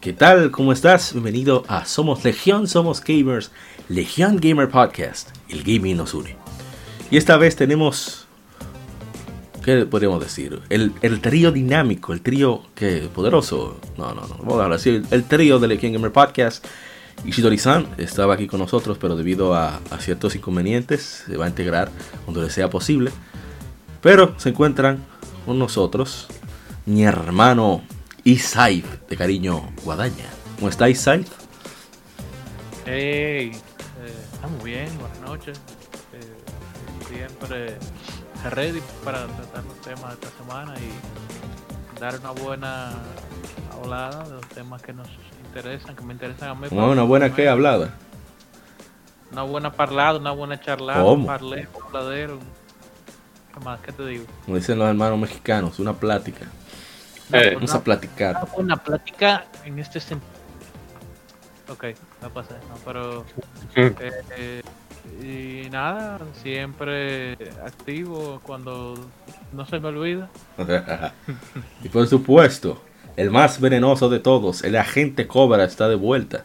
¿Qué 0.00 0.12
tal? 0.12 0.52
¿Cómo 0.52 0.72
estás? 0.72 1.12
Bienvenido 1.12 1.64
a 1.66 1.84
Somos 1.84 2.22
Legión, 2.22 2.68
Somos 2.68 3.02
Gamers, 3.02 3.50
Legión 3.88 4.36
Gamer 4.36 4.68
Podcast. 4.68 5.30
El 5.48 5.64
gaming 5.64 5.96
nos 5.96 6.14
une. 6.14 6.36
Y 7.10 7.16
esta 7.16 7.36
vez 7.36 7.56
tenemos, 7.56 8.28
¿qué 9.64 9.86
podríamos 9.86 10.20
decir? 10.20 10.60
El, 10.70 10.92
trío 11.20 11.50
dinámico, 11.50 12.12
el 12.12 12.20
trío 12.20 12.62
que 12.76 13.08
poderoso. 13.12 13.80
No, 13.96 14.14
no, 14.14 14.20
no, 14.20 14.36
vamos 14.38 14.60
a 14.60 14.62
hablar 14.62 14.72
así. 14.74 15.02
El, 15.10 15.24
trío 15.24 15.58
de 15.58 15.66
Legión 15.66 15.92
Gamer 15.92 16.12
Podcast. 16.12 16.64
Ishidori-san 17.24 17.88
estaba 17.98 18.34
aquí 18.34 18.46
con 18.46 18.60
nosotros, 18.60 18.98
pero 19.00 19.16
debido 19.16 19.52
a, 19.56 19.80
a 19.90 19.98
ciertos 19.98 20.36
inconvenientes 20.36 21.24
se 21.26 21.36
va 21.36 21.46
a 21.46 21.48
integrar 21.48 21.90
cuando 22.24 22.40
le 22.40 22.50
sea 22.50 22.70
posible. 22.70 23.10
Pero 24.00 24.34
se 24.38 24.50
encuentran 24.50 25.04
con 25.44 25.58
nosotros 25.58 26.28
mi 26.86 27.02
hermano 27.02 27.82
y 28.28 28.36
Saif, 28.36 28.84
de 29.08 29.16
cariño 29.16 29.72
Guadaña. 29.82 30.26
¿Cómo 30.56 30.68
estáis, 30.68 31.00
Saif? 31.00 31.30
Hey, 32.84 33.52
eh, 33.52 34.24
estamos 34.34 34.62
bien, 34.62 34.86
buenas 34.98 35.20
noches. 35.20 35.58
Eh, 36.12 37.08
siempre 37.08 37.78
ready 38.50 38.82
para 39.02 39.26
tratar 39.28 39.64
los 39.64 39.80
temas 39.80 40.08
de 40.08 40.26
esta 40.26 40.44
semana 40.44 40.74
y 40.76 41.98
dar 41.98 42.20
una 42.20 42.32
buena 42.32 42.92
hablada 43.72 44.24
de 44.24 44.34
los 44.34 44.48
temas 44.50 44.82
que 44.82 44.92
nos 44.92 45.08
interesan, 45.46 45.96
que 45.96 46.04
me 46.04 46.12
interesan 46.12 46.50
a 46.50 46.54
mí. 46.54 46.68
¿Una 46.70 47.04
buena 47.04 47.34
qué 47.34 47.48
hablada? 47.48 47.94
Una 49.32 49.42
buena 49.44 49.72
parlada, 49.72 50.18
una 50.18 50.32
buena 50.32 50.60
charlada, 50.60 51.02
un 51.02 51.24
parlé, 51.24 51.66
un. 51.94 52.40
¿Qué 53.54 53.60
más? 53.64 53.80
¿Qué 53.80 53.90
te 53.90 54.04
digo? 54.04 54.26
Como 54.44 54.58
dicen 54.58 54.78
los 54.78 54.86
hermanos 54.86 55.18
mexicanos, 55.18 55.78
una 55.78 55.94
plática. 55.94 56.44
Eh, 57.32 57.52
vamos 57.54 57.74
a 57.74 57.82
platicar. 57.82 58.48
Una 58.56 58.76
plática 58.76 59.44
en 59.64 59.78
este 59.78 60.00
sentido. 60.00 60.38
Ok, 61.68 61.84
no 62.22 62.30
pasa, 62.30 62.56
no, 62.68 62.76
pero. 62.84 63.24
Eh, 63.76 64.62
y 65.22 65.68
nada, 65.70 66.20
siempre 66.42 67.34
activo 67.64 68.40
cuando 68.42 68.94
no 69.52 69.66
se 69.66 69.78
me 69.78 69.88
olvida. 69.88 70.30
y 71.82 71.88
por 71.88 72.06
supuesto, 72.06 72.82
el 73.16 73.30
más 73.30 73.60
venenoso 73.60 74.08
de 74.08 74.20
todos, 74.20 74.64
el 74.64 74.76
agente 74.76 75.26
Cobra 75.26 75.64
está 75.64 75.88
de 75.88 75.96
vuelta. 75.96 76.44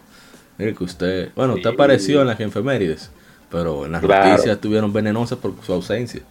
Mire 0.58 0.76
que 0.76 0.84
usted, 0.84 1.32
bueno, 1.36 1.56
usted 1.56 1.70
apareció 1.70 2.22
en 2.22 2.28
las 2.28 2.40
enfermerides, 2.40 3.12
pero 3.50 3.86
en 3.86 3.94
las 3.94 4.04
noticias 4.04 4.48
estuvieron 4.48 4.92
venenosas 4.92 5.38
por 5.40 5.54
su 5.64 5.74
ausencia. 5.74 6.22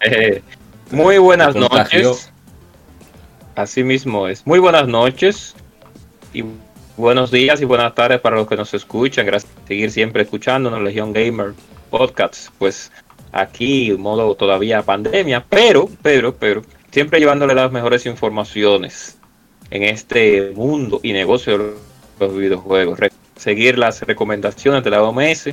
Eh, 0.00 0.42
muy 0.90 1.18
buenas 1.18 1.54
noches. 1.54 2.32
Así 3.56 3.82
mismo 3.82 4.28
es. 4.28 4.46
Muy 4.46 4.58
buenas 4.58 4.86
noches 4.86 5.56
y 6.34 6.44
buenos 6.98 7.30
días 7.30 7.62
y 7.62 7.64
buenas 7.64 7.94
tardes 7.94 8.20
para 8.20 8.36
los 8.36 8.46
que 8.46 8.54
nos 8.54 8.74
escuchan. 8.74 9.24
Gracias 9.24 9.50
por 9.50 9.66
seguir 9.66 9.90
siempre 9.90 10.24
escuchándonos, 10.24 10.82
Legión 10.82 11.14
Gamer 11.14 11.54
Podcasts. 11.88 12.52
Pues 12.58 12.92
aquí, 13.32 13.96
modo 13.98 14.34
todavía 14.34 14.82
pandemia, 14.82 15.42
pero, 15.48 15.88
pero, 16.02 16.34
pero, 16.34 16.60
siempre 16.90 17.18
llevándole 17.18 17.54
las 17.54 17.72
mejores 17.72 18.04
informaciones 18.04 19.16
en 19.70 19.84
este 19.84 20.52
mundo 20.54 21.00
y 21.02 21.14
negocio 21.14 21.56
de 21.56 21.74
los 22.20 22.36
videojuegos. 22.36 22.98
Seguir 23.36 23.78
las 23.78 24.02
recomendaciones 24.02 24.84
de 24.84 24.90
la 24.90 25.02
OMS, 25.02 25.48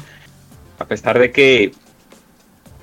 a 0.77 0.85
pesar 0.85 1.17
de 1.19 1.31
que 1.31 1.71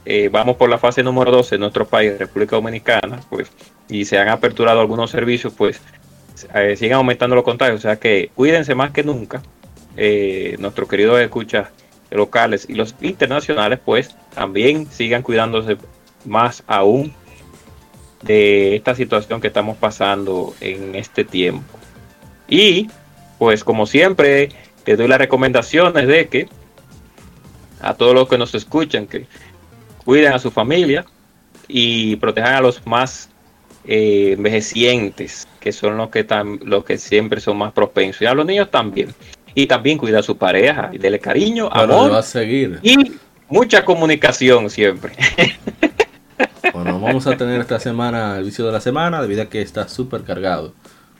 eh, 0.05 0.29
vamos 0.31 0.57
por 0.57 0.71
la 0.71 0.79
fase 0.79 1.03
número 1.03 1.31
12 1.31 1.57
en 1.57 1.61
nuestro 1.61 1.87
país, 1.87 2.19
República 2.19 2.57
Dominicana, 2.57 3.21
pues 3.29 3.51
y 3.89 4.05
se 4.05 4.19
han 4.19 4.29
aperturado 4.29 4.81
algunos 4.81 5.11
servicios, 5.11 5.53
pues 5.57 5.81
eh, 6.55 6.77
siguen 6.77 6.95
aumentando 6.95 7.37
los 7.37 7.45
contagios. 7.45 7.81
O 7.81 7.83
sea 7.83 7.97
que 7.97 8.31
cuídense 8.35 8.75
más 8.75 8.93
que 8.93 9.03
nunca. 9.03 9.43
Eh, 9.97 10.57
nuestros 10.59 10.89
queridos 10.89 11.21
escuchas 11.21 11.69
locales 12.11 12.67
y 12.69 12.75
los 12.75 12.95
internacionales, 13.01 13.81
pues 13.85 14.15
también 14.35 14.91
sigan 14.91 15.23
cuidándose 15.23 15.77
más 16.25 16.63
aún 16.67 17.13
de 18.23 18.77
esta 18.77 18.95
situación 18.95 19.41
que 19.41 19.49
estamos 19.49 19.77
pasando 19.77 20.55
en 20.61 20.95
este 20.95 21.25
tiempo. 21.25 21.79
Y 22.49 22.89
pues 23.39 23.65
como 23.65 23.87
siempre, 23.87 24.51
te 24.85 24.97
doy 24.97 25.09
las 25.09 25.19
recomendaciones 25.19 26.07
de 26.07 26.29
que 26.29 26.49
a 27.81 27.95
todos 27.95 28.15
los 28.15 28.29
que 28.29 28.39
nos 28.39 28.55
escuchan, 28.55 29.07
que 29.07 29.27
cuiden 30.05 30.33
a 30.33 30.39
su 30.39 30.51
familia 30.51 31.05
y 31.69 32.17
protejan 32.17 32.55
a 32.55 32.61
los 32.61 32.85
más 32.87 33.31
eh, 33.85 34.35
envejecientes, 34.37 35.49
que 35.59 35.73
son 35.73 35.97
los 35.97 36.11
que, 36.11 36.27
los 36.65 36.85
que 36.85 36.99
siempre 36.99 37.41
son 37.41 37.59
más 37.59 37.73
propensos. 37.73 38.23
Y 38.23 38.27
a 38.27 38.35
los 38.35 38.47
niños 38.47 38.71
también. 38.71 39.15
Y 39.55 39.67
también 39.67 39.99
cuida 39.99 40.21
a 40.21 40.23
su 40.23 40.37
pareja 40.37 40.91
y 40.93 40.99
dele 40.99 41.19
cariño, 41.19 41.69
amor. 41.73 42.13
Va 42.13 42.19
a 42.19 42.23
seguir. 42.23 42.79
Y 42.83 43.13
mucha 43.49 43.85
comunicación 43.85 44.71
siempre. 44.71 45.15
Bueno, 46.73 47.01
vamos 47.01 47.27
a 47.27 47.37
tener 47.37 47.61
esta 47.61 47.81
semana 47.81 48.39
el 48.39 48.45
vicio 48.45 48.65
de 48.65 48.73
la 48.73 48.81
semana, 48.81 49.21
debido 49.21 49.43
a 49.43 49.47
que 49.47 49.61
está 49.61 49.89
súper 49.89 50.23
cargado. 50.23 50.73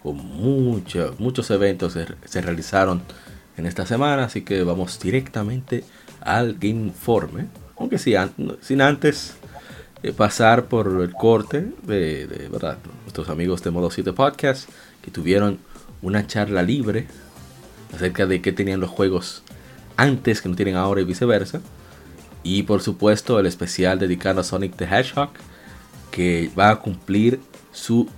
Con 0.03 0.17
muchos, 0.17 1.19
muchos 1.19 1.51
eventos 1.51 1.93
se, 1.93 2.07
se, 2.25 2.41
realizaron 2.41 3.03
en 3.57 3.67
esta 3.67 3.85
semana, 3.85 4.25
así 4.25 4.43
que 4.43 4.63
vamos 4.63 4.99
directamente 5.01 5.85
al 6.21 6.57
Informe. 6.63 7.47
Aunque 7.81 7.97
sí, 7.97 8.15
sin 8.61 8.83
antes 8.83 9.37
eh, 10.03 10.13
pasar 10.13 10.67
por 10.67 11.01
el 11.01 11.13
corte 11.15 11.73
de, 11.83 12.27
de, 12.27 12.49
¿verdad? 12.51 12.77
nuestros 13.05 13.31
amigos 13.31 13.63
de 13.63 13.71
Modo 13.71 13.91
7 13.91 14.13
Podcast 14.13 14.69
que 15.01 15.11
tuvieron 15.11 15.59
una 16.03 16.27
charla 16.27 16.63
libre 16.63 17.07
acerca 17.95 18.27
de 18.27 18.43
qué 18.43 18.53
tenían 18.53 18.81
los 18.81 18.91
juegos 18.91 19.43
antes 19.97 20.43
que 20.43 20.51
no 20.51 20.57
tienen 20.57 20.77
ahora 20.77 21.01
y 21.01 21.05
viceversa. 21.05 21.63
Y 22.43 22.65
por 22.65 22.83
supuesto 22.83 23.41
el 23.41 23.47
especial 23.47 23.99
dedicado 23.99 24.43
a 24.43 24.45
Sonic 24.45 24.77
the 24.77 24.85
Hedgehog 24.85 25.31
que 26.11 26.51
va 26.59 26.69
a 26.69 26.81
cumplir 26.81 27.41
su 27.73 28.11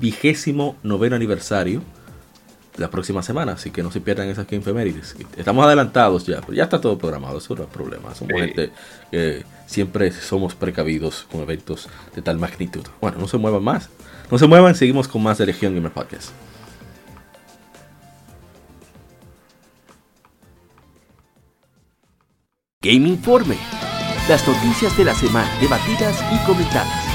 vigésimo 0.00 0.76
noveno 0.82 1.14
aniversario 1.14 1.82
la 2.76 2.90
próxima 2.90 3.22
semana, 3.22 3.52
así 3.52 3.70
que 3.70 3.82
no 3.82 3.90
se 3.90 4.00
pierdan 4.00 4.28
esas 4.28 4.46
que 4.46 4.56
efemérides. 4.56 5.14
Estamos 5.36 5.64
adelantados 5.64 6.26
ya, 6.26 6.40
pero 6.40 6.54
ya 6.54 6.64
está 6.64 6.80
todo 6.80 6.96
programado, 6.98 7.38
eso 7.38 7.54
no 7.54 7.64
es 7.64 7.68
problema. 7.68 8.14
Somos 8.14 8.40
gente 8.40 8.72
que 9.10 9.44
siempre 9.66 10.10
somos 10.12 10.54
precavidos 10.54 11.26
con 11.30 11.42
eventos 11.42 11.88
de 12.14 12.22
tal 12.22 12.38
magnitud. 12.38 12.82
Bueno, 13.00 13.18
no 13.18 13.28
se 13.28 13.38
muevan 13.38 13.62
más. 13.62 13.88
No 14.30 14.38
se 14.38 14.46
muevan, 14.46 14.74
seguimos 14.74 15.08
con 15.08 15.22
más 15.22 15.38
de 15.38 15.46
Legión 15.46 15.74
Gamer 15.74 15.92
Podcast. 15.92 16.30
Game 22.80 23.08
Informe. 23.08 23.56
Las 24.28 24.46
noticias 24.48 24.96
de 24.96 25.04
la 25.04 25.14
semana 25.14 25.48
debatidas 25.60 26.24
y 26.32 26.46
comentadas. 26.46 27.11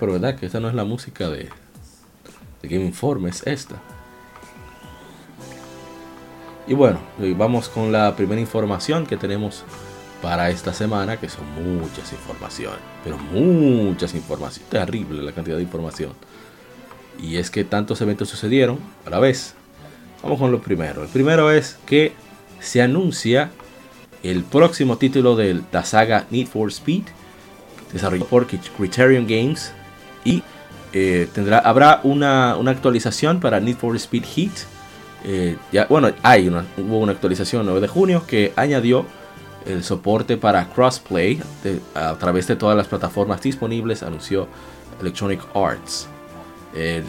Pero 0.00 0.12
verdad 0.12 0.34
que 0.34 0.46
esta 0.46 0.58
no 0.58 0.68
es 0.68 0.74
la 0.74 0.84
música 0.84 1.28
de, 1.28 1.50
Game 2.62 2.86
Informe, 2.86 3.28
es 3.28 3.46
esta. 3.46 3.76
Y 6.66 6.72
bueno, 6.72 6.98
vamos 7.36 7.68
con 7.68 7.92
la 7.92 8.16
primera 8.16 8.40
información 8.40 9.06
que 9.06 9.18
tenemos 9.18 9.64
para 10.22 10.50
esta 10.50 10.72
semana, 10.72 11.18
que 11.18 11.28
son 11.28 11.44
muchas 11.54 12.12
informaciones, 12.12 12.80
pero 13.04 13.18
muchas 13.18 14.14
informaciones, 14.14 14.70
terrible 14.70 15.22
la 15.22 15.32
cantidad 15.32 15.56
de 15.56 15.62
información. 15.62 16.12
Y 17.20 17.36
es 17.36 17.50
que 17.50 17.64
tantos 17.64 18.00
eventos 18.00 18.28
sucedieron 18.28 18.78
a 19.04 19.10
la 19.10 19.18
vez. 19.18 19.54
Vamos 20.22 20.38
con 20.38 20.50
lo 20.50 20.60
primero. 20.60 21.02
El 21.02 21.08
primero 21.08 21.50
es 21.50 21.78
que 21.86 22.14
se 22.60 22.80
anuncia 22.80 23.50
el 24.22 24.44
próximo 24.44 24.96
título 24.96 25.36
de 25.36 25.60
la 25.72 25.84
saga 25.84 26.26
Need 26.30 26.46
for 26.46 26.70
Speed 26.70 27.04
desarrollado 27.92 28.28
por 28.28 28.46
Criterion 28.46 29.26
Games 29.26 29.72
eh, 30.92 31.28
tendrá, 31.32 31.58
habrá 31.58 32.00
una, 32.02 32.52
actualización 32.52 33.40
para 33.40 33.60
Need 33.60 33.76
for 33.76 33.96
Speed 33.96 34.24
Heat. 34.24 34.52
Eh, 35.24 35.56
ya, 35.70 35.86
bueno, 35.86 36.10
hay 36.22 36.48
una, 36.48 36.64
hubo 36.78 36.98
una 36.98 37.12
actualización 37.12 37.60
el 37.60 37.66
9 37.66 37.80
de 37.82 37.88
junio 37.88 38.24
que 38.26 38.52
añadió 38.56 39.06
el 39.66 39.84
soporte 39.84 40.36
para 40.38 40.70
crossplay 40.70 41.40
a 41.94 42.14
través 42.14 42.46
de 42.46 42.56
todas 42.56 42.76
las 42.76 42.86
plataformas 42.86 43.42
disponibles, 43.42 44.02
anunció 44.02 44.48
Electronic 45.00 45.40
Arts. 45.54 46.08
El 46.74 47.04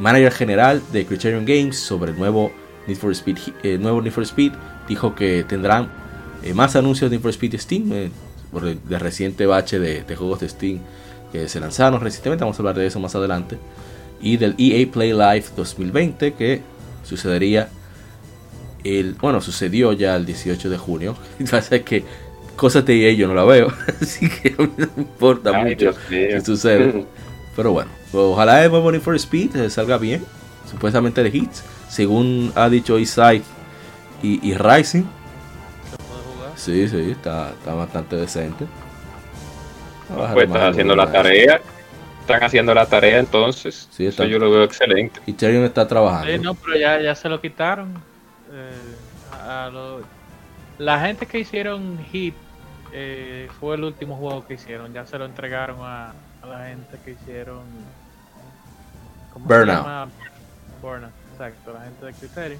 manager 0.00 0.32
general 0.32 0.82
de 0.92 1.06
Criterion 1.06 1.44
Games 1.44 1.78
sobre 1.78 2.10
el 2.10 2.18
nuevo 2.18 2.50
Need 2.88 2.98
for 2.98 3.12
Speed, 3.12 3.38
eh, 3.62 3.78
nuevo 3.78 4.02
Need 4.02 4.12
for 4.12 4.24
Speed 4.24 4.52
dijo 4.88 5.14
que 5.14 5.44
tendrán 5.44 5.88
más 6.54 6.76
anuncios 6.76 7.10
de 7.10 7.16
Need 7.16 7.22
for 7.22 7.30
Speed 7.30 7.58
Steam 7.58 8.10
por 8.52 8.66
el, 8.66 8.78
reciente 9.00 9.46
bache 9.46 9.78
de 9.78 10.16
juegos 10.16 10.40
de 10.40 10.48
Steam 10.48 10.80
que 11.34 11.48
se 11.48 11.58
lanzaron 11.58 12.00
recientemente, 12.00 12.44
vamos 12.44 12.56
a 12.56 12.62
hablar 12.62 12.76
de 12.76 12.86
eso 12.86 13.00
más 13.00 13.16
adelante, 13.16 13.58
y 14.20 14.36
del 14.36 14.54
EA 14.56 14.86
Play 14.88 15.12
Live 15.12 15.46
2020 15.56 16.32
que 16.34 16.62
sucedería 17.02 17.70
el, 18.84 19.14
bueno, 19.14 19.40
sucedió 19.40 19.92
ya 19.92 20.14
el 20.14 20.26
18 20.26 20.70
de 20.70 20.78
junio. 20.78 21.16
Pasa 21.50 21.80
que 21.80 22.04
cosas 22.54 22.86
de 22.86 23.10
EA 23.10 23.14
yo 23.14 23.26
no 23.26 23.34
la 23.34 23.42
veo, 23.42 23.66
así 24.00 24.28
que 24.30 24.54
no 24.56 24.70
me 24.76 25.02
importa 25.02 25.52
mucho 25.52 25.92
que 26.08 26.40
sucede. 26.40 27.04
Pero 27.56 27.72
bueno, 27.72 27.90
ojalá 28.12 28.64
el 28.64 28.70
nuevo 28.70 28.92
for 29.00 29.16
Speed 29.16 29.68
salga 29.70 29.98
bien, 29.98 30.24
supuestamente 30.70 31.20
de 31.20 31.36
hits, 31.36 31.64
según 31.88 32.52
ha 32.54 32.68
dicho 32.68 32.96
Isai 32.96 33.42
y, 34.22 34.48
y 34.48 34.54
Rising. 34.54 35.02
Sí, 36.54 36.86
sí, 36.88 37.10
está, 37.10 37.50
está 37.50 37.74
bastante 37.74 38.14
decente. 38.14 38.66
Pues 40.08 40.46
están 40.46 40.70
haciendo 40.70 40.96
la 40.96 41.10
tarea. 41.10 41.60
Están 42.20 42.42
haciendo 42.42 42.74
la 42.74 42.86
tarea 42.86 43.18
entonces. 43.18 43.88
Sí, 43.90 44.06
Eso 44.06 44.24
yo 44.24 44.38
lo 44.38 44.50
veo 44.50 44.64
excelente. 44.64 45.20
Y 45.26 45.32
está 45.32 45.86
trabajando. 45.86 46.32
Sí, 46.32 46.38
no, 46.38 46.54
pero 46.54 46.78
ya, 46.78 47.00
ya 47.00 47.14
se 47.14 47.28
lo 47.28 47.40
quitaron. 47.40 47.94
Eh, 48.50 50.00
la 50.78 51.00
gente 51.00 51.26
que 51.26 51.40
hicieron 51.40 51.98
Hit 52.10 52.34
eh, 52.92 53.48
fue 53.60 53.76
el 53.76 53.84
último 53.84 54.16
juego 54.16 54.46
que 54.46 54.54
hicieron. 54.54 54.92
Ya 54.92 55.04
se 55.04 55.18
lo 55.18 55.26
entregaron 55.26 55.78
a, 55.80 56.14
la 56.46 56.66
gente 56.66 56.98
que 57.04 57.12
hicieron. 57.12 57.62
Burnout. 59.36 60.10
Burnout, 60.80 61.12
exacto, 61.32 61.72
la 61.72 61.80
gente 61.80 62.06
de 62.06 62.12
Criterio. 62.12 62.58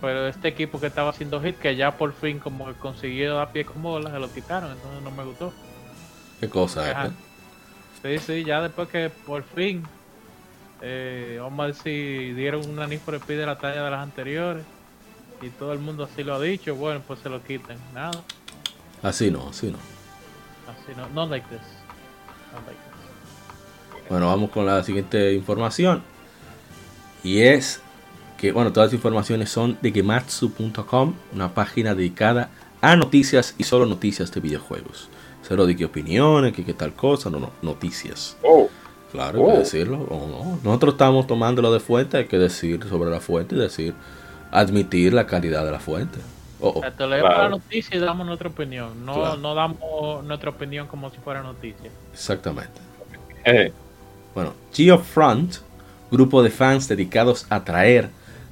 Pero 0.00 0.26
este 0.26 0.48
equipo 0.48 0.80
que 0.80 0.88
estaba 0.88 1.10
haciendo 1.10 1.40
Hit, 1.40 1.58
que 1.58 1.76
ya 1.76 1.96
por 1.96 2.12
fin 2.12 2.38
como 2.38 2.72
consiguió 2.74 3.40
a 3.40 3.50
pie 3.50 3.64
con 3.64 3.82
bola, 3.82 4.10
se 4.10 4.18
lo 4.18 4.30
quitaron, 4.30 4.72
entonces 4.72 5.02
no 5.02 5.10
me 5.10 5.24
gustó. 5.24 5.52
¿Qué 6.44 6.50
cosa? 6.50 7.10
Sí, 8.02 8.18
sí, 8.18 8.44
ya 8.44 8.60
después 8.60 8.86
que 8.90 9.08
por 9.08 9.44
fin, 9.44 9.82
eh, 10.82 11.38
vamos 11.40 11.58
a 11.58 11.66
ver 11.68 11.74
si 11.74 12.32
dieron 12.34 12.68
una 12.68 12.86
Need 12.86 13.00
for 13.00 13.14
Speed 13.14 13.38
de 13.38 13.46
la 13.46 13.56
talla 13.56 13.82
de 13.82 13.90
las 13.90 14.02
anteriores 14.02 14.62
y 15.40 15.48
todo 15.48 15.72
el 15.72 15.78
mundo 15.78 16.04
así 16.04 16.22
lo 16.22 16.34
ha 16.34 16.40
dicho, 16.40 16.74
bueno, 16.74 17.00
pues 17.06 17.20
se 17.20 17.30
lo 17.30 17.42
quiten, 17.42 17.78
nada. 17.94 18.22
Así 19.02 19.30
no, 19.30 19.48
así 19.48 19.68
no. 19.70 19.78
Así 20.68 20.92
no, 20.94 21.08
no 21.14 21.26
like 21.30 21.46
this. 21.48 21.62
Bueno, 24.10 24.26
vamos 24.26 24.50
con 24.50 24.66
la 24.66 24.84
siguiente 24.84 25.32
información. 25.32 26.02
Y 27.22 27.40
es 27.40 27.80
que, 28.36 28.52
bueno, 28.52 28.70
todas 28.70 28.88
las 28.88 28.94
informaciones 28.94 29.48
son 29.48 29.78
de 29.80 29.92
gematsu.com, 29.92 31.14
una 31.32 31.54
página 31.54 31.94
dedicada 31.94 32.50
a 32.82 32.96
noticias 32.96 33.54
y 33.56 33.64
solo 33.64 33.86
noticias 33.86 34.30
de 34.30 34.42
videojuegos. 34.42 35.08
Cero 35.46 35.66
de 35.66 35.76
qué 35.76 35.84
opiniones, 35.84 36.52
que 36.52 36.64
qué 36.64 36.74
tal 36.74 36.94
cosa, 36.94 37.28
no, 37.30 37.38
no, 37.38 37.50
noticias. 37.62 38.36
Oh. 38.42 38.68
Claro, 39.12 39.40
hay 39.40 39.44
que 39.46 39.52
oh. 39.52 39.58
decirlo, 39.58 39.98
o 40.10 40.26
no. 40.26 40.58
Nosotros 40.64 40.94
estamos 40.94 41.26
tomándolo 41.26 41.72
de 41.72 41.80
fuente, 41.80 42.16
hay 42.16 42.24
que 42.26 42.38
decir 42.38 42.82
sobre 42.88 43.10
la 43.10 43.20
fuente 43.20 43.54
y 43.54 43.58
decir, 43.58 43.94
admitir 44.50 45.12
la 45.12 45.26
calidad 45.26 45.64
de 45.64 45.70
la 45.70 45.80
fuente. 45.80 46.18
Oh, 46.60 46.80
Te 46.80 47.06
leemos 47.06 47.36
la 47.36 47.48
noticia 47.50 47.96
y 47.96 48.00
damos 48.00 48.26
nuestra 48.26 48.48
opinión. 48.48 49.04
No, 49.04 49.36
no 49.36 49.54
damos 49.54 50.24
nuestra 50.24 50.50
opinión 50.50 50.86
como 50.86 51.10
si 51.10 51.18
fuera 51.18 51.42
noticia. 51.42 51.90
Exactamente. 52.12 52.80
Eh. 53.44 53.72
Bueno, 54.34 54.54
Geofront, 54.72 55.56
grupo 56.10 56.42
de 56.42 56.50
fans 56.50 56.88
dedicados 56.88 57.46
a 57.50 57.64
traer 57.64 58.08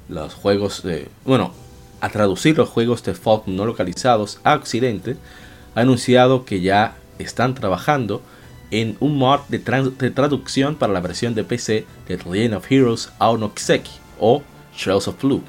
los 0.07 0.33
juegos 0.33 0.83
de. 0.83 1.09
Bueno, 1.25 1.53
a 2.01 2.09
traducir 2.09 2.57
los 2.57 2.69
juegos 2.69 3.03
de 3.03 3.13
Falk 3.13 3.47
no 3.47 3.65
localizados 3.65 4.39
a 4.43 4.55
Occidente, 4.55 5.17
ha 5.75 5.81
anunciado 5.81 6.45
que 6.45 6.61
ya 6.61 6.95
están 7.19 7.55
trabajando 7.55 8.21
en 8.71 8.97
un 8.99 9.17
mod 9.17 9.41
de, 9.49 9.59
traducción 9.59 10.75
para 10.75 10.93
la 10.93 10.99
versión 10.99 11.35
de 11.35 11.43
PC 11.43 11.85
de 12.07 12.17
The 12.17 12.29
Legend 12.29 12.55
of 12.55 12.71
Heroes 12.71 13.11
Aonokiseki 13.19 13.91
o 14.19 14.41
Trails 14.81 15.07
of 15.07 15.21
Blue. 15.21 15.43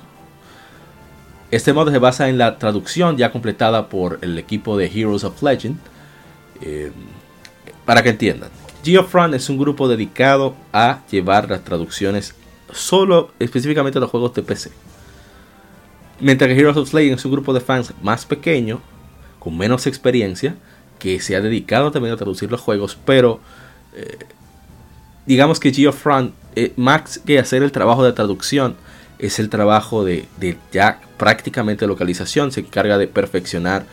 Este 1.50 1.72
mod 1.72 1.90
se 1.90 1.98
basa 1.98 2.28
en 2.28 2.36
la 2.36 2.58
traducción 2.58 3.16
ya 3.16 3.32
completada 3.32 3.88
por 3.88 4.18
el 4.22 4.38
equipo 4.38 4.76
de 4.76 4.86
Heroes 4.86 5.24
of 5.24 5.42
Legend. 5.42 5.78
Eh, 6.60 6.92
para 7.84 8.02
que 8.02 8.10
entiendan, 8.10 8.50
Geofront 8.84 9.34
es 9.34 9.48
un 9.48 9.56
grupo 9.56 9.88
dedicado 9.88 10.54
a 10.72 11.00
llevar 11.10 11.48
las 11.48 11.64
traducciones 11.64 12.34
solo 12.72 13.30
específicamente 13.38 13.98
a 13.98 14.00
los 14.00 14.10
juegos 14.10 14.34
de 14.34 14.42
PC. 14.42 14.70
Mientras 16.20 16.48
que 16.48 16.58
Heroes 16.58 16.76
of 16.76 16.92
Legend 16.92 17.18
es 17.18 17.24
un 17.24 17.32
grupo 17.32 17.54
de 17.54 17.60
fans 17.60 17.94
más 18.02 18.26
pequeño 18.26 18.80
con 19.44 19.58
menos 19.58 19.86
experiencia, 19.86 20.56
que 20.98 21.20
se 21.20 21.36
ha 21.36 21.42
dedicado 21.42 21.90
también 21.90 22.14
a 22.14 22.16
traducir 22.16 22.50
los 22.50 22.62
juegos, 22.62 22.96
pero 23.04 23.40
eh, 23.94 24.16
digamos 25.26 25.60
que 25.60 25.70
Geofront, 25.70 26.34
eh, 26.56 26.72
más 26.76 27.18
que 27.18 27.38
hacer 27.38 27.62
el 27.62 27.70
trabajo 27.70 28.02
de 28.02 28.14
traducción, 28.14 28.74
es 29.18 29.38
el 29.38 29.50
trabajo 29.50 30.02
de, 30.02 30.26
ya 30.72 31.00
prácticamente 31.18 31.86
localización, 31.86 32.52
se 32.52 32.60
encarga 32.60 32.96
de 32.96 33.06
perfeccionar 33.06 33.84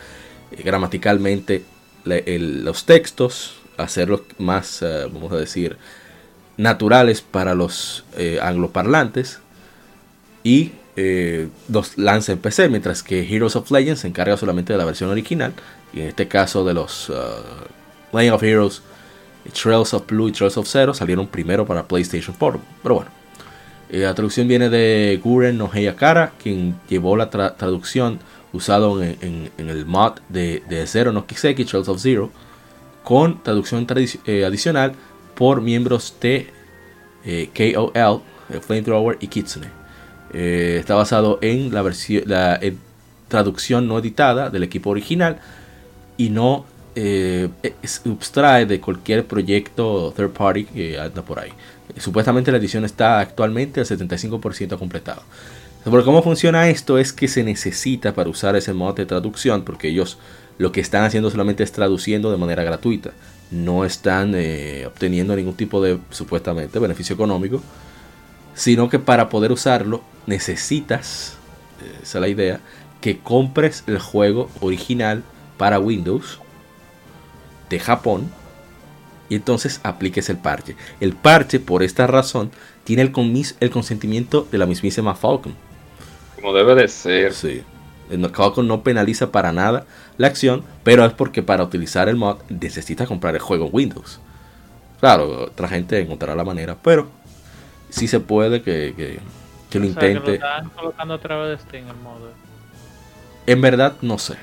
eh, 0.50 0.62
gramaticalmente 0.64 1.64
los 2.04 2.86
textos, 2.86 3.56
hacerlos 3.76 4.22
más, 4.38 4.82
vamos 5.12 5.32
a 5.32 5.36
decir, 5.36 5.76
naturales 6.56 7.20
para 7.20 7.54
los 7.54 8.04
angloparlantes 8.40 9.38
y 10.42 10.72
eh, 10.94 11.48
los 11.68 11.96
lanza 11.96 12.32
en 12.32 12.38
PC, 12.38 12.68
mientras 12.68 13.02
que 13.02 13.22
Heroes 13.22 13.56
of 13.56 13.70
Legends 13.70 14.00
se 14.00 14.08
encarga 14.08 14.36
solamente 14.36 14.72
de 14.72 14.78
la 14.78 14.84
versión 14.84 15.10
original. 15.10 15.54
Y 15.92 16.00
en 16.00 16.08
este 16.08 16.28
caso 16.28 16.64
de 16.64 16.74
los 16.74 17.08
uh, 17.08 17.14
of 18.32 18.42
Heroes, 18.42 18.82
Trails 19.52 19.94
of 19.94 20.06
Blue 20.06 20.28
y 20.28 20.32
Trails 20.32 20.56
of 20.56 20.68
Zero 20.68 20.94
salieron 20.94 21.26
primero 21.26 21.66
para 21.66 21.86
PlayStation 21.86 22.36
4. 22.38 22.60
Pero 22.82 22.94
bueno, 22.96 23.10
eh, 23.90 24.00
la 24.00 24.14
traducción 24.14 24.46
viene 24.48 24.68
de 24.68 25.18
Guren 25.22 25.56
no 25.56 25.70
Kara, 25.96 26.32
quien 26.40 26.76
llevó 26.88 27.16
la 27.16 27.30
traducción 27.30 28.20
usado 28.52 29.02
en, 29.02 29.50
el 29.56 29.86
mod 29.86 30.18
de, 30.28 30.62
Zero 30.86 31.12
no 31.12 31.26
Kiseki, 31.26 31.64
Trails 31.64 31.88
of 31.88 32.00
Zero, 32.00 32.30
con 33.02 33.42
traducción 33.42 33.86
eh, 34.26 34.44
adicional 34.44 34.92
por 35.34 35.62
miembros 35.62 36.14
de 36.20 36.52
KOL, 37.24 38.22
Flamethrower 38.60 39.16
y 39.20 39.28
Kitsune. 39.28 39.81
Eh, 40.32 40.76
está 40.80 40.94
basado 40.94 41.38
en 41.42 41.72
la 41.72 41.82
la 42.26 42.60
traducción 43.28 43.88
no 43.88 43.98
editada 43.98 44.50
del 44.50 44.62
equipo 44.62 44.90
original 44.90 45.38
y 46.16 46.28
no 46.28 46.66
eh, 46.94 47.48
subtrae 47.84 48.66
de 48.66 48.80
cualquier 48.80 49.24
proyecto 49.24 50.12
third 50.14 50.30
party 50.30 50.64
que 50.64 50.98
anda 50.98 51.22
por 51.22 51.38
ahí. 51.38 51.50
Supuestamente 51.96 52.52
la 52.52 52.58
edición 52.58 52.84
está 52.84 53.20
actualmente 53.20 53.80
al 53.80 53.86
75% 53.86 54.78
completado. 54.78 55.22
Sobre 55.84 56.04
cómo 56.04 56.22
funciona 56.22 56.68
esto 56.68 56.98
es 56.98 57.12
que 57.12 57.26
se 57.28 57.42
necesita 57.42 58.14
para 58.14 58.30
usar 58.30 58.54
ese 58.54 58.72
modo 58.72 58.92
de 58.92 59.06
traducción, 59.06 59.62
porque 59.64 59.88
ellos 59.88 60.18
lo 60.58 60.70
que 60.70 60.80
están 60.80 61.04
haciendo 61.04 61.30
solamente 61.30 61.64
es 61.64 61.72
traduciendo 61.72 62.30
de 62.30 62.36
manera 62.36 62.62
gratuita. 62.62 63.12
No 63.50 63.84
están 63.84 64.34
eh, 64.36 64.84
obteniendo 64.86 65.34
ningún 65.34 65.54
tipo 65.54 65.82
de 65.82 65.98
supuestamente 66.10 66.78
beneficio 66.78 67.14
económico 67.14 67.62
sino 68.54 68.88
que 68.88 68.98
para 68.98 69.28
poder 69.28 69.52
usarlo 69.52 70.02
necesitas, 70.26 71.36
eh, 71.82 72.00
esa 72.02 72.18
es 72.18 72.22
la 72.22 72.28
idea, 72.28 72.60
que 73.00 73.18
compres 73.18 73.84
el 73.86 73.98
juego 73.98 74.48
original 74.60 75.24
para 75.56 75.78
Windows 75.78 76.38
de 77.68 77.80
Japón 77.80 78.30
y 79.28 79.34
entonces 79.34 79.80
apliques 79.82 80.28
el 80.28 80.36
parche. 80.36 80.76
El 81.00 81.14
parche, 81.14 81.58
por 81.58 81.82
esta 81.82 82.06
razón, 82.06 82.50
tiene 82.84 83.02
el, 83.02 83.12
el 83.60 83.70
consentimiento 83.70 84.46
de 84.50 84.58
la 84.58 84.66
mismísima 84.66 85.14
Falcon. 85.14 85.54
Como 86.36 86.52
debe 86.52 86.74
de 86.74 86.88
ser. 86.88 87.32
Sí. 87.32 87.62
El 88.10 88.28
Falcon 88.28 88.68
no 88.68 88.82
penaliza 88.82 89.32
para 89.32 89.52
nada 89.52 89.86
la 90.18 90.26
acción, 90.26 90.64
pero 90.84 91.04
es 91.06 91.12
porque 91.12 91.42
para 91.42 91.64
utilizar 91.64 92.08
el 92.08 92.16
mod 92.16 92.38
necesitas 92.50 93.08
comprar 93.08 93.34
el 93.34 93.40
juego 93.40 93.66
en 93.66 93.70
Windows. 93.72 94.20
Claro, 95.00 95.46
otra 95.46 95.66
gente 95.66 95.98
encontrará 95.98 96.34
la 96.34 96.44
manera, 96.44 96.76
pero 96.80 97.08
si 97.92 98.08
se 98.08 98.20
puede 98.20 98.62
que, 98.62 99.20
que, 99.70 99.78
lo 99.78 99.84
intente. 99.84 100.40
colocando 100.74 101.18
de 101.18 101.58
Steam 101.58 101.88
el 101.88 101.96
modo. 101.96 102.30
En 103.46 103.60
verdad, 103.60 103.94
no 104.00 104.18
sé. 104.18 104.36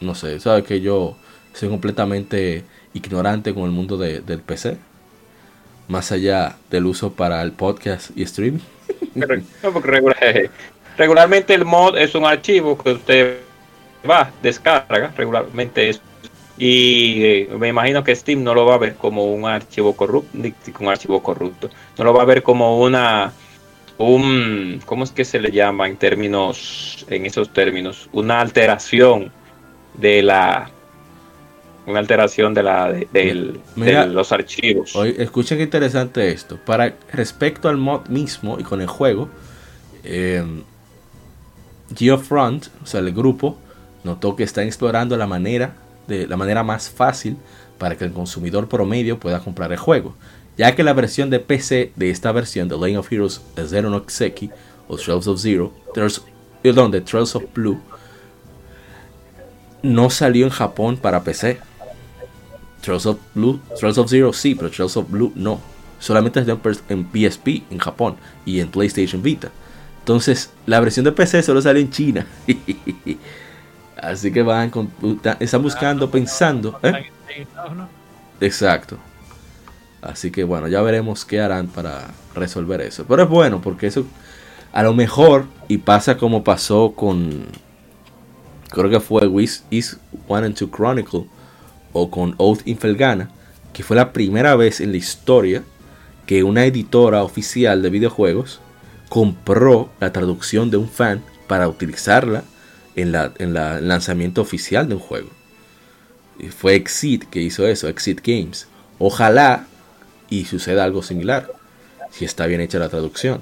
No 0.00 0.14
sé, 0.14 0.38
sabes 0.40 0.64
que 0.64 0.80
yo 0.80 1.16
soy 1.54 1.68
completamente 1.68 2.64
ignorante 2.92 3.52
con 3.52 3.64
el 3.64 3.70
mundo 3.70 3.96
del 3.96 4.40
PC, 4.40 4.76
más 5.88 6.12
allá 6.12 6.56
del 6.70 6.86
uso 6.86 7.12
para 7.12 7.42
el 7.42 7.52
podcast 7.52 8.10
y 8.16 8.22
streaming. 8.22 8.60
regularmente 10.96 11.54
el 11.54 11.64
mod 11.64 11.98
es 11.98 12.14
un 12.14 12.24
archivo 12.24 12.78
que 12.78 12.92
usted 12.92 13.38
va, 14.08 14.30
descarga 14.42 15.12
regularmente 15.16 15.88
es 15.88 16.00
y 16.58 17.22
eh, 17.22 17.48
me 17.58 17.68
imagino 17.68 18.02
que 18.02 18.14
Steam 18.16 18.42
no 18.42 18.54
lo 18.54 18.64
va 18.64 18.74
a 18.74 18.78
ver 18.78 18.94
como 18.94 19.26
un 19.26 19.44
archivo 19.44 19.94
corrupto, 19.94 20.38
un 20.80 20.88
archivo 20.88 21.22
corrupto, 21.22 21.70
no 21.98 22.04
lo 22.04 22.14
va 22.14 22.22
a 22.22 22.26
ver 22.26 22.42
como 22.42 22.80
una 22.80 23.32
un 23.98 24.80
¿cómo 24.84 25.04
es 25.04 25.10
que 25.10 25.24
se 25.24 25.38
le 25.40 25.50
llama 25.50 25.86
en 25.86 25.96
términos 25.96 27.04
en 27.08 27.26
esos 27.26 27.52
términos? 27.52 28.08
Una 28.12 28.40
alteración 28.40 29.32
de 29.94 30.22
la 30.22 30.70
una 31.86 32.00
alteración 32.00 32.52
de 32.52 32.62
la 32.62 32.92
de, 32.92 33.60
los 34.08 34.32
archivos. 34.32 34.96
Hoy, 34.96 35.14
escuchen 35.18 35.58
qué 35.58 35.64
interesante 35.64 36.30
esto. 36.32 36.58
Para 36.64 36.94
respecto 37.12 37.68
al 37.68 37.76
mod 37.76 38.08
mismo 38.08 38.58
y 38.58 38.64
con 38.64 38.80
el 38.80 38.88
juego, 38.88 39.28
eh, 40.02 40.42
Geofront, 41.94 42.66
o 42.82 42.86
sea, 42.86 43.00
el 43.00 43.12
grupo, 43.12 43.56
notó 44.02 44.34
que 44.34 44.42
están 44.42 44.66
explorando 44.66 45.16
la 45.16 45.28
manera 45.28 45.74
de 46.06 46.26
la 46.26 46.36
manera 46.36 46.62
más 46.62 46.90
fácil 46.90 47.36
para 47.78 47.96
que 47.96 48.04
el 48.04 48.12
consumidor 48.12 48.68
promedio 48.68 49.18
pueda 49.18 49.40
comprar 49.40 49.72
el 49.72 49.78
juego, 49.78 50.14
ya 50.56 50.74
que 50.74 50.82
la 50.82 50.92
versión 50.92 51.30
de 51.30 51.40
PC 51.40 51.92
de 51.96 52.10
esta 52.10 52.32
versión 52.32 52.68
de 52.68 52.76
Lane 52.76 52.98
of 52.98 53.12
Heroes 53.12 53.40
Zero 53.68 53.90
no 53.90 54.04
Xeki 54.06 54.50
o 54.88 54.96
Trails 54.96 55.26
of 55.26 55.40
Zero, 55.40 55.72
perdón, 56.62 56.90
de 56.90 57.00
Trails 57.00 57.34
of 57.34 57.44
Blue, 57.54 57.80
no 59.82 60.10
salió 60.10 60.46
en 60.46 60.50
Japón 60.50 60.96
para 60.96 61.22
PC. 61.22 61.58
Trails 62.80 63.06
of 63.06 63.18
Blue, 63.34 63.60
Trails 63.78 63.98
of 63.98 64.08
Zero 64.08 64.32
sí, 64.32 64.54
pero 64.54 64.70
Trails 64.70 64.96
of 64.96 65.10
Blue 65.10 65.32
no. 65.34 65.60
Solamente 65.98 66.40
es 66.40 66.46
en 66.88 67.08
PSP 67.10 67.62
en 67.70 67.78
Japón 67.78 68.16
y 68.44 68.60
en 68.60 68.68
PlayStation 68.68 69.22
Vita. 69.22 69.50
Entonces, 70.00 70.50
la 70.66 70.78
versión 70.80 71.04
de 71.04 71.12
PC 71.12 71.42
solo 71.42 71.60
sale 71.60 71.80
en 71.80 71.90
China. 71.90 72.26
Así 74.06 74.30
que 74.30 74.42
van 74.42 74.70
están 75.40 75.62
buscando, 75.62 76.08
pensando. 76.08 76.78
¿eh? 76.82 77.10
Exacto. 78.40 78.98
Así 80.00 80.30
que 80.30 80.44
bueno, 80.44 80.68
ya 80.68 80.80
veremos 80.82 81.24
qué 81.24 81.40
harán 81.40 81.66
para 81.66 82.06
resolver 82.34 82.80
eso. 82.82 83.04
Pero 83.08 83.24
es 83.24 83.28
bueno 83.28 83.60
porque 83.60 83.88
eso 83.88 84.06
a 84.72 84.84
lo 84.84 84.94
mejor 84.94 85.46
y 85.66 85.78
pasa 85.78 86.16
como 86.16 86.44
pasó 86.44 86.92
con 86.94 87.46
creo 88.70 88.90
que 88.90 89.00
fue 89.00 89.28
Is 89.70 89.98
One 90.28 90.46
and 90.46 90.56
Two 90.56 90.70
Chronicle 90.70 91.26
o 91.92 92.08
con 92.08 92.36
Oath 92.38 92.60
Infelgana, 92.64 93.30
que 93.72 93.82
fue 93.82 93.96
la 93.96 94.12
primera 94.12 94.54
vez 94.54 94.80
en 94.80 94.92
la 94.92 94.98
historia 94.98 95.64
que 96.26 96.44
una 96.44 96.64
editora 96.64 97.24
oficial 97.24 97.82
de 97.82 97.90
videojuegos 97.90 98.60
compró 99.08 99.88
la 99.98 100.12
traducción 100.12 100.70
de 100.70 100.76
un 100.76 100.88
fan 100.88 101.22
para 101.48 101.68
utilizarla 101.68 102.44
en, 102.96 103.12
la, 103.12 103.32
en 103.38 103.54
lanzamiento 103.54 104.40
oficial 104.40 104.88
de 104.88 104.94
un 104.94 105.00
juego. 105.00 105.28
Y 106.38 106.48
fue 106.48 106.74
Exit 106.74 107.24
que 107.24 107.40
hizo 107.40 107.66
eso, 107.66 107.88
Exit 107.88 108.20
Games. 108.26 108.66
Ojalá 108.98 109.66
y 110.28 110.44
suceda 110.46 110.84
algo 110.84 111.02
similar, 111.02 111.48
si 112.10 112.24
está 112.24 112.46
bien 112.46 112.60
hecha 112.60 112.78
la 112.78 112.88
traducción. 112.88 113.40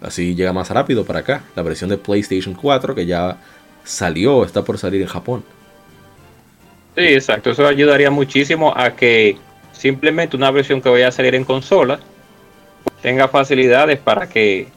Así 0.00 0.34
llega 0.34 0.52
más 0.52 0.70
rápido 0.70 1.04
para 1.04 1.20
acá. 1.20 1.44
La 1.56 1.62
versión 1.62 1.90
de 1.90 1.98
PlayStation 1.98 2.54
4 2.54 2.94
que 2.94 3.06
ya 3.06 3.38
salió, 3.84 4.44
está 4.44 4.62
por 4.62 4.78
salir 4.78 5.02
en 5.02 5.08
Japón. 5.08 5.44
Sí, 6.96 7.02
exacto. 7.02 7.50
Eso 7.50 7.66
ayudaría 7.66 8.10
muchísimo 8.10 8.72
a 8.76 8.94
que 8.94 9.36
simplemente 9.72 10.36
una 10.36 10.50
versión 10.50 10.80
que 10.80 10.88
vaya 10.88 11.08
a 11.08 11.12
salir 11.12 11.34
en 11.34 11.44
consola 11.44 11.98
tenga 13.02 13.28
facilidades 13.28 13.98
para 13.98 14.28
que 14.28 14.68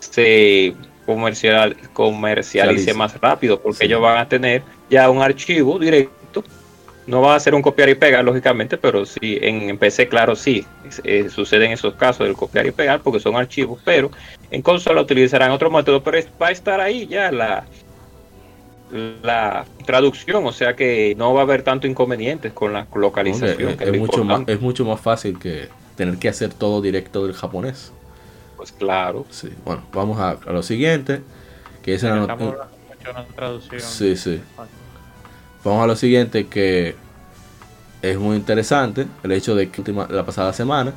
se 0.00 0.74
comercial, 1.06 1.76
comercialice 1.92 2.92
más 2.92 3.18
rápido, 3.20 3.60
porque 3.60 3.86
ellos 3.86 4.02
van 4.02 4.18
a 4.18 4.28
tener 4.28 4.62
ya 4.90 5.08
un 5.08 5.22
archivo 5.22 5.78
directo. 5.78 6.44
No 7.06 7.20
va 7.20 7.36
a 7.36 7.40
ser 7.40 7.54
un 7.54 7.62
copiar 7.62 7.88
y 7.88 7.94
pegar, 7.94 8.24
lógicamente, 8.24 8.76
pero 8.76 9.06
sí, 9.06 9.38
en, 9.40 9.78
PC, 9.78 10.08
claro, 10.08 10.34
sí, 10.34 10.66
eh, 11.04 11.28
suceden 11.30 11.70
esos 11.70 11.94
casos 11.94 12.26
del 12.26 12.34
copiar 12.34 12.66
y 12.66 12.72
pegar, 12.72 13.00
porque 13.00 13.20
son 13.20 13.36
archivos, 13.36 13.80
pero 13.84 14.10
en 14.50 14.60
consola 14.60 15.02
utilizarán 15.02 15.52
otro 15.52 15.70
método, 15.70 16.02
pero 16.02 16.18
va 16.42 16.48
a 16.48 16.50
estar 16.50 16.80
ahí 16.80 17.06
ya 17.06 17.30
la, 17.30 17.64
la 19.22 19.64
traducción, 19.84 20.44
o 20.46 20.52
sea 20.52 20.74
que 20.74 21.14
no 21.16 21.32
va 21.32 21.40
a 21.40 21.44
haber 21.44 21.62
tanto 21.62 21.86
inconvenientes 21.86 22.52
con 22.52 22.72
la 22.72 22.88
localización. 22.92 23.76
es, 23.78 23.98
mucho 23.98 24.24
más, 24.24 24.42
es 24.48 24.60
mucho 24.60 24.84
más 24.84 25.00
fácil 25.00 25.38
que 25.38 25.68
tener 25.94 26.18
que 26.18 26.28
hacer 26.28 26.52
todo 26.52 26.82
directo 26.82 27.24
del 27.24 27.34
japonés. 27.34 27.92
Pues 28.56 28.72
claro. 28.72 29.26
Sí, 29.30 29.52
bueno, 29.64 29.82
vamos 29.92 30.18
a, 30.18 30.38
lo 30.50 30.62
siguiente, 30.62 31.22
que 31.82 31.94
es 31.94 32.02
la 32.02 32.36
traducción. 33.34 33.80
Sí, 33.80 34.16
sí. 34.16 34.40
Vamos 35.62 35.84
a 35.84 35.86
lo 35.86 35.96
siguiente 35.96 36.46
que 36.46 36.94
es 38.02 38.18
muy 38.18 38.36
interesante, 38.36 39.06
el 39.22 39.32
hecho 39.32 39.54
de 39.54 39.70
que 39.70 39.82
la 39.92 40.24
pasada 40.24 40.52
semana 40.52 40.92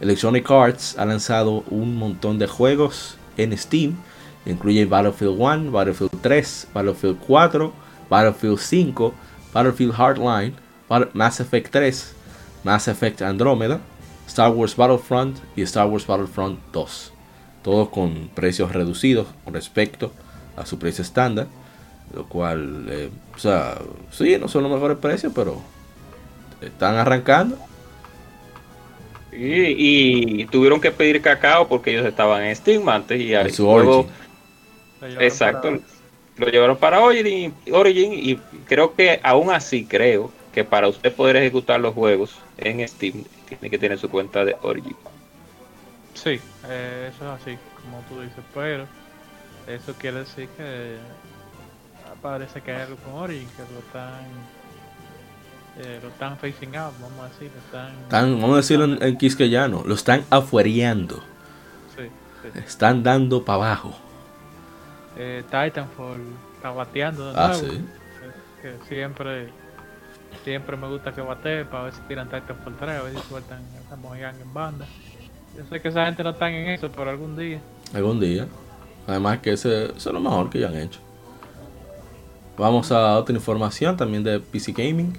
Electronic 0.00 0.50
Arts 0.50 0.98
ha 0.98 1.04
lanzado 1.04 1.64
un 1.70 1.96
montón 1.96 2.38
de 2.38 2.46
juegos 2.46 3.16
en 3.36 3.56
Steam, 3.56 3.96
incluye 4.44 4.84
Battlefield 4.84 5.36
1, 5.38 5.70
Battlefield 5.70 6.20
3, 6.20 6.68
Battlefield 6.74 7.18
4, 7.26 7.72
Battlefield 8.10 8.58
5, 8.58 9.14
Battlefield 9.52 9.94
Hardline, 9.94 10.54
Mass 11.12 11.40
Effect 11.40 11.70
3, 11.70 12.14
Mass 12.64 12.88
Effect 12.88 13.22
Andromeda, 13.22 13.80
Star 14.34 14.50
Wars 14.50 14.74
Battlefront 14.74 15.38
y 15.54 15.62
Star 15.62 15.86
Wars 15.86 16.08
Battlefront 16.08 16.58
2. 16.72 17.12
Todos 17.62 17.88
con 17.90 18.28
precios 18.34 18.72
reducidos 18.72 19.28
con 19.44 19.54
respecto 19.54 20.10
a 20.56 20.66
su 20.66 20.76
precio 20.76 21.02
estándar. 21.02 21.46
Lo 22.12 22.26
cual, 22.26 22.84
eh, 22.90 23.10
o 23.32 23.38
sea, 23.38 23.78
sí, 24.10 24.36
no 24.40 24.48
son 24.48 24.64
los 24.64 24.72
mejores 24.72 24.98
precios, 24.98 25.32
pero 25.32 25.62
están 26.60 26.96
arrancando. 26.96 27.56
Y, 29.30 30.46
tuvieron 30.46 30.80
que 30.80 30.90
pedir 30.90 31.22
cacao 31.22 31.68
porque 31.68 31.92
ellos 31.92 32.04
estaban 32.04 32.42
en 32.42 32.56
Steam 32.56 32.88
antes 32.88 33.20
y 33.20 33.34
en 33.34 33.52
su 33.52 33.62
luego, 33.62 34.08
exacto, 35.20 35.78
lo 36.38 36.48
llevaron 36.48 36.76
para 36.76 37.00
Origin, 37.00 37.54
Origin 37.70 38.12
y 38.14 38.36
creo 38.66 38.94
que 38.94 39.20
aún 39.22 39.52
así 39.52 39.84
creo 39.84 40.32
que 40.52 40.64
para 40.64 40.88
usted 40.88 41.12
poder 41.12 41.36
ejecutar 41.36 41.78
los 41.78 41.94
juegos 41.94 42.36
en 42.58 42.86
Steam 42.88 43.24
tiene 43.56 43.70
que 43.70 43.78
tener 43.78 43.98
su 43.98 44.08
cuenta 44.08 44.44
de 44.44 44.56
Origin. 44.62 44.96
Sí, 46.14 46.40
eh, 46.68 47.10
eso 47.14 47.34
es 47.34 47.42
así, 47.42 47.58
como 47.82 48.00
tú 48.08 48.20
dices, 48.20 48.44
pero 48.54 48.86
eso 49.66 49.94
quiere 49.94 50.20
decir 50.20 50.48
que 50.56 50.96
parece 52.22 52.60
que 52.60 52.72
hay 52.72 52.82
algo 52.82 52.96
con 52.96 53.14
Origin, 53.14 53.48
que 53.56 53.62
lo 53.72 53.80
están 53.80 54.24
eh, 55.76 55.98
lo 56.00 56.08
están 56.08 56.36
facing 56.38 56.76
out, 56.76 56.94
vamos 57.00 57.18
a 57.24 57.28
decir, 57.30 57.50
están, 57.66 58.40
vamos 58.40 58.54
a 58.54 58.56
decirlo 58.58 58.84
en, 58.84 59.02
en 59.02 59.18
quisqueyano, 59.18 59.82
lo 59.84 59.94
están 59.94 60.24
afuereando. 60.30 61.16
Sí, 61.96 62.08
Están 62.60 63.02
dando 63.02 63.44
para 63.44 63.56
abajo. 63.56 63.92
Eh, 65.16 65.42
Titanfall 65.46 66.20
está 66.56 66.70
bateando 66.70 67.32
de 67.32 67.40
ah, 67.40 67.48
nuevo, 67.48 67.72
sí. 67.72 67.84
que 68.62 68.76
siempre 68.88 69.48
Siempre 70.44 70.76
me 70.76 70.86
gusta 70.88 71.12
que 71.12 71.22
bate 71.22 71.64
para 71.64 71.84
ver 71.84 71.94
si 71.94 72.00
tiran 72.02 72.28
Titanfall 72.28 72.76
3, 72.78 72.90
a 72.90 73.02
ver 73.02 73.14
si 73.14 73.28
sueltan 73.28 73.62
a 73.90 73.96
Mojang 73.96 74.38
en 74.38 74.52
banda. 74.52 74.86
Yo 75.56 75.64
sé 75.70 75.80
que 75.80 75.88
esa 75.88 76.04
gente 76.04 76.22
no 76.22 76.30
está 76.30 76.50
en 76.50 76.68
eso, 76.68 76.90
pero 76.94 77.08
algún 77.08 77.34
día. 77.34 77.60
Algún 77.94 78.20
día. 78.20 78.46
Además 79.06 79.38
que 79.38 79.52
ese, 79.52 79.86
es 79.96 80.04
lo 80.04 80.20
mejor 80.20 80.50
que 80.50 80.60
ya 80.60 80.68
han 80.68 80.76
hecho. 80.76 81.00
Vamos 82.58 82.92
a 82.92 83.16
otra 83.16 83.34
información 83.34 83.96
también 83.96 84.22
de 84.22 84.38
PC 84.38 84.72
Gaming. 84.72 85.16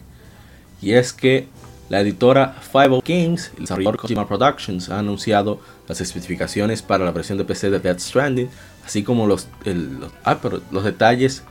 Y 0.79 0.93
es 0.93 1.11
que 1.11 1.47
la 1.89 2.01
editora 2.01 2.53
Five 2.61 3.01
Games, 3.03 3.51
el 3.55 3.61
desarrollador 3.61 3.97
Kojima 3.97 4.27
Productions, 4.27 4.89
ha 4.89 4.99
anunciado 4.99 5.59
las 5.87 6.01
especificaciones 6.01 6.83
para 6.83 7.03
la 7.03 7.11
versión 7.11 7.39
de 7.39 7.45
PC 7.45 7.71
de 7.71 7.79
Death 7.79 7.99
Stranding, 7.99 8.49
así 8.85 9.03
como 9.03 9.25
los, 9.25 9.47
los, 9.63 10.11
ah, 10.23 10.37
los 10.69 10.83
detalles 10.83 11.43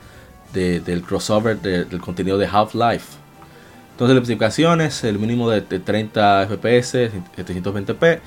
del 0.53 1.01
crossover 1.01 1.59
del 1.59 1.99
contenido 1.99 2.37
de 2.37 2.47
Half-Life 2.47 3.24
entonces 3.95 4.13
las 4.13 4.23
especificaciones, 4.23 5.05
el 5.05 5.19
mínimo 5.19 5.49
de, 5.49 5.61
30 5.61 6.47
FPS, 6.49 7.11
720p, 7.37 8.19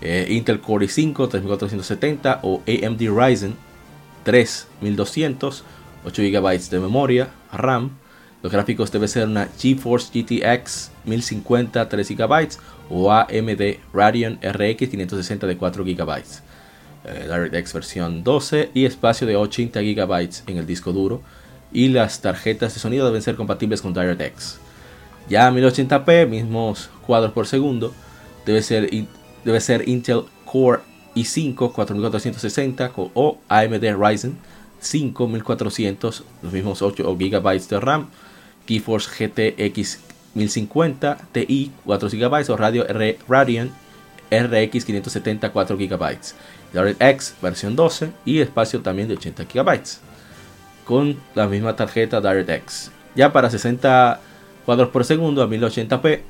eh, 0.00 0.26
Intel 0.30 0.60
Core 0.60 0.86
i5 0.86 1.28
3470 1.28 2.40
o 2.42 2.60
AMD 2.66 3.02
Ryzen 3.02 3.54
3 4.24 4.66
1200, 4.80 5.64
8 6.04 6.22
GB 6.22 6.70
de 6.70 6.80
memoria 6.80 7.28
RAM. 7.52 7.92
Los 8.42 8.50
gráficos 8.50 8.90
deben 8.90 9.08
ser 9.08 9.28
una 9.28 9.48
GeForce 9.56 10.10
GTX 10.12 10.90
1050 11.04 11.88
3 11.88 12.08
GB 12.08 12.48
o 12.90 13.12
AMD 13.12 13.76
Radeon 13.92 14.40
RX 14.42 14.88
560 14.90 15.46
de 15.46 15.56
4 15.56 15.84
GB. 15.84 16.22
Eh, 17.04 17.28
DirectX 17.28 17.72
versión 17.72 18.24
12 18.24 18.70
y 18.74 18.86
espacio 18.86 19.24
de 19.28 19.36
80 19.36 19.82
GB 19.82 20.28
en 20.48 20.56
el 20.56 20.66
disco 20.66 20.92
duro. 20.92 21.22
Y 21.72 21.90
las 21.90 22.20
tarjetas 22.22 22.74
de 22.74 22.80
sonido 22.80 23.06
deben 23.06 23.22
ser 23.22 23.36
compatibles 23.36 23.80
con 23.80 23.94
DirectX. 23.94 24.61
Ya 25.28 25.50
1080p, 25.50 26.28
mismos 26.28 26.90
cuadros 27.06 27.32
por 27.32 27.46
segundo, 27.46 27.92
debe 28.44 28.62
ser, 28.62 28.90
debe 29.44 29.60
ser 29.60 29.88
Intel 29.88 30.24
Core 30.44 30.80
i5 31.14 31.72
4460 31.72 32.92
o 33.14 33.38
AMD 33.48 33.84
Ryzen 33.98 34.36
5 34.80 35.28
1400, 35.28 36.24
los 36.42 36.52
mismos 36.52 36.82
8 36.82 37.16
GB 37.16 37.68
de 37.68 37.80
RAM, 37.80 38.08
GeForce 38.66 39.28
GTX 39.28 40.00
1050 40.34 41.18
Ti 41.32 41.72
4 41.84 42.08
GB 42.08 42.50
o 42.50 42.56
Radio 42.56 42.88
R 42.88 43.18
Radeon 43.28 43.70
RX 44.30 44.84
570 44.84 45.52
4 45.52 45.76
GB. 45.76 46.18
DirectX 46.72 47.34
versión 47.42 47.76
12 47.76 48.12
y 48.24 48.40
espacio 48.40 48.80
también 48.80 49.08
de 49.08 49.14
80 49.14 49.44
GB 49.44 49.80
con 50.86 51.16
la 51.34 51.46
misma 51.46 51.76
tarjeta 51.76 52.20
DirectX. 52.20 52.90
Ya 53.14 53.32
para 53.32 53.50
60 53.50 54.20
cuadros 54.64 54.88
por 54.88 55.04
segundo 55.04 55.42
a 55.42 55.48
1080p 55.48 56.20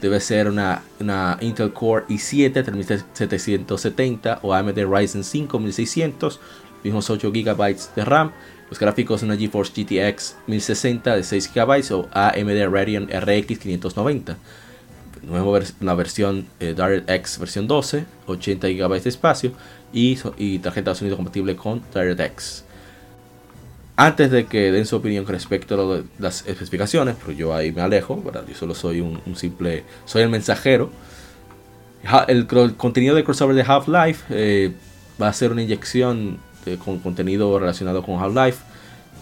debe 0.00 0.20
ser 0.20 0.48
una, 0.48 0.82
una 1.00 1.38
Intel 1.40 1.72
Core 1.72 2.04
i7 2.08 2.64
3770 2.64 4.40
o 4.42 4.52
AMD 4.52 4.78
Ryzen 4.78 5.24
5 5.24 5.58
1600, 5.58 6.40
mismos 6.84 7.10
8 7.10 7.30
GB 7.32 7.76
de 7.94 8.04
RAM. 8.04 8.32
Los 8.68 8.80
gráficos 8.80 9.22
una 9.22 9.36
GeForce 9.36 9.72
GTX 9.72 10.36
1060 10.48 11.16
de 11.16 11.22
6 11.22 11.52
GB 11.54 11.94
o 11.94 12.08
AMD 12.12 12.68
Radeon 12.70 13.08
RX 13.08 13.58
590. 13.58 14.36
Nueva 15.22 15.60
la 15.80 15.94
versión 15.94 16.46
eh, 16.60 16.74
DirectX 16.76 17.38
versión 17.38 17.66
12, 17.66 18.04
80 18.26 18.68
GB 18.68 19.02
de 19.02 19.08
espacio 19.08 19.52
y, 19.92 20.18
y 20.36 20.58
tarjeta 20.58 20.90
de 20.90 20.96
sonido 20.96 21.16
compatible 21.16 21.56
con 21.56 21.82
DirectX 21.94 22.65
antes 23.96 24.30
de 24.30 24.46
que 24.46 24.70
den 24.72 24.84
su 24.84 24.96
opinión 24.96 25.26
respecto 25.26 25.74
a 25.74 26.02
las 26.18 26.46
especificaciones, 26.46 27.16
pero 27.18 27.32
yo 27.36 27.54
ahí 27.54 27.72
me 27.72 27.80
alejo, 27.80 28.22
yo 28.46 28.54
solo 28.54 28.74
soy 28.74 29.00
un, 29.00 29.20
simple, 29.36 29.84
soy 30.04 30.22
el 30.22 30.28
mensajero. 30.28 30.90
El, 32.28 32.46
contenido 32.76 33.14
de 33.14 33.24
crossover 33.24 33.56
de 33.56 33.62
Half-Life 33.62 34.24
eh, 34.30 34.72
va 35.20 35.28
a 35.28 35.32
ser 35.32 35.50
una 35.50 35.62
inyección 35.62 36.38
con 36.84 36.98
contenido 36.98 37.58
relacionado 37.58 38.02
con 38.02 38.22
Half-Life 38.22 38.58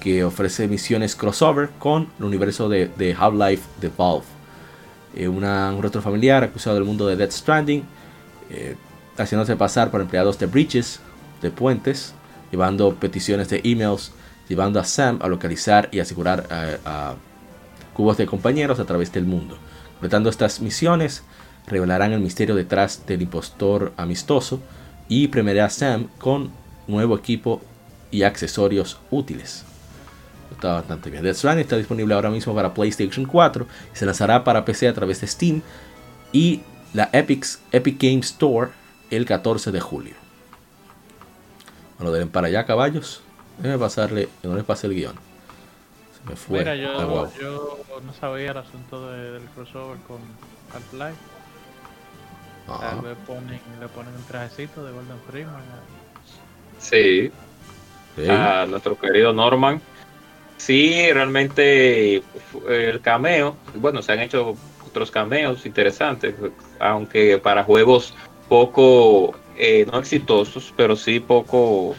que 0.01 0.25
ofrece 0.25 0.67
misiones 0.67 1.15
crossover 1.15 1.71
con 1.79 2.09
el 2.19 2.25
universo 2.25 2.69
de, 2.69 3.17
Half-Life 3.19 3.63
de 3.81 3.91
Valve. 3.97 4.27
Eh, 5.15 5.29
un 5.29 5.81
rostro 5.81 6.03
familiar 6.03 6.43
acusado 6.43 6.75
del 6.75 6.85
mundo 6.85 7.07
de 7.07 7.17
Death 7.17 7.31
Stranding, 7.31 7.85
eh, 8.51 8.75
haciéndose 9.17 9.55
pasar 9.55 9.91
por 9.91 10.01
empleados 10.01 10.39
de 10.39 10.47
bridges, 10.47 11.01
de 11.41 11.51
puentes, 11.51 12.13
llevando 12.51 12.95
peticiones 12.97 13.49
de 13.49 13.61
emails 13.63 14.13
llevando 14.49 14.81
a 14.81 14.85
Sam 14.85 15.19
a 15.23 15.29
localizar 15.29 15.89
y 15.93 16.01
asegurar 16.01 16.47
a, 16.51 17.15
cubos 17.95 18.17
de 18.17 18.27
compañeros 18.27 18.81
a 18.81 18.85
través 18.85 19.13
del 19.13 19.25
mundo. 19.25 19.57
Completando 19.93 20.29
estas 20.29 20.61
misiones, 20.61 21.23
revelarán 21.67 22.13
el 22.13 22.21
misterio 22.21 22.55
detrás 22.55 23.07
del 23.07 23.23
impostor 23.23 23.93
amistoso 23.97 24.61
y 25.09 25.29
premiará 25.29 25.67
a 25.67 25.71
Sam 25.71 26.09
con 26.19 26.51
nuevo 26.89 27.17
equipo 27.17 27.63
y 28.11 28.23
accesorios 28.25 28.99
útiles. 29.11 29.65
Está 30.51 30.75
bastante 30.75 31.11
bien. 31.11 31.23
Death 31.23 31.37
Stranding 31.37 31.63
está 31.63 31.77
disponible 31.77 32.15
ahora 32.15 32.31
mismo 32.31 32.55
para 32.55 32.75
PlayStation 32.75 33.27
4 33.27 33.67
y 33.95 33.97
se 33.97 34.07
lanzará 34.07 34.45
para 34.45 34.65
PC 34.65 34.89
a 34.89 34.95
través 34.95 35.21
de 35.21 35.27
Steam 35.27 35.63
y 36.33 36.63
la 36.93 37.11
Epic, 37.13 37.47
Epic 37.73 38.01
Games 38.01 38.27
Store 38.27 38.71
el 39.11 39.25
14 39.25 39.73
de 39.73 39.81
julio. 39.81 40.15
Bueno, 41.99 42.13
den 42.13 42.29
para 42.29 42.49
allá, 42.49 42.67
caballos. 42.67 43.24
Déjame 43.59 43.79
pasarle, 43.79 44.29
que 44.41 44.49
no 44.49 44.57
le 44.57 44.65
pase 44.65 44.87
el 44.87 44.95
guion. 44.95 45.15
Se 45.15 46.31
me 46.31 46.37
fue. 46.37 46.59
Mira, 46.59 46.75
yo, 46.77 47.31
yo 47.41 47.79
no 48.05 48.13
sabía 48.15 48.51
el 48.51 48.59
asunto 48.59 49.11
del 49.11 49.43
crossover 49.55 49.99
con 50.09 50.19
Half-Life. 50.73 51.19
Tal 52.67 53.01
vez 53.03 53.17
ponen, 53.27 53.61
le 53.79 53.89
ponen 53.89 54.15
un 54.15 54.25
trajecito 54.25 54.85
de 54.85 54.93
Golden 54.93 55.19
Freeman. 55.31 55.63
Sí. 56.79 57.31
A 58.29 58.67
nuestro 58.69 58.99
querido 58.99 59.33
Norman. 59.33 59.81
Sí, 60.57 61.13
realmente 61.13 62.23
el 62.69 63.01
cameo, 63.01 63.57
bueno, 63.75 64.01
se 64.03 64.13
han 64.13 64.21
hecho 64.21 64.57
otros 64.87 65.11
cameos 65.11 65.67
interesantes, 65.67 66.35
aunque 66.79 67.39
para 67.39 67.65
juegos 67.65 68.15
poco, 68.49 69.35
eh, 69.57 69.85
no 69.91 69.99
exitosos, 69.99 70.73
pero 70.77 70.97
sí 70.97 71.21
poco 71.21 71.95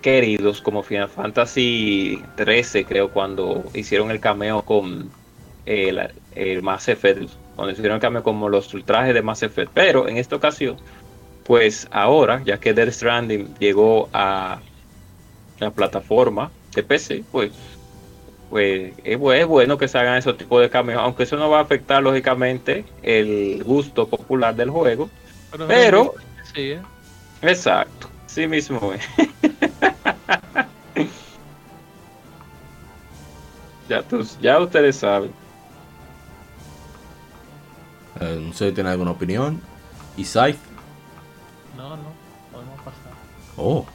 queridos 0.00 0.60
como 0.60 0.82
Final 0.82 1.08
Fantasy 1.08 2.22
13, 2.36 2.84
creo, 2.84 3.10
cuando 3.10 3.64
hicieron 3.74 4.10
el 4.10 4.20
cameo 4.20 4.62
con 4.62 5.10
el, 5.66 6.08
el 6.34 6.62
Mass 6.62 6.88
Effect, 6.88 7.30
cuando 7.54 7.72
hicieron 7.72 7.96
el 7.96 8.00
cameo 8.00 8.22
como 8.22 8.48
los 8.48 8.72
ultrajes 8.74 9.14
de 9.14 9.22
Mass 9.22 9.42
Effect. 9.42 9.70
Pero 9.74 10.08
en 10.08 10.16
esta 10.16 10.36
ocasión, 10.36 10.76
pues 11.44 11.88
ahora, 11.90 12.42
ya 12.44 12.58
que 12.58 12.74
Death 12.74 12.90
Stranding 12.90 13.54
llegó 13.58 14.08
a 14.12 14.60
la 15.58 15.70
plataforma 15.70 16.50
de 16.74 16.82
PC, 16.82 17.24
pues, 17.32 17.52
pues 18.50 18.92
es, 19.04 19.18
bueno 19.18 19.78
que 19.78 19.88
se 19.88 19.98
hagan 19.98 20.18
ese 20.18 20.32
tipo 20.34 20.60
de 20.60 20.70
cameos, 20.70 21.00
aunque 21.02 21.22
eso 21.22 21.36
no 21.36 21.48
va 21.48 21.58
a 21.58 21.62
afectar 21.62 22.02
lógicamente 22.02 22.84
el 23.02 23.62
gusto 23.64 24.08
popular 24.08 24.54
del 24.54 24.70
juego. 24.70 25.08
Pero, 25.68 26.14
sí, 26.54 26.72
¿eh? 26.72 26.80
exacto, 27.42 28.08
sí 28.26 28.46
mismo. 28.46 28.92
ya, 33.88 34.04
ya 34.40 34.60
ustedes 34.60 34.96
saben. 34.96 35.32
Eh, 38.20 38.42
no 38.46 38.52
sé 38.52 38.68
si 38.68 38.74
tiene 38.74 38.90
alguna 38.90 39.12
opinión. 39.12 39.60
¿Y 40.16 40.24
Scythe? 40.24 40.58
No, 41.76 41.90
no, 41.90 42.12
podemos 42.52 42.78
pasar. 42.78 43.12
Oh, 43.56 43.86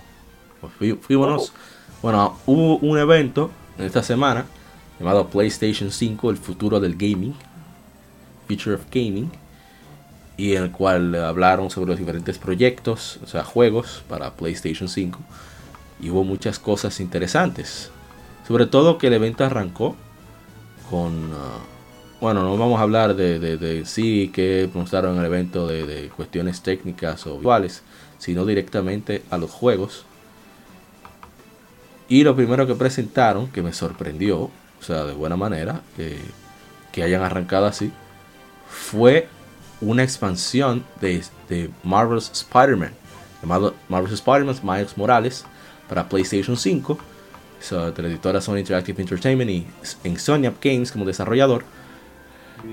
pues 0.60 0.74
fuimos. 1.02 1.50
Oh. 1.50 1.54
Bueno, 2.02 2.38
hubo 2.46 2.78
un 2.78 2.98
evento 2.98 3.52
en 3.78 3.86
esta 3.86 4.04
semana 4.04 4.46
llamado 5.00 5.28
PlayStation 5.28 5.91
5, 5.91 6.30
el 6.30 6.38
futuro 6.38 6.80
del 6.80 6.96
gaming, 6.96 7.36
Future 8.48 8.76
of 8.76 8.86
Gaming, 8.91 9.32
y 10.38 10.56
en 10.56 10.63
el 10.63 10.72
cual 10.72 11.13
hablaron 11.15 11.70
sobre 11.70 11.89
los 11.89 12.00
diferentes 12.00 12.38
proyectos, 12.38 13.20
o 13.24 13.28
sea, 13.28 13.44
juegos 13.44 14.04
para 14.08 14.32
PlayStation 14.34 14.88
5 14.88 15.20
y 16.02 16.10
hubo 16.10 16.24
muchas 16.24 16.60
cosas 16.60 17.00
interesantes. 17.00 17.92
Sobre 18.48 18.66
todo 18.66 18.98
que 18.98 19.08
el 19.08 19.14
evento 19.14 19.46
arrancó 19.46 19.96
con... 20.90 21.32
Uh, 21.32 21.72
bueno, 22.20 22.44
no 22.44 22.56
vamos 22.56 22.80
a 22.80 22.84
hablar 22.84 23.16
de, 23.16 23.40
de, 23.40 23.86
sí 23.86 24.30
que 24.32 24.70
mostraron 24.72 25.18
el 25.18 25.26
evento 25.26 25.66
de, 25.66 26.12
cuestiones 26.16 26.62
técnicas 26.62 27.26
o 27.26 27.38
visuales, 27.38 27.82
sino 28.20 28.46
directamente 28.46 29.24
a 29.32 29.38
los 29.38 29.50
juegos. 29.50 30.06
Y 32.08 32.24
lo 32.24 32.36
primero 32.36 32.68
que 32.68 32.76
presentaron, 32.76 33.48
que 33.48 33.64
me 33.64 33.74
sorprendió, 33.74 34.40
o 34.42 34.52
sea, 34.82 35.06
de 35.06 35.14
buena 35.14 35.36
manera, 35.36 35.82
que, 35.98 36.20
que 36.92 37.02
hayan 37.02 37.24
arrancado 37.24 37.66
así, 37.66 37.92
fue 38.70 39.28
una 39.82 40.04
expansión 40.04 40.84
de, 41.02 41.24
de 41.50 41.72
Marvel's 41.84 42.30
Spider-Man, 42.32 42.94
llamado 43.42 43.74
Marvel's 43.90 44.14
Spider-Man 44.14 44.60
Miles 44.62 44.96
Morales, 44.96 45.46
para 45.91 46.08
PlayStation 46.08 46.56
5. 46.56 46.97
So, 47.60 47.91
de 47.91 48.01
la 48.01 48.08
editora 48.08 48.39
Sony 48.39 48.60
Interactive 48.60 49.01
Entertainment 49.01 49.51
y 49.51 49.67
Insomniac 50.06 50.56
Games 50.63 50.89
como 50.89 51.04
desarrollador. 51.04 51.65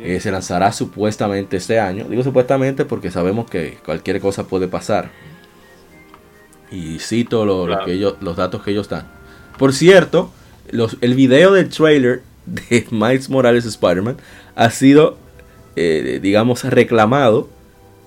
Eh, 0.01 0.21
se 0.21 0.31
lanzará 0.31 0.71
supuestamente 0.71 1.57
este 1.57 1.81
año. 1.81 2.07
Digo 2.09 2.23
supuestamente 2.23 2.85
porque 2.85 3.11
sabemos 3.11 3.51
que 3.51 3.79
cualquier 3.85 4.21
cosa 4.21 4.47
puede 4.47 4.69
pasar. 4.69 5.11
Y 6.71 7.01
cito 7.01 7.45
lo, 7.45 7.67
que 7.85 7.95
ellos, 7.95 8.15
los 8.21 8.37
datos 8.37 8.63
que 8.63 8.71
ellos 8.71 8.89
dan. 8.89 9.09
Por 9.59 9.73
cierto, 9.73 10.31
los, 10.71 10.97
el 11.01 11.15
video 11.15 11.53
del 11.53 11.71
trailer 11.71 12.23
de 12.47 12.87
Miles 12.93 13.29
Morales 13.29 13.65
Spider-Man 13.65 14.17
ha 14.55 14.71
sido, 14.71 15.19
eh, 15.75 16.21
digamos, 16.23 16.63
reclamado 16.63 17.49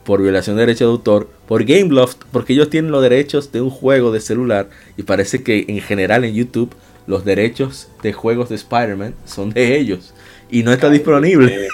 por 0.06 0.21
violación 0.21 0.56
de 0.56 0.62
derecho 0.62 0.86
de 0.86 0.91
autor 0.91 1.30
por 1.52 1.66
Gameloft, 1.66 2.24
porque 2.32 2.54
ellos 2.54 2.70
tienen 2.70 2.92
los 2.92 3.02
derechos 3.02 3.52
de 3.52 3.60
un 3.60 3.70
juego 3.70 4.14
de 4.14 4.22
celular 4.22 4.70
y 4.96 5.04
parece 5.04 5.44
que 5.44 5.66
en 5.68 5.82
general 5.82 6.24
en 6.24 6.34
YouTube 6.34 6.74
los 7.08 7.26
derechos 7.26 7.90
de 8.02 8.14
juegos 8.14 8.48
de 8.48 8.56
Spider-Man 8.56 9.16
son 9.26 9.50
de 9.50 9.78
ellos 9.78 10.14
y 10.50 10.64
no 10.64 10.72
está 10.72 10.90
disponible. 10.90 11.68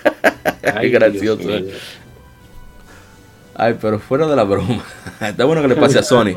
Ay, 0.74 0.90
gracioso. 0.90 1.46
Ay, 3.54 3.76
pero 3.78 3.98
fuera 3.98 4.26
de 4.26 4.34
la 4.34 4.44
broma. 4.44 4.82
está 5.20 5.44
bueno 5.44 5.60
que 5.60 5.68
le 5.68 5.76
pase 5.76 5.98
a 5.98 6.02
Sony. 6.02 6.34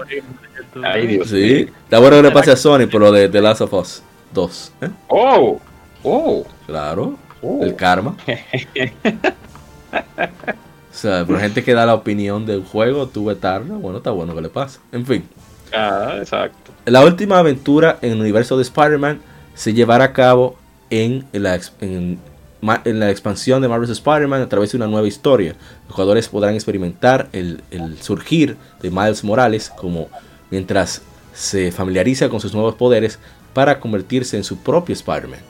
Ay, 0.83 1.07
Dios 1.07 1.29
sí, 1.29 1.69
está 1.85 1.99
bueno 1.99 2.17
que 2.17 2.23
le 2.23 2.31
pase 2.31 2.51
a 2.51 2.57
Sony 2.57 2.87
por 2.91 2.99
lo 2.99 3.09
de 3.09 3.29
The 3.29 3.41
Last 3.41 3.61
of 3.61 3.73
Us 3.73 4.03
2. 4.33 4.71
¿eh? 4.81 4.89
Oh, 5.07 5.61
oh. 6.03 6.45
Claro, 6.65 7.17
oh. 7.41 7.63
el 7.63 7.73
karma. 7.73 8.17
O 10.95 10.97
sea, 10.97 11.25
por 11.25 11.37
gente 11.41 11.61
que 11.61 11.73
da 11.73 11.85
la 11.85 11.93
opinión 11.93 12.45
del 12.45 12.63
juego, 12.63 13.07
tú 13.07 13.25
vetarla, 13.25 13.75
bueno, 13.75 13.97
está 13.97 14.11
bueno 14.11 14.33
que 14.33 14.41
le 14.41 14.47
pase. 14.47 14.79
En 14.93 15.05
fin. 15.05 15.25
Ah, 15.73 16.15
exacto. 16.19 16.71
La 16.85 17.03
última 17.03 17.37
aventura 17.37 17.99
en 18.01 18.13
el 18.13 18.21
universo 18.21 18.55
de 18.55 18.63
Spider-Man 18.63 19.19
se 19.55 19.73
llevará 19.73 20.05
a 20.05 20.13
cabo 20.13 20.57
en 20.89 21.25
la, 21.33 21.59
en, 21.81 22.17
la 22.61 23.11
expansión 23.11 23.61
de 23.61 23.67
Marvel's 23.67 23.91
Spider-Man 23.91 24.41
a 24.41 24.47
través 24.47 24.71
de 24.71 24.77
una 24.77 24.87
nueva 24.87 25.05
historia. 25.05 25.57
Los 25.87 25.95
jugadores 25.95 26.29
podrán 26.29 26.53
experimentar 26.53 27.27
el, 27.33 27.61
el 27.71 28.01
surgir 28.01 28.55
de 28.81 28.89
Miles 28.89 29.25
Morales 29.25 29.69
como 29.75 30.07
mientras 30.49 31.01
se 31.33 31.73
familiariza 31.73 32.29
con 32.29 32.39
sus 32.39 32.53
nuevos 32.53 32.75
poderes 32.75 33.19
para 33.53 33.81
convertirse 33.81 34.37
en 34.37 34.45
su 34.45 34.59
propio 34.59 34.93
Spider-Man. 34.93 35.41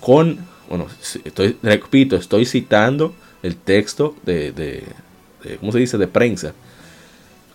Con, 0.00 0.38
bueno, 0.68 0.88
estoy, 1.24 1.56
repito, 1.62 2.16
estoy 2.16 2.46
citando 2.46 3.14
el 3.42 3.56
texto 3.56 4.14
de, 4.24 4.52
de, 4.52 4.84
¿cómo 5.58 5.72
se 5.72 5.78
dice?, 5.78 5.98
de 5.98 6.08
prensa. 6.08 6.52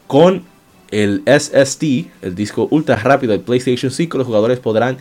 Con 0.08 0.44
el 0.92 1.24
SSD, 1.26 2.08
el 2.22 2.36
disco 2.36 2.68
ultra 2.72 2.96
rápido 2.96 3.34
de 3.34 3.40
PlayStation 3.40 3.92
5, 3.92 4.18
los 4.18 4.28
jugadores 4.28 4.60
podrán 4.60 4.98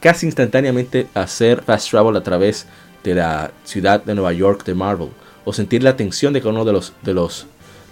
casi 0.00 0.26
instantáneamente 0.26 1.06
hacer 1.14 1.62
fast 1.62 1.90
travel 1.90 2.16
a 2.16 2.22
través 2.22 2.66
de 3.04 3.14
la 3.14 3.52
ciudad 3.64 4.02
de 4.04 4.14
Nueva 4.14 4.32
York 4.32 4.64
de 4.64 4.74
Marvel 4.74 5.10
o 5.44 5.52
sentir 5.52 5.82
la 5.82 5.96
tensión 5.96 6.32
de 6.32 6.40
cada 6.40 6.50
uno 6.50 6.64
de 6.64 6.72
los, 6.72 6.92
de 7.02 7.14
los 7.14 7.46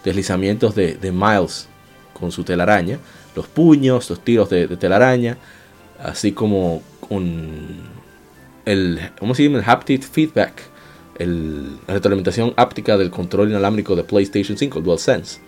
deslizamientos 0.05 0.75
de, 0.75 0.99
Miles 1.13 1.69
con 2.13 2.33
su 2.33 2.45
telaraña, 2.45 2.99
los 3.35 3.47
puños, 3.47 4.09
los 4.11 4.21
tiros 4.21 4.51
de, 4.51 4.69
telaraña, 4.77 5.37
así 6.03 6.33
como 6.33 6.83
con 7.01 7.97
el, 8.65 9.11
¿cómo 9.19 9.35
se? 9.35 9.47
El 9.47 9.63
haptic 9.65 10.03
feedback, 10.03 10.63
el, 11.19 11.77
la 11.87 11.95
retroalimentación 11.95 12.55
áptica 12.57 12.97
del 12.97 13.11
control 13.11 13.51
inalámbrico 13.51 13.97
de 13.97 14.05
PlayStation 14.05 14.57
5, 14.57 14.81
DualSense. 14.81 15.41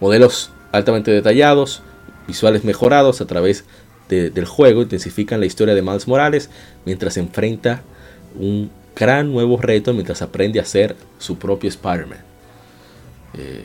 Modelos 0.00 0.50
altamente 0.72 1.10
detallados, 1.10 1.82
visuales 2.26 2.64
mejorados 2.64 3.20
a 3.20 3.26
través 3.26 3.64
del 4.08 4.44
juego, 4.44 4.82
intensifican 4.82 5.40
la 5.40 5.46
historia 5.46 5.74
de 5.74 5.82
Miles 5.82 6.06
Morales 6.06 6.50
mientras 6.84 7.16
enfrenta 7.16 7.82
un 8.38 8.70
gran 8.94 9.32
nuevo 9.32 9.56
reto 9.56 9.92
mientras 9.92 10.22
aprende 10.22 10.60
a 10.60 10.64
ser 10.64 10.94
su 11.18 11.38
propio 11.38 11.68
Spider-Man. 11.68 12.22
Eh, 13.36 13.64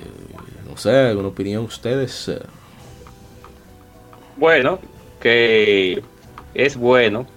no 0.68 0.78
sé, 0.78 0.92
¿alguna 0.92 1.28
opinión 1.28 1.66
ustedes? 1.66 2.32
Bueno, 4.38 4.80
que 5.20 6.02
es 6.54 6.78
bueno 6.78 7.28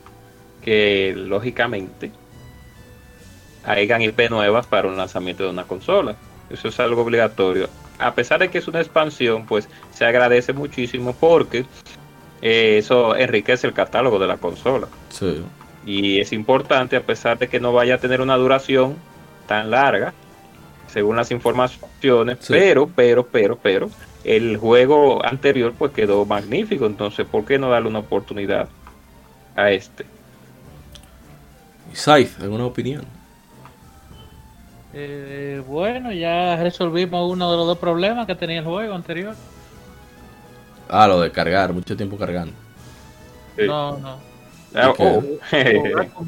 que 0.63 1.13
lógicamente 1.17 2.13
hayan 3.65 4.03
IP 4.03 4.31
nuevas 4.31 4.67
para 4.67 4.89
un 4.89 4.97
lanzamiento 4.97 5.45
de 5.45 5.51
una 5.51 5.65
consola. 5.65 6.17
Eso 6.51 6.69
es 6.69 6.81
algo 6.81 7.03
obligatorio. 7.03 7.69
A 7.99 8.15
pesar 8.15 8.41
de 8.41 8.49
que 8.49 8.59
es 8.59 8.69
una 8.69 8.81
expansión, 8.81 9.47
pues 9.47 9.69
se 9.93 10.05
agradece 10.05 10.53
muchísimo 10.53 11.15
porque 11.19 11.65
eh, 12.43 12.79
eso 12.79 13.17
enriquece 13.17 13.67
el 13.67 13.73
catálogo 13.73 14.19
de 14.19 14.27
la 14.27 14.37
consola. 14.37 14.89
Sí. 15.09 15.43
Y 15.87 16.21
es 16.21 16.33
importante, 16.33 16.97
a 16.97 17.03
pesar 17.03 17.39
de 17.39 17.49
que 17.49 17.61
no 17.61 17.73
vaya 17.73 17.97
a 17.97 17.99
tener 17.99 18.21
una 18.21 18.37
duración 18.37 18.97
tan 19.47 19.71
larga, 19.71 20.13
según 20.89 21.17
las 21.17 21.31
informaciones, 21.31 22.39
pero, 22.49 22.87
pero, 22.87 23.27
pero, 23.27 23.57
pero, 23.57 23.91
el 24.25 24.57
juego 24.59 25.25
anterior 25.25 25.73
pues 25.77 25.93
quedó 25.93 26.25
magnífico, 26.25 26.87
entonces, 26.87 27.27
¿por 27.27 27.45
qué 27.45 27.59
no 27.59 27.71
darle 27.71 27.89
una 27.89 28.01
oportunidad 28.01 28.69
a 29.57 29.71
este? 29.71 30.05
Saif, 31.93 32.41
¿alguna 32.41 32.67
opinión? 32.67 33.05
Eh, 34.95 35.63
bueno, 35.67 36.13
ya 36.13 36.57
resolvimos 36.57 37.31
uno 37.31 37.51
de 37.51 37.57
los 37.57 37.67
dos 37.67 37.79
problemas 37.79 38.27
que 38.27 38.35
tenía 38.35 38.59
el 38.59 38.65
juego 38.65 38.95
anterior. 38.95 39.35
Ah, 40.89 41.07
lo 41.09 41.21
de 41.21 41.31
cargar, 41.31 41.73
mucho 41.73 41.97
tiempo 41.97 42.19
cargando. 42.19 42.53
No, 43.57 43.97
no. 43.99 44.19
Ah, 44.75 44.91
oh. 44.91 44.97
con 44.97 45.39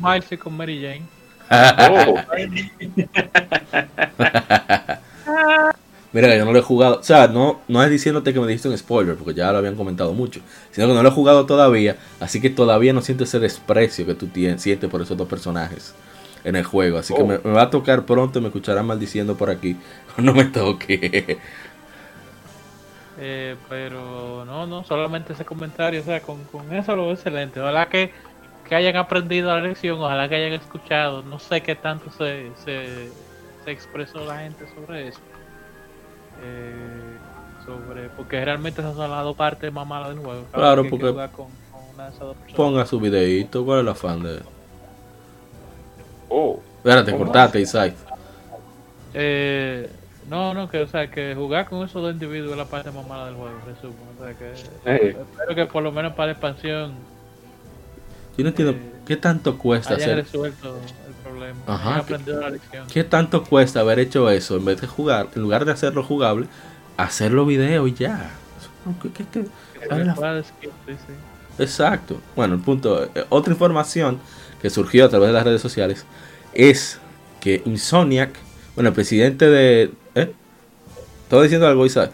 Miles 0.01 0.33
y 0.33 0.37
con 0.37 0.57
Mary 0.57 0.81
Jane. 0.81 1.03
Oh. 1.51 2.17
Mira, 6.13 6.37
yo 6.37 6.45
no 6.45 6.53
lo 6.53 6.59
he 6.59 6.63
jugado. 6.63 7.01
O 7.01 7.03
sea, 7.03 7.27
no, 7.27 7.61
no 7.69 7.83
es 7.83 7.91
diciéndote 7.91 8.33
que 8.33 8.41
me 8.41 8.47
dijiste 8.47 8.69
un 8.69 8.79
spoiler, 8.79 9.17
porque 9.17 9.35
ya 9.35 9.51
lo 9.51 9.59
habían 9.59 9.75
comentado 9.75 10.15
mucho. 10.15 10.41
Sino 10.71 10.87
que 10.87 10.95
no 10.95 11.03
lo 11.03 11.09
he 11.09 11.13
jugado 11.13 11.45
todavía. 11.45 11.97
Así 12.21 12.41
que 12.41 12.51
todavía 12.51 12.93
no 12.93 13.03
siento 13.03 13.25
ese 13.25 13.41
desprecio 13.41 14.07
que 14.07 14.15
tú 14.15 14.29
tienes, 14.29 14.63
sientes 14.63 14.89
por 14.89 15.03
esos 15.03 15.17
dos 15.17 15.27
personajes 15.29 15.93
en 16.45 16.57
el 16.57 16.65
juego. 16.65 16.99
Así 16.99 17.15
que 17.15 17.23
oh. 17.23 17.27
me, 17.27 17.39
va 17.39 17.63
a 17.63 17.71
tocar 17.71 18.05
pronto 18.05 18.39
y 18.39 18.43
me 18.43 18.49
escucharán 18.49 18.87
maldiciendo 18.87 19.37
por 19.37 19.51
aquí. 19.51 19.77
No 20.17 20.33
me 20.33 20.45
toque. 20.45 21.39
Eh, 23.19 23.57
pero 23.69 24.45
no, 24.45 24.65
no, 24.65 24.85
solamente 24.85 25.33
ese 25.33 25.45
comentario. 25.45 26.01
O 26.01 26.05
sea, 26.05 26.21
con, 26.21 26.45
con 26.45 26.73
eso 26.73 26.95
lo 26.95 27.07
veo 27.07 27.15
excelente. 27.15 27.61
Ojalá 27.61 27.89
que, 27.89 28.13
que 28.69 28.77
hayan 28.77 28.95
aprendido 28.95 29.49
la 29.49 29.61
lección, 29.61 29.99
ojalá 29.99 30.29
que 30.29 30.37
hayan 30.37 30.53
escuchado. 30.53 31.23
No 31.25 31.41
sé 31.41 31.63
qué 31.63 31.75
tanto 31.75 32.11
se, 32.13 32.53
se, 32.65 33.09
se 33.65 33.71
expresó 33.73 34.25
la 34.25 34.39
gente 34.39 34.67
sobre 34.73 35.09
eso. 35.09 35.21
Eh, 36.45 37.19
sobre 37.67 38.09
porque 38.11 38.45
realmente 38.45 38.81
esas 38.81 38.95
son 38.95 39.11
las 39.11 39.25
dos 39.25 39.37
partes 39.37 39.73
más 39.73 39.87
malas 39.87 40.11
del 40.11 40.19
juego. 40.19 40.45
Claro, 40.53 40.85
porque 40.89 41.13
ponga 42.55 42.87
su 42.87 43.01
videito, 43.01 43.65
¿cuál 43.65 43.79
es 43.79 43.83
el 43.83 43.89
afán 43.89 44.23
de 44.23 44.54
Oh. 46.29 46.61
Espérate, 46.79 47.17
cortate, 47.17 47.61
Isaac. 47.61 47.95
Eh, 49.15 49.89
no, 50.29 50.55
no, 50.55 50.69
que, 50.69 50.81
o 50.81 50.89
sea, 50.89 51.11
que 51.11 51.35
jugar 51.35 51.69
con 51.69 51.85
esos 51.85 52.03
dos 52.03 52.13
individuos 52.13 52.53
es 52.53 52.59
la 52.59 52.65
parte 52.65 52.91
más 52.91 53.07
mala 53.07 53.27
del 53.27 53.35
juego, 53.35 53.55
resumo. 53.67 53.95
O 54.19 54.25
sea, 54.25 54.35
que 54.35 54.53
espero 54.53 55.55
que 55.55 55.67
por 55.67 55.83
lo 55.83 55.93
menos 55.93 56.13
para 56.15 56.27
la 56.27 56.33
expansión. 56.33 56.93
Yo 58.37 58.43
no 58.43 58.49
entiendo, 58.49 58.73
eh, 58.73 58.93
¿qué 59.07 59.17
tanto 59.17 59.57
cuesta 59.57 59.95
hacer? 59.95 60.17
resuelto 60.17 60.77
el 61.07 61.15
problema. 61.23 61.59
Ajá. 61.67 61.99
Aprendido 61.99 62.41
la 62.41 62.51
lección. 62.51 62.87
¿Qué 62.89 63.05
tanto 63.05 63.45
cuesta 63.45 63.81
haber 63.81 64.01
hecho 64.01 64.29
eso 64.31 64.57
en 64.57 64.65
vez 64.65 64.81
de 64.81 64.87
jugar, 64.87 65.29
en 65.35 65.43
lugar 65.43 65.65
de 65.65 65.73
hacerlo 65.73 66.03
jugable, 66.03 66.47
hacerlo 66.97 67.47
video 67.47 67.87
y 67.87 67.95
ya? 67.95 68.31
¿Qué, 69.03 69.11
qué, 69.13 69.25
qué? 69.31 69.47
Exacto. 71.59 72.21
Bueno, 72.35 72.55
el 72.55 72.61
punto, 72.61 73.05
eh, 73.05 73.25
otra 73.29 73.53
información 73.53 74.19
que 74.65 74.71
surgió 74.71 75.05
a 75.05 75.11
través 75.11 75.29
de 75.29 75.35
las 75.35 75.45
redes 75.45 75.61
sociales 75.61 76.07
es 76.55 76.99
que 77.39 77.61
Insomniac, 77.67 78.31
bueno, 78.75 78.89
el 78.89 78.95
presidente 78.95 79.47
de... 79.51 79.91
¿Eh? 80.15 80.33
¿Estaba 81.25 81.43
diciendo 81.43 81.69
algo, 81.69 81.85
Isaac? 81.85 82.13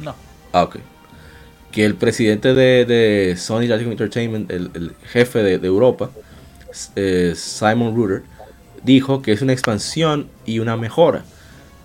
No. 0.00 0.14
Ah, 0.52 0.62
ok. 0.62 0.76
Que 1.72 1.84
el 1.84 1.96
presidente 1.96 2.54
de, 2.54 2.84
de 2.84 3.36
Sony 3.36 3.62
Entertainment, 3.62 4.48
el, 4.52 4.94
jefe 5.10 5.42
de, 5.42 5.54
Europa, 5.66 6.12
eh, 6.94 7.32
Simon 7.34 7.96
Ruder, 7.96 8.22
dijo 8.84 9.20
que 9.20 9.32
es 9.32 9.42
una 9.42 9.52
expansión 9.52 10.28
y 10.46 10.60
una 10.60 10.76
mejora. 10.76 11.24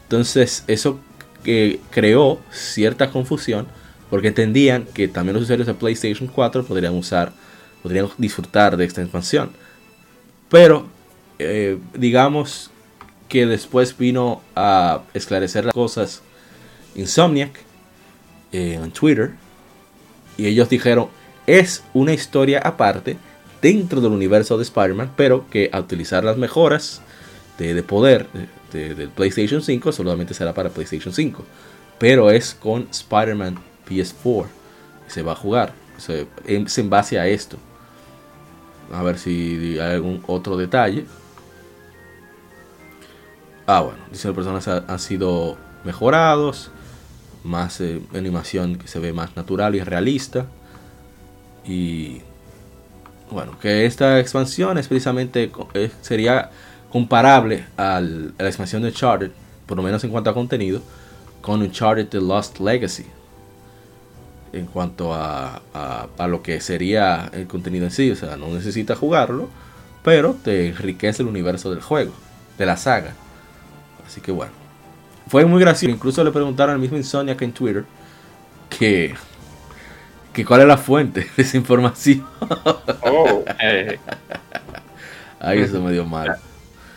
Entonces, 0.03 0.65
eso 0.67 0.99
que 1.43 1.79
creó 1.89 2.39
cierta 2.51 3.09
confusión 3.09 3.65
porque 4.12 4.27
entendían 4.27 4.86
que 4.93 5.07
también 5.07 5.33
los 5.33 5.45
usuarios 5.45 5.65
de 5.65 5.73
PlayStation 5.73 6.29
4 6.29 6.63
podrían 6.63 6.93
usar, 6.93 7.33
podrían 7.81 8.07
disfrutar 8.19 8.77
de 8.77 8.86
esta 8.86 9.01
expansión. 9.01 9.62
Pero, 10.53 10.85
eh, 11.39 11.79
digamos 11.95 12.69
que 13.27 13.47
después 13.47 13.97
vino 13.97 14.43
a 14.55 15.01
esclarecer 15.15 15.65
las 15.65 15.73
cosas 15.73 16.21
Insomniac 16.93 17.59
eh, 18.51 18.75
en 18.75 18.91
Twitter. 18.91 19.31
Y 20.37 20.45
ellos 20.45 20.69
dijeron, 20.69 21.07
es 21.47 21.83
una 21.95 22.13
historia 22.13 22.59
aparte 22.59 23.17
dentro 23.63 23.99
del 23.99 24.11
universo 24.11 24.55
de 24.55 24.61
Spider-Man, 24.61 25.13
pero 25.15 25.49
que 25.49 25.71
a 25.73 25.79
utilizar 25.79 26.23
las 26.23 26.37
mejoras 26.37 27.01
de, 27.57 27.81
poder 27.81 28.27
del 28.71 29.09
PlayStation 29.09 29.63
5 29.63 29.91
solamente 29.91 30.35
será 30.35 30.53
para 30.53 30.69
PlayStation 30.69 31.15
5. 31.15 31.43
Pero 31.97 32.29
es 32.29 32.53
con 32.53 32.87
Spider-Man 32.91 33.57
PS4. 33.89 34.45
Se 35.07 35.23
va 35.23 35.31
a 35.31 35.35
jugar. 35.35 35.73
es 36.45 36.77
en 36.77 36.89
base 36.91 37.17
a 37.17 37.25
esto. 37.25 37.57
A 38.91 39.03
ver 39.03 39.17
si 39.17 39.79
hay 39.79 39.93
algún 39.93 40.23
otro 40.27 40.57
detalle. 40.57 41.05
Ah, 43.65 43.81
bueno, 43.81 43.99
dice 44.11 44.27
los 44.27 44.35
personajes 44.35 44.83
han 44.87 44.99
sido 44.99 45.57
mejorados. 45.83 46.71
Más 47.43 47.81
eh, 47.81 48.01
animación 48.13 48.77
que 48.77 48.87
se 48.87 48.99
ve 48.99 49.13
más 49.13 49.35
natural 49.35 49.75
y 49.75 49.81
realista. 49.81 50.45
Y 51.65 52.21
bueno, 53.31 53.57
que 53.59 53.85
esta 53.85 54.19
expansión 54.19 54.77
es 54.77 54.87
precisamente 54.87 55.51
eh, 55.73 55.91
sería 56.01 56.51
comparable 56.91 57.65
a 57.75 57.99
la 57.99 58.47
expansión 58.47 58.83
de 58.83 58.89
Uncharted, 58.89 59.31
por 59.65 59.77
lo 59.77 59.83
menos 59.83 60.03
en 60.03 60.11
cuanto 60.11 60.29
a 60.29 60.33
contenido, 60.33 60.81
con 61.41 61.61
Uncharted 61.61 62.07
The 62.07 62.21
Lost 62.21 62.59
Legacy, 62.59 63.05
en 64.53 64.67
cuanto 64.67 65.13
a, 65.13 65.61
a, 65.73 66.27
lo 66.27 66.41
que 66.43 66.61
sería 66.61 67.29
el 67.33 67.47
contenido 67.47 67.85
en 67.85 67.91
sí. 67.91 68.11
O 68.11 68.15
sea, 68.15 68.37
no 68.37 68.47
necesitas 68.47 68.97
jugarlo, 68.97 69.49
pero 70.03 70.35
te 70.41 70.67
enriquece 70.67 71.23
el 71.23 71.27
universo 71.27 71.71
del 71.71 71.81
juego, 71.81 72.13
de 72.57 72.65
la 72.65 72.77
saga. 72.77 73.13
Así 74.05 74.21
que 74.21 74.31
bueno. 74.31 74.53
Fue 75.27 75.45
muy 75.45 75.59
gracioso. 75.59 75.93
Incluso 75.93 76.23
le 76.23 76.31
preguntaron 76.31 76.75
al 76.75 76.79
mismo 76.79 76.97
Insomniac 76.97 77.41
en 77.41 77.53
Twitter 77.53 77.85
que, 78.69 79.15
que 80.33 80.45
cuál 80.45 80.61
es 80.61 80.67
la 80.67 80.77
fuente 80.77 81.27
de 81.35 81.43
esa 81.43 81.57
información. 81.57 82.25
Oh, 83.05 83.43
eh. 83.61 83.99
Ahí 85.39 85.59
eso 85.59 85.81
me 85.81 85.91
dio 85.91 86.05
mal. 86.05 86.37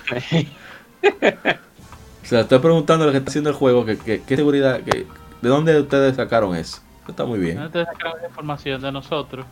o 1.03 2.27
sea, 2.27 2.41
estoy 2.41 2.59
preguntando 2.61 3.05
lo 3.05 3.13
que 3.13 3.19
está 3.19 3.31
haciendo 3.31 3.51
el 3.51 3.57
juego, 3.57 3.85
que, 3.85 4.23
qué 4.25 4.37
seguridad, 4.37 4.81
que, 4.83 5.05
¿de 5.43 5.49
dónde 5.49 5.81
ustedes 5.81 6.15
sacaron 6.15 6.55
eso? 6.55 6.81
Está 7.09 7.25
muy 7.25 7.39
bien. 7.39 7.57
¿De 7.57 7.63
dónde 7.63 7.85
sacaron 7.85 8.21
la 8.21 8.29
información 8.29 8.83
de 8.83 8.93
nosotros? 8.93 9.47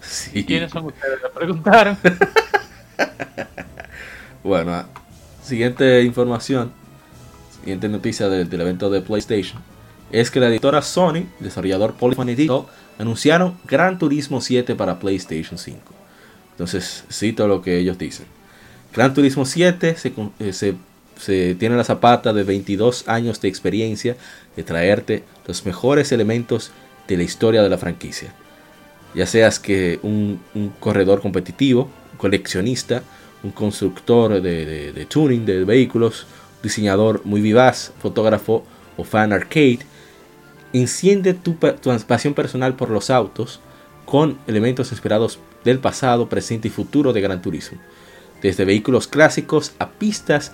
Sí. 0.00 0.44
¿Quiénes 0.44 0.70
son 0.70 0.86
ustedes? 0.86 1.22
Le 1.22 1.28
preguntaron. 1.30 1.96
bueno, 4.44 4.74
ah, 4.74 4.86
siguiente 5.42 6.02
información, 6.02 6.72
siguiente 7.60 7.88
noticia 7.88 8.28
del, 8.28 8.60
evento 8.60 8.90
de 8.90 9.00
PlayStation, 9.00 9.60
es 10.12 10.30
que 10.30 10.40
la 10.40 10.48
editora 10.48 10.82
Sony, 10.82 11.24
desarrollador 11.40 11.94
Polyphony 11.94 12.34
Digital, 12.34 12.62
anunciaron 12.98 13.56
Gran 13.66 13.98
Turismo 13.98 14.40
7 14.40 14.74
para 14.74 14.98
PlayStation 14.98 15.58
5. 15.58 15.80
Entonces, 16.52 17.04
cito 17.10 17.46
lo 17.46 17.62
que 17.62 17.78
ellos 17.78 17.98
dicen. 17.98 18.26
Gran 18.94 19.14
Turismo 19.14 19.44
7 19.44 19.96
eh, 20.38 20.52
se, 20.52 20.74
se, 21.16 21.54
tiene 21.54 21.76
la 21.76 21.84
zapata 21.84 22.32
de 22.32 22.42
22 22.42 23.08
años 23.08 23.40
de 23.40 23.48
experiencia 23.48 24.16
de 24.56 24.64
traerte 24.64 25.24
los 25.46 25.64
mejores 25.66 26.10
elementos 26.10 26.72
de 27.08 27.16
la 27.16 27.22
historia 27.24 27.62
de 27.62 27.68
la 27.68 27.78
franquicia. 27.78 28.32
Ya 29.14 29.26
seas 29.26 29.58
que 29.58 29.98
un, 30.02 30.40
corredor 30.78 31.20
competitivo, 31.20 31.88
coleccionista, 32.18 33.02
un 33.42 33.50
constructor 33.50 34.40
de, 34.42 35.06
tuning 35.08 35.44
de 35.46 35.64
vehículos, 35.64 36.26
diseñador 36.62 37.22
muy 37.24 37.40
vivaz, 37.40 37.92
fotógrafo 38.00 38.64
o 38.96 39.04
fan 39.04 39.32
arcade, 39.32 39.80
enciende 40.72 41.34
tu, 41.34 41.54
tu 41.54 41.98
pasión 42.06 42.34
personal 42.34 42.74
por 42.74 42.90
los 42.90 43.10
autos 43.10 43.60
con 44.04 44.38
elementos 44.46 44.92
inspirados 44.92 45.38
del 45.64 45.78
pasado, 45.78 46.28
presente 46.28 46.68
y 46.68 46.70
futuro 46.70 47.12
de 47.12 47.20
Gran 47.20 47.42
Turismo. 47.42 47.78
Desde 48.42 48.64
vehículos 48.64 49.08
clásicos 49.08 49.72
a 49.78 49.90
pistas 49.90 50.52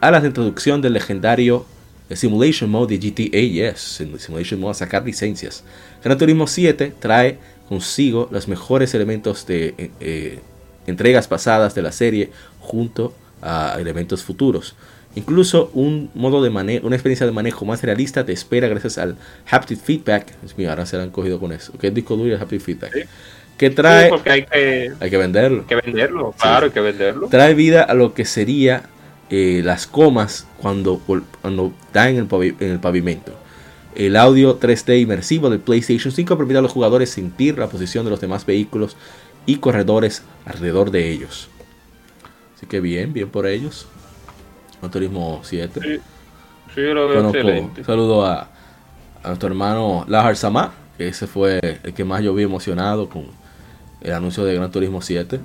a 0.00 0.10
la 0.10 0.24
introducción 0.24 0.82
del 0.82 0.92
legendario 0.92 1.66
Simulation 2.14 2.70
Mode 2.70 2.96
de 2.96 3.10
GTA, 3.10 3.40
yes, 3.40 4.02
Simulation 4.18 4.60
Mode 4.60 4.72
a 4.72 4.74
sacar 4.74 5.04
licencias. 5.04 5.64
Gran 6.04 6.16
Turismo 6.16 6.46
7 6.46 6.94
trae 7.00 7.38
consigo 7.68 8.28
los 8.30 8.46
mejores 8.46 8.94
elementos 8.94 9.46
de 9.46 9.74
eh, 9.76 9.90
eh, 10.00 10.40
entregas 10.86 11.26
pasadas 11.26 11.74
de 11.74 11.82
la 11.82 11.90
serie 11.90 12.30
junto 12.60 13.12
a 13.42 13.76
elementos 13.80 14.22
futuros. 14.22 14.76
Incluso 15.16 15.70
un 15.72 16.10
modo 16.14 16.42
de 16.42 16.50
manejo, 16.50 16.86
una 16.86 16.94
experiencia 16.94 17.26
de 17.26 17.32
manejo 17.32 17.64
más 17.64 17.82
realista 17.82 18.24
te 18.24 18.32
espera 18.32 18.68
gracias 18.68 18.98
al 18.98 19.16
haptic 19.50 19.80
feedback. 19.80 20.32
Es 20.44 20.56
mío, 20.56 20.70
ahora 20.70 20.84
se 20.86 20.96
han 20.98 21.10
cogido 21.10 21.40
con 21.40 21.52
eso. 21.52 21.72
¿Qué 21.80 21.90
disco 21.90 22.16
duro 22.16 22.28
y 22.28 22.34
haptic 22.34 22.60
feedback? 22.60 23.08
Que 23.56 23.70
trae. 23.70 24.10
porque 24.10 24.30
hay 24.30 24.44
que, 24.44 24.92
hay 25.00 25.10
que 25.10 25.16
venderlo. 25.16 25.60
Hay 25.62 25.66
que 25.66 25.76
venderlo, 25.76 26.34
claro, 26.38 26.66
hay 26.66 26.72
que 26.72 26.80
venderlo. 26.80 27.28
Trae 27.28 27.54
vida 27.54 27.82
a 27.82 27.94
lo 27.94 28.12
que 28.12 28.26
sería 28.26 28.82
eh, 29.30 29.62
las 29.64 29.86
comas 29.86 30.46
cuando, 30.58 31.00
cuando 31.40 31.72
en 31.94 32.16
el, 32.16 32.28
en 32.60 32.70
el 32.70 32.80
pavimento. 32.80 33.32
El 33.94 34.16
audio 34.16 34.60
3D 34.60 35.00
inmersivo 35.00 35.48
del 35.48 35.60
PlayStation 35.60 36.12
5 36.12 36.36
permite 36.36 36.58
a 36.58 36.62
los 36.62 36.72
jugadores 36.72 37.10
sentir 37.10 37.58
la 37.58 37.68
posición 37.68 38.04
de 38.04 38.10
los 38.10 38.20
demás 38.20 38.44
vehículos 38.44 38.96
y 39.46 39.56
corredores 39.56 40.22
alrededor 40.44 40.90
de 40.90 41.10
ellos. 41.10 41.48
Así 42.54 42.66
que 42.66 42.80
bien, 42.80 43.12
bien 43.12 43.30
por 43.30 43.46
ellos. 43.46 43.86
Turismo 44.90 45.40
7. 45.42 45.80
Sí, 45.80 46.00
sí 46.74 46.80
lo 46.82 47.08
veo 47.08 47.26
excelente. 47.26 47.84
saludo 47.84 48.24
a, 48.24 48.48
a, 49.22 49.28
nuestro 49.28 49.48
hermano 49.48 50.04
Lahar 50.08 50.36
Samá, 50.36 50.72
que 50.96 51.08
ese 51.08 51.26
fue 51.26 51.60
el 51.82 51.94
que 51.94 52.04
más 52.04 52.22
yo 52.22 52.34
vi 52.34 52.44
emocionado 52.44 53.08
con 53.08 53.26
el 54.00 54.12
anuncio 54.12 54.44
de 54.44 54.54
Gran 54.54 54.70
Turismo 54.70 55.02
7. 55.02 55.40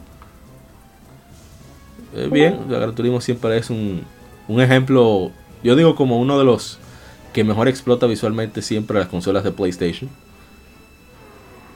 Eh, 2.15 2.27
bien, 2.31 2.59
el 2.69 2.75
Gran 2.75 2.95
Turismo 2.95 3.21
siempre 3.21 3.57
es 3.57 3.69
un, 3.69 4.03
un 4.47 4.61
ejemplo, 4.61 5.31
yo 5.63 5.75
digo 5.75 5.95
como 5.95 6.19
uno 6.19 6.37
de 6.37 6.45
los 6.45 6.79
que 7.33 7.43
mejor 7.43 7.67
explota 7.67 8.07
visualmente 8.07 8.61
siempre 8.61 8.99
las 8.99 9.07
consolas 9.07 9.43
de 9.43 9.51
PlayStation. 9.51 10.09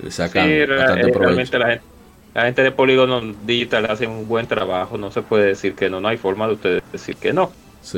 Le 0.03 0.11
sacan 0.11 0.49
bastante 0.67 1.07
provecho. 1.11 1.57
La 1.57 1.67
gente, 1.67 1.85
la 2.33 2.43
gente 2.43 2.63
de 2.63 2.71
Polygon 2.71 3.35
Digital 3.45 3.85
hace 3.85 4.07
un 4.07 4.27
buen 4.27 4.45
trabajo, 4.45 4.97
no 4.97 5.09
se 5.11 5.21
puede 5.21 5.47
decir 5.47 5.73
que 5.73 5.89
no, 5.89 6.01
no 6.01 6.09
hay 6.09 6.17
forma 6.17 6.47
de 6.47 6.53
ustedes 6.53 6.83
decir 6.91 7.15
que 7.15 7.31
no, 7.31 7.51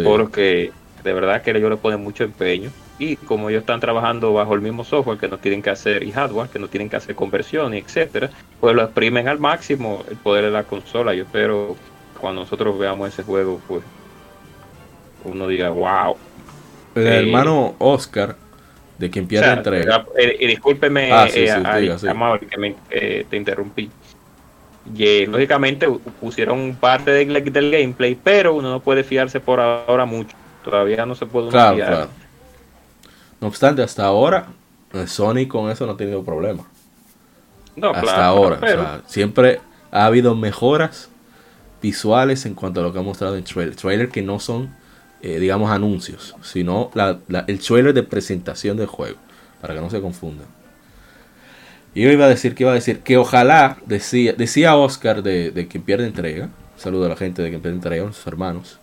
porque 0.04 0.72
de 1.04 1.14
verdad 1.14 1.42
que 1.42 1.52
ellos 1.52 1.70
le 1.70 1.78
ponen 1.78 2.04
mucho 2.04 2.24
empeño 2.24 2.70
y 3.00 3.16
como 3.16 3.50
ellos 3.50 3.62
están 3.62 3.80
trabajando 3.80 4.34
bajo 4.34 4.54
el 4.54 4.62
mismo 4.62 4.84
software 4.84 5.18
que 5.18 5.28
no 5.28 5.38
tienen 5.38 5.62
que 5.62 5.70
hacer 5.70 6.04
y 6.04 6.12
hardware 6.12 6.50
que 6.50 6.60
no 6.60 6.68
tienen 6.68 6.90
que 6.90 6.96
hacer 6.96 7.16
conversión 7.16 7.74
etcétera, 7.74 8.30
pues 8.60 8.76
lo 8.76 8.84
exprimen 8.84 9.28
al 9.28 9.40
máximo 9.40 10.04
el 10.10 10.18
poder 10.18 10.46
de 10.46 10.52
la 10.52 10.64
consola. 10.64 11.14
Yo 11.14 11.24
espero 11.24 11.76
cuando 12.18 12.42
nosotros 12.42 12.78
veamos 12.78 13.10
ese 13.10 13.24
juego, 13.24 13.62
pues 13.68 13.84
uno 15.24 15.48
diga, 15.48 15.70
wow. 15.70 16.16
El 16.96 17.08
eh, 17.08 17.20
hermano 17.20 17.76
Oscar, 17.80 18.36
de 18.98 19.10
quien 19.10 19.28
pierde 19.28 19.52
entrega. 19.52 20.06
Eh, 20.18 20.38
y 20.40 20.48
discúlpeme, 20.48 21.12
ah, 21.12 21.28
eh, 21.34 22.40
que 22.50 22.58
me, 22.58 22.76
te 22.90 23.38
interrumpí 23.38 23.90
y 24.96 25.26
lógicamente 25.26 25.88
pusieron 26.20 26.78
parte 26.80 27.12
del, 27.12 27.72
gameplay, 27.72 28.16
pero 28.16 28.54
uno 28.54 28.70
no 28.70 28.80
puede 28.80 29.04
fiarse 29.04 29.40
por 29.40 29.60
ahora 29.60 30.06
mucho. 30.06 30.36
Todavía 30.64 31.06
no 31.06 31.16
se 31.16 31.26
puede 31.26 31.52
fiar. 31.52 32.08
No 33.40 33.48
obstante, 33.48 33.82
hasta 33.82 34.06
ahora, 34.06 34.48
eh, 34.94 35.08
Sony 35.08 35.48
con 35.48 35.70
eso 35.70 35.86
no 35.86 35.94
ha 35.94 35.98
tenido 35.98 36.24
problema. 36.24 36.66
hasta 37.94 38.26
ahora. 38.26 39.02
siempre 39.06 39.60
ha 39.92 40.06
habido 40.06 40.36
mejoras 40.36 41.10
visuales 41.82 42.46
en 42.46 42.54
cuanto 42.54 42.80
a 42.80 42.84
lo 42.84 42.94
que 42.94 43.00
ha 43.00 43.04
mostrado 43.04 43.36
en 43.36 43.44
trailer. 43.44 43.76
Trailer 43.76 44.10
que 44.10 44.22
no 44.22 44.40
son, 44.40 44.70
eh, 45.22 45.40
digamos, 45.40 45.72
anuncios, 45.72 46.36
sino 46.42 46.92
el 47.48 47.60
trailer 47.60 47.94
de 47.94 48.04
presentación 48.04 48.78
del 48.78 48.88
juego, 48.88 49.18
para 49.62 49.74
que 49.74 49.82
no 49.82 49.90
se 49.90 50.02
confundan. 50.02 50.48
Y 51.94 52.04
yo 52.04 52.12
iba 52.12 52.26
a 52.26 52.30
decir 52.30 52.54
que 52.54 52.64
iba 52.64 52.72
a 52.72 52.76
decir 52.76 53.00
que 53.00 53.18
ojalá, 53.18 53.78
decía, 53.86 54.34
decía 54.34 54.76
Oscar 54.76 55.24
de, 55.24 55.68
quien 55.70 55.84
pierde 55.84 56.06
entrega, 56.06 56.50
saludo 56.78 57.06
a 57.06 57.10
la 57.10 57.16
gente 57.16 57.42
de 57.42 57.50
quien 57.50 57.62
pierde 57.62 57.78
entrega, 57.78 58.08
a 58.08 58.14
sus 58.14 58.28
hermanos, 58.28 58.80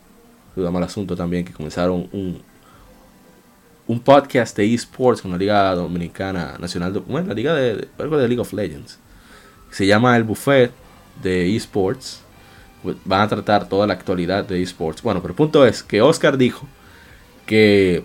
saludo 0.55 0.73
mal 0.73 0.83
asunto 0.83 1.15
también 1.15 1.45
que 1.45 1.53
comenzaron 1.53 2.09
un, 2.13 2.43
un 3.87 4.01
podcast 4.01 4.57
de 4.57 4.75
esports 4.75 5.23
con 5.23 5.31
la 5.31 5.37
Liga 5.37 5.75
Dominicana 5.75 6.57
Nacional, 6.59 6.93
bueno, 7.07 7.29
la 7.29 7.35
Liga 7.35 7.55
de, 7.55 7.87
algo 7.99 8.17
de 8.17 8.27
League 8.27 8.41
of 8.41 8.53
Legends. 8.53 8.99
Se 9.71 9.87
llama 9.87 10.17
El 10.17 10.25
Buffet 10.25 10.71
de 11.23 11.55
esports. 11.55 12.24
Van 13.05 13.23
a 13.23 13.29
tratar 13.29 13.69
toda 13.69 13.87
la 13.87 13.95
actualidad 13.95 14.45
de 14.45 14.63
esports. 14.63 15.03
Bueno, 15.03 15.21
pero 15.21 15.33
el 15.33 15.37
punto 15.37 15.67
es 15.67 15.83
que 15.83 16.03
Oscar 16.03 16.37
dijo 16.37 16.67
que, 17.47 18.05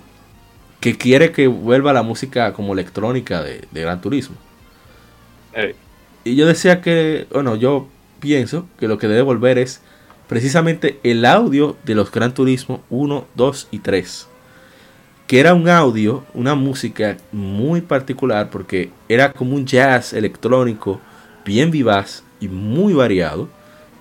que 0.80 0.98
quiere 0.98 1.32
que 1.32 1.48
vuelva 1.48 1.94
la 1.94 2.04
música 2.04 2.54
como 2.54 2.74
electrónica 2.74 3.42
de, 3.42 3.68
de 3.72 3.82
Gran 3.82 4.02
Turismo. 4.02 4.36
Y 6.24 6.36
yo 6.36 6.46
decía 6.46 6.82
que, 6.82 7.28
bueno, 7.32 7.56
yo 7.56 7.88
pienso 8.20 8.68
que 8.80 8.88
lo 8.88 8.98
que 8.98 9.08
debe 9.08 9.22
volver 9.22 9.58
es 9.58 9.82
precisamente 10.28 11.00
el 11.04 11.26
audio 11.26 11.76
de 11.84 11.96
los 11.96 12.12
Gran 12.12 12.34
Turismo 12.34 12.84
1, 12.90 13.26
2 13.36 13.68
y 13.72 13.80
3. 13.80 14.28
Que 15.28 15.40
era 15.40 15.54
un 15.54 15.70
audio, 15.70 16.24
una 16.34 16.56
música 16.56 17.18
muy 17.32 17.82
particular 17.82 18.50
porque 18.50 18.92
era 19.08 19.32
como 19.34 19.56
un 19.56 19.66
jazz 19.66 20.14
electrónico 20.14 21.00
bien 21.46 21.72
vivaz 21.72 22.24
y 22.40 22.48
muy 22.48 22.94
variado. 22.94 23.50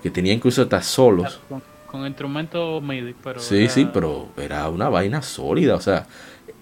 Que 0.01 0.09
tenía 0.09 0.33
incluso 0.33 0.61
hasta 0.61 0.81
solos. 0.81 1.39
Con, 1.87 2.05
instrumentos 2.05 2.81
MIDI, 2.83 3.15
pero. 3.23 3.39
Sí, 3.39 3.67
sí, 3.67 3.89
pero 3.91 4.27
era 4.37 4.69
una 4.69 4.89
vaina 4.89 5.21
sólida. 5.21 5.75
O 5.75 5.81
sea, 5.81 6.05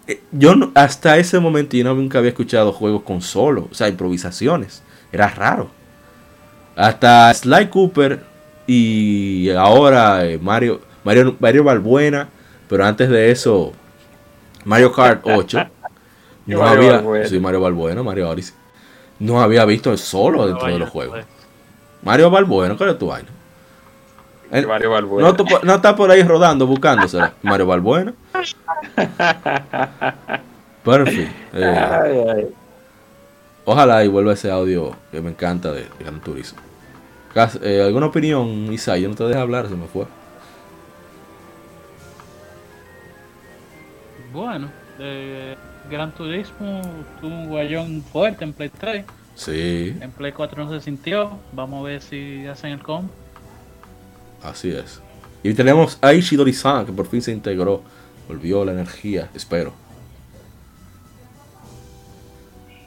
eh, 0.08 0.22
yo 0.32 0.54
hasta 0.74 1.18
ese 1.18 1.40
momento 1.40 1.76
yo 1.76 1.94
nunca 1.94 2.20
había 2.20 2.30
escuchado 2.30 2.72
juegos 2.72 3.04
con 3.04 3.22
solo, 3.22 3.68
o 3.70 3.74
sea, 3.74 3.90
improvisaciones. 3.90 4.82
Era 5.12 5.28
raro. 5.28 5.70
Hasta 6.76 7.34
Sly 7.34 7.68
Cooper 7.70 8.24
y 8.68 9.50
ahora 9.50 10.26
eh, 10.26 10.38
Mario, 10.38 10.82
Mario, 11.04 11.36
Mario 11.40 11.64
Balbuena, 11.64 12.30
pero 12.70 12.86
antes 12.86 13.10
de 13.10 13.32
eso, 13.32 13.74
Mario 14.64 14.92
Kart 14.92 15.22
8. 15.24 15.60
no 16.46 16.64
había, 16.64 17.04
sí, 17.28 17.40
Mario 17.40 17.62
Balbuena, 17.62 18.04
Mario 18.04 18.30
Odyssey. 18.30 18.56
No 19.20 19.42
había 19.42 19.66
visto 19.66 19.92
el 19.92 19.98
solo 19.98 20.48
dentro 20.48 20.68
de 20.68 20.78
los 20.78 20.90
juegos. 20.90 21.20
Mario 22.02 22.30
Balbuena, 22.30 22.78
¿cuál 22.78 22.92
es 22.92 23.00
tu 23.00 23.08
vaina? 23.08 23.30
Mario 24.52 24.92
Balbuena. 24.92 25.36
No, 25.64 25.76
está 25.76 25.96
por 25.96 26.10
ahí 26.10 26.24
rodando 26.24 26.66
buscándose. 26.66 27.20
Mario 27.42 27.68
Balbuena. 27.68 28.14
Pero 30.84 31.06
eh, 31.08 32.50
ojalá 33.66 34.06
y 34.06 34.08
vuelva 34.08 34.34
ese 34.34 34.50
audio 34.50 34.96
que 35.12 35.20
me 35.20 35.32
encanta 35.32 35.74
de, 35.74 35.86
Gran 36.00 36.22
Turismo. 36.22 36.60
Eh, 37.62 37.84
¿Alguna 37.86 38.06
opinión, 38.06 38.72
Isa? 38.72 38.98
Yo 38.98 39.10
no 39.10 39.16
te 39.16 39.26
dejo 39.26 39.42
hablar, 39.42 39.68
se 39.68 39.76
me 39.76 39.88
fue. 39.88 40.06
Bueno, 44.32 44.70
Gran 45.90 46.14
Turismo 46.14 46.82
tuvo 47.20 47.34
un 47.34 47.50
guayón 47.50 48.02
fuerte 48.02 48.46
en 48.46 48.54
Play 48.54 48.70
3. 48.70 49.06
Sí. 49.38 49.96
En 50.02 50.12
Play 50.12 50.32
4 50.32 50.66
no 50.66 50.72
se 50.72 50.84
sintió. 50.84 51.38
Vamos 51.54 51.82
a 51.82 51.84
ver 51.84 52.02
si 52.02 52.46
hacen 52.48 52.72
el 52.72 52.82
combo. 52.82 53.10
Así 54.44 54.72
es. 54.72 55.00
Y 55.44 55.54
tenemos 55.54 55.98
a 56.02 56.14
Ishidori-san, 56.14 56.86
que 56.86 56.92
por 56.92 57.08
fin 57.08 57.22
se 57.22 57.32
integró. 57.32 57.82
Volvió 58.28 58.66
la 58.66 58.74
energía, 58.74 59.30
espero. 59.34 59.72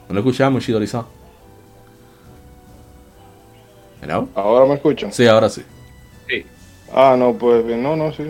¿No 0.07 0.13
lo 0.13 0.19
escuchamos, 0.19 0.61
Ishidori-san? 0.61 1.05
¿Ahora 4.35 4.65
me 4.65 4.73
escuchan? 4.75 5.11
Sí, 5.13 5.25
ahora 5.25 5.47
sí. 5.47 5.63
Sí. 6.27 6.45
Ah, 6.93 7.15
no, 7.17 7.33
pues 7.33 7.65
no, 7.65 7.95
no, 7.95 8.11
sí. 8.11 8.23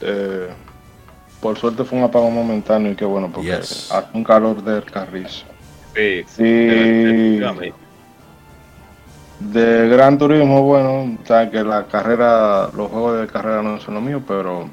Eh, 0.00 0.48
por 1.40 1.58
suerte 1.58 1.84
fue 1.84 1.98
un 1.98 2.04
apagón 2.04 2.34
momentáneo 2.34 2.92
y 2.92 2.96
qué 2.96 3.04
bueno, 3.04 3.30
porque 3.32 3.52
hace 3.52 3.92
un 4.14 4.24
calor 4.24 4.62
del 4.64 4.84
carrizo. 4.84 5.44
Sí, 5.96 6.24
sí. 6.26 6.44
De 9.40 9.88
Gran 9.88 10.18
Turismo, 10.18 10.62
bueno, 10.62 11.16
o 11.18 11.50
que 11.50 11.64
la 11.64 11.86
carrera, 11.86 12.70
los 12.74 12.90
juegos 12.90 13.20
de 13.20 13.26
carrera 13.26 13.62
no 13.62 13.80
son 13.80 13.94
lo 13.94 14.00
mío, 14.02 14.22
pero 14.26 14.68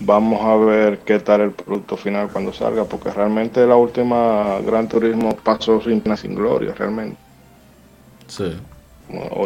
vamos 0.00 0.40
a 0.42 0.56
ver 0.56 0.98
qué 1.00 1.18
tal 1.18 1.40
el 1.40 1.50
producto 1.52 1.96
final 1.96 2.28
cuando 2.30 2.52
salga, 2.52 2.84
porque 2.84 3.10
realmente 3.10 3.66
la 3.66 3.76
última 3.76 4.60
Gran 4.60 4.88
Turismo 4.88 5.34
pasó 5.36 5.80
sin 5.80 6.02
pena 6.02 6.16
sin 6.16 6.34
gloria, 6.34 6.74
realmente. 6.74 7.16
Sí. 8.26 8.56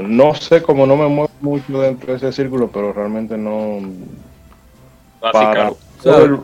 no 0.03 0.35
sé 0.35 0.61
cómo 0.61 0.87
no 0.87 0.97
me 0.97 1.07
muevo 1.07 1.31
mucho 1.41 1.81
dentro 1.81 2.13
de 2.13 2.19
ese 2.19 2.33
círculo, 2.33 2.69
pero 2.69 2.93
realmente 2.93 3.39
no. 3.39 3.81
Para 5.21 5.71
todo, 6.03 6.25
el, 6.25 6.39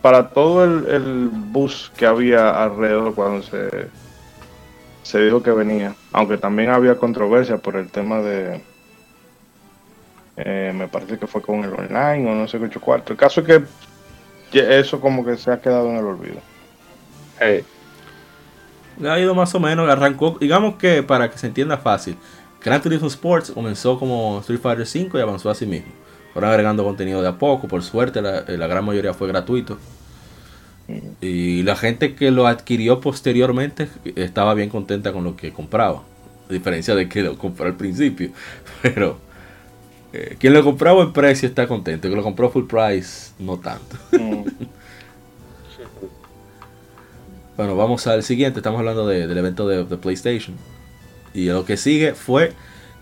para, 0.00 0.28
todo 0.28 0.64
el, 0.64 1.28
bus 1.32 1.90
que 1.96 2.06
había 2.06 2.62
alrededor 2.62 3.14
cuando 3.14 3.42
se, 3.42 3.88
se 5.02 5.20
dijo 5.24 5.42
que 5.42 5.50
venía, 5.50 5.94
aunque 6.12 6.38
también 6.38 6.70
había 6.70 6.96
controversia 6.96 7.58
por 7.58 7.76
el 7.76 7.90
tema 7.90 8.18
de 8.18 8.62
eh, 10.36 10.72
me 10.74 10.88
parece 10.88 11.18
que 11.18 11.26
fue 11.26 11.40
con 11.40 11.62
el 11.62 11.72
online 11.72 12.28
o 12.30 12.34
no 12.34 12.48
sé 12.48 12.58
qué 12.58 12.80
cuarto. 12.80 13.12
El 13.12 13.18
caso 13.18 13.40
es 13.40 13.46
que 13.46 14.78
eso 14.78 15.00
como 15.00 15.24
que 15.24 15.36
se 15.36 15.50
ha 15.50 15.60
quedado 15.60 15.88
en 15.90 15.96
el 15.96 16.04
olvido. 16.04 16.40
Le 18.98 19.10
ha 19.10 19.18
ido 19.18 19.34
más 19.34 19.54
o 19.54 19.60
menos, 19.60 19.88
arrancó, 19.88 20.36
digamos 20.40 20.76
que 20.76 21.02
para 21.02 21.30
que 21.30 21.38
se 21.38 21.48
entienda 21.48 21.76
fácil, 21.76 22.16
Gran 22.62 22.80
Turismo 22.80 23.08
Sports 23.08 23.50
comenzó 23.50 23.98
como 23.98 24.38
Street 24.40 24.60
Fighter 24.60 24.86
V 24.86 25.18
y 25.18 25.22
avanzó 25.22 25.50
a 25.50 25.54
sí 25.54 25.66
mismo. 25.66 25.92
Fueron 26.34 26.50
agregando 26.50 26.84
contenido 26.84 27.22
de 27.22 27.28
a 27.28 27.38
poco, 27.38 27.68
por 27.68 27.82
suerte 27.82 28.20
la, 28.20 28.44
la 28.46 28.66
gran 28.66 28.84
mayoría 28.84 29.14
fue 29.14 29.28
gratuito. 29.28 29.78
Y 31.20 31.62
la 31.62 31.76
gente 31.76 32.14
que 32.14 32.30
lo 32.30 32.46
adquirió 32.46 33.00
posteriormente 33.00 33.88
estaba 34.16 34.52
bien 34.52 34.68
contenta 34.68 35.12
con 35.12 35.24
lo 35.24 35.36
que 35.36 35.52
compraba. 35.52 36.02
A 36.48 36.52
diferencia 36.52 36.94
de 36.94 37.08
que 37.08 37.22
lo 37.22 37.38
compró 37.38 37.66
al 37.66 37.76
principio. 37.76 38.30
Pero 38.82 39.18
eh, 40.12 40.36
quien 40.38 40.52
lo 40.52 40.62
compró 40.62 40.90
a 40.90 40.92
buen 40.92 41.12
precio 41.12 41.48
está 41.48 41.66
contento. 41.66 42.10
Que 42.10 42.16
lo 42.16 42.22
compró 42.22 42.50
full 42.50 42.66
price, 42.66 43.32
no 43.38 43.58
tanto. 43.58 43.96
Mm. 44.12 44.44
bueno, 47.56 47.76
vamos 47.76 48.06
al 48.06 48.22
siguiente. 48.22 48.58
Estamos 48.58 48.78
hablando 48.78 49.06
del 49.06 49.36
evento 49.36 49.66
de, 49.66 49.84
PlayStation. 49.96 50.56
Y 51.32 51.46
lo 51.46 51.64
que 51.64 51.78
sigue 51.78 52.14
fue 52.14 52.52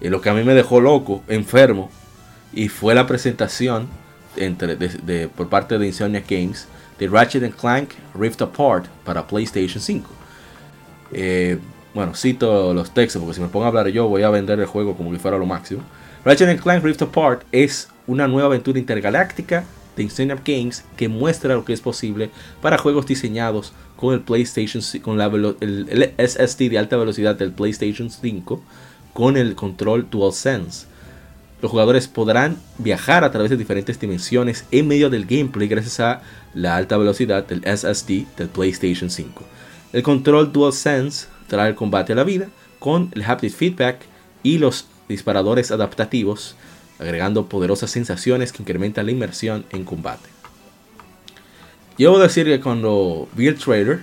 eh, 0.00 0.08
lo 0.08 0.20
que 0.20 0.30
a 0.30 0.34
mí 0.34 0.44
me 0.44 0.54
dejó 0.54 0.80
loco, 0.80 1.24
enfermo. 1.26 1.90
Y 2.52 2.68
fue 2.68 2.94
la 2.94 3.06
presentación 3.06 3.88
por 5.36 5.48
parte 5.48 5.78
de 5.78 5.86
Insomnia 5.86 6.22
Games 6.28 6.66
de 6.98 7.08
Ratchet 7.08 7.54
Clank 7.54 7.90
Rift 8.14 8.42
Apart 8.42 8.86
para 9.04 9.26
PlayStation 9.26 9.80
5. 9.80 10.08
Eh, 11.12 11.58
bueno, 11.94 12.14
cito 12.14 12.72
los 12.72 12.92
textos 12.94 13.20
porque 13.20 13.34
si 13.34 13.40
me 13.40 13.48
pongo 13.48 13.66
a 13.66 13.68
hablar 13.68 13.88
yo 13.88 14.08
voy 14.08 14.22
a 14.22 14.30
vender 14.30 14.58
el 14.60 14.66
juego 14.66 14.96
como 14.96 15.12
si 15.12 15.18
fuera 15.18 15.38
lo 15.38 15.46
máximo. 15.46 15.82
Ratchet 16.24 16.60
Clank 16.60 16.84
Rift 16.84 17.02
Apart 17.02 17.42
es 17.52 17.88
una 18.06 18.28
nueva 18.28 18.46
aventura 18.46 18.78
intergaláctica 18.78 19.64
de 19.96 20.04
Insomniac 20.04 20.46
Games 20.46 20.84
que 20.96 21.08
muestra 21.08 21.54
lo 21.54 21.64
que 21.64 21.72
es 21.72 21.80
posible 21.80 22.30
para 22.60 22.78
juegos 22.78 23.06
diseñados 23.06 23.72
con 23.96 24.14
el 24.14 24.20
PlayStation 24.20 24.82
con 25.02 25.20
el, 25.20 26.14
SSD 26.18 26.70
de 26.70 26.78
alta 26.78 26.96
velocidad 26.96 27.36
del 27.36 27.52
PlayStation 27.52 28.10
5 28.10 28.62
con 29.12 29.36
el 29.36 29.54
control 29.54 30.08
DualSense. 30.10 30.86
Los 31.62 31.70
jugadores 31.70 32.08
podrán 32.08 32.56
viajar 32.78 33.22
a 33.22 33.30
través 33.30 33.48
de 33.48 33.56
diferentes 33.56 34.00
dimensiones 34.00 34.66
en 34.72 34.88
medio 34.88 35.10
del 35.10 35.26
gameplay 35.26 35.68
gracias 35.68 36.00
a 36.00 36.20
la 36.54 36.76
alta 36.76 36.96
velocidad 36.98 37.46
del 37.46 37.62
SSD 37.62 38.26
del 38.36 38.48
PlayStation 38.48 39.08
5. 39.08 39.44
El 39.92 40.02
control 40.02 40.52
DualSense 40.52 41.28
trae 41.46 41.68
el 41.68 41.76
combate 41.76 42.14
a 42.14 42.16
la 42.16 42.24
vida 42.24 42.48
con 42.80 43.10
el 43.14 43.22
haptic 43.22 43.52
feedback 43.52 44.00
y 44.42 44.58
los 44.58 44.88
disparadores 45.08 45.70
adaptativos, 45.70 46.56
agregando 46.98 47.46
poderosas 47.46 47.92
sensaciones 47.92 48.52
que 48.52 48.64
incrementan 48.64 49.06
la 49.06 49.12
inmersión 49.12 49.64
en 49.70 49.84
combate. 49.84 50.28
Yo 51.96 52.18
decir 52.18 52.46
que 52.46 52.60
cuando 52.60 53.28
vi 53.34 53.46
el 53.46 53.56
trailer. 53.56 54.00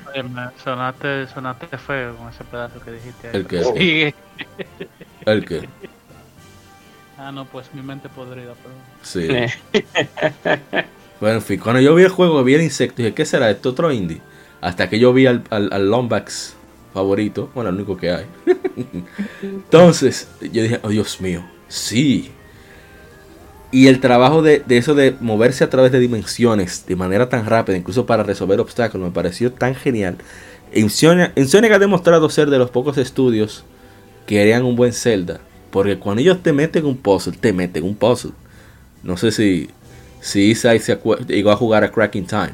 sonaste, 0.63 1.27
sonaste 1.27 1.77
feo 1.77 2.15
con 2.15 2.29
ese 2.29 2.45
pedazo 2.45 2.79
que 2.79 2.91
dijiste. 2.91 3.31
¿El 5.25 5.45
que? 5.45 5.67
Ah, 7.19 7.33
no, 7.33 7.43
pues 7.45 7.73
mi 7.73 7.81
mente 7.81 8.07
podrida, 8.07 8.53
pero. 8.63 8.73
Sí. 9.03 9.27
bueno, 11.19 11.35
en 11.35 11.41
fin, 11.41 11.59
cuando 11.59 11.81
yo 11.81 11.93
vi 11.93 12.03
el 12.03 12.09
juego, 12.09 12.41
vi 12.45 12.53
el 12.53 12.61
insecto, 12.61 13.01
dije, 13.01 13.13
¿qué 13.13 13.25
será 13.25 13.49
esto? 13.49 13.69
Otro 13.69 13.91
indie. 13.91 14.21
Hasta 14.61 14.89
que 14.89 14.99
yo 14.99 15.11
vi 15.11 15.25
al, 15.25 15.43
al, 15.49 15.69
al 15.73 15.89
Lombax 15.89 16.55
favorito, 16.93 17.49
bueno, 17.53 17.71
el 17.71 17.75
único 17.75 17.97
que 17.97 18.11
hay. 18.11 18.25
Entonces, 19.41 20.29
yo 20.39 20.63
dije, 20.63 20.79
oh 20.81 20.89
Dios 20.89 21.19
mío, 21.19 21.45
sí. 21.67 22.31
Y 23.71 23.87
el 23.87 23.99
trabajo 23.99 24.41
de, 24.41 24.63
eso 24.69 24.95
de 24.95 25.15
moverse 25.19 25.63
a 25.63 25.69
través 25.69 25.91
de 25.91 25.99
dimensiones 25.99 26.85
de 26.87 26.95
manera 26.95 27.29
tan 27.29 27.45
rápida, 27.45 27.77
incluso 27.77 28.05
para 28.05 28.23
resolver 28.23 28.59
obstáculos, 28.59 29.07
me 29.07 29.13
pareció 29.13 29.51
tan 29.51 29.75
genial. 29.75 30.17
Insomniac 30.73 31.71
ha 31.71 31.79
demostrado 31.79 32.29
ser 32.29 32.49
de 32.49 32.57
los 32.57 32.71
pocos 32.71 32.97
estudios 32.97 33.65
que 34.25 34.41
harían 34.41 34.63
un 34.63 34.75
buen 34.75 34.93
Zelda. 34.93 35.41
Porque 35.71 35.97
cuando 35.97 36.21
ellos 36.21 36.41
te 36.41 36.53
meten 36.53 36.85
un 36.85 36.97
puzzle, 36.97 37.37
te 37.37 37.53
meten 37.53 37.83
un 37.83 37.95
puzzle. 37.95 38.31
No 39.03 39.17
sé 39.17 39.31
si, 39.31 39.69
si 40.19 40.49
Isai 40.49 40.79
se 40.79 40.99
llegó 41.27 41.51
a 41.51 41.55
jugar 41.55 41.83
a 41.83 41.91
Cracking 41.91 42.25
Time. 42.25 42.53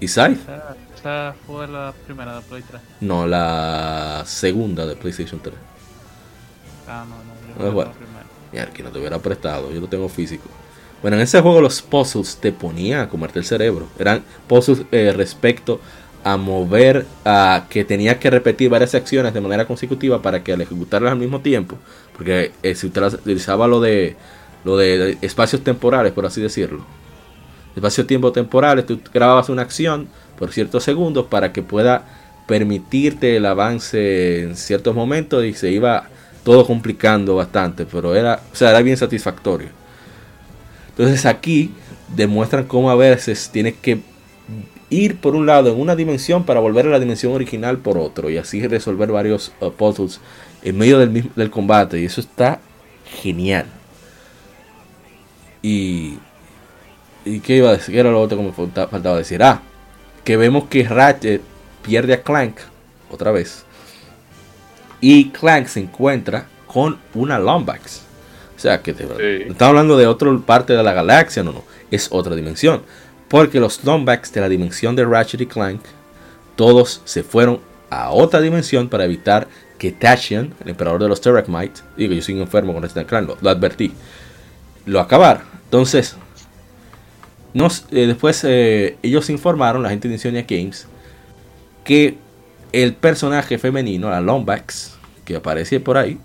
Isai. 0.00 0.38
¿Esa 0.94 1.34
fue 1.46 1.66
la 1.68 1.92
primera 2.06 2.36
de 2.36 2.42
Play 2.42 2.62
3? 2.68 2.82
No, 3.00 3.26
la 3.26 4.22
segunda 4.26 4.84
de 4.86 4.96
PlayStation 4.96 5.40
3. 5.40 5.54
Ah, 6.88 7.04
no, 7.08 7.16
no. 7.16 7.64
Yo 7.64 7.72
bueno. 7.72 7.92
Mira, 8.52 8.66
que 8.72 8.82
no 8.82 8.90
te 8.90 8.98
hubiera 8.98 9.18
prestado, 9.18 9.70
yo 9.70 9.80
lo 9.80 9.88
tengo 9.88 10.08
físico. 10.08 10.48
Bueno, 11.02 11.16
en 11.16 11.22
ese 11.22 11.40
juego 11.40 11.60
los 11.60 11.82
puzzles 11.82 12.38
te 12.38 12.50
ponían 12.50 13.00
a 13.00 13.08
comerte 13.08 13.38
el 13.38 13.44
cerebro. 13.44 13.88
Eran 13.98 14.24
puzzles 14.48 14.82
eh, 14.90 15.12
respecto 15.14 15.80
a 16.24 16.36
mover, 16.36 17.06
a 17.24 17.66
que 17.70 17.84
tenías 17.84 18.16
que 18.16 18.30
repetir 18.30 18.70
varias 18.70 18.94
acciones 18.94 19.32
de 19.34 19.40
manera 19.40 19.66
consecutiva 19.66 20.20
para 20.20 20.42
que 20.42 20.52
al 20.52 20.60
ejecutarlas 20.60 21.12
al 21.12 21.18
mismo 21.18 21.40
tiempo, 21.40 21.78
porque 22.16 22.52
eh, 22.62 22.74
se 22.74 22.86
utilizaba 22.86 23.66
lo 23.66 23.80
de 23.80 24.16
lo 24.64 24.76
de 24.76 25.16
espacios 25.22 25.62
temporales, 25.62 26.12
por 26.12 26.26
así 26.26 26.40
decirlo. 26.40 26.84
Espacio-tiempo 27.76 28.32
temporales, 28.32 28.86
tú 28.86 29.00
grababas 29.14 29.48
una 29.48 29.62
acción, 29.62 30.08
por 30.38 30.52
ciertos 30.52 30.84
segundos 30.84 31.26
para 31.26 31.52
que 31.52 31.62
pueda 31.62 32.06
permitirte 32.46 33.36
el 33.36 33.46
avance 33.46 34.42
en 34.42 34.56
ciertos 34.56 34.94
momentos 34.94 35.44
y 35.44 35.52
se 35.52 35.70
iba 35.70 36.08
todo 36.44 36.66
complicando 36.66 37.36
bastante, 37.36 37.84
pero 37.84 38.14
era, 38.14 38.40
o 38.52 38.56
sea, 38.56 38.70
era 38.70 38.82
bien 38.82 38.96
satisfactorio. 38.96 39.68
Entonces 40.90 41.26
aquí 41.26 41.72
demuestran 42.14 42.64
cómo 42.64 42.90
a 42.90 42.96
veces 42.96 43.50
tienes 43.52 43.74
que 43.74 44.00
ir 44.90 45.18
por 45.18 45.34
un 45.34 45.46
lado 45.46 45.70
en 45.70 45.80
una 45.80 45.96
dimensión 45.96 46.44
para 46.44 46.60
volver 46.60 46.86
a 46.86 46.90
la 46.90 47.00
dimensión 47.00 47.32
original 47.32 47.78
por 47.78 47.98
otro 47.98 48.30
y 48.30 48.38
así 48.38 48.66
resolver 48.66 49.10
varios 49.10 49.52
uh, 49.60 49.70
puzzles 49.70 50.20
en 50.62 50.78
medio 50.78 50.98
del, 50.98 51.30
del 51.34 51.50
combate 51.50 52.00
y 52.00 52.06
eso 52.06 52.20
está 52.20 52.60
genial. 53.22 53.66
Y, 55.62 56.18
y 57.24 57.40
qué 57.40 57.56
iba 57.56 57.70
a 57.70 57.72
decir, 57.72 57.94
¿Qué 57.94 58.00
era 58.00 58.10
lo 58.10 58.20
otro 58.20 58.38
que 58.38 58.44
me 58.44 58.52
faltaba 58.52 59.16
decir. 59.16 59.42
Ah, 59.42 59.62
que 60.24 60.36
vemos 60.36 60.64
que 60.64 60.84
Ratchet 60.84 61.42
pierde 61.82 62.14
a 62.14 62.22
Clank 62.22 62.58
otra 63.10 63.32
vez. 63.32 63.64
Y 65.00 65.30
Clank 65.30 65.66
se 65.66 65.80
encuentra 65.80 66.46
con 66.66 66.98
una 67.14 67.38
Lombax. 67.38 68.02
O 68.56 68.60
sea, 68.60 68.82
que 68.82 68.92
te, 68.92 69.04
no 69.04 69.14
estamos 69.18 69.70
hablando 69.70 69.96
de 69.96 70.06
otra 70.06 70.36
parte 70.44 70.72
de 70.72 70.82
la 70.82 70.92
galaxia, 70.92 71.44
no, 71.44 71.52
no, 71.52 71.64
es 71.90 72.08
otra 72.10 72.34
dimensión. 72.34 72.82
Porque 73.28 73.60
los 73.60 73.84
Lombax 73.84 74.32
de 74.32 74.40
la 74.40 74.48
dimensión 74.48 74.96
de 74.96 75.04
Ratchet 75.04 75.40
y 75.42 75.46
Clank, 75.46 75.82
todos 76.56 77.02
se 77.04 77.22
fueron 77.22 77.60
a 77.90 78.10
otra 78.10 78.40
dimensión 78.40 78.88
para 78.88 79.04
evitar 79.04 79.48
que 79.78 79.92
Tashian, 79.92 80.54
el 80.64 80.70
emperador 80.70 81.02
de 81.02 81.08
los 81.08 81.20
Terracmites, 81.20 81.84
digo, 81.96 82.12
yo 82.12 82.22
soy 82.22 82.40
enfermo 82.40 82.74
con 82.74 82.84
este 82.84 83.04
clan, 83.06 83.26
lo, 83.26 83.38
lo 83.40 83.50
advertí, 83.50 83.92
lo 84.86 85.00
acabar. 85.00 85.42
Entonces, 85.64 86.16
eh, 87.90 88.06
después 88.06 88.44
eh, 88.44 88.96
ellos 89.02 89.30
informaron, 89.30 89.82
la 89.82 89.90
gente 89.90 90.08
de 90.08 90.14
Insomnia 90.14 90.44
Games, 90.48 90.86
que 91.84 92.16
el 92.72 92.94
personaje 92.94 93.58
femenino, 93.58 94.10
la 94.10 94.20
Lombax, 94.20 94.96
que 95.24 95.36
aparece 95.36 95.80
por 95.80 95.96
ahí, 95.96 96.18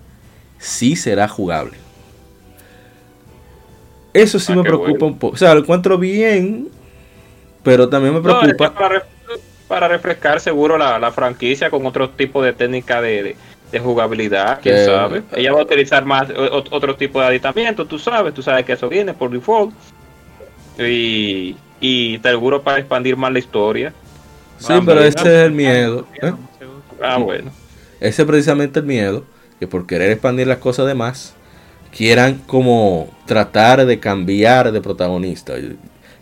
sí 0.58 0.96
será 0.96 1.26
jugable. 1.28 1.72
Eso 4.12 4.38
sí 4.38 4.52
ah, 4.52 4.56
me 4.56 4.62
preocupa 4.62 5.06
un 5.06 5.18
poco. 5.18 5.34
O 5.34 5.36
sea, 5.36 5.54
lo 5.54 5.60
encuentro 5.60 5.98
bien, 5.98 6.68
pero 7.64 7.88
también 7.88 8.14
me 8.14 8.20
preocupa. 8.20 8.72
para, 9.66 9.88
refrescar 9.88 10.38
seguro 10.38 10.78
la, 10.78 11.10
franquicia 11.10 11.70
con 11.70 11.84
otro 11.86 12.10
tipo 12.10 12.40
de 12.42 12.52
técnica 12.52 13.00
de, 13.00 13.36
jugabilidad, 13.82 14.60
quién 14.62 14.84
sabe. 14.84 15.22
Ella 15.34 15.52
va 15.52 15.60
a 15.60 15.64
utilizar 15.64 16.04
más 16.04 16.28
otro 16.30 16.94
tipo 16.94 17.20
de 17.20 17.26
aditamiento, 17.26 17.84
tú 17.84 17.98
sabes, 17.98 18.32
tú 18.32 18.40
sabes 18.40 18.64
que 18.64 18.74
eso 18.74 18.88
viene 18.88 19.14
por 19.14 19.30
default. 19.30 19.74
Y, 20.78 21.56
y 21.80 22.18
seguro 22.22 22.62
para 22.62 22.78
expandir 22.78 23.16
más 23.16 23.32
la 23.32 23.38
historia. 23.38 23.92
Sí, 24.58 24.74
pero 24.84 25.00
ese 25.00 25.18
es 25.18 25.46
el 25.46 25.52
miedo. 25.52 26.06
¿eh? 26.22 26.32
Ah, 27.02 27.18
bueno. 27.18 27.50
Ese 28.00 28.22
es 28.22 28.28
precisamente 28.28 28.80
el 28.80 28.86
miedo, 28.86 29.24
que 29.58 29.66
por 29.66 29.86
querer 29.86 30.10
expandir 30.10 30.46
las 30.46 30.58
cosas 30.58 30.86
de 30.86 30.94
más, 30.94 31.34
quieran 31.96 32.38
como 32.46 33.08
tratar 33.26 33.84
de 33.86 33.98
cambiar 33.98 34.72
de 34.72 34.80
protagonista. 34.80 35.54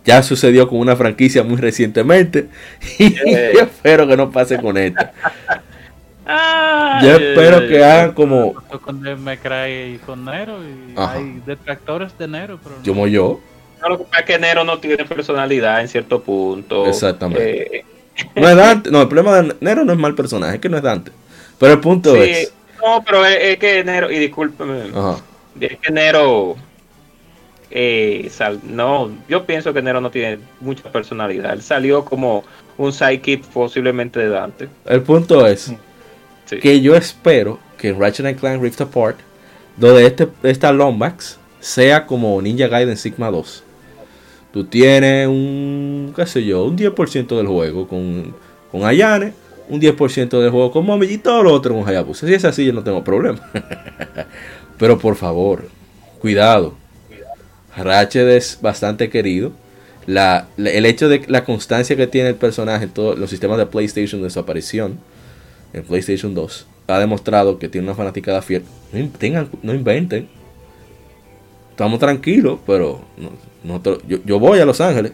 Ya 0.04 0.22
sucedió 0.22 0.68
con 0.68 0.78
una 0.78 0.96
franquicia 0.96 1.42
muy 1.42 1.56
recientemente 1.56 2.48
y 2.98 3.14
espero 3.58 4.06
que 4.06 4.16
no 4.16 4.30
pase 4.30 4.60
con 4.60 4.76
esta. 4.76 5.12
yo 7.02 7.10
espero 7.10 7.66
que 7.68 7.84
hagan 7.84 8.12
como 8.12 8.54
con 8.84 9.00
me 9.00 9.34
y 9.34 9.98
con 9.98 10.24
Nero 10.24 10.58
y 10.62 10.94
hay 10.96 11.40
detractores 11.46 12.16
de 12.18 12.28
Nero 12.28 12.58
pero 12.62 12.76
como 12.84 13.06
yo. 13.06 13.40
No, 13.80 13.88
lo 13.90 13.98
que 13.98 14.04
pasa 14.04 14.20
es 14.20 14.26
que 14.26 14.38
Nero 14.38 14.64
no 14.64 14.78
tiene 14.78 15.04
personalidad 15.04 15.80
en 15.80 15.88
cierto 15.88 16.22
punto. 16.22 16.86
Exactamente. 16.86 17.78
Eh, 17.78 17.84
no 18.36 18.48
es 18.48 18.56
Dante 18.56 18.90
no 18.90 19.02
el 19.02 19.08
problema 19.08 19.40
de 19.40 19.56
Nero 19.60 19.84
no 19.84 19.92
es 19.92 19.98
mal 19.98 20.14
personaje 20.14 20.56
es 20.56 20.60
que 20.60 20.68
no 20.68 20.76
es 20.76 20.82
Dante. 20.82 21.12
Pero 21.58 21.74
el 21.74 21.80
punto 21.80 22.14
es 22.16 22.52
no 22.82 23.02
pero 23.04 23.24
es, 23.24 23.58
que 23.58 23.84
Nero 23.84 24.10
y 24.10 24.18
discúlpeme. 24.18 24.90
Ajá. 24.94 25.18
Es 25.60 25.78
que 25.78 25.92
Nero 25.92 26.56
eh, 27.74 28.30
no, 28.68 29.10
yo 29.28 29.46
pienso 29.46 29.72
que 29.72 29.80
Nero 29.80 30.00
no 30.00 30.10
tiene 30.10 30.38
mucha 30.60 30.92
personalidad. 30.92 31.54
Él 31.54 31.62
salió 31.62 32.04
como 32.04 32.44
un 32.76 32.92
sidekick 32.92 33.44
posiblemente 33.46 34.20
de 34.20 34.28
Dante. 34.28 34.68
El 34.84 35.02
punto 35.02 35.46
es 35.46 35.72
que 36.60 36.80
yo 36.82 36.94
espero 36.94 37.58
que 37.78 37.94
Ratchet 37.94 38.38
Clank 38.38 38.62
Rift 38.62 38.82
Apart, 38.82 39.18
donde 39.78 40.06
este, 40.06 40.28
esta 40.42 40.70
Lombax 40.70 41.38
sea 41.60 42.06
como 42.06 42.40
Ninja 42.42 42.68
Gaiden 42.68 42.96
Sigma 42.96 43.30
2. 43.30 43.64
Tú 44.52 44.64
tienes 44.64 45.26
un, 45.28 46.12
qué 46.14 46.26
sé 46.26 46.44
yo, 46.44 46.64
un 46.64 46.76
10% 46.76 47.36
del 47.38 47.46
juego 47.46 47.88
con, 47.88 48.34
con 48.70 48.84
Ayane, 48.84 49.32
un 49.70 49.80
10% 49.80 50.28
del 50.28 50.50
juego 50.50 50.70
con 50.70 50.84
Mommy 50.84 51.06
y 51.06 51.16
todo 51.16 51.42
lo 51.42 51.54
otro 51.54 51.74
con 51.74 51.88
Hayabusa. 51.88 52.26
Si 52.26 52.34
es 52.34 52.44
así, 52.44 52.66
yo 52.66 52.74
no 52.74 52.84
tengo 52.84 53.02
problema. 53.02 53.40
Pero 54.78 54.98
por 54.98 55.16
favor, 55.16 55.64
cuidado. 56.18 56.81
Ratchet 57.76 58.28
es 58.28 58.58
bastante 58.60 59.10
querido. 59.10 59.52
La, 60.06 60.48
el 60.56 60.84
hecho 60.84 61.08
de 61.08 61.22
la 61.28 61.44
constancia 61.44 61.96
que 61.96 62.06
tiene 62.06 62.30
el 62.30 62.34
personaje 62.34 62.84
en 62.84 62.90
todos 62.90 63.18
los 63.18 63.30
sistemas 63.30 63.58
de 63.58 63.66
PlayStation 63.66 64.20
de 64.22 64.30
su 64.30 64.40
aparición 64.40 64.98
en 65.72 65.84
PlayStation 65.84 66.34
2 66.34 66.66
ha 66.88 66.98
demostrado 66.98 67.58
que 67.58 67.68
tiene 67.68 67.86
una 67.86 67.94
fanaticada 67.94 68.42
fiel. 68.42 68.64
No, 68.92 69.08
tengan, 69.18 69.48
no 69.62 69.74
inventen. 69.74 70.28
Estamos 71.70 71.98
tranquilos, 71.98 72.58
pero 72.66 73.00
yo, 74.24 74.38
voy 74.38 74.58
a 74.58 74.66
Los 74.66 74.80
Ángeles. 74.80 75.12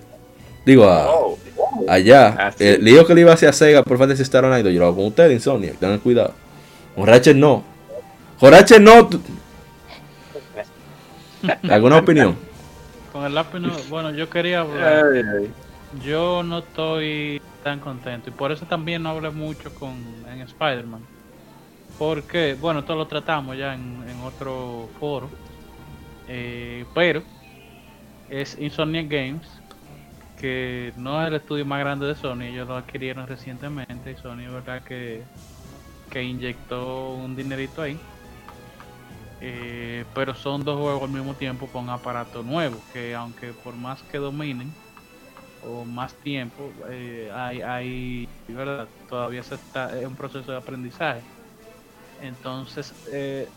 Digo, 0.67 0.85
a, 0.85 1.09
oh, 1.11 1.39
allá. 1.87 2.53
El 2.59 2.85
lío 2.85 3.07
que 3.07 3.15
le 3.15 3.21
iba 3.23 3.33
hacia 3.33 3.53
Sega 3.53 3.83
por 3.83 3.97
Fantasy 3.97 4.23
Star 4.23 4.45
Online, 4.45 4.73
yo 4.73 4.81
lo 4.81 4.87
hago 4.87 4.97
con 4.97 5.07
ustedes, 5.07 5.33
Insomnia. 5.33 5.73
Tengan 5.79 5.99
cuidado. 5.99 6.35
Con 6.97 7.07
Ratchet 7.07 7.37
no. 7.37 7.63
Con 8.41 8.51
Ratchet 8.51 8.81
no. 8.81 9.09
¿Alguna 11.71 11.99
opinión? 11.99 12.48
Con 13.13 13.25
el 13.25 13.35
lápiz 13.35 13.61
bueno, 13.89 14.11
yo 14.13 14.29
quería 14.29 14.65
Yo 16.05 16.43
no 16.43 16.59
estoy 16.59 17.41
tan 17.63 17.81
contento 17.81 18.29
y 18.29 18.33
por 18.33 18.53
eso 18.53 18.67
también 18.67 19.03
no 19.03 19.11
hablé 19.11 19.31
mucho 19.31 19.75
con 19.75 19.95
en 20.29 20.43
Spider-Man. 20.43 21.03
Porque, 21.99 22.57
bueno, 22.61 22.81
esto 22.81 22.95
lo 22.95 23.07
tratamos 23.07 23.57
ya 23.57 23.75
en, 23.75 24.21
otro 24.23 24.89
foro. 25.01 25.29
Eh, 26.29 26.85
pero 26.95 27.23
es 28.29 28.59
Insomniac 28.61 29.09
Games, 29.09 29.49
que 30.37 30.93
no 30.97 31.21
es 31.23 31.29
el 31.29 31.35
estudio 31.35 31.65
más 31.65 31.81
grande 31.81 32.07
de 32.07 32.15
Sony, 32.15 32.43
ellos 32.43 32.69
lo 32.69 32.77
adquirieron 32.77 33.27
recientemente 33.27 34.13
y 34.13 34.17
Sony, 34.17 34.53
verdad, 34.53 34.83
que, 34.83 35.23
que 36.11 36.23
inyectó 36.23 37.15
un 37.15 37.35
dinerito 37.35 37.83
ahí. 37.83 37.99
Eh, 39.41 40.05
pero 40.15 40.35
son 40.35 40.65
dos 40.65 40.77
juegos 40.79 41.03
al 41.03 41.11
mismo 41.11 41.35
tiempo 41.35 41.69
con 41.69 41.89
aparato 41.89 42.43
nuevo, 42.43 42.79
que 42.93 43.15
aunque 43.15 43.53
por 43.53 43.75
más 43.75 44.03
que 44.05 44.19
dominen 44.19 44.73
o 45.63 45.85
más 45.85 46.15
tiempo, 46.15 46.73
eh, 46.91 47.31
hay, 47.33 47.63
hay, 47.63 48.29
¿verdad? 48.49 48.89
Todavía 49.09 49.43
se 49.43 49.55
está 49.55 49.97
en 49.99 50.09
un 50.09 50.17
proceso 50.17 50.51
de 50.51 50.59
aprendizaje. 50.59 51.23
Entonces, 52.21 52.95
eh, 53.13 53.49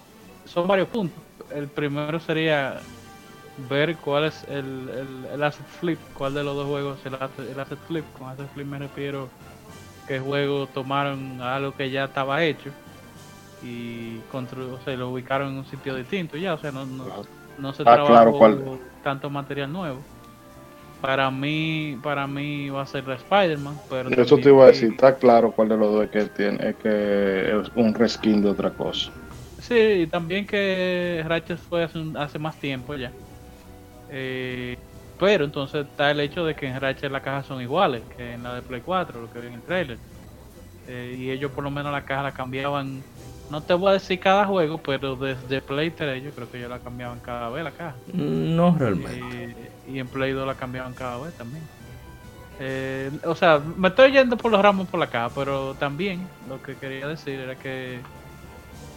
son 0.45 0.67
varios 0.67 0.87
puntos. 0.89 1.23
El 1.51 1.67
primero 1.67 2.19
sería 2.19 2.79
ver 3.69 3.95
cuál 3.97 4.25
es 4.25 4.43
el, 4.49 5.27
el, 5.31 5.43
asset 5.43 5.65
flip, 5.65 5.99
cuál 6.13 6.35
de 6.35 6.43
los 6.43 6.55
dos 6.55 6.67
juegos 6.67 6.99
es 6.99 7.05
el 7.07 7.47
el 7.49 7.59
asset 7.59 7.79
flip. 7.87 8.05
Con 8.17 8.29
asset 8.29 8.49
flip 8.53 8.67
me 8.67 8.77
refiero 8.77 9.29
que 10.07 10.19
juego 10.19 10.67
tomaron 10.67 11.41
algo 11.41 11.75
que 11.75 11.89
ya 11.89 12.05
estaba 12.05 12.43
hecho 12.43 12.71
y 13.63 14.19
o 14.31 14.79
sea, 14.83 14.95
lo 14.95 15.09
ubicaron 15.09 15.49
en 15.49 15.57
un 15.59 15.65
sitio 15.65 15.95
distinto 15.95 16.37
ya, 16.37 16.53
o 16.53 16.57
sea, 16.57 16.71
no, 16.71 16.85
no, 16.85 17.05
no 17.57 17.73
se 17.73 17.83
ah, 17.83 17.95
trabajó 17.95 18.79
tanto 19.03 19.29
material 19.29 19.71
nuevo. 19.71 19.99
Para 21.01 21.31
mí, 21.31 21.97
para 22.03 22.27
mí 22.27 22.69
va 22.69 22.83
a 22.83 22.85
ser 22.85 23.07
la 23.07 23.15
Spider-Man, 23.15 23.79
pero 23.89 24.09
eso 24.09 24.37
te 24.37 24.49
iba 24.49 24.65
a 24.65 24.67
decir, 24.67 24.91
está 24.91 25.15
claro 25.15 25.51
cuál 25.51 25.69
de 25.69 25.77
los 25.77 25.91
dos 25.91 26.03
es 26.05 26.11
que 26.11 26.25
tiene, 26.25 26.69
es 26.69 26.75
que 26.75 27.59
es 27.59 27.71
un 27.75 27.93
reskin 27.93 28.41
de 28.43 28.49
otra 28.49 28.69
cosa. 28.69 29.11
Sí, 29.59 29.75
y 29.75 30.07
también 30.07 30.45
que 30.45 31.23
Ratchet 31.27 31.57
fue 31.57 31.83
hace, 31.83 31.99
hace 32.15 32.39
más 32.39 32.59
tiempo 32.59 32.95
ya. 32.95 33.11
Eh, 34.11 34.75
pero 35.19 35.45
entonces 35.45 35.85
está 35.85 36.11
el 36.11 36.19
hecho 36.19 36.45
de 36.45 36.55
que 36.55 36.67
en 36.67 36.79
Ratchet 36.79 37.11
las 37.11 37.21
cajas 37.21 37.45
son 37.45 37.61
iguales 37.61 38.01
que 38.15 38.33
en 38.33 38.43
la 38.43 38.55
de 38.55 38.61
Play 38.63 38.81
4, 38.81 39.21
lo 39.21 39.31
que 39.31 39.39
vi 39.39 39.47
en 39.47 39.53
el 39.53 39.61
trailer. 39.61 39.97
Eh, 40.87 41.15
y 41.17 41.29
ellos 41.31 41.51
por 41.51 41.63
lo 41.63 41.71
menos 41.71 41.91
la 41.91 42.03
caja 42.03 42.23
la 42.23 42.31
cambiaban 42.31 43.03
no 43.51 43.61
te 43.61 43.73
voy 43.73 43.89
a 43.89 43.93
decir 43.93 44.17
cada 44.17 44.45
juego, 44.45 44.77
pero 44.77 45.17
desde 45.17 45.61
Play 45.61 45.91
3 45.91 46.23
yo 46.23 46.31
creo 46.31 46.49
que 46.49 46.59
yo 46.59 46.69
la 46.69 46.79
cambiaban 46.79 47.19
cada 47.19 47.49
vez 47.49 47.65
la 47.65 47.71
caja. 47.71 47.95
No 48.13 48.75
realmente. 48.79 49.55
Y, 49.87 49.99
en 49.99 50.07
Play 50.07 50.31
2 50.31 50.47
la 50.47 50.55
cambiaban 50.55 50.93
cada 50.93 51.17
vez 51.17 51.33
también. 51.33 51.61
Eh, 52.61 53.11
o 53.25 53.35
sea, 53.35 53.59
me 53.59 53.89
estoy 53.89 54.13
yendo 54.13 54.37
por 54.37 54.51
los 54.51 54.61
ramos 54.61 54.87
por 54.87 55.01
la 55.01 55.07
caja, 55.07 55.31
pero 55.35 55.73
también 55.73 56.25
lo 56.47 56.63
que 56.63 56.75
quería 56.75 57.07
decir 57.07 57.41
era 57.41 57.55
que, 57.55 57.99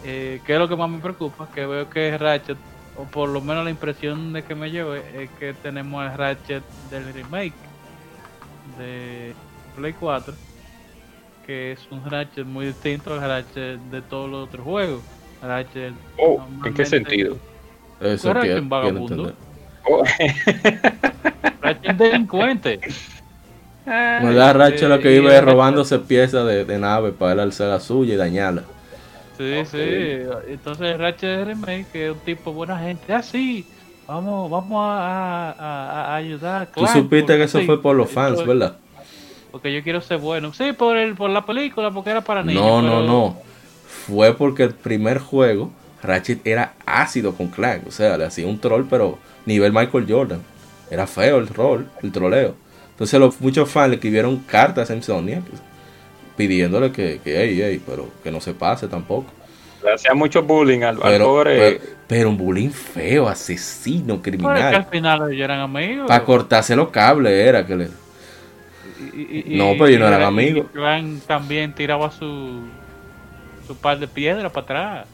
eh, 0.05 0.41
que 0.45 0.53
es 0.53 0.59
lo 0.59 0.69
que 0.69 0.77
más 0.77 0.89
me 0.89 0.99
preocupa, 0.99 1.49
que 1.53 1.65
veo 1.65 1.89
que 1.89 2.17
Ratchet, 2.17 2.57
o 2.95 3.03
por 3.03 3.27
lo 3.27 3.41
menos 3.41 3.65
la 3.65 3.71
impresión 3.71 4.31
de 4.31 4.43
que 4.43 4.55
me 4.55 4.71
llevo 4.71 4.93
es 4.93 5.29
que 5.31 5.53
tenemos 5.53 6.05
el 6.05 6.17
Ratchet 6.17 6.63
del 6.89 7.13
remake 7.13 7.53
de 8.77 9.33
Play 9.75 9.93
4 9.99 10.33
que 11.45 11.73
es 11.73 11.87
un 11.91 12.03
Ratchet 12.09 12.45
muy 12.45 12.67
distinto 12.67 13.13
al 13.13 13.21
Ratchet 13.21 13.79
de 13.91 14.01
todos 14.01 14.29
los 14.29 14.47
otros 14.47 14.63
juegos. 14.63 15.01
Ratchet. 15.41 15.93
Oh, 16.17 16.43
¿en 16.63 16.73
qué 16.73 16.85
sentido? 16.85 17.37
Eso 18.01 18.33
Ratchet 18.33 18.59
un 18.59 18.69
vagabundo. 18.69 19.33
Oh. 19.87 20.03
Ratchet 21.61 21.97
delincuente. 21.97 22.79
No 23.85 24.33
da 24.33 24.53
Ratchet 24.53 24.89
lo 24.89 24.99
que 24.99 25.09
vive 25.09 25.39
robándose 25.41 25.99
piezas 25.99 26.45
de, 26.47 26.65
de, 26.65 26.79
nave 26.79 27.11
para 27.11 27.33
él 27.33 27.39
alzar 27.39 27.67
la 27.69 27.79
suya 27.79 28.15
y 28.15 28.17
dañarla. 28.17 28.63
Sí, 29.37 29.53
sí. 29.65 30.19
Entonces 30.47 30.97
Ratchet 30.97 31.45
Remake, 31.45 31.85
que 31.91 32.07
es 32.07 32.13
un 32.13 32.19
tipo 32.19 32.51
buena 32.53 32.79
gente. 32.79 33.13
Así, 33.13 33.67
ah, 34.07 34.15
vamos, 34.15 34.49
vamos 34.49 34.77
a, 34.81 35.51
a, 35.51 36.05
a 36.13 36.15
ayudar. 36.15 36.69
Tú 36.73 36.87
supiste 36.87 37.37
que 37.37 37.43
eso 37.43 37.61
fue 37.61 37.79
por 37.81 37.95
los 37.95 38.09
fans, 38.09 38.43
¿verdad? 38.45 38.77
Porque 39.55 39.73
yo 39.73 39.81
quiero 39.83 40.01
ser 40.01 40.17
bueno. 40.17 40.51
Sí, 40.53 40.73
por 40.73 40.97
el 40.97 41.15
por 41.15 41.29
la 41.29 41.45
película, 41.45 41.89
porque 41.89 42.09
era 42.09 42.19
para 42.19 42.43
niños. 42.43 42.61
No, 42.61 42.81
no, 42.81 43.03
no. 43.03 43.37
Fue 43.87 44.35
porque 44.35 44.63
el 44.63 44.73
primer 44.73 45.19
juego, 45.19 45.71
Ratchet 46.03 46.45
era 46.45 46.73
ácido 46.85 47.33
con 47.33 47.47
Clank. 47.47 47.87
O 47.87 47.91
sea, 47.91 48.17
le 48.17 48.25
hacía 48.25 48.45
un 48.47 48.59
troll, 48.59 48.83
pero 48.89 49.17
nivel 49.45 49.71
Michael 49.71 50.07
Jordan. 50.09 50.41
Era 50.91 51.07
feo 51.07 51.37
el 51.37 51.47
rol, 51.47 51.89
el 52.03 52.11
troleo. 52.11 52.55
Entonces 52.89 53.17
los, 53.17 53.39
muchos 53.39 53.69
fans 53.69 53.91
le 53.91 53.95
escribieron 53.95 54.39
cartas 54.39 54.91
a 54.91 54.93
Insomnia 54.93 55.41
pues, 55.49 55.61
pidiéndole 56.35 56.91
que, 56.91 57.21
que 57.23 57.41
hey, 57.41 57.81
pero 57.85 58.09
que 58.25 58.31
no 58.31 58.41
se 58.41 58.53
pase 58.53 58.89
tampoco. 58.89 59.31
Le 59.85 59.93
hacía 59.93 60.13
mucho 60.13 60.43
bullying 60.43 60.81
al, 60.81 60.97
pero, 60.99 61.45
Pero, 62.07 62.29
un 62.29 62.37
bullying 62.37 62.71
feo, 62.71 63.29
asesino, 63.29 64.21
criminal. 64.21 64.69
que 64.69 64.75
al 64.75 64.85
final 64.87 65.31
ellos 65.31 65.45
eran 65.45 65.61
amigos. 65.61 66.09
Para 66.09 66.25
cortarse 66.25 66.75
los 66.75 66.89
cables 66.89 67.31
era 67.31 67.65
que 67.65 67.75
le 67.77 68.04
no, 68.99 69.71
pero 69.73 69.87
ellos 69.87 69.99
no 69.99 70.07
eran 70.07 70.21
amigos. 70.23 70.67
Iván 70.73 71.21
también 71.25 71.73
tiraba 71.73 72.11
su, 72.11 72.61
su 73.67 73.75
par 73.77 73.99
de 73.99 74.07
piedras 74.07 74.51
para 74.51 74.63
atrás. 74.63 75.07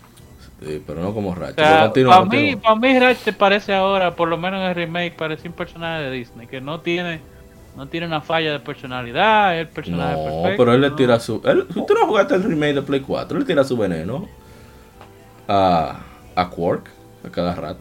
Sí, 0.62 0.82
pero 0.86 1.02
no 1.02 1.14
como 1.14 1.34
Ratchet. 1.34 2.06
para, 2.06 2.26
mí, 2.26 2.56
para 2.56 2.76
mí 2.76 3.00
Ratchet 3.00 3.36
parece 3.36 3.74
ahora, 3.74 4.16
por 4.16 4.28
lo 4.28 4.38
menos 4.38 4.62
en 4.62 4.68
el 4.68 4.76
remake, 4.76 5.16
parece 5.16 5.48
un 5.48 5.56
personaje 5.56 6.04
de 6.04 6.12
Disney 6.12 6.48
que 6.48 6.62
no 6.62 6.82
tiene 6.82 7.20
no 7.76 7.88
tiene 7.88 8.06
una 8.06 8.22
falla 8.22 8.52
de 8.52 8.60
personalidad, 8.60 9.56
es 9.56 9.62
el 9.62 9.68
personaje 9.70 10.16
no, 10.18 10.24
perfecto. 10.24 10.58
pero 10.58 10.74
él 10.74 10.82
le 10.82 10.92
tira 10.92 11.20
su... 11.20 11.42
Él, 11.46 11.66
tú 11.68 11.94
no 11.94 12.06
jugaste 12.06 12.36
el 12.36 12.44
remake 12.44 12.76
de 12.76 12.82
Play 12.82 13.00
4, 13.00 13.38
él 13.38 13.46
tira 13.46 13.64
su 13.64 13.78
veneno 13.78 14.28
a, 15.48 16.00
a 16.36 16.50
Quark 16.50 16.90
a 17.26 17.30
cada 17.30 17.56
rato. 17.56 17.80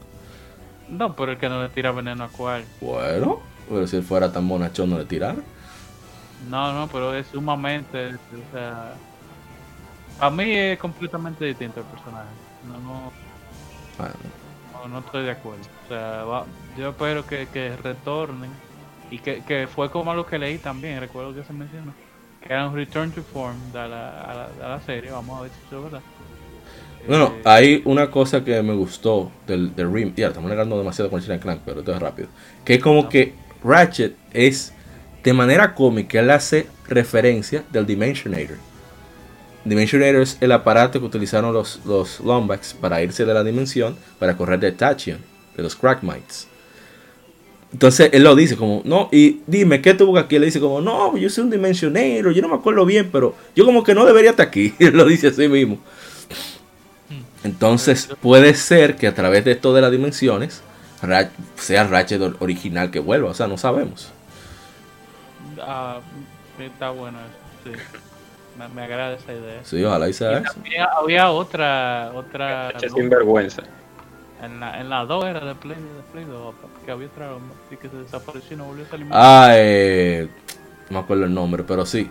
No, 0.89 1.15
pero 1.15 1.33
el 1.33 1.39
que 1.39 1.49
no 1.49 1.63
le 1.63 1.69
tira 1.69 1.93
veneno 1.93 2.25
a 2.25 2.29
Quark. 2.29 2.65
Bueno, 2.81 3.41
pero 3.69 3.87
si 3.87 3.97
él 3.97 4.03
fuera 4.03 4.33
tan 4.33 4.49
bonachón 4.49 4.91
no 4.91 4.99
le 4.99 5.05
tirara. 5.05 5.39
No, 6.49 6.73
no, 6.73 6.89
pero 6.89 7.15
es 7.15 7.27
sumamente... 7.27 8.15
O 8.15 8.53
sea, 8.53 8.95
a 10.21 10.31
mí 10.31 10.53
es 10.53 10.79
completamente 10.79 11.45
distinto 11.45 11.81
el 11.81 11.87
personaje. 11.87 12.29
No, 12.67 12.79
no, 12.79 13.13
no, 14.89 14.99
estoy 15.01 15.25
de 15.25 15.31
acuerdo. 15.31 15.61
O 15.85 15.89
sea, 15.89 16.25
yo 16.79 16.91
espero 16.91 17.27
que, 17.27 17.47
que 17.53 17.77
retornen 17.77 18.51
y 19.11 19.19
que, 19.19 19.43
que 19.43 19.67
fue 19.67 19.91
como 19.91 20.15
lo 20.15 20.25
que 20.25 20.39
leí 20.39 20.59
también, 20.59 21.01
recuerdo 21.01 21.35
que 21.35 21.45
se 21.45 21.53
mencionó, 21.53 21.93
que 22.41 22.53
era 22.53 22.69
un 22.69 22.75
return 22.75 23.11
to 23.11 23.23
form 23.23 23.57
de 23.73 23.89
la, 23.89 24.49
a 24.63 24.69
la, 24.69 24.81
serie, 24.81 25.11
vamos 25.11 25.39
a 25.39 25.43
ver 25.43 25.51
si 25.51 25.67
eso 25.67 25.79
es 25.79 25.85
verdad. 25.85 26.01
Bueno, 27.09 27.33
eh, 27.37 27.43
hay 27.45 27.83
una 27.85 28.11
cosa 28.11 28.45
que 28.45 28.63
me 28.63 28.75
gustó 28.75 29.33
del, 29.47 29.75
del 29.75 29.93
Rim, 29.93 30.15
ya 30.15 30.29
estamos 30.29 30.49
negando 30.49 30.79
demasiado 30.79 31.11
con 31.11 31.21
China 31.21 31.41
Clank, 31.41 31.63
pero 31.65 31.81
esto 31.81 31.93
es 31.93 32.01
rápido, 32.01 32.29
que 32.65 32.75
es 32.75 32.83
como 32.83 33.09
que 33.09 33.35
Ratchet 33.65 34.17
es, 34.33 34.73
de 35.23 35.33
manera 35.33 35.75
cómica, 35.75 36.21
él 36.21 36.31
hace 36.31 36.67
referencia 36.89 37.65
del 37.73 37.87
Dimensionator. 37.87 38.57
Dimensionator 39.65 40.23
es 40.23 40.39
el 40.41 40.53
aparato 40.53 40.99
que 40.99 41.07
utilizaron 41.07 41.53
los, 41.53 41.81
los 41.85 42.21
Lombax 42.21 42.75
para 42.75 43.03
irse 43.03 43.27
de 43.27 43.35
la 43.35 43.45
dimensión, 43.45 43.97
para 44.19 44.37
correr 44.37 44.59
de 44.59 44.73
Tachyon, 44.73 45.19
de 45.57 45.63
los 45.63 45.77
Crackmites. 45.77 46.49
Entonces 47.73 48.11
él 48.13 48.25
lo 48.25 48.35
dice 48.35 48.57
como, 48.57 48.83
no, 48.85 49.09
y 49.13 49.43
dime, 49.47 49.81
¿qué 49.81 49.95
tuvo 49.95 50.19
aquí? 50.19 50.37
Él 50.37 50.45
dice 50.45 50.61
como, 50.61 50.81
no, 50.81 51.17
yo 51.17 51.29
soy 51.31 51.45
un 51.45 51.51
dimensionero, 51.51 52.33
yo 52.33 52.43
no 52.43 52.49
me 52.49 52.55
acuerdo 52.55 52.85
bien, 52.85 53.11
pero 53.13 53.35
yo 53.55 53.65
como 53.65 53.85
que 53.85 53.95
no 53.95 54.07
debería 54.07 54.31
estar 54.31 54.47
aquí. 54.47 54.75
Él 54.79 54.97
lo 54.97 55.05
dice 55.05 55.29
así 55.29 55.47
mismo. 55.47 55.79
Entonces 57.45 58.09
puede 58.21 58.55
ser 58.55 58.97
que 58.97 59.07
a 59.07 59.15
través 59.15 59.45
de 59.45 59.53
esto 59.53 59.73
de 59.73 59.81
las 59.83 59.93
dimensiones 59.93 60.63
sea 61.57 61.85
Ratchet 61.85 62.21
original 62.41 62.91
que 62.91 62.99
vuelva, 62.99 63.31
o 63.31 63.35
sea, 63.35 63.47
no 63.47 63.57
sabemos. 63.57 64.13
Ah, 65.63 66.01
está 66.59 66.91
bueno 66.91 67.19
eso, 67.19 67.77
sí. 67.77 67.83
Me, 68.75 68.83
agrada 68.83 69.15
esa 69.15 69.33
idea. 69.33 69.65
Sí, 69.65 69.83
ojalá 69.83 70.09
y 70.09 70.13
sea 70.13 70.39
eso. 70.39 70.53
Había 70.99 71.31
otra, 71.31 72.13
otra... 72.15 72.73
Sinvergüenza. 72.79 73.63
En 74.43 74.61
la, 74.61 74.81
en 74.81 74.89
la 74.89 75.05
2 75.05 75.25
era 75.27 75.45
de 75.45 75.55
Play, 75.55 75.77
de 75.77 76.13
Play 76.13 76.25
2, 76.25 76.55
que 76.85 76.91
había 76.91 77.07
otra 77.07 77.31
así 77.67 77.77
que 77.77 77.89
se 77.89 77.97
desapareció 77.97 78.55
y 78.55 78.59
no 78.59 78.65
volvió 78.65 78.85
a 78.85 78.89
salir 78.89 79.07
más. 79.07 79.19
Ah, 79.19 79.51
eh, 79.55 80.29
no 80.89 80.99
me 80.99 81.05
acuerdo 81.05 81.25
el 81.25 81.35
nombre, 81.35 81.63
pero 81.63 81.85
sí. 81.87 82.11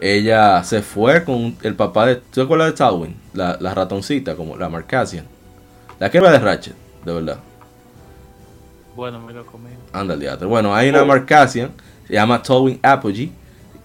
Ella 0.00 0.64
se 0.64 0.82
fue 0.82 1.24
con 1.24 1.56
el 1.62 1.74
papá 1.74 2.06
de. 2.06 2.16
¿Tú 2.16 2.30
te 2.32 2.42
acuerdas 2.42 2.68
de 2.68 2.76
Tawin? 2.76 3.16
La, 3.34 3.56
la 3.60 3.74
ratoncita, 3.74 4.34
como 4.34 4.56
la 4.56 4.68
Marcasian. 4.68 5.26
La 6.00 6.10
que 6.10 6.18
era 6.18 6.32
de 6.32 6.38
Ratchet, 6.40 6.74
de 7.04 7.12
verdad. 7.12 7.38
Bueno, 8.96 9.20
me 9.20 9.32
lo 9.32 9.46
comí. 9.46 9.70
Anda 9.92 10.18
teatro. 10.18 10.48
Bueno, 10.48 10.74
hay 10.74 10.88
una 10.88 11.02
oh. 11.02 11.06
Se 12.06 12.14
llama 12.14 12.42
Towing 12.42 12.78
Apogee, 12.82 13.30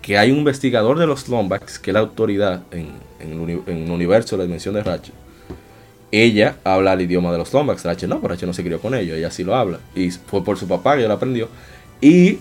que 0.01 0.17
hay 0.17 0.31
un 0.31 0.39
investigador 0.39 0.97
de 0.99 1.07
los 1.07 1.27
Lombax, 1.27 1.79
que 1.79 1.91
es 1.91 1.93
la 1.93 2.01
autoridad 2.01 2.63
en, 2.71 2.91
en, 3.19 3.61
el, 3.67 3.91
universo 3.91 4.35
de 4.35 4.39
la 4.39 4.43
dimensión 4.45 4.75
de 4.75 4.83
Ratchet 4.83 5.13
ella 6.11 6.55
habla 6.63 6.93
el 6.93 7.01
idioma 7.01 7.31
de 7.31 7.37
los 7.37 7.53
Lombax. 7.53 7.85
H 7.85 8.07
no, 8.07 8.21
pero 8.21 8.33
H 8.33 8.45
no 8.45 8.53
se 8.53 8.63
crió 8.63 8.79
con 8.79 8.95
ellos, 8.95 9.17
ella 9.17 9.31
sí 9.31 9.43
lo 9.43 9.55
habla. 9.55 9.79
Y 9.95 10.11
fue 10.11 10.43
por 10.43 10.57
su 10.57 10.67
papá 10.67 10.95
que 10.95 11.07
lo 11.07 11.13
aprendió. 11.13 11.49
Y 11.99 12.39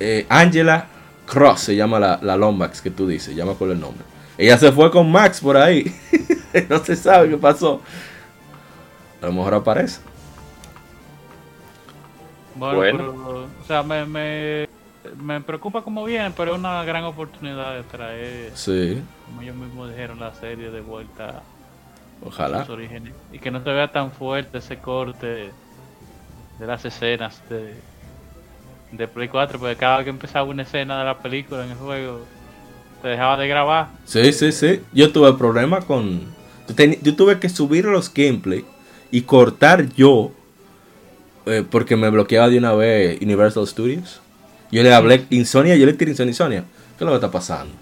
eh, 0.00 0.26
Angela 0.28 0.86
Cross 1.26 1.60
se 1.60 1.76
llama 1.76 1.98
la, 1.98 2.18
la, 2.22 2.36
Lombax 2.36 2.82
que 2.82 2.90
tú 2.90 3.06
dices, 3.06 3.34
llama 3.34 3.54
con 3.54 3.70
el 3.70 3.80
nombre. 3.80 4.04
Ella 4.36 4.58
se 4.58 4.70
fue 4.70 4.90
con 4.90 5.10
Max 5.10 5.40
por 5.40 5.56
ahí. 5.56 5.92
no 6.68 6.84
se 6.84 6.94
sabe 6.94 7.30
qué 7.30 7.36
pasó. 7.36 7.80
A 9.22 9.26
lo 9.26 9.32
mejor 9.32 9.54
aparece. 9.54 10.00
Bueno, 12.58 13.46
o 13.62 13.66
sea, 13.66 13.82
me, 13.82 14.04
me, 14.04 14.68
me, 15.20 15.40
preocupa 15.40 15.82
cómo 15.82 16.04
viene, 16.04 16.32
pero 16.36 16.52
es 16.52 16.58
una 16.58 16.84
gran 16.84 17.04
oportunidad 17.04 17.74
de 17.74 17.82
traer, 17.84 18.52
sí. 18.54 19.02
como 19.26 19.42
ellos 19.42 19.56
mismos 19.56 19.90
dijeron, 19.90 20.20
la 20.20 20.34
serie 20.34 20.70
de 20.70 20.80
vuelta 20.80 21.42
Ojalá. 22.24 22.66
Y 23.32 23.38
que 23.38 23.50
no 23.50 23.62
te 23.62 23.70
vea 23.70 23.88
tan 23.88 24.10
fuerte 24.10 24.58
ese 24.58 24.78
corte 24.78 25.50
de 26.58 26.66
las 26.66 26.84
escenas 26.84 27.40
de, 27.48 27.74
de 28.92 29.08
Play 29.08 29.28
4, 29.28 29.58
porque 29.58 29.76
cada 29.76 29.98
vez 29.98 30.04
que 30.04 30.10
empezaba 30.10 30.48
una 30.48 30.62
escena 30.62 30.98
de 30.98 31.04
la 31.04 31.18
película 31.18 31.64
en 31.64 31.70
el 31.70 31.76
juego, 31.76 32.24
te 33.02 33.08
dejaba 33.08 33.36
de 33.36 33.46
grabar. 33.46 33.88
Sí, 34.04 34.32
sí, 34.32 34.50
sí. 34.50 34.80
Yo 34.92 35.12
tuve 35.12 35.32
problema 35.34 35.80
con. 35.82 36.36
Yo 37.02 37.16
tuve 37.16 37.38
que 37.38 37.48
subir 37.48 37.84
los 37.84 38.12
gameplay 38.12 38.64
y 39.10 39.22
cortar 39.22 39.88
yo, 39.94 40.32
eh, 41.48 41.64
porque 41.68 41.96
me 41.96 42.10
bloqueaba 42.10 42.48
de 42.48 42.58
una 42.58 42.72
vez 42.72 43.20
Universal 43.20 43.66
Studios. 43.66 44.20
Yo 44.70 44.82
le 44.82 44.92
hablé 44.92 45.24
Insomnia, 45.30 45.76
yo 45.76 45.86
le 45.86 45.94
tiré 45.94 46.10
Insomnia, 46.10 46.30
Insomnia. 46.30 46.64
¿Qué 46.96 47.04
es 47.04 47.06
lo 47.06 47.10
que 47.10 47.14
está 47.16 47.30
pasando? 47.30 47.72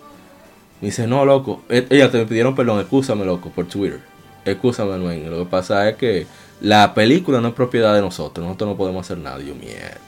Me 0.81 0.89
dice, 0.89 1.07
no, 1.07 1.25
loco. 1.25 1.63
E, 1.69 1.87
ella 1.91 2.11
te 2.11 2.25
pidieron 2.27 2.55
perdón, 2.55 2.81
escúchame, 2.81 3.25
loco, 3.25 3.51
por 3.51 3.67
Twitter. 3.67 4.01
Escúchame, 4.45 4.91
Manuel. 4.91 5.31
Lo 5.31 5.39
que 5.41 5.51
pasa 5.51 5.89
es 5.89 5.97
que 5.97 6.27
la 6.61 6.95
película 6.95 7.41
no 7.41 7.49
es 7.49 7.55
propiedad 7.55 7.95
de 7.95 8.01
nosotros. 8.01 8.47
Nosotros 8.47 8.71
no 8.71 8.77
podemos 8.77 9.05
hacer 9.05 9.19
nada. 9.19 9.39
Yo, 9.41 9.55
mierda. 9.55 9.99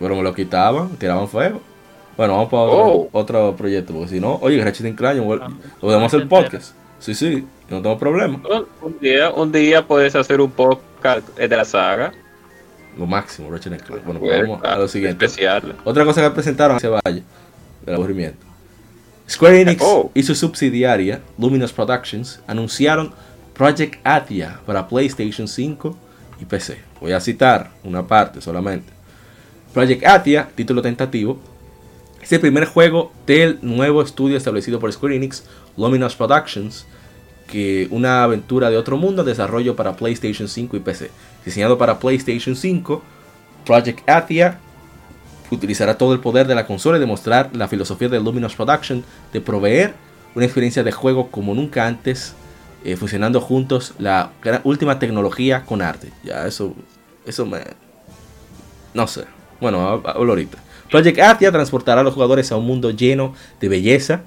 Pero 0.00 0.16
me 0.16 0.22
lo 0.22 0.34
quitaban, 0.34 0.96
tiraban 0.96 1.28
fuego. 1.28 1.60
Bueno, 2.16 2.34
vamos 2.34 2.48
para 2.50 2.62
otro, 3.12 3.48
oh. 3.48 3.56
proyecto. 3.56 3.92
Porque 3.92 4.08
si 4.08 4.20
no, 4.20 4.38
oye, 4.42 4.62
Ratchet 4.62 4.96
Clank, 4.96 5.20
ah, 5.40 5.48
podemos 5.80 6.12
hacer 6.12 6.28
podcast. 6.28 6.74
Sí, 6.98 7.14
sí, 7.14 7.44
no 7.68 7.82
tengo 7.82 7.98
problema. 7.98 8.40
Un 8.80 8.98
día, 9.00 9.30
un 9.30 9.50
día 9.52 9.86
puedes 9.86 10.14
hacer 10.14 10.40
un 10.40 10.50
podcast 10.50 10.91
de 11.36 11.56
la 11.56 11.64
saga. 11.64 12.12
Lo 12.98 13.06
máximo, 13.06 13.50
Ratchet 13.50 13.82
Clank. 13.82 14.04
Bueno, 14.04 14.20
pues 14.20 14.42
vamos 14.42 14.64
a 14.64 14.76
lo 14.76 14.88
siguiente. 14.88 15.26
Otra 15.84 16.04
cosa 16.04 16.22
que 16.22 16.30
presentaron 16.30 16.78
se 16.78 16.88
vaya 16.88 17.22
del 17.84 17.94
aburrimiento. 17.94 18.46
Square 19.28 19.60
Enix 19.62 19.82
oh. 19.82 20.10
y 20.14 20.22
su 20.22 20.34
subsidiaria, 20.34 21.20
Luminous 21.38 21.72
Productions, 21.72 22.40
anunciaron 22.46 23.14
Project 23.54 24.00
Atia 24.04 24.60
para 24.66 24.88
PlayStation 24.88 25.48
5 25.48 25.96
y 26.40 26.44
PC. 26.44 26.78
Voy 27.00 27.12
a 27.12 27.20
citar 27.20 27.70
una 27.84 28.06
parte 28.06 28.40
solamente. 28.40 28.92
Project 29.72 30.04
Atia, 30.06 30.48
título 30.54 30.82
tentativo, 30.82 31.40
es 32.20 32.30
el 32.32 32.40
primer 32.40 32.66
juego 32.66 33.12
del 33.26 33.58
nuevo 33.62 34.02
estudio 34.02 34.36
establecido 34.36 34.78
por 34.78 34.92
Square 34.92 35.16
Enix, 35.16 35.44
Luminous 35.76 36.14
Productions, 36.14 36.86
que 37.52 37.86
una 37.90 38.24
aventura 38.24 38.70
de 38.70 38.78
otro 38.78 38.96
mundo, 38.96 39.24
desarrollo 39.24 39.76
para 39.76 39.94
PlayStation 39.94 40.48
5 40.48 40.74
y 40.74 40.80
PC. 40.80 41.10
Diseñado 41.44 41.76
para 41.76 41.98
PlayStation 41.98 42.56
5, 42.56 43.02
Project 43.66 44.08
Atia 44.08 44.58
utilizará 45.50 45.98
todo 45.98 46.14
el 46.14 46.20
poder 46.20 46.46
de 46.46 46.54
la 46.54 46.66
consola 46.66 46.96
y 46.96 47.00
demostrar 47.00 47.50
la 47.52 47.68
filosofía 47.68 48.08
de 48.08 48.20
Luminous 48.20 48.54
Production 48.54 49.04
de 49.34 49.42
proveer 49.42 49.92
una 50.34 50.46
experiencia 50.46 50.82
de 50.82 50.92
juego 50.92 51.30
como 51.30 51.52
nunca 51.52 51.86
antes, 51.86 52.32
eh, 52.86 52.96
funcionando 52.96 53.38
juntos 53.38 53.92
la 53.98 54.30
última 54.64 54.98
tecnología 54.98 55.66
con 55.66 55.82
arte. 55.82 56.10
Ya, 56.24 56.46
eso, 56.46 56.74
eso 57.26 57.44
me... 57.44 57.60
No 58.94 59.06
sé. 59.06 59.26
Bueno, 59.60 60.02
hablo 60.06 60.32
ahorita. 60.32 60.56
Project 60.90 61.18
Athia 61.18 61.52
transportará 61.52 62.00
a 62.00 62.04
los 62.04 62.14
jugadores 62.14 62.50
a 62.50 62.56
un 62.56 62.66
mundo 62.66 62.90
lleno 62.92 63.34
de 63.60 63.68
belleza 63.68 64.22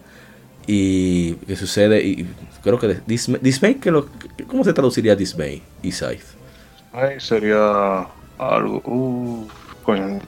y 0.68 1.34
que 1.36 1.56
sucede 1.56 2.04
y 2.04 2.28
creo 2.64 2.80
que 2.80 3.00
dismay, 3.06 3.76
que 3.76 3.92
lo, 3.92 4.08
¿cómo 4.48 4.64
se 4.64 4.74
traduciría 4.74 5.16
dismay 5.16 5.62
y 5.84 5.92
scythe? 5.92 6.26
Ay, 6.94 7.20
sería 7.20 8.08
algo 8.38 8.82
uh, 8.86 9.48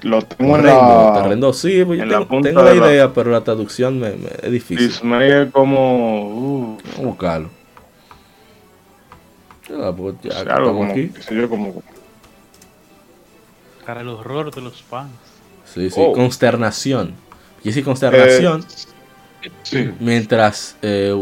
lo 0.04 0.22
tengo 0.22 0.56
en 0.58 0.66
la, 0.66 1.54
sí, 1.54 1.84
pues 1.84 2.00
tengo, 2.44 2.62
la 2.62 2.76
idea, 2.76 3.12
pero 3.12 3.32
la 3.32 3.44
traducción 3.44 4.00
me, 4.00 4.14
es 4.44 4.52
difícil. 4.52 4.88
Dismay 4.88 5.32
es 5.32 5.52
como. 5.52 6.28
Uh, 6.28 6.78
buscarlo. 7.02 7.50
Ya, 9.68 9.92
pues 9.92 10.16
ya, 10.22 10.44
claro, 10.44 10.74
como, 10.74 10.92
aquí. 10.92 11.12
como... 11.50 11.84
Para 13.86 14.02
el 14.02 14.10
horror 14.10 14.54
de 14.54 14.62
los 14.62 14.82
fans. 14.84 15.12
Sí, 15.66 15.90
sí, 15.90 16.00
oh. 16.02 16.14
consternación. 16.14 17.16
Y 17.64 17.72
sí, 17.72 17.82
consternación. 17.82 18.62
Eh, 18.62 18.97
sí. 19.64 19.90
Mientras 20.00 20.76
eh, 20.82 21.14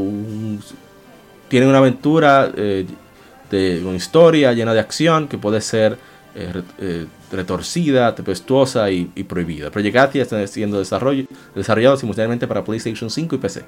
tiene 1.48 1.68
una 1.68 1.78
aventura 1.78 2.52
eh, 2.56 2.86
de 3.50 3.82
una 3.84 3.96
historia 3.96 4.54
llena 4.54 4.74
de 4.74 4.80
acción 4.80 5.28
que 5.28 5.38
puede 5.38 5.62
ser 5.62 5.98
eh, 6.38 6.62
eh, 6.80 7.06
retorcida, 7.32 8.14
tempestuosa 8.14 8.92
y, 8.92 9.06
prohibida. 9.24 9.72
Project 9.72 9.96
Athia 9.96 10.22
está 10.22 10.46
siendo 10.48 10.80
desarrollado 10.80 11.98
simultáneamente 11.98 12.46
para 12.48 12.64
PlayStation 12.64 13.10
5 13.10 13.36
y 13.36 13.38
PC. 13.38 13.64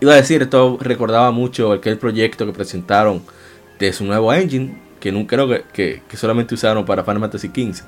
iba 0.00 0.12
a 0.12 0.16
decir, 0.16 0.42
esto 0.42 0.78
recordaba 0.80 1.30
mucho 1.30 1.72
aquel 1.72 1.96
proyecto 1.96 2.44
que 2.44 2.52
presentaron 2.52 3.22
de 3.78 3.92
su 3.92 4.04
nuevo 4.04 4.32
engine, 4.32 4.76
que 4.98 5.12
nunca 5.12 5.36
creo 5.36 5.48
que, 5.72 6.02
que, 6.08 6.16
solamente 6.16 6.54
usaron 6.54 6.84
para 6.84 7.04
Final 7.04 7.20
Fantasy 7.20 7.48
XV. 7.48 7.84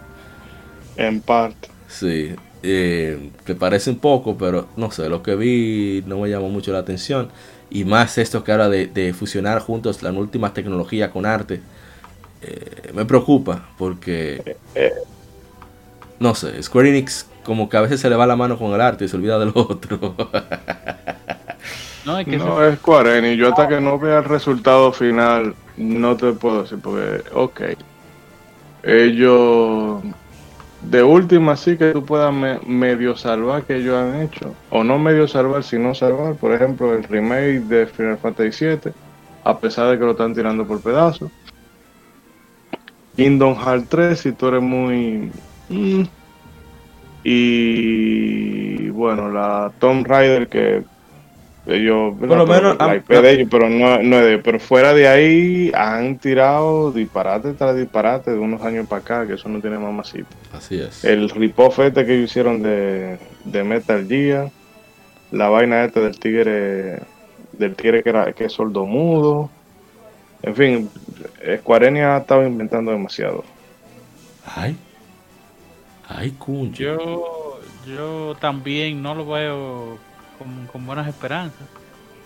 En 0.97 1.21
parte. 1.21 1.69
Sí, 1.89 2.37
eh, 2.63 3.31
me 3.47 3.55
parece 3.55 3.91
un 3.91 3.99
poco, 3.99 4.37
pero 4.37 4.69
no 4.77 4.91
sé, 4.91 5.09
lo 5.09 5.23
que 5.23 5.35
vi 5.35 6.03
no 6.07 6.19
me 6.21 6.31
llamó 6.31 6.49
mucho 6.49 6.73
la 6.73 6.79
atención. 6.79 7.31
Y 7.71 7.85
más 7.85 8.19
esto 8.19 8.45
que 8.45 8.53
ahora 8.53 8.69
de, 8.69 9.15
fusionar 9.19 9.61
juntos 9.61 10.03
la 10.03 10.13
última 10.13 10.53
tecnología 10.53 11.11
con 11.11 11.25
arte, 11.25 11.61
eh, 12.43 12.93
me 12.95 13.05
preocupa 13.05 13.69
porque, 13.79 14.57
no 16.21 16.35
sé, 16.35 16.63
Square 16.63 16.91
Enix 16.91 17.27
como 17.45 17.69
que 17.69 17.77
a 17.77 17.81
veces 17.81 18.01
se 18.01 18.11
le 18.11 18.17
va 18.17 18.27
la 18.27 18.37
mano 18.37 18.59
con 18.59 18.73
el 18.73 18.81
arte 18.81 19.05
y 19.05 19.09
se 19.09 19.17
olvida 19.17 19.39
del 19.39 19.53
otro. 19.55 20.15
no, 22.05 22.19
es, 22.19 22.27
que 22.27 22.37
no 22.37 22.65
es 22.65 22.79
Square 22.79 23.19
Enix, 23.19 23.39
yo 23.39 23.49
hasta 23.49 23.69
que 23.69 23.81
no 23.81 23.99
vea 23.99 24.19
el 24.19 24.25
resultado 24.25 24.93
final 24.93 25.55
no 25.77 26.17
te 26.17 26.33
puedo 26.33 26.63
decir 26.63 26.79
porque, 26.83 27.23
ok, 27.33 27.61
ellos 28.83 30.03
de 30.91 31.03
última 31.03 31.57
sí 31.57 31.77
que 31.77 31.93
tú 31.93 32.05
puedas 32.05 32.35
medio 32.67 33.17
salvar 33.17 33.65
que 33.65 33.77
ellos 33.77 33.97
han 33.97 34.23
hecho, 34.23 34.55
o 34.71 34.83
no 34.83 34.99
medio 34.99 35.29
salvar, 35.29 35.63
sino 35.63 35.95
salvar, 35.95 36.35
por 36.37 36.53
ejemplo, 36.53 36.95
el 36.95 37.05
remake 37.05 37.61
de 37.61 37.87
Final 37.87 38.19
Fantasy 38.19 38.67
VII, 38.67 38.93
a 39.45 39.59
pesar 39.59 39.91
de 39.91 39.99
que 39.99 40.05
lo 40.05 40.13
están 40.13 40.35
tirando 40.35 40.67
por 40.67 40.81
pedazos. 40.81 41.31
Kingdom 43.17 43.55
Hearts 43.55 43.89
3, 43.89 44.19
si 44.19 44.33
tú 44.33 44.49
eres 44.49 44.63
muy... 44.63 45.31
Mm, 45.69 46.03
y 47.25 48.89
bueno, 48.91 49.31
la 49.31 49.73
Tomb 49.79 50.07
Raider 50.07 50.49
que 50.49 50.85
ellos, 51.67 52.15
por 52.19 52.29
lo 52.29 52.47
menos, 52.47 52.77
pero 53.07 53.69
no, 53.69 54.03
no 54.03 54.17
de 54.17 54.39
pero 54.39 54.59
fuera 54.59 54.93
de 54.93 55.07
ahí 55.07 55.71
han 55.75 56.19
tirado 56.19 56.91
disparate 56.91 57.53
tras 57.53 57.77
disparate 57.77 58.33
de 58.33 58.39
unos 58.39 58.63
años 58.63 58.89
para 58.89 59.03
acá, 59.03 59.27
que 59.27 59.35
eso 59.35 59.49
no 59.49 59.61
tiene 59.61 59.79
mamacita. 59.79 60.29
Así 60.53 60.81
es. 60.81 61.05
El 61.05 61.31
ripoff 61.31 61.79
este 61.79 62.05
que 62.05 62.17
hicieron 62.17 62.63
de, 62.63 63.19
de 63.45 63.63
Metal 63.63 64.05
Gear, 64.09 64.51
la 65.31 65.49
vaina 65.51 65.85
esta 65.85 66.01
del 66.01 66.19
tigre, 66.19 66.99
del 67.53 67.77
tigre 67.77 68.03
que, 68.03 68.11
era, 68.11 68.33
que 68.33 68.47
es 68.47 68.53
sordomudo. 68.53 69.49
En 70.43 70.57
fin, 70.57 70.91
Square 71.59 72.03
ha 72.03 72.19
estado 72.19 72.45
inventando 72.45 72.91
demasiado. 72.91 73.45
Ay, 74.45 74.77
ay, 76.09 76.33
cuño. 76.33 76.73
Yo, 76.73 77.61
yo 77.87 78.37
también 78.41 79.01
no 79.01 79.15
lo 79.15 79.27
veo 79.27 79.99
con, 80.71 80.87
buenas 80.87 81.09
esperanzas. 81.09 81.67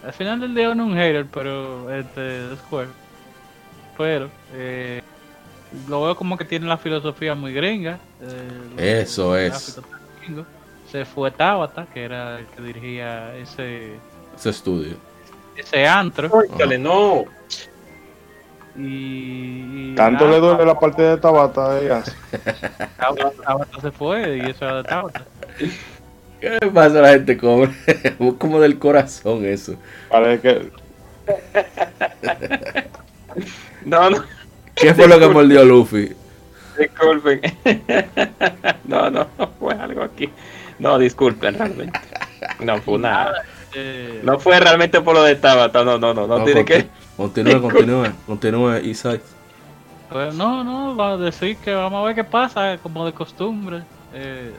Al 0.04 0.12
final 0.12 0.40
del 0.40 0.54
día 0.54 0.74
no 0.74 0.84
es 0.84 0.90
un 0.90 0.96
hater, 0.96 1.26
pero 1.26 1.92
este 1.92 2.20
de 2.20 2.56
Square. 2.56 2.88
Pero 3.96 4.28
eh, 4.52 5.02
lo 5.88 6.04
veo 6.04 6.16
como 6.16 6.36
que 6.36 6.44
tiene 6.44 6.66
la 6.66 6.76
filosofía 6.76 7.34
muy 7.34 7.52
gringa. 7.52 7.98
Eh, 8.20 9.02
Eso 9.02 9.36
es. 9.36 9.80
Se 10.90 11.04
fue 11.04 11.30
Tabata, 11.30 11.86
que 11.92 12.04
era 12.04 12.38
el 12.38 12.46
que 12.46 12.62
dirigía 12.62 13.34
ese 13.36 13.96
ese 14.36 14.50
estudio. 14.50 14.96
Ese 15.56 15.86
antro. 15.86 16.30
no. 16.78 17.24
Y, 18.78 19.94
Tanto 19.94 20.28
le 20.28 20.38
duele 20.38 20.66
la 20.66 20.78
parte 20.78 21.00
de 21.00 21.16
Tabata 21.16 21.80
ella. 21.80 22.02
Tabata 22.98 23.80
se 23.80 23.90
fue 23.90 24.36
y 24.36 24.50
eso 24.50 24.66
era 24.66 24.76
de 24.76 24.84
Tabata. 24.84 25.24
¿Qué 26.40 26.58
pasa 26.72 27.00
la 27.00 27.10
gente 27.10 27.36
come? 27.36 27.68
como 28.38 28.60
del 28.60 28.78
corazón 28.78 29.44
eso. 29.44 29.76
Parece 30.10 30.42
que. 30.42 30.70
no, 33.84 34.10
no. 34.10 34.24
¿Qué 34.74 34.94
fue 34.94 35.08
lo 35.08 35.18
que 35.18 35.28
mordió 35.28 35.64
Luffy? 35.64 36.12
Disculpen. 36.78 37.40
no, 38.84 39.10
no, 39.10 39.26
fue 39.58 39.74
algo 39.74 40.02
aquí. 40.02 40.28
No, 40.78 40.98
disculpen, 40.98 41.54
realmente. 41.54 41.98
No 42.60 42.80
fue 42.82 42.98
nada. 42.98 43.42
Eh, 43.74 44.20
no 44.22 44.38
fue 44.38 44.60
realmente 44.60 45.00
por 45.00 45.14
lo 45.14 45.22
de 45.22 45.36
Tabata, 45.36 45.84
no, 45.84 45.98
no, 45.98 46.12
no, 46.12 46.26
no, 46.26 46.44
tiene 46.44 46.64
que. 46.64 46.88
Continúe, 47.16 47.60
continúe, 47.60 48.06
continúe, 48.26 48.78
Isai. 48.84 49.20
Pues 50.10 50.34
no, 50.34 50.62
no, 50.62 50.94
va 50.94 51.12
a 51.12 51.16
decir 51.16 51.56
que 51.56 51.74
vamos 51.74 52.02
a 52.02 52.06
ver 52.06 52.14
qué 52.14 52.24
pasa, 52.24 52.78
como 52.82 53.04
de 53.06 53.12
costumbre. 53.12 53.82
Eh, 54.12 54.52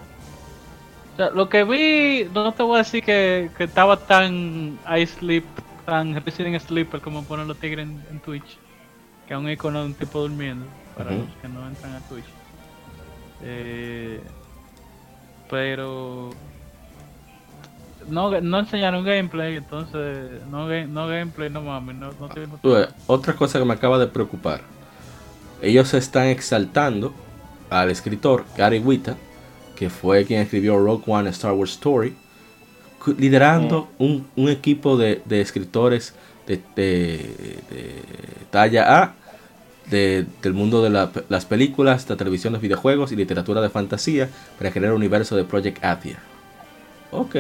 lo 1.18 1.50
que 1.50 1.64
vi, 1.64 2.30
no 2.34 2.52
te 2.54 2.64
voy 2.64 2.76
a 2.76 2.78
decir 2.80 3.04
que, 3.04 3.50
estaba 3.58 3.98
tan 3.98 4.80
I 4.88 5.06
sleep, 5.06 5.46
tan 5.86 6.16
Resident 6.24 6.62
Sleeper 6.62 7.02
como 7.02 7.24
ponen 7.24 7.48
los 7.48 7.58
tigres 7.58 7.88
en, 7.88 8.20
Twitch. 8.20 8.58
Que 9.28 9.34
es 9.34 9.40
un 9.40 9.50
icono 9.50 9.82
de 9.82 9.88
un 9.88 9.94
tipo 9.94 10.22
durmiendo, 10.22 10.66
para 10.96 11.12
los 11.12 11.28
que 11.42 11.48
no 11.48 11.68
entran 11.68 11.94
a 11.96 12.00
Twitch. 12.02 12.26
Eh, 13.42 14.22
pero 15.50 16.30
no, 18.08 18.40
no 18.42 18.60
enseñaron 18.60 19.04
gameplay, 19.04 19.58
entonces 19.58 20.46
no, 20.50 20.68
no 20.68 21.08
gameplay, 21.08 21.50
no 21.50 21.62
mames, 21.62 21.96
no, 21.96 22.12
no 22.12 22.88
Otra 23.08 23.34
cosa 23.36 23.60
que 23.60 23.66
me 23.66 23.74
acaba 23.74 23.98
de 23.98 24.08
preocupar. 24.08 24.62
Ellos 25.62 25.94
están 25.94 26.28
exaltando 26.28 27.14
al 27.70 27.90
escritor 27.90 28.46
Gary 28.56 28.80
Wita 28.80 29.18
que 29.78 29.90
fue 29.90 30.26
quien 30.26 30.42
escribió 30.42 30.78
Rogue 30.78 31.04
One 31.06 31.30
Star 31.30 31.54
Wars 31.54 31.74
Story, 31.74 32.16
liderando 33.18 33.88
un, 34.00 34.26
equipo 34.50 34.98
de, 34.98 35.22
escritores 35.30 36.16
de, 36.48 36.62
talla 38.50 39.04
A 39.04 39.14
del 39.90 40.54
mundo 40.54 40.82
de 40.82 40.90
las 41.30 41.46
películas, 41.46 42.10
la 42.10 42.18
televisión, 42.18 42.54
los 42.54 42.62
videojuegos 42.62 43.12
y 43.12 43.16
literatura 43.16 43.62
de 43.62 43.70
fantasía 43.70 44.30
para 44.58 44.72
crear 44.72 44.88
el 44.88 44.98
universo 44.98 45.36
de 45.36 45.44
Project 45.44 45.84
Athia. 45.84 46.18
Ok. 47.12 47.36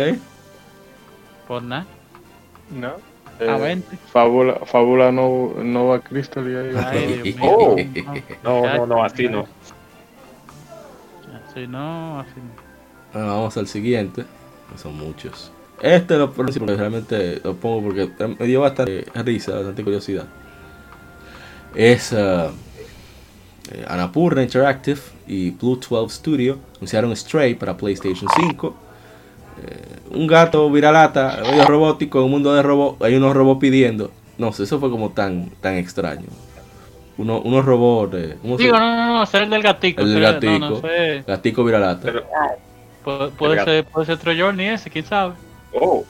Por 1.48 1.64
nada. 1.64 1.88
No. 2.70 2.94
Eh, 3.40 3.82
fábula, 4.12 4.60
fábula 4.66 5.12
Nova 5.12 6.00
Crystal 6.02 6.50
y 6.50 6.56
ahí. 6.56 7.36
oh. 7.42 7.76
No, 8.44 8.62
no, 8.62 8.86
no, 8.88 9.04
así 9.04 9.28
no 9.28 9.48
no, 11.66 12.20
así 12.20 12.34
Bueno, 13.14 13.28
vamos 13.30 13.58
al 13.58 13.68
siguiente. 13.68 14.26
Son 14.76 14.96
muchos. 14.96 15.52
Este 15.82 16.18
lo 16.18 16.32
pongo 16.32 16.52
porque 16.52 16.76
realmente 16.76 17.40
lo 17.44 17.56
pongo 17.56 17.90
porque 17.90 18.10
me 18.38 18.46
dio 18.46 18.62
bastante 18.62 19.06
risa, 19.24 19.54
bastante 19.56 19.84
curiosidad. 19.84 20.26
Es 21.74 22.12
uh, 22.12 22.52
Anapurna 23.88 24.44
Interactive 24.44 25.00
y 25.28 25.52
Blue 25.52 25.80
12 25.80 26.14
Studio 26.14 26.60
anunciaron 26.78 27.16
Stray 27.16 27.56
para 27.56 27.78
PlayStation 27.78 28.30
5. 28.36 28.76
Eh, 29.64 30.00
un 30.12 30.28
gato 30.28 30.70
viralata, 30.72 31.40
medio 31.44 31.66
robótico, 31.66 32.24
un 32.24 32.32
mundo 32.32 32.54
de 32.54 32.62
robots, 32.62 33.02
hay 33.02 33.16
unos 33.16 33.36
robots 33.36 33.60
pidiendo. 33.60 34.12
No 34.38 34.52
sé, 34.52 34.64
eso 34.64 34.80
fue 34.80 34.90
como 34.90 35.10
tan, 35.12 35.50
tan 35.62 35.76
extraño 35.76 36.28
uno, 37.18 37.40
unos 37.42 37.66
robots. 37.66 38.18
Digo, 38.58 38.80
no, 38.80 38.96
no, 38.96 39.18
no, 39.20 39.26
ser 39.26 39.44
el 39.44 39.50
del 39.50 39.64
gatico. 39.64 40.02
El 40.02 40.14
del 40.14 40.22
gatico. 40.22 40.60
No, 40.60 40.82
Gatico 41.26 41.64
viralata. 41.64 42.02
Pero, 42.04 43.32
puede, 43.32 43.64
ser, 43.64 43.86
puede 43.86 44.06
ser 44.06 44.18
Troy 44.18 44.42
ese, 44.60 44.90
quién 44.90 45.06
sabe. 45.06 45.34
Oh. 45.74 46.06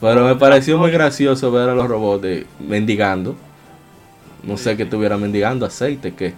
Pero 0.00 0.24
me 0.24 0.34
pareció 0.36 0.78
muy 0.78 0.90
gracioso 0.90 1.52
ver 1.52 1.68
a 1.68 1.74
los 1.74 1.86
robots 1.86 2.22
de, 2.22 2.46
mendigando. 2.58 3.36
No 4.42 4.56
sé 4.56 4.76
que 4.76 4.84
estuviera 4.84 5.18
mendigando 5.18 5.66
aceite, 5.66 6.14
¿qué? 6.14 6.34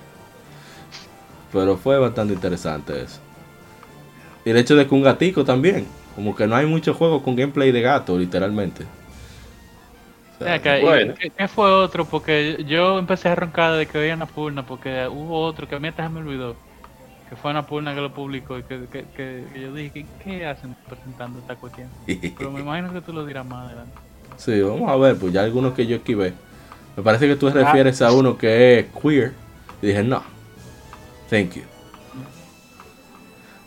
Pero 1.53 1.77
fue 1.77 1.99
bastante 1.99 2.35
interesante 2.35 3.03
eso. 3.03 3.21
Y 4.45 4.51
el 4.51 4.57
hecho 4.57 4.75
de 4.75 4.87
que 4.87 4.95
un 4.95 5.03
gatico 5.03 5.45
también. 5.45 5.87
Como 6.15 6.37
que 6.37 6.47
no 6.47 6.55
hay 6.55 6.67
muchos 6.67 6.97
juegos 6.97 7.23
con 7.23 7.37
gameplay 7.37 7.73
de 7.73 7.81
gato, 7.81 8.19
literalmente. 8.19 8.85
¿Qué, 10.63 11.49
fue 11.49 11.71
otro? 11.71 12.05
Porque 12.05 12.65
yo 12.67 12.99
empecé 12.99 13.29
a 13.29 13.35
roncar 13.35 13.75
de 13.75 13.87
que 13.87 13.99
veía 13.99 14.17
Napurna, 14.17 14.65
porque 14.65 15.07
hubo 15.09 15.41
otro 15.41 15.69
que 15.69 15.75
a 15.75 15.79
mí 15.79 15.89
hasta 15.89 16.09
me 16.09 16.21
olvidó. 16.21 16.57
Que 17.29 17.37
fue 17.37 17.53
Napurna 17.53 17.95
que 17.95 18.01
lo 18.01 18.13
publicó 18.13 18.59
y 18.59 18.63
que, 18.63 18.87
que, 19.17 19.45
yo 19.59 19.73
dije, 19.73 20.07
¿qué, 20.23 20.47
hacen 20.47 20.77
presentando 20.89 21.39
esta 21.39 21.57
cuestión? 21.57 21.89
Pero 22.07 22.51
me 22.51 22.61
imagino 22.61 22.93
que 22.93 23.01
tú 23.01 23.13
lo 23.13 23.25
dirás 23.25 23.47
más 23.47 23.67
adelante. 23.67 23.95
Sí, 24.37 24.61
vamos 24.61 24.91
a 24.91 24.97
ver, 24.97 25.17
pues 25.17 25.33
ya 25.33 25.43
algunos 25.43 25.73
que 25.73 25.87
yo 25.87 25.97
esquivé. 25.97 26.35
Me 26.97 27.03
parece 27.03 27.27
que 27.27 27.37
tú 27.37 27.51
te 27.51 27.65
refieres 27.65 28.03
a 28.03 28.13
uno 28.13 28.37
que 28.37 28.79
es 28.79 28.87
queer. 29.01 29.33
Y 29.81 29.87
dije, 29.87 30.03
no, 30.03 30.23
thank 31.31 31.55
you. 31.55 31.63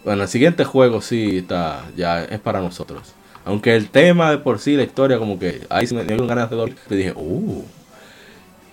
Bueno, 0.03 0.21
el 0.21 0.30
siguiente 0.30 0.63
juego 0.63 1.01
sí 1.01 1.39
está, 1.39 1.86
ya 1.95 2.23
es 2.23 2.39
para 2.39 2.61
nosotros. 2.61 3.14
Aunque 3.46 3.76
el 3.76 3.89
tema 3.89 4.32
de 4.32 4.39
por 4.39 4.60
sí, 4.60 4.76
la 4.76 4.84
historia, 4.84 5.20
como 5.20 5.38
que 5.38 5.62
ahí 5.70 5.88
me 5.91 6.04
dio 6.04 6.26
ganas 6.26 6.50
de 6.50 6.56
dormir. 6.56 6.78
Le 6.89 6.98
dije, 6.98 7.14
uh. 7.16 7.64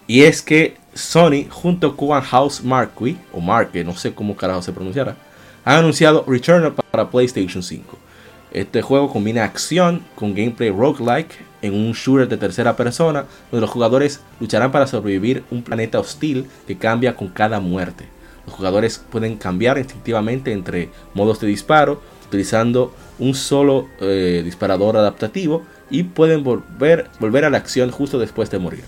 Y 0.07 0.23
es 0.23 0.43
que 0.43 0.77
Sony, 0.95 1.47
junto 1.49 1.97
con 1.97 2.21
House 2.21 2.65
Marquee, 2.65 3.17
o 3.33 3.41
Marque, 3.41 3.85
no 3.85 3.95
sé 3.95 4.15
cómo 4.15 4.35
carajo 4.35 4.63
se 4.63 4.73
pronunciará, 4.73 5.17
han 5.65 5.79
anunciado 5.79 6.25
Returnal 6.27 6.75
para 6.91 7.11
PlayStation 7.11 7.63
5. 7.63 7.99
Este 8.51 8.83
juego 8.83 9.11
combina 9.11 9.45
acción 9.45 10.03
con 10.15 10.35
gameplay 10.35 10.71
roguelike 10.71 11.33
en 11.63 11.75
un 11.75 11.93
shooter 11.93 12.29
de 12.29 12.37
tercera 12.37 12.77
persona, 12.77 13.25
donde 13.51 13.63
los 13.63 13.71
jugadores 13.71 14.21
lucharán 14.41 14.73
para 14.73 14.87
sobrevivir 14.87 15.45
un 15.51 15.63
planeta 15.63 16.01
hostil 16.01 16.47
que 16.67 16.77
cambia 16.77 17.15
con 17.15 17.29
cada 17.29 17.61
muerte. 17.61 18.07
Los 18.47 18.55
jugadores 18.55 19.03
pueden 19.11 19.37
cambiar 19.37 19.79
instintivamente 19.79 20.53
entre 20.53 20.91
modos 21.15 21.41
de 21.41 21.47
disparo, 21.47 22.03
utilizando 22.27 22.93
un 23.19 23.35
solo 23.35 23.89
eh, 24.01 24.43
disparador 24.45 24.97
adaptativo 24.97 25.63
y 25.91 26.05
pueden 26.05 26.43
volver, 26.43 27.09
volver 27.21 27.45
a 27.45 27.51
la 27.51 27.59
acción 27.59 27.91
justo 27.91 28.19
después 28.19 28.51
de 28.51 28.59
morir. 28.59 28.85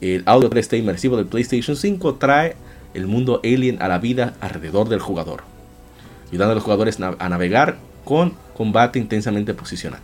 El 0.00 0.22
audio 0.26 0.48
3D 0.48 0.78
inmersivo 0.78 1.16
del 1.16 1.26
PlayStation 1.26 1.76
5 1.76 2.14
trae 2.14 2.56
el 2.94 3.06
mundo 3.06 3.40
alien 3.44 3.82
a 3.82 3.88
la 3.88 3.98
vida 3.98 4.34
alrededor 4.40 4.88
del 4.88 5.00
jugador, 5.00 5.42
ayudando 6.28 6.52
a 6.52 6.54
los 6.54 6.64
jugadores 6.64 6.98
a 7.00 7.28
navegar 7.28 7.78
con 8.04 8.34
combate 8.56 8.98
intensamente 8.98 9.54
posicional. 9.54 10.00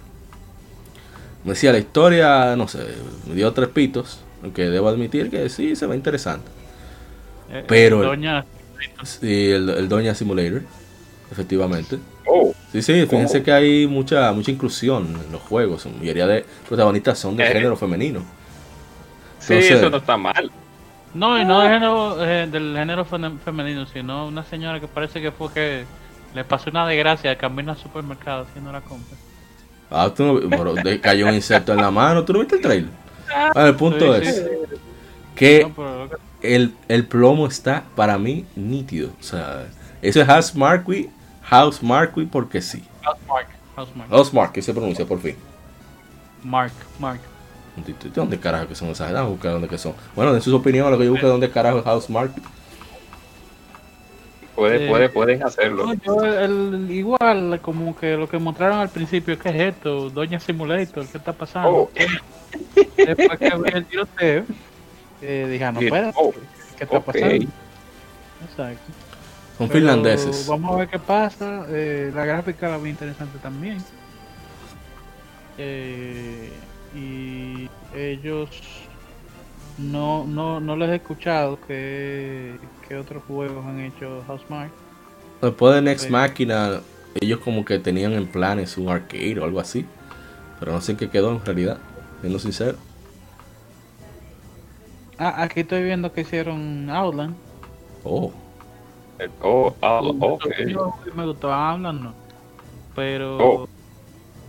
Me 1.44 1.52
decía 1.52 1.72
la 1.72 1.78
historia, 1.78 2.56
no 2.56 2.68
sé, 2.68 2.80
me 3.28 3.34
dio 3.34 3.52
tres 3.52 3.68
pitos, 3.68 4.20
aunque 4.42 4.70
debo 4.70 4.88
admitir 4.88 5.30
que 5.30 5.48
sí 5.48 5.76
se 5.76 5.86
ve 5.86 5.94
interesante. 5.94 6.48
Eh, 7.50 7.64
Pero 7.68 8.02
el 8.02 8.08
Doña, 8.08 8.44
sí, 9.04 9.50
el, 9.50 9.88
Doña 9.88 10.14
Simulator, 10.14 10.62
efectivamente. 11.30 11.98
Oh. 12.26 12.54
Sí, 12.72 12.82
sí, 12.82 13.06
fíjense 13.06 13.42
que 13.42 13.52
hay 13.52 13.86
mucha 13.86 14.32
mucha 14.32 14.50
inclusión 14.50 15.20
en 15.24 15.32
los 15.32 15.42
juegos. 15.42 15.86
La 15.86 15.92
mayoría 15.92 16.26
de 16.26 16.44
protagonistas 16.66 17.18
son 17.18 17.36
de 17.36 17.44
eh. 17.44 17.48
género 17.48 17.76
femenino. 17.76 18.22
sí, 19.38 19.54
eso 19.54 19.90
no 19.90 19.98
está 19.98 20.16
mal. 20.16 20.50
No, 21.14 21.40
y 21.40 21.44
no 21.44 21.60
de 21.60 21.68
género, 21.68 22.24
eh, 22.24 22.48
del 22.50 22.74
género 22.76 23.04
femenino, 23.04 23.86
sino 23.86 24.26
una 24.26 24.42
señora 24.44 24.80
que 24.80 24.88
parece 24.88 25.22
que 25.22 25.30
fue 25.30 25.52
que 25.52 25.84
le 26.34 26.44
pasó 26.44 26.70
una 26.70 26.86
desgracia 26.88 27.30
de 27.30 27.36
camino 27.36 27.70
al 27.70 27.78
supermercado 27.78 28.42
haciendo 28.42 28.72
la 28.72 28.80
compra. 28.80 29.16
Ah, 29.90 30.10
tú 30.14 30.24
no, 30.24 30.74
cayó 31.00 31.28
un 31.28 31.34
insecto 31.34 31.72
en 31.72 31.78
la 31.78 31.90
mano, 31.90 32.24
¿tú 32.24 32.32
no 32.32 32.40
viste 32.40 32.56
el 32.56 32.62
trailer? 32.62 32.90
Ah, 33.32 33.68
el 33.68 33.76
punto 33.76 34.14
es 34.16 34.44
que 35.36 35.70
el, 36.42 36.74
el, 36.88 37.06
plomo 37.06 37.46
está 37.46 37.84
para 37.94 38.18
mí 38.18 38.44
nítido. 38.56 39.10
O 39.20 39.22
sea, 39.22 39.66
eso 40.02 40.20
es 40.20 40.26
House 40.26 40.54
Marquis, 40.54 41.06
House 41.44 41.82
Marquis 41.82 42.28
porque 42.30 42.60
sí. 42.60 42.82
House 43.02 43.18
Mark, 43.28 43.46
House 43.76 43.90
Mark. 43.94 44.10
House 44.10 44.34
Mark, 44.34 44.52
que 44.52 44.62
se 44.62 44.72
pronuncia 44.72 45.04
por 45.04 45.20
fin. 45.20 45.36
Mark, 46.42 46.72
Mark. 46.98 47.20
¿De 47.76 48.10
dónde 48.10 48.38
carajo 48.38 48.68
que 48.68 48.74
son 48.74 48.88
esas? 48.88 49.12
Vamos 49.12 49.28
a 49.28 49.30
buscar 49.30 49.52
dónde 49.52 49.68
que 49.68 49.78
son. 49.78 49.94
Bueno, 50.14 50.34
en 50.34 50.40
sus 50.40 50.54
opiniones, 50.54 50.92
lo 50.92 50.98
que 50.98 51.04
yo 51.04 51.10
busco 51.10 51.26
es 51.26 51.32
dónde 51.32 51.50
carajo 51.50 51.78
es 51.78 51.84
House 51.84 52.08
Mark. 52.08 52.32
Puede, 54.54 54.88
puede, 54.88 55.08
pueden 55.08 55.42
hacerlo. 55.42 55.92
el, 55.92 56.86
igual, 56.88 57.58
como 57.60 57.96
que 57.96 58.16
lo 58.16 58.28
que 58.28 58.38
mostraron 58.38 58.78
al 58.78 58.88
principio, 58.88 59.36
¿qué 59.36 59.48
es 59.48 59.74
esto? 59.74 60.10
Doña 60.10 60.38
Simulator, 60.38 61.06
¿qué 61.08 61.18
está 61.18 61.32
pasando? 61.32 61.70
Oh. 61.70 61.90
Después 62.96 63.38
que 63.38 63.48
abrí 63.48 63.72
el 63.74 63.84
tiroteo, 63.84 64.44
eh, 65.20 65.48
dije, 65.50 65.64
ah, 65.64 65.72
no. 65.72 65.80
Oh. 66.14 66.32
¿Qué 66.78 66.84
está 66.84 67.00
pasando? 67.00 67.46
Exacto. 68.48 69.03
Son 69.58 69.70
finlandeses. 69.70 70.46
Vamos 70.48 70.74
a 70.74 70.78
ver 70.78 70.88
qué 70.88 70.98
pasa. 70.98 71.66
Eh, 71.68 72.10
la 72.14 72.24
gráfica 72.24 72.68
la 72.68 72.78
vi 72.78 72.90
interesante 72.90 73.38
también. 73.38 73.78
Eh, 75.58 76.50
y 76.94 77.70
ellos 77.96 78.48
no, 79.78 80.24
no, 80.24 80.60
no 80.60 80.76
les 80.76 80.90
he 80.90 80.94
escuchado 80.96 81.58
que, 81.66 82.56
que 82.88 82.96
otros 82.96 83.22
juegos 83.28 83.64
han 83.64 83.80
hecho 83.80 84.24
Housemark. 84.26 84.72
Después 85.40 85.74
de 85.74 85.82
Next 85.82 86.10
Machina, 86.10 86.80
ellos 87.20 87.38
como 87.40 87.64
que 87.64 87.78
tenían 87.78 88.12
en 88.12 88.26
planes 88.26 88.76
un 88.76 88.88
arcade 88.88 89.38
o 89.38 89.44
algo 89.44 89.60
así. 89.60 89.86
Pero 90.58 90.72
no 90.72 90.80
sé 90.80 90.96
qué 90.96 91.10
quedó 91.10 91.30
en 91.32 91.44
realidad, 91.44 91.78
siendo 92.20 92.38
sincero. 92.38 92.78
Ah, 95.18 95.42
aquí 95.42 95.60
estoy 95.60 95.84
viendo 95.84 96.12
que 96.12 96.22
hicieron 96.22 96.90
Outland. 96.90 97.36
Oh. 98.02 98.32
Oh, 99.42 99.74
Outland, 99.80 100.44
Me 101.14 101.26
gustó 101.26 101.52
Outland, 101.52 102.02
no. 102.02 102.14
Pero... 102.94 103.38
Oh. 103.38 103.68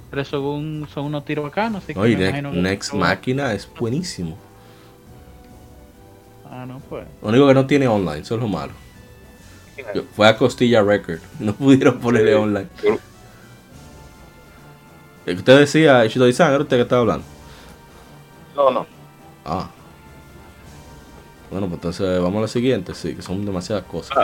Pero 0.09 0.23
según 0.23 0.87
son 0.93 1.05
unos 1.05 1.25
tiros 1.25 1.43
bacanos. 1.43 1.83
Así 1.83 1.93
que 1.93 2.41
Next 2.53 2.93
Machina 2.93 3.53
es 3.53 3.69
buenísimo. 3.77 4.37
Ah, 6.49 6.65
no 6.65 6.79
pues. 6.89 7.05
Lo 7.21 7.29
único 7.29 7.47
que 7.47 7.53
no 7.53 7.65
tiene 7.67 7.87
online, 7.87 8.19
eso 8.19 8.35
es 8.35 8.41
lo 8.41 8.47
malo. 8.47 8.71
fue 10.15 10.27
a 10.27 10.37
Costilla 10.37 10.81
Record, 10.81 11.19
no 11.39 11.53
pudieron 11.53 11.99
ponerle 11.99 12.35
online. 12.35 12.67
Usted 15.27 15.59
decía, 15.59 16.05
Ishidori-san, 16.05 16.53
¿era 16.53 16.63
usted 16.63 16.77
que 16.77 16.83
estaba 16.83 17.01
hablando? 17.01 17.25
No, 18.55 18.71
no. 18.71 18.85
Ah. 19.43 19.69
Bueno, 21.49 21.67
pues 21.67 21.77
entonces 21.77 22.21
vamos 22.21 22.37
a 22.37 22.41
la 22.43 22.47
siguiente, 22.47 22.93
sí, 22.93 23.15
que 23.15 23.21
son 23.21 23.45
demasiadas 23.45 23.83
cosas. 23.85 24.15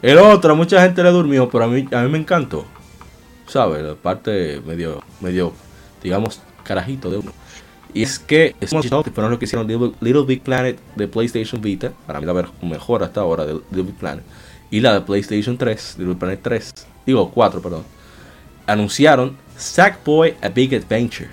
El 0.00 0.18
otro, 0.18 0.54
mucha 0.54 0.80
gente 0.80 1.02
le 1.02 1.10
durmió, 1.10 1.48
pero 1.48 1.64
a 1.64 1.66
mí, 1.66 1.86
a 1.90 2.02
mí 2.02 2.08
me 2.08 2.18
encantó. 2.18 2.64
¿Sabes? 3.46 3.82
La 3.82 3.94
parte 3.94 4.60
medio, 4.64 5.02
medio, 5.20 5.52
digamos, 6.02 6.40
carajito 6.62 7.10
de 7.10 7.18
uno. 7.18 7.32
Y 7.94 8.02
es 8.02 8.18
que 8.18 8.54
es 8.60 8.70
que 8.70 9.10
fueron 9.10 9.30
lo 9.32 9.38
que 9.38 9.46
hicieron 9.46 9.66
Little, 9.66 10.24
Big 10.24 10.42
Planet 10.42 10.78
de 10.94 11.08
PlayStation 11.08 11.60
Vita, 11.60 11.92
para 12.06 12.20
mí 12.20 12.26
la 12.26 12.46
mejor 12.62 13.02
hasta 13.02 13.22
ahora 13.22 13.46
de 13.46 13.54
Little 13.54 13.82
Big 13.82 13.94
Planet, 13.94 14.24
y 14.70 14.80
la 14.80 14.92
de 14.92 15.00
PlayStation 15.00 15.56
3, 15.56 15.94
Little 15.98 16.12
Big 16.12 16.18
Planet 16.18 16.40
3, 16.42 16.74
digo 17.06 17.30
4, 17.30 17.62
perdón, 17.62 17.84
anunciaron 18.66 19.36
Sackboy 19.56 20.34
A 20.42 20.48
Big 20.48 20.74
Adventure. 20.74 21.30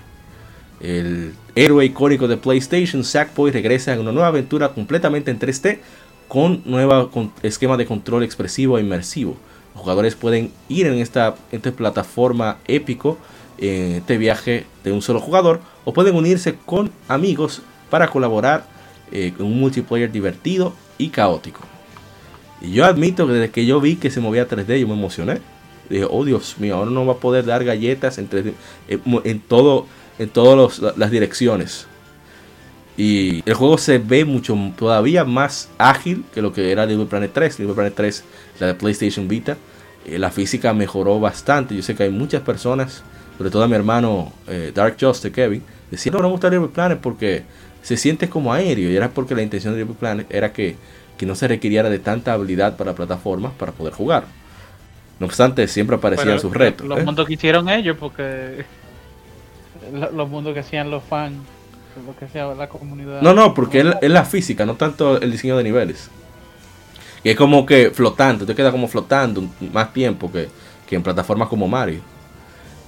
El 0.80 1.34
héroe 1.56 1.86
icónico 1.86 2.28
de 2.28 2.38
PlayStation, 2.38 3.04
Sackboy, 3.04 3.52
regresa 3.52 3.94
en 3.94 4.00
una 4.00 4.12
nueva 4.12 4.28
aventura 4.28 4.70
completamente 4.70 5.32
en 5.32 5.40
3D 5.40 5.80
con 6.28 6.62
nuevo 6.66 7.12
esquema 7.44 7.78
de 7.78 7.86
control 7.86 8.24
expresivo 8.24 8.78
e 8.78 8.82
inmersivo. 8.82 9.36
Los 9.74 9.82
jugadores 9.82 10.16
pueden 10.16 10.52
ir 10.70 10.88
en 10.88 11.00
esta, 11.00 11.36
plataforma 11.76 12.58
épico 12.68 13.18
en 13.58 13.94
este 13.94 14.18
viaje 14.18 14.66
de 14.84 14.92
un 14.92 15.02
solo 15.02 15.20
jugador 15.20 15.62
o 15.84 15.94
pueden 15.94 16.16
unirse 16.16 16.56
con 16.66 16.92
amigos 17.08 17.62
para 17.90 18.08
colaborar 18.08 18.66
eh, 19.12 19.34
en 19.38 19.46
un 19.46 19.60
multiplayer 19.60 20.12
divertido 20.12 20.74
y 20.98 21.10
caótico. 21.10 21.62
Y 22.62 22.72
yo 22.72 22.86
admito 22.86 23.28
que 23.28 23.34
desde 23.34 23.52
que 23.52 23.66
yo 23.66 23.82
vi 23.82 23.96
que 23.96 24.10
se 24.10 24.22
movía 24.22 24.48
3D 24.48 24.80
yo 24.80 24.88
me 24.88 24.94
emocioné. 24.94 25.40
Dije, 25.90 26.08
oh 26.10 26.26
Dios 26.26 26.56
mío, 26.58 26.78
ahora 26.78 26.90
no 26.90 27.06
va 27.06 27.14
a 27.14 27.18
poder 27.18 27.46
dar 27.46 27.64
galletas 27.64 28.18
en, 28.18 28.28
en, 28.88 29.40
todo, 29.42 29.86
en 30.18 30.30
todas 30.30 30.80
las 30.98 31.12
direcciones. 31.12 31.88
Y 32.98 33.44
el 33.48 33.54
juego 33.56 33.78
se 33.78 33.98
ve 33.98 34.24
mucho 34.24 34.58
todavía 34.78 35.26
más 35.26 35.70
ágil 35.78 36.24
que 36.34 36.42
lo 36.42 36.54
que 36.54 36.72
era 36.72 36.86
Little 36.86 37.06
Planet 37.06 37.32
3. 37.34 37.60
Little 37.60 37.76
Planet 37.76 37.94
3, 37.96 38.24
la 38.60 38.68
de 38.68 38.76
PlayStation 38.76 39.28
Vita. 39.28 39.58
Eh, 40.06 40.18
la 40.18 40.32
física 40.32 40.74
mejoró 40.74 41.20
bastante. 41.20 41.76
Yo 41.76 41.82
sé 41.82 41.96
que 41.96 42.04
hay 42.04 42.12
muchas 42.12 42.42
personas 42.42 43.04
sobre 43.38 43.50
todo 43.50 43.64
a 43.64 43.68
mi 43.68 43.76
hermano 43.76 44.32
eh, 44.48 44.72
Dark 44.74 44.96
Justice, 45.00 45.32
Kevin, 45.32 45.62
decía, 45.92 46.12
no, 46.12 46.20
no 46.20 46.26
me 46.26 46.32
gusta 46.32 46.50
Little 46.50 46.70
Planet 46.70 47.00
porque 47.02 47.44
se 47.82 47.98
siente 47.98 48.30
como 48.30 48.54
aéreo, 48.54 48.90
y 48.90 48.96
era 48.96 49.10
porque 49.10 49.36
la 49.36 49.42
intención 49.42 49.74
de 49.74 49.82
Little 49.82 49.96
Planet 50.00 50.28
era 50.30 50.52
que, 50.52 50.76
no 51.22 51.34
se 51.34 51.48
requiriera 51.48 51.90
de 51.90 51.98
tanta 51.98 52.34
habilidad 52.34 52.78
para 52.78 52.94
plataformas 52.94 53.52
para 53.54 53.72
poder 53.72 53.94
jugar. 53.94 54.26
No 55.20 55.26
obstante, 55.26 55.68
siempre 55.68 55.96
aparecían 55.96 56.40
sus 56.40 56.54
retos. 56.54 56.86
Los 56.86 57.00
¿eh? 57.00 57.04
mundos 57.04 57.26
que 57.26 57.34
hicieron 57.34 57.68
ellos, 57.68 57.98
porque 58.00 58.64
los 60.14 60.30
mundos 60.30 60.54
que 60.54 60.60
hacían 60.60 60.92
los 60.92 61.04
fans, 61.04 61.38
lo 62.06 62.16
que 62.18 62.26
hacía 62.26 62.46
la 62.46 62.68
comunidad. 62.68 63.22
No, 63.22 63.34
no, 63.34 63.54
porque 63.54 63.94
es, 64.02 64.10
la 64.10 64.26
física, 64.26 64.66
no 64.66 64.76
tanto 64.76 65.20
el 65.22 65.32
diseño 65.32 65.58
de 65.58 65.64
niveles. 65.64 66.10
Que 67.24 67.32
es 67.32 67.38
como 67.38 67.66
que 67.66 67.92
flotante, 67.92 68.46
te 68.46 68.56
queda 68.56 68.72
como 68.72 68.88
flotando 68.88 69.44
más 69.74 69.94
tiempo 69.94 70.32
que, 70.32 70.50
que 70.88 70.96
en 70.96 71.04
plataformas 71.04 71.48
como 71.48 71.68
Mario. 71.68 72.02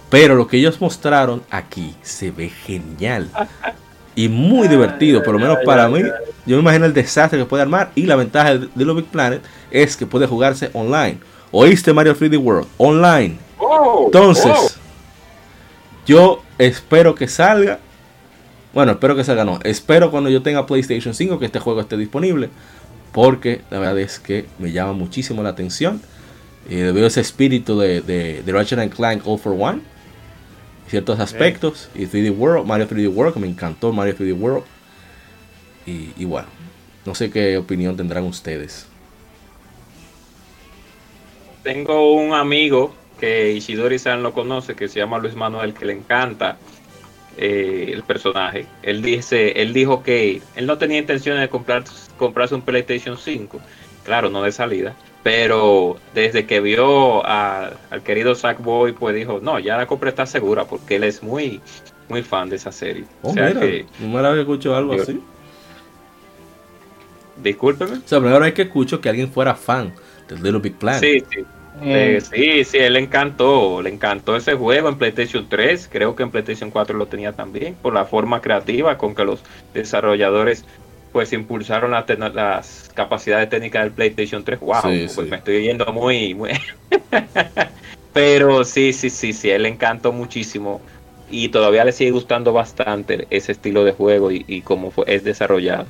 Pero 0.09 0.35
lo 0.35 0.47
que 0.47 0.57
ellos 0.57 0.79
mostraron 0.79 1.43
aquí 1.49 1.95
se 2.01 2.31
ve 2.31 2.49
genial. 2.49 3.29
Y 4.15 4.29
muy 4.29 4.67
divertido, 4.69 5.21
por 5.23 5.33
lo 5.33 5.39
menos 5.39 5.57
para 5.65 5.87
mí. 5.89 6.01
Yo 6.45 6.55
me 6.55 6.61
imagino 6.61 6.85
el 6.85 6.93
desastre 6.93 7.39
que 7.39 7.45
puede 7.45 7.63
armar. 7.63 7.91
Y 7.95 8.03
la 8.03 8.15
ventaja 8.15 8.53
de 8.53 8.69
Little 8.75 8.93
Big 8.93 9.05
Planet 9.05 9.41
es 9.69 9.97
que 9.97 10.05
puede 10.05 10.27
jugarse 10.27 10.69
online. 10.73 11.19
¿Oíste 11.51 11.91
Mario 11.93 12.15
3D 12.15 12.37
World? 12.37 12.67
Online. 12.77 13.37
Entonces, 14.05 14.79
yo 16.05 16.41
espero 16.57 17.15
que 17.15 17.27
salga. 17.27 17.79
Bueno, 18.74 18.93
espero 18.93 19.15
que 19.15 19.24
salga, 19.24 19.45
no. 19.45 19.59
Espero 19.63 20.11
cuando 20.11 20.30
yo 20.30 20.41
tenga 20.41 20.65
PlayStation 20.65 21.13
5 21.13 21.39
que 21.39 21.45
este 21.45 21.59
juego 21.59 21.82
esté 21.82 21.97
disponible. 21.97 22.49
Porque 23.11 23.61
la 23.72 23.80
verdad 23.80 23.99
es 23.99 24.20
que 24.20 24.45
me 24.59 24.72
llama 24.72 24.93
muchísimo 24.93 25.41
la 25.41 25.49
atención. 25.49 26.01
Eh, 26.70 26.91
veo 26.93 27.07
ese 27.07 27.22
espíritu 27.22 27.80
de, 27.80 28.01
de, 28.01 28.43
de 28.43 28.51
Ratchet 28.51 28.93
Clank 28.93 29.26
All 29.26 29.39
for 29.39 29.55
One 29.57 29.82
ciertos 30.88 31.20
aspectos. 31.20 31.89
Y 31.95 32.05
3D 32.05 32.36
World, 32.36 32.65
Mario 32.65 32.88
3D 32.88 33.13
World, 33.13 33.34
que 33.34 33.39
me 33.39 33.47
encantó 33.47 33.91
Mario 33.91 34.15
3D 34.18 34.39
World. 34.39 34.63
Y, 35.86 36.26
bueno, 36.26 36.47
no 37.05 37.15
sé 37.15 37.32
qué 37.32 37.57
opinión 37.57 37.95
tendrán 37.95 38.26
ustedes. 38.26 38.88
Tengo 41.63 42.13
un 42.13 42.34
amigo 42.34 42.93
que 43.20 43.53
Ishidori-san 43.53 44.22
lo 44.22 44.34
conoce, 44.34 44.76
que 44.76 44.89
se 44.89 44.99
llama 44.99 45.18
Luis 45.18 45.36
Manuel, 45.36 45.74
que 45.74 45.86
le 45.86 45.93
encanta 45.93 46.57
eh, 47.38 47.91
el 47.93 48.03
personaje. 48.03 48.65
Él 48.83 49.01
dice, 49.01 49.61
él 49.61 49.73
dijo 49.73 50.03
que 50.03 50.41
él 50.55 50.65
no 50.65 50.77
tenía 50.77 50.97
intención 50.97 51.39
de 51.39 51.47
comprar, 51.49 51.83
comprarse 52.17 52.55
un 52.55 52.61
PlayStation 52.61 53.17
5, 53.17 53.59
claro, 54.03 54.29
no 54.29 54.43
de 54.43 54.51
salida, 54.51 54.95
pero 55.23 55.97
desde 56.13 56.45
que 56.45 56.61
vio 56.61 57.25
al 57.25 58.01
querido 58.03 58.33
Sackboy, 58.33 58.93
pues 58.93 59.15
dijo, 59.15 59.39
no, 59.41 59.59
ya 59.59 59.77
la 59.77 59.85
compra 59.85 60.09
está 60.09 60.25
segura 60.25 60.65
porque 60.65 60.95
él 60.95 61.03
es 61.03 61.21
muy, 61.21 61.61
muy 62.09 62.23
fan 62.23 62.49
de 62.49 62.55
esa 62.55 62.71
serie. 62.71 63.05
Oh, 63.21 63.29
o 63.29 63.33
sea 63.33 63.53
que, 63.53 63.85
no 63.99 64.07
me 64.07 64.39
escucho 64.39 64.75
algo 64.75 64.93
así. 64.93 65.21
Discúlpeme. 67.43 67.97
O 67.97 68.01
sea, 68.05 68.19
primero 68.19 68.43
hay 68.43 68.53
que 68.53 68.63
escucho 68.63 68.99
que 68.99 69.09
alguien 69.09 69.31
fuera 69.31 69.53
fan 69.53 69.93
del 70.27 70.41
Little 70.41 70.59
Big 70.59 70.75
Planet. 70.75 71.01
Sí, 71.01 71.23
sí. 71.31 71.45
Eh, 71.82 72.19
sí, 72.21 72.63
sí, 72.63 72.78
él 72.78 72.93
le 72.93 72.99
encantó, 72.99 73.82
le 73.82 73.89
encantó 73.89 74.36
ese 74.36 74.55
juego 74.55 74.89
en 74.89 74.97
PlayStation 74.97 75.47
3, 75.47 75.89
creo 75.91 76.15
que 76.15 76.23
en 76.23 76.32
PlayStation 76.32 76.71
4 76.71 76.97
lo 76.97 77.07
tenía 77.07 77.34
también, 77.34 77.75
por 77.75 77.93
la 77.93 78.05
forma 78.05 78.41
creativa 78.41 78.97
con 78.97 79.13
que 79.13 79.23
los 79.23 79.43
desarrolladores 79.73 80.65
pues 81.11 81.34
impulsaron 81.34 81.91
las 81.91 82.91
capacidades 82.93 83.49
técnicas 83.49 83.84
del 83.84 83.91
PlayStation 83.91 84.43
3. 84.43 84.59
Wow, 84.59 84.82
pues 84.84 85.17
me 85.28 85.38
estoy 85.38 85.63
yendo 85.63 85.86
muy, 85.93 86.34
muy... 86.34 86.51
Pero 88.13 88.63
sí, 88.63 88.93
sí, 88.93 89.09
sí, 89.09 89.34
sí, 89.34 89.49
él 89.49 89.63
le 89.63 89.69
encantó 89.69 90.11
muchísimo 90.11 90.82
y 91.30 91.49
todavía 91.49 91.86
le 91.86 91.91
sigue 91.91 92.11
gustando 92.11 92.53
bastante 92.53 93.28
ese 93.30 93.51
estilo 93.51 93.84
de 93.84 93.91
juego 93.91 94.32
y, 94.32 94.43
y 94.47 94.61
cómo 94.61 94.91
fue, 94.91 95.05
es 95.07 95.23
desarrollado. 95.23 95.86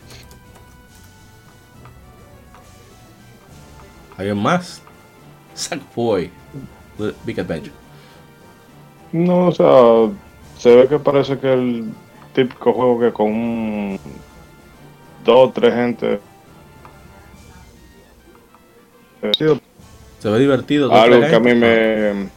¿Hay 4.17 4.33
más? 4.33 4.81
Sackboy, 5.57 6.29
Big 7.25 7.39
Adventure. 7.39 7.73
No, 9.11 9.47
o 9.47 9.51
sea, 9.51 10.15
se 10.57 10.75
ve 10.75 10.87
que 10.87 10.99
parece 10.99 11.37
que 11.39 11.51
el 11.51 11.91
típico 12.33 12.73
juego 12.73 12.99
que 12.99 13.11
con 13.11 13.99
dos 15.25 15.49
o 15.49 15.51
tres 15.51 15.73
gente 15.73 16.19
se 20.19 20.29
ve 20.29 20.39
divertido. 20.39 20.91
Algo 20.93 21.19
que 21.21 21.35
a 21.35 21.39
mí 21.39 21.53
me 21.53 22.29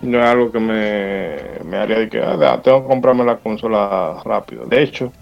no 0.00 0.18
es 0.18 0.24
algo 0.24 0.52
que 0.52 0.60
me, 0.60 1.64
me 1.64 1.76
haría 1.76 1.98
de 1.98 2.08
que 2.08 2.20
ah, 2.20 2.60
tengo 2.62 2.82
que 2.82 2.88
comprarme 2.88 3.24
la 3.24 3.36
consola 3.36 4.20
rápido. 4.24 4.64
De 4.66 4.82
hecho, 4.82 5.12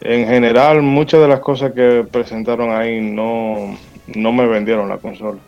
en 0.00 0.26
general, 0.26 0.82
muchas 0.82 1.20
de 1.20 1.28
las 1.28 1.40
cosas 1.40 1.72
que 1.72 2.06
presentaron 2.10 2.70
ahí 2.70 3.00
no, 3.00 3.76
no 4.06 4.32
me 4.32 4.46
vendieron 4.46 4.88
la 4.88 4.98
consola. 4.98 5.38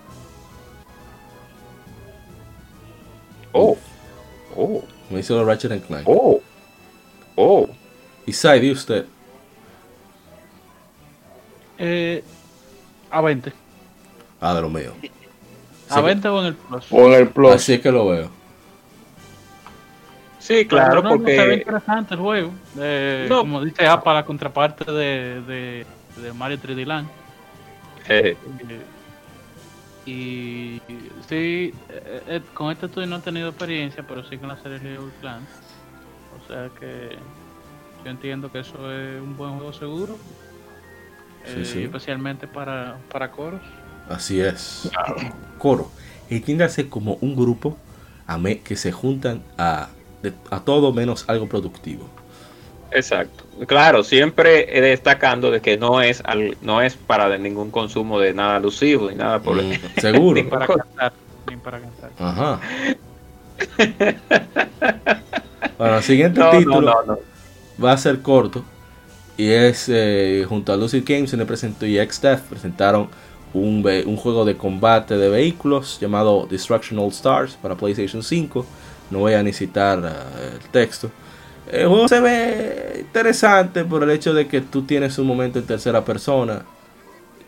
Oh. 3.55 3.79
Oh. 4.57 4.83
Me 5.11 5.21
hizo 5.21 5.37
la 5.37 5.45
Ratchet 5.45 5.73
and 5.73 5.87
Clank. 5.87 6.07
Oh. 6.07 6.43
Oh. 7.37 7.69
¿Y 8.27 8.33
Sai, 8.33 8.71
usted? 8.71 9.07
Eh, 11.79 12.23
a 13.11 13.21
20. 13.21 13.53
Ah, 14.41 14.55
de 14.55 14.61
lo 14.61 14.69
mío. 14.69 14.93
¿A 15.89 16.01
20 16.01 16.29
o 16.29 16.41
en 16.41 16.47
el 16.47 16.55
Plus? 16.55 16.87
O 16.91 17.07
en 17.07 17.13
el 17.15 17.29
Plus. 17.29 17.53
Así 17.53 17.75
es 17.75 17.81
que 17.81 17.91
lo 17.93 18.09
veo. 18.09 18.31
Sí, 20.39 20.67
claro, 20.67 21.03
no, 21.03 21.11
porque... 21.11 21.37
No, 21.37 21.53
interesante 21.55 22.15
el 22.15 22.21
juego. 22.21 22.51
Eh, 22.79 23.27
Como 23.31 23.65
dice 23.65 23.87
APA, 23.87 24.15
la 24.15 24.25
contraparte 24.27 24.91
de, 24.91 25.41
de, 25.43 25.87
de 26.17 26.33
Mario 26.35 26.59
3D 26.59 26.85
Land. 26.85 27.09
Eh, 28.09 28.37
y 30.05 30.81
sí, 31.29 31.75
eh, 31.89 32.23
eh, 32.27 32.41
con 32.53 32.71
este 32.73 32.87
estudio 32.87 33.07
no 33.07 33.17
he 33.17 33.21
tenido 33.21 33.49
experiencia, 33.49 34.05
pero 34.07 34.25
sí 34.29 34.39
con 34.39 34.49
la 34.49 34.57
serie 34.63 34.79
Little 34.79 35.11
Clan. 35.21 35.47
O 36.43 36.47
sea 36.49 36.71
que 36.79 37.17
yo 38.05 38.11
entiendo 38.11 38.51
que 38.51 38.61
eso 38.61 38.93
es 38.93 39.21
un 39.21 39.37
buen 39.37 39.57
juego 39.57 39.73
seguro. 39.73 40.19
Eh, 41.47 41.85
especialmente 41.85 42.47
para, 42.47 42.97
para 43.11 43.31
coros. 43.31 43.61
Así 44.09 44.41
es. 44.41 44.91
Coro. 45.59 45.91
A 46.31 46.69
ser 46.69 46.89
como 46.89 47.19
un 47.21 47.37
grupo 47.37 47.77
que 48.65 48.77
se 48.77 48.93
juntan 48.93 49.43
a, 49.59 49.89
a 50.51 50.61
todo 50.61 50.93
menos 50.93 51.29
algo 51.29 51.49
productivo. 51.49 52.09
Exacto. 52.91 53.44
Claro, 53.67 54.03
siempre 54.03 54.67
destacando 54.81 55.51
de 55.51 55.61
que 55.61 55.77
no 55.77 56.01
es 56.01 56.23
al, 56.25 56.57
no 56.61 56.83
es 56.83 56.97
para 56.97 57.37
ningún 57.39 57.71
consumo 57.71 58.19
de 58.19 58.35
nada 58.35 58.57
alusivo 58.57 59.11
ni 59.11 59.17
nada 59.17 59.41
por 59.41 59.59
el 59.59 59.79
mm, 59.79 60.01
Seguro. 60.01 60.35
ni 60.43 60.43
para 60.43 60.67
cantar, 60.67 61.13
ni 61.49 61.57
para 61.57 61.81
cantar. 61.81 62.11
Ajá. 62.19 62.61
bueno, 65.79 65.97
el 65.97 66.03
siguiente 66.03 66.41
título 66.51 67.21
va 67.83 67.93
a 67.93 67.97
ser 67.97 68.21
corto 68.23 68.65
y 69.37 69.51
es 69.51 69.89
eh, 69.89 70.45
junto 70.49 70.73
a 70.73 70.77
Lucid 70.77 71.03
Games 71.07 71.31
se 71.31 71.37
le 71.37 71.45
presentó 71.45 71.87
y 71.87 71.97
XDeath 71.97 72.43
presentaron 72.43 73.09
un, 73.53 73.87
un, 74.07 74.17
juego 74.17 74.45
de 74.45 74.57
combate 74.57 75.17
de 75.17 75.29
vehículos 75.29 75.99
llamado 76.01 76.47
Destruction 76.51 76.99
All 76.99 77.11
Stars 77.11 77.57
para 77.61 77.77
PlayStation 77.77 78.23
5. 78.23 78.67
No 79.11 79.21
voy 79.21 79.35
a 79.35 79.43
necesitar 79.43 79.99
uh, 80.01 80.55
el 80.55 80.71
texto. 80.71 81.11
El 81.75 81.89
juego 81.89 82.07
se 82.07 82.21
ve 82.21 82.99
interesante 83.01 83.85
por 83.85 84.05
el 84.05 84.11
hecho 84.11 84.33
de 84.33 84.47
que 84.47 84.61
tú 84.61 84.83
tienes 84.83 85.19
un 85.19 85.27
momento 85.27 85.59
en 85.59 85.67
tercera 85.67 86.05
persona 86.05 86.63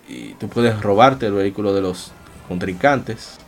y 0.09 0.35
tú 0.35 0.49
puedes 0.49 0.83
robarte 0.83 1.27
el 1.27 1.33
vehículo 1.33 1.73
de 1.73 1.81
los 1.81 2.11
contrincantes. 2.49 3.39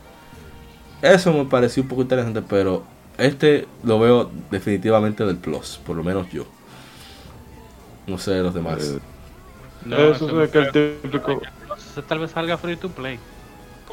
Eso 1.01 1.33
me 1.33 1.43
pareció 1.43 1.83
un 1.83 1.89
poco 1.89 2.03
interesante, 2.03 2.41
pero 2.41 2.85
este 3.17 3.67
lo 3.83 3.99
veo 3.99 4.31
definitivamente 4.51 5.25
del 5.25 5.35
plus, 5.35 5.81
por 5.85 5.97
lo 5.97 6.03
menos 6.03 6.31
yo. 6.31 6.45
No 8.07 8.17
sé 8.17 8.31
de 8.31 8.43
los 8.43 8.53
demás. 8.53 8.81
Eh, 8.81 8.99
no, 9.83 9.97
eso 9.97 10.41
es 10.41 10.49
que 10.49 10.59
el 10.59 10.71
típico. 11.01 11.41
Tal 12.07 12.19
vez 12.19 12.31
salga 12.31 12.57
free 12.57 12.77
to 12.77 12.87
play. 12.89 13.19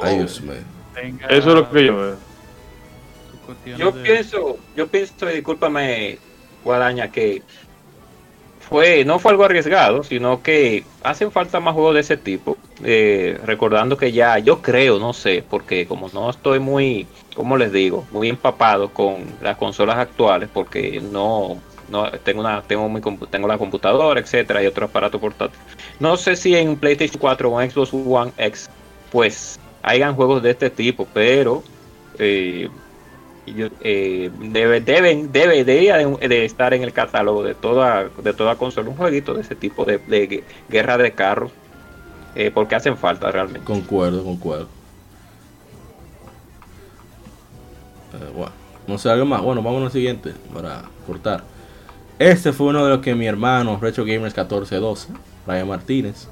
Ay, 0.01 0.19
Dios 0.19 0.39
mío. 0.39 0.53
Eso 1.29 1.49
es 1.49 1.53
lo 1.53 1.69
que 1.69 1.85
yo 1.85 1.97
veo. 1.97 2.15
Yo 3.77 3.91
pienso, 3.91 4.57
yo 4.75 4.87
pienso, 4.87 5.25
discúlpame, 5.25 6.19
Guadaña, 6.67 7.11
que 7.11 7.41
fue 8.59 9.05
no 9.05 9.19
fue 9.19 9.31
algo 9.31 9.45
arriesgado, 9.45 10.03
sino 10.03 10.43
que 10.43 10.83
hacen 11.03 11.31
falta 11.31 11.59
más 11.59 11.73
juegos 11.73 11.95
de 11.95 12.01
ese 12.01 12.17
tipo. 12.17 12.57
Eh, 12.83 13.39
recordando 13.45 13.97
que 13.97 14.11
ya, 14.11 14.37
yo 14.39 14.61
creo, 14.61 14.99
no 14.99 15.13
sé, 15.13 15.43
porque 15.49 15.87
como 15.87 16.09
no 16.09 16.29
estoy 16.29 16.59
muy, 16.59 17.07
como 17.35 17.57
les 17.57 17.71
digo, 17.71 18.05
muy 18.11 18.29
empapado 18.29 18.89
con 18.89 19.25
las 19.41 19.57
consolas 19.57 19.97
actuales, 19.97 20.49
porque 20.53 21.01
no, 21.01 21.57
no 21.89 22.11
tengo 22.23 22.41
una, 22.41 22.61
tengo 22.61 22.89
mi 22.89 23.01
tengo 23.31 23.47
la 23.47 23.57
computadora, 23.57 24.19
etcétera, 24.19 24.61
y 24.61 24.67
otro 24.67 24.85
aparato 24.85 25.19
portátil. 25.19 25.59
No 25.99 26.17
sé 26.17 26.35
si 26.35 26.55
en 26.55 26.75
PlayStation 26.75 27.19
4 27.19 27.49
o 27.51 27.61
Xbox 27.61 27.93
One 27.93 28.31
X, 28.37 28.69
pues 29.11 29.59
hayan 29.81 30.15
juegos 30.15 30.43
de 30.43 30.51
este 30.51 30.69
tipo, 30.69 31.07
pero 31.13 31.63
eh, 32.19 32.69
eh, 33.81 34.29
debe, 34.39 34.81
deben, 34.81 35.31
debe, 35.31 35.63
de, 35.63 36.45
estar 36.45 36.73
en 36.73 36.83
el 36.83 36.91
catálogo 36.91 37.43
de 37.43 37.55
toda, 37.55 38.09
de 38.21 38.33
toda 38.33 38.55
consola 38.55 38.89
un 38.89 38.97
jueguito 38.97 39.33
de 39.33 39.41
ese 39.41 39.55
tipo 39.55 39.85
de, 39.85 40.43
guerra 40.69 40.97
de 40.97 41.11
carros, 41.13 41.51
eh, 42.35 42.51
porque 42.53 42.75
hacen 42.75 42.97
falta 42.97 43.31
realmente. 43.31 43.65
Concuerdo, 43.65 44.23
concuerdo. 44.23 44.67
Eh, 48.13 48.45
no 48.85 48.97
sé 48.97 49.09
algo 49.09 49.25
más. 49.25 49.41
Bueno, 49.41 49.61
vamos 49.61 49.83
al 49.83 49.91
siguiente 49.91 50.33
para 50.53 50.83
cortar. 51.05 51.43
Este 52.19 52.51
fue 52.51 52.67
uno 52.67 52.83
de 52.83 52.89
los 52.89 52.99
que 52.99 53.15
mi 53.15 53.27
hermano 53.27 53.79
Retro 53.81 54.03
Gamers 54.03 54.35
1412, 54.35 55.13
Ryan 55.45 55.67
Martínez, 55.67 56.27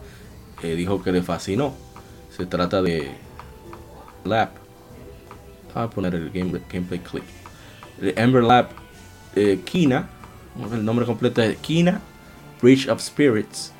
dijo 0.61 1.01
que 1.01 1.11
le 1.11 1.21
fascinó. 1.21 1.73
Se 2.35 2.45
trata 2.45 2.81
de 2.81 3.11
Lap 4.25 4.64
a 5.75 5.89
poner 5.89 6.15
el 6.15 6.31
gameplay 6.31 6.99
clip. 6.99 7.23
Ember 8.01 8.43
Lab 8.43 8.69
eh, 9.35 9.59
Kina, 9.63 10.09
el 10.71 10.83
nombre 10.83 11.05
completo 11.05 11.41
es 11.41 11.57
Kina 11.57 12.01
Bridge 12.61 12.87
of 12.89 13.01
Spirits. 13.01 13.71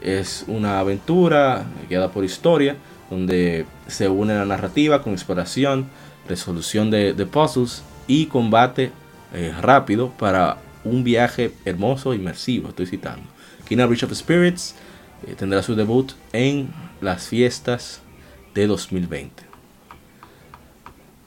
Es 0.00 0.44
una 0.48 0.80
aventura 0.80 1.64
guiada 1.88 2.10
por 2.10 2.24
historia 2.24 2.76
donde 3.10 3.66
se 3.86 4.08
une 4.08 4.34
la 4.34 4.44
narrativa 4.44 5.02
con 5.02 5.12
exploración, 5.12 5.86
resolución 6.28 6.90
de, 6.90 7.14
puzzles 7.30 7.82
y 8.06 8.26
combate 8.26 8.90
eh, 9.34 9.52
rápido 9.60 10.10
para 10.10 10.58
un 10.84 11.04
viaje 11.04 11.52
hermoso 11.64 12.12
e 12.12 12.16
inmersivo. 12.16 12.70
Estoy 12.70 12.86
citando. 12.86 13.24
Kina 13.68 13.86
Bridge 13.86 14.04
of 14.04 14.14
Spirits 14.14 14.74
eh, 15.26 15.34
tendrá 15.36 15.62
su 15.62 15.74
debut 15.74 16.12
en 16.32 16.68
las 17.00 17.28
fiestas 17.28 18.00
de 18.54 18.66
2020. 18.66 19.51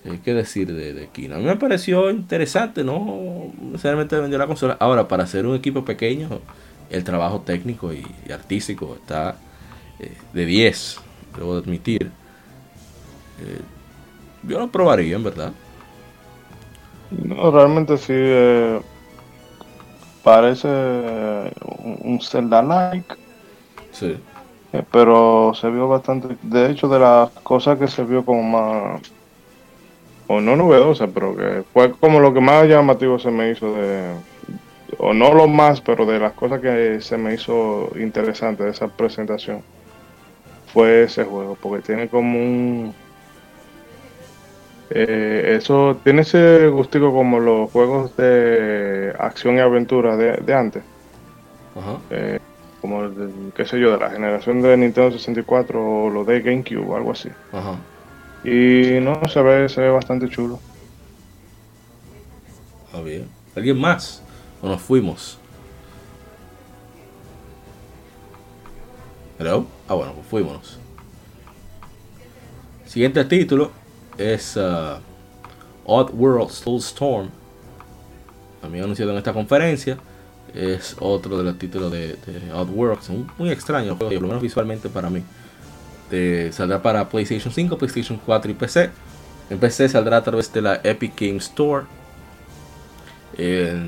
Eh, 0.05 0.19
¿Qué 0.23 0.33
decir 0.33 0.73
de, 0.73 0.93
de 0.93 1.07
Kino? 1.07 1.35
A 1.35 1.39
mí 1.39 1.45
me 1.45 1.55
pareció 1.55 2.09
interesante, 2.11 2.83
no 2.83 3.51
necesariamente 3.59 4.19
vendió 4.19 4.37
la 4.37 4.47
consola. 4.47 4.77
Ahora, 4.79 5.07
para 5.07 5.25
ser 5.25 5.45
un 5.45 5.55
equipo 5.55 5.83
pequeño, 5.83 6.29
el 6.89 7.03
trabajo 7.03 7.41
técnico 7.41 7.91
y, 7.91 8.05
artístico 8.31 8.95
está 8.95 9.35
eh, 9.99 10.15
de 10.33 10.45
10, 10.45 11.01
debo 11.37 11.55
admitir. 11.55 12.11
Eh, 13.41 13.61
yo 14.43 14.59
lo 14.59 14.67
probaría, 14.67 15.15
en 15.15 15.23
verdad. 15.23 15.51
No, 17.09 17.51
realmente 17.51 17.97
sí. 17.97 18.13
parece 20.23 20.67
un 21.73 22.19
Zelda-like. 22.21 23.15
Sí. 23.91 24.17
Eh, 24.75 24.83
pero 24.91 25.53
se 25.53 25.69
vio 25.69 25.87
bastante. 25.87 26.35
De 26.41 26.69
hecho, 26.69 26.87
de 26.87 26.99
las 26.99 27.29
cosas 27.43 27.79
que 27.79 27.87
se 27.87 28.03
vio 28.03 28.25
como 28.25 28.43
más. 28.43 29.01
O 30.27 30.41
no 30.41 30.55
novedosa, 30.55 31.07
pero 31.07 31.35
que 31.35 31.63
fue 31.71 31.91
como 31.91 32.19
lo 32.19 32.33
que 32.33 32.39
más 32.39 32.67
llamativo 32.67 33.19
se 33.19 33.29
me 33.29 33.51
hizo 33.51 33.73
de. 33.73 34.13
O 34.97 35.13
no 35.13 35.33
lo 35.33 35.47
más, 35.47 35.81
pero 35.81 36.05
de 36.05 36.19
las 36.19 36.33
cosas 36.33 36.61
que 36.61 36.99
se 37.01 37.17
me 37.17 37.33
hizo 37.35 37.91
interesante 37.99 38.63
de 38.63 38.71
esa 38.71 38.87
presentación. 38.87 39.61
Fue 40.73 41.03
ese 41.03 41.23
juego, 41.25 41.57
porque 41.61 41.83
tiene 41.83 42.07
como 42.07 42.39
un. 42.39 42.93
Eh, 44.89 45.57
eso 45.59 45.97
tiene 46.03 46.21
ese 46.21 46.67
gustico 46.67 47.11
como 47.11 47.39
los 47.39 47.71
juegos 47.71 48.15
de 48.17 49.13
acción 49.19 49.57
y 49.57 49.59
aventura 49.59 50.15
de, 50.17 50.53
antes. 50.53 50.83
Ajá. 51.75 51.97
Eh, 52.09 52.39
como, 52.81 53.09
qué 53.55 53.65
sé 53.65 53.79
yo, 53.79 53.91
de 53.91 53.97
la 53.97 54.09
generación 54.09 54.61
de 54.61 54.77
Nintendo 54.77 55.11
64 55.11 56.05
o 56.05 56.09
lo 56.09 56.23
de 56.23 56.41
GameCube 56.41 56.85
o 56.87 56.95
algo 56.95 57.11
así. 57.11 57.29
Ajá. 57.51 57.77
Y 58.45 58.99
no, 59.01 59.19
se 59.27 59.41
ve, 59.41 59.67
se 59.67 59.81
ve 59.81 59.89
bastante 59.89 60.29
chulo. 60.29 60.59
Ah, 62.93 63.01
bien. 63.01 63.27
¿Alguien 63.55 63.79
más? 63.79 64.21
¿O 64.61 64.67
nos 64.67 64.81
fuimos? 64.81 65.39
¿Hello? 69.39 69.65
Ah, 69.87 69.95
bueno, 69.95 70.13
pues 70.13 70.27
fuimos. 70.27 70.79
Siguiente 72.85 73.25
título 73.25 73.71
es 74.17 74.55
uh, 74.55 74.99
Odd 75.83 76.11
World 76.13 76.51
Storm 76.51 77.29
También 78.61 78.83
anunciado 78.83 79.11
en 79.11 79.17
esta 79.17 79.33
conferencia 79.33 79.97
es 80.53 80.95
otro 80.99 81.37
de 81.37 81.43
los 81.43 81.57
títulos 81.57 81.91
de, 81.91 82.15
de 82.25 82.53
Oddworks, 82.53 83.09
muy 83.37 83.49
extraño 83.49 83.97
por 83.97 84.13
lo 84.13 84.27
menos 84.27 84.41
visualmente 84.41 84.87
para 84.89 85.09
mí. 85.09 85.21
Saldrá 86.51 86.81
para 86.81 87.09
PlayStation 87.09 87.53
5, 87.53 87.77
PlayStation 87.77 88.19
4 88.25 88.51
y 88.51 88.53
PC. 88.53 88.89
En 89.49 89.59
PC 89.59 89.89
saldrá 89.89 90.17
a 90.17 90.23
través 90.23 90.51
de 90.53 90.61
la 90.61 90.81
Epic 90.83 91.13
Game 91.19 91.37
Store. 91.37 91.85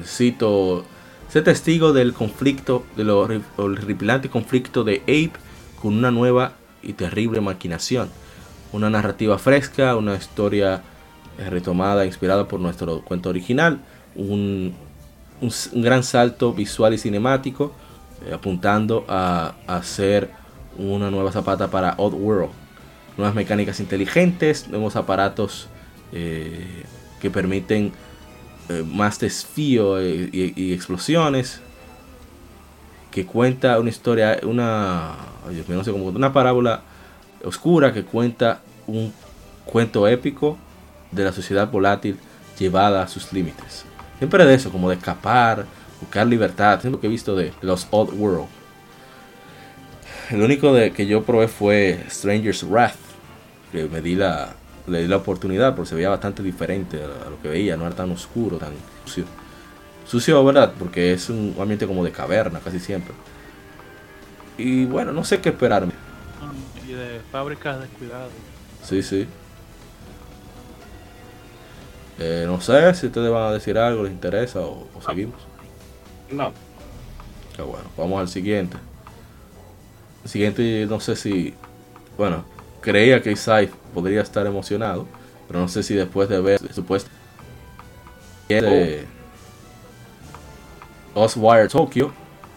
cito, 0.03 0.86
sé 1.30 1.41
testigo 1.41 1.93
del 1.93 2.13
conflicto, 2.13 2.86
de 2.95 3.03
lo 3.03 3.28
horripilante 3.57 4.30
conflicto 4.30 4.84
de 4.84 5.01
Ape 5.03 5.34
con 5.82 5.95
una 5.95 6.11
nueva 6.11 6.53
y 6.82 6.93
terrible 6.93 7.41
maquinación. 7.41 8.09
Una 8.72 8.89
narrativa 8.89 9.38
fresca, 9.38 9.95
una 9.95 10.15
historia 10.15 10.82
eh, 11.38 11.49
retomada, 11.49 12.05
inspirada 12.05 12.47
por 12.47 12.59
nuestro 12.59 13.01
cuento 13.01 13.30
original. 13.30 13.80
Un 14.15 14.74
gran 15.74 16.03
salto 16.03 16.53
visual 16.53 16.93
y 16.93 16.97
cinemático, 16.97 17.74
eh, 18.26 18.34
apuntando 18.34 19.05
a, 19.07 19.53
hacer 19.68 20.32
una 20.78 21.11
nueva 21.11 21.32
zapata 21.32 21.69
para 21.69 21.95
Odd 21.97 22.13
World. 22.13 22.51
Nuevas 23.17 23.36
mecánicas 23.36 23.80
inteligentes, 23.80 24.67
nuevos 24.67 24.95
aparatos 24.95 25.67
eh, 26.11 26.84
que 27.19 27.30
permiten 27.30 27.91
eh, 28.69 28.84
más 28.86 29.19
desfío 29.19 30.01
y, 30.01 30.73
explosiones. 30.73 31.61
Que 33.11 33.25
cuenta 33.25 33.80
una 33.80 33.89
historia, 33.89 34.39
una, 34.43 35.15
no 35.67 35.84
sé 35.84 35.91
una 35.91 36.34
parábola 36.34 36.82
oscura 37.43 37.91
que 37.93 38.03
cuenta 38.03 38.61
un 38.86 39.11
cuento 39.65 40.07
épico 40.07 40.57
de 41.11 41.23
la 41.23 41.32
sociedad 41.32 41.69
volátil 41.71 42.17
llevada 42.59 43.01
a 43.01 43.07
sus 43.07 43.34
límites. 43.34 43.86
Siempre 44.17 44.45
de 44.45 44.53
eso, 44.53 44.71
como 44.71 44.89
de 44.89 44.95
escapar, 44.95 45.65
buscar 46.01 46.28
libertad. 46.28 46.82
Siempre 46.82 46.99
que 46.99 47.07
he 47.07 47.09
visto 47.09 47.36
de 47.36 47.53
los 47.61 47.88
Odd 47.91 48.13
World. 48.13 48.57
El 50.30 50.41
único 50.41 50.73
de 50.73 50.91
que 50.91 51.05
yo 51.05 51.23
probé 51.23 51.47
fue 51.47 52.03
Stranger's 52.09 52.63
Wrath. 52.63 52.97
Que 53.71 53.88
me 53.88 54.01
di 54.01 54.15
la, 54.15 54.55
le 54.88 55.01
di 55.01 55.07
la 55.07 55.17
oportunidad 55.17 55.75
porque 55.75 55.89
se 55.89 55.95
veía 55.95 56.09
bastante 56.09 56.43
diferente 56.43 57.01
a 57.03 57.30
lo 57.30 57.41
que 57.41 57.49
veía. 57.49 57.78
No 57.78 57.86
era 57.86 57.95
tan 57.95 58.11
oscuro, 58.11 58.57
tan 58.57 58.73
sucio. 59.05 59.25
Sucio, 60.05 60.43
¿verdad? 60.43 60.73
Porque 60.78 61.13
es 61.13 61.30
un 61.30 61.55
ambiente 61.59 61.86
como 61.88 62.03
de 62.03 62.11
caverna 62.11 62.59
casi 62.59 62.80
siempre. 62.80 63.13
Y 64.57 64.86
bueno, 64.86 65.11
no 65.11 65.23
sé 65.23 65.39
qué 65.39 65.49
esperarme. 65.49 65.93
Y 66.88 66.93
de 66.93 67.21
fábricas 67.32 67.80
descuidadas. 67.82 68.30
Sí, 68.84 69.03
sí. 69.03 69.28
Eh, 72.19 72.45
no 72.47 72.59
sé 72.61 72.93
si 72.95 73.07
ustedes 73.07 73.30
van 73.30 73.43
a 73.43 73.51
decir 73.51 73.78
algo, 73.78 74.03
les 74.03 74.11
interesa 74.11 74.61
o, 74.61 74.88
seguimos. 75.05 75.39
No. 76.32 76.51
Qué 77.55 77.61
bueno, 77.61 77.86
vamos 77.97 78.19
al 78.19 78.28
siguiente. 78.28 78.78
Siguiente, 80.28 80.86
no 80.88 80.99
sé 80.99 81.15
si. 81.15 81.53
Bueno, 82.17 82.43
creía 82.82 83.21
que 83.21 83.32
Isai 83.32 83.69
podría 83.93 84.21
estar 84.21 84.45
emocionado, 84.45 85.07
pero 85.47 85.59
no 85.59 85.67
sé 85.67 85.84
si 85.84 85.93
después 85.93 86.30
de 86.30 86.41
ver 86.41 86.73
supuesto. 86.73 87.09
Oh. 88.49 89.05
Oswire 91.23 91.67
Tokyo 91.67 92.13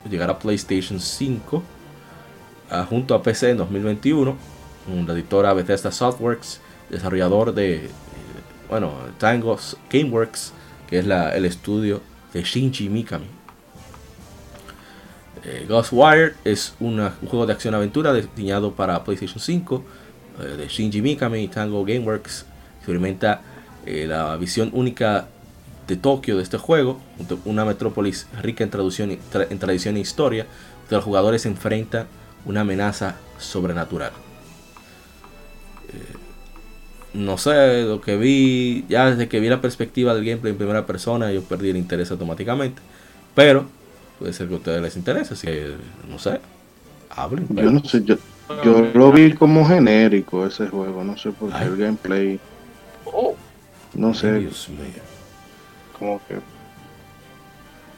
llegará 0.09 0.35
a 0.35 0.39
PlayStation 0.39 1.01
5 1.01 1.63
ah, 2.71 2.87
junto 2.89 3.15
a 3.15 3.23
PC 3.23 3.51
en 3.51 3.59
2021. 3.59 4.37
La 5.07 5.13
editora 5.13 5.53
Bethesda 5.53 5.93
Softworks, 5.93 6.61
desarrollador 6.89 7.55
de 7.55 7.91
bueno, 8.69 8.93
Tango 9.19 9.59
Gameworks, 9.91 10.53
que 10.89 11.01
es 11.01 11.07
el 11.07 11.45
estudio 11.45 12.01
de 12.33 12.43
Shinji 12.43 12.89
Mikami. 12.89 13.27
Eh, 15.45 15.67
Ghostwire 15.69 16.35
es 16.45 16.75
un 16.81 17.09
juego 17.27 17.47
de 17.47 17.53
acción-aventura 17.53 18.13
diseñado 18.13 18.73
para 18.73 19.03
PlayStation 19.05 19.41
5 19.41 19.85
eh, 20.41 20.45
de 20.57 20.69
Shinji 20.69 21.01
Mikami 21.01 21.41
y 21.43 21.49
Tango 21.49 21.85
Gameworks. 21.85 22.47
Experimenta 22.79 23.41
eh, 23.87 24.07
la 24.07 24.37
visión 24.37 24.71
única 24.73 25.29
de 25.87 25.97
Tokio 25.97 26.37
de 26.37 26.43
este 26.43 26.59
juego, 26.59 27.01
una 27.45 27.65
metrópolis 27.65 28.27
rica 28.41 28.65
en, 28.65 28.71
tradición 28.71 29.97
e 29.97 30.01
historia, 30.01 30.47
donde 30.83 30.97
los 30.97 31.05
jugadores 31.05 31.47
enfrentan 31.47 32.07
una 32.45 32.61
amenaza 32.61 33.17
sobrenatural 33.39 34.13
no 37.13 37.39
sé, 37.39 37.83
lo 37.83 38.01
que 38.01 38.17
vi, 38.17 38.85
ya 38.89 39.11
desde 39.11 39.29
que 39.29 39.41
vi 39.41 39.49
la 39.49 39.61
perspectiva 39.61 40.15
del 40.15 40.25
gameplay 40.25 40.53
en 40.53 40.59
primera 40.59 40.87
persona, 40.87 41.33
yo 41.33 41.43
perdí 41.43 41.71
el 41.71 41.77
interés 41.77 42.11
automáticamente. 42.11 42.81
Pero 43.35 43.67
puede 44.21 44.33
ser 44.33 44.47
que 44.47 44.55
a 44.55 44.59
ustedes 44.59 44.83
les 44.83 44.97
interese, 44.97 45.35
así 45.35 45.49
que 45.49 45.75
no 46.09 46.19
sé, 46.19 46.41
hablen. 47.11 47.49
Yo 47.51 47.73
no 47.73 47.83
sé, 47.83 48.05
yo, 48.05 48.17
lo 48.95 49.11
vi 49.11 49.33
como 49.33 49.67
genérico 49.67 50.47
ese 50.47 50.69
juego, 50.69 51.03
no 51.03 51.17
sé 51.17 51.33
por 51.33 51.51
qué 51.53 51.65
el 51.65 51.77
gameplay. 51.77 52.41
Oh. 53.07 53.35
no 53.95 54.15
sé. 54.15 54.35
Dios 54.35 54.69
mío. 54.69 55.03
Como 55.99 56.21
que. 56.29 56.37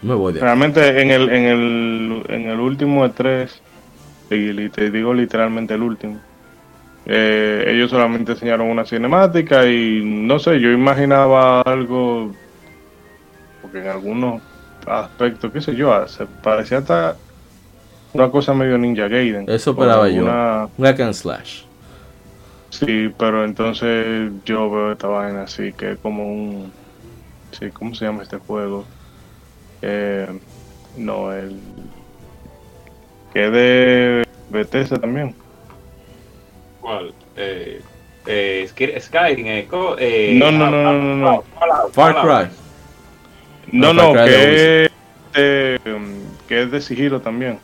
Me 0.00 0.14
voy 0.14 0.32
de 0.32 0.40
Realmente 0.40 1.02
en 1.02 1.10
el, 1.10 1.28
en 1.28 1.44
el, 1.44 2.24
en 2.28 2.48
el 2.48 2.60
último 2.60 3.02
de 3.02 3.10
tres, 3.10 3.60
y 4.30 4.68
te 4.70 4.90
digo 4.90 5.12
literalmente 5.12 5.74
el 5.74 5.82
último 5.82 6.18
eh, 7.04 7.64
ellos 7.66 7.90
solamente 7.90 8.32
enseñaron 8.32 8.68
una 8.68 8.84
cinemática 8.84 9.66
y 9.66 10.02
no 10.04 10.38
sé, 10.38 10.60
yo 10.60 10.70
imaginaba 10.70 11.62
algo, 11.62 12.32
porque 13.60 13.80
en 13.80 13.88
algunos 13.88 14.40
aspectos, 14.86 15.52
qué 15.52 15.60
sé 15.60 15.74
yo, 15.74 16.06
se 16.08 16.26
parecía 16.26 16.78
hasta 16.78 17.16
una 18.12 18.30
cosa 18.30 18.54
medio 18.54 18.78
Ninja 18.78 19.08
Gaiden. 19.08 19.48
Eso 19.48 19.70
esperaba 19.70 20.08
yo, 20.08 20.22
una 20.22 21.12
slash. 21.12 21.62
Sí, 22.70 23.12
pero 23.18 23.44
entonces 23.44 24.32
yo 24.44 24.70
veo 24.70 24.92
esta 24.92 25.06
vaina 25.06 25.42
así, 25.42 25.72
que 25.72 25.92
es 25.92 25.98
como 25.98 26.24
un... 26.26 26.72
Sí, 27.58 27.70
¿cómo 27.70 27.94
se 27.94 28.06
llama 28.06 28.22
este 28.22 28.38
juego? 28.38 28.86
Eh, 29.82 30.26
no, 30.96 31.32
el... 31.32 31.58
Que 33.34 33.50
de 33.50 34.24
Bethesda 34.50 34.98
también. 34.98 35.34
¿Cuál? 36.80 37.12
Eh, 37.36 37.82
eh, 38.26 38.66
Skyrim, 39.00 39.46
eh, 39.46 39.68
eh, 39.98 40.34
no, 40.38 40.50
no, 40.50 40.70
no, 40.70 40.92
no, 40.92 41.16
no, 41.16 41.44
Far 41.92 42.20
Cry. 42.22 42.61
No, 43.70 43.92
no, 43.92 44.12
que, 44.12 44.84
es, 44.84 45.80
que 46.48 46.62
es 46.62 46.70
de 46.70 46.80
sigilo 46.80 47.20
también. 47.20 47.58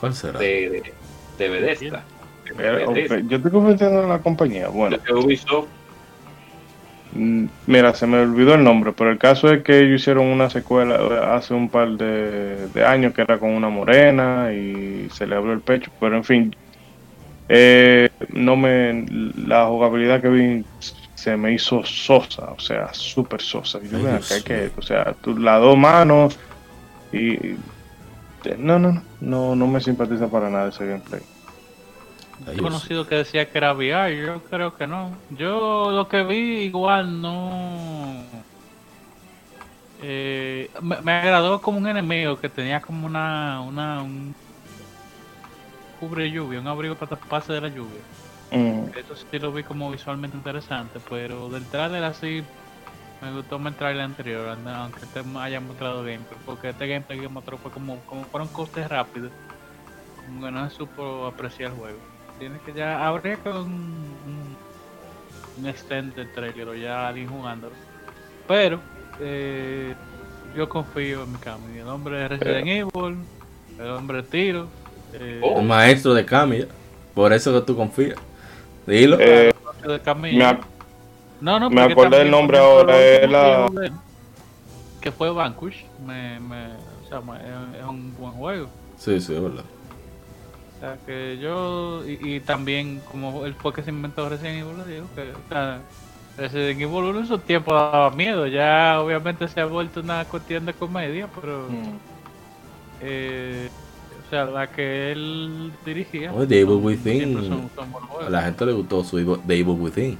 ¿Cuál 0.00 0.14
será? 0.14 0.38
De, 0.38 0.70
de, 0.70 0.92
de 1.38 1.48
Bethesda. 1.48 2.04
Yo 3.26 3.36
estoy 3.36 3.50
confundiendo 3.50 4.06
la 4.06 4.18
compañía. 4.18 4.68
Bueno. 4.68 4.98
De 4.98 5.12
Ubisoft. 5.12 5.68
Mm, 7.12 7.46
mira, 7.66 7.94
se 7.94 8.06
me 8.06 8.18
olvidó 8.18 8.54
el 8.54 8.64
nombre, 8.64 8.92
pero 8.92 9.10
el 9.10 9.18
caso 9.18 9.48
es 9.50 9.62
que 9.62 9.78
ellos 9.78 10.00
hicieron 10.00 10.26
una 10.26 10.50
secuela 10.50 11.34
hace 11.34 11.54
un 11.54 11.68
par 11.68 11.90
de, 11.90 12.68
de 12.68 12.84
años 12.84 13.14
que 13.14 13.22
era 13.22 13.38
con 13.38 13.50
una 13.50 13.68
morena 13.68 14.52
y 14.52 15.08
se 15.12 15.26
le 15.26 15.36
abrió 15.36 15.52
el 15.52 15.60
pecho. 15.60 15.90
Pero 16.00 16.16
en 16.16 16.24
fin, 16.24 16.56
eh, 17.48 18.08
no 18.30 18.56
me 18.56 19.06
la 19.46 19.66
jugabilidad 19.66 20.20
que 20.20 20.28
vi 20.28 20.64
se 21.24 21.38
me 21.38 21.54
hizo 21.54 21.82
sosa, 21.84 22.50
o 22.50 22.60
sea, 22.60 22.92
súper 22.92 23.40
sosa. 23.40 23.80
Yo, 23.82 23.98
que, 24.44 24.70
o 24.76 24.82
sea, 24.82 25.14
tú, 25.22 25.38
las 25.38 25.58
dos 25.58 25.74
manos 25.74 26.38
Y 27.12 27.56
no, 28.58 28.78
no, 28.78 29.02
no, 29.22 29.56
no 29.56 29.66
me 29.66 29.80
simpatiza 29.80 30.28
para 30.28 30.50
nada 30.50 30.68
ese 30.68 30.86
gameplay. 30.86 31.22
He 32.46 32.58
conocido 32.58 33.06
que 33.06 33.14
decía 33.14 33.48
que 33.50 33.56
era 33.56 33.72
VR, 33.72 34.14
yo 34.14 34.42
creo 34.50 34.76
que 34.76 34.86
no. 34.86 35.12
Yo 35.30 35.92
lo 35.92 36.08
que 36.08 36.24
vi 36.24 36.64
igual 36.64 37.22
no... 37.22 38.22
Eh, 40.02 40.70
me, 40.82 41.12
agradó 41.12 41.62
como 41.62 41.78
un 41.78 41.88
enemigo 41.88 42.38
que 42.38 42.50
tenía 42.50 42.82
como 42.82 43.06
una... 43.06 43.62
una 43.62 44.02
un 44.02 44.34
cubre 45.98 46.30
lluvia, 46.30 46.60
un 46.60 46.66
abrigo 46.66 46.96
para 46.96 47.16
taparse 47.16 47.54
de 47.54 47.62
la 47.62 47.68
lluvia. 47.68 48.02
Mm. 48.54 48.96
Eso 48.96 49.16
sí 49.16 49.38
lo 49.38 49.52
vi 49.52 49.62
como 49.62 49.90
visualmente 49.90 50.36
interesante, 50.36 51.00
pero 51.08 51.48
del 51.48 51.64
trailer 51.66 52.04
así 52.04 52.42
me 53.20 53.32
gustó 53.32 53.58
más 53.58 53.72
el 53.72 53.78
trailer 53.78 54.02
anterior, 54.04 54.56
aunque 54.66 55.00
te 55.06 55.22
haya 55.38 55.60
mostrado 55.60 56.04
gameplay, 56.04 56.38
porque 56.44 56.70
este 56.70 56.86
gameplay 56.86 57.20
que 57.20 57.28
mostró 57.28 57.56
fue 57.58 57.70
como, 57.70 57.98
como 58.00 58.24
fueron 58.24 58.48
costes 58.48 58.88
rápidos, 58.88 59.32
como 60.26 60.44
que 60.44 60.52
no 60.52 60.68
se 60.68 60.76
supo 60.76 61.26
apreciar 61.26 61.70
el 61.70 61.76
juego. 61.78 61.98
Tiene 62.38 62.58
que 62.64 62.72
ya, 62.72 63.06
habría 63.06 63.36
que 63.36 63.48
un, 63.48 63.66
un, 64.26 64.56
un 65.58 65.66
extended 65.66 66.26
trailer 66.34 66.68
o 66.68 66.74
ya 66.74 67.08
alguien 67.08 67.28
jugándolo. 67.28 67.74
Pero, 68.46 68.80
eh, 69.20 69.94
yo 70.54 70.68
confío 70.68 71.24
en 71.24 71.32
mi 71.32 71.38
cambio. 71.38 71.82
El 71.82 71.88
hombre 71.88 72.18
de 72.18 72.28
Resident 72.28 72.66
Evil, 72.66 73.18
el 73.78 73.90
hombre 73.90 74.18
de 74.18 74.22
tiro. 74.24 74.68
Eh, 75.12 75.40
el 75.42 75.64
maestro 75.64 76.14
de 76.14 76.24
Kami, 76.24 76.66
por 77.14 77.32
eso 77.32 77.52
que 77.52 77.60
tú 77.66 77.76
confías. 77.76 78.18
Dilo. 78.86 79.16
Eh, 79.20 79.52
me, 80.16 80.32
no, 81.40 81.60
no, 81.60 81.70
me 81.70 81.82
acordé 81.82 82.22
el 82.22 82.30
nombre 82.30 82.58
ahora. 82.58 82.98
Es 82.98 83.30
la... 83.30 83.70
Que 85.00 85.12
fue 85.12 85.30
Vanquish. 85.30 85.84
Me, 86.06 86.40
me, 86.40 86.68
o 87.04 87.08
sea, 87.08 87.18
es 87.78 87.84
un 87.86 88.14
buen 88.16 88.32
juego. 88.32 88.68
Sí, 88.96 89.20
sí, 89.20 89.34
es 89.34 89.42
verdad. 89.42 89.64
O 90.76 90.80
sea, 90.80 90.96
que 91.06 91.38
yo. 91.38 92.02
Y, 92.06 92.40
también, 92.40 93.00
como 93.10 93.44
él 93.44 93.54
fue 93.54 93.72
que 93.72 93.82
se 93.82 93.90
inventó 93.90 94.28
Resident 94.28 94.62
Evil, 94.66 94.84
digo 94.86 95.06
que. 95.14 95.32
O 95.32 95.48
sea, 95.48 95.80
Resident 96.38 96.80
Evil 96.80 97.04
1 97.04 97.20
en 97.20 97.26
su 97.26 97.38
tiempo 97.38 97.74
daba 97.74 98.10
miedo. 98.10 98.46
Ya, 98.46 99.00
obviamente, 99.00 99.46
se 99.48 99.60
ha 99.60 99.66
vuelto 99.66 100.00
una 100.00 100.24
cuestión 100.24 100.64
de 100.64 100.72
comedia, 100.72 101.28
pero. 101.34 101.66
Mm. 101.68 101.98
Eh, 103.02 103.68
o 104.26 104.30
sea, 104.30 104.44
la 104.46 104.70
que 104.70 105.12
él 105.12 105.72
dirigía. 105.84 106.32
Oh, 106.32 106.46
The 106.46 106.60
Evil 106.60 106.76
Within. 106.76 107.70
a 108.26 108.30
la 108.30 108.42
gente 108.42 108.66
le 108.66 108.72
gustó 108.72 109.04
su 109.04 109.16
The 109.46 109.54
Evil 109.54 109.76
Within. 109.78 110.18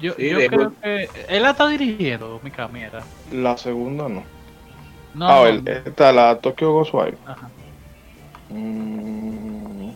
Yo, 0.00 0.16
yo 0.18 0.46
creo 0.48 0.72
que 0.82 1.08
él 1.28 1.42
la 1.42 1.50
está 1.50 1.68
dirigiendo, 1.68 2.38
mi 2.42 2.50
camioneta. 2.50 3.02
La 3.32 3.56
segunda 3.56 4.08
no. 4.08 4.22
No, 5.14 5.26
ah, 5.26 5.48
esta, 5.48 6.12
la 6.12 6.38
Tokyo 6.38 6.72
Ghostwire. 6.72 7.16
Ajá. 7.24 7.48
Mm. 8.50 9.92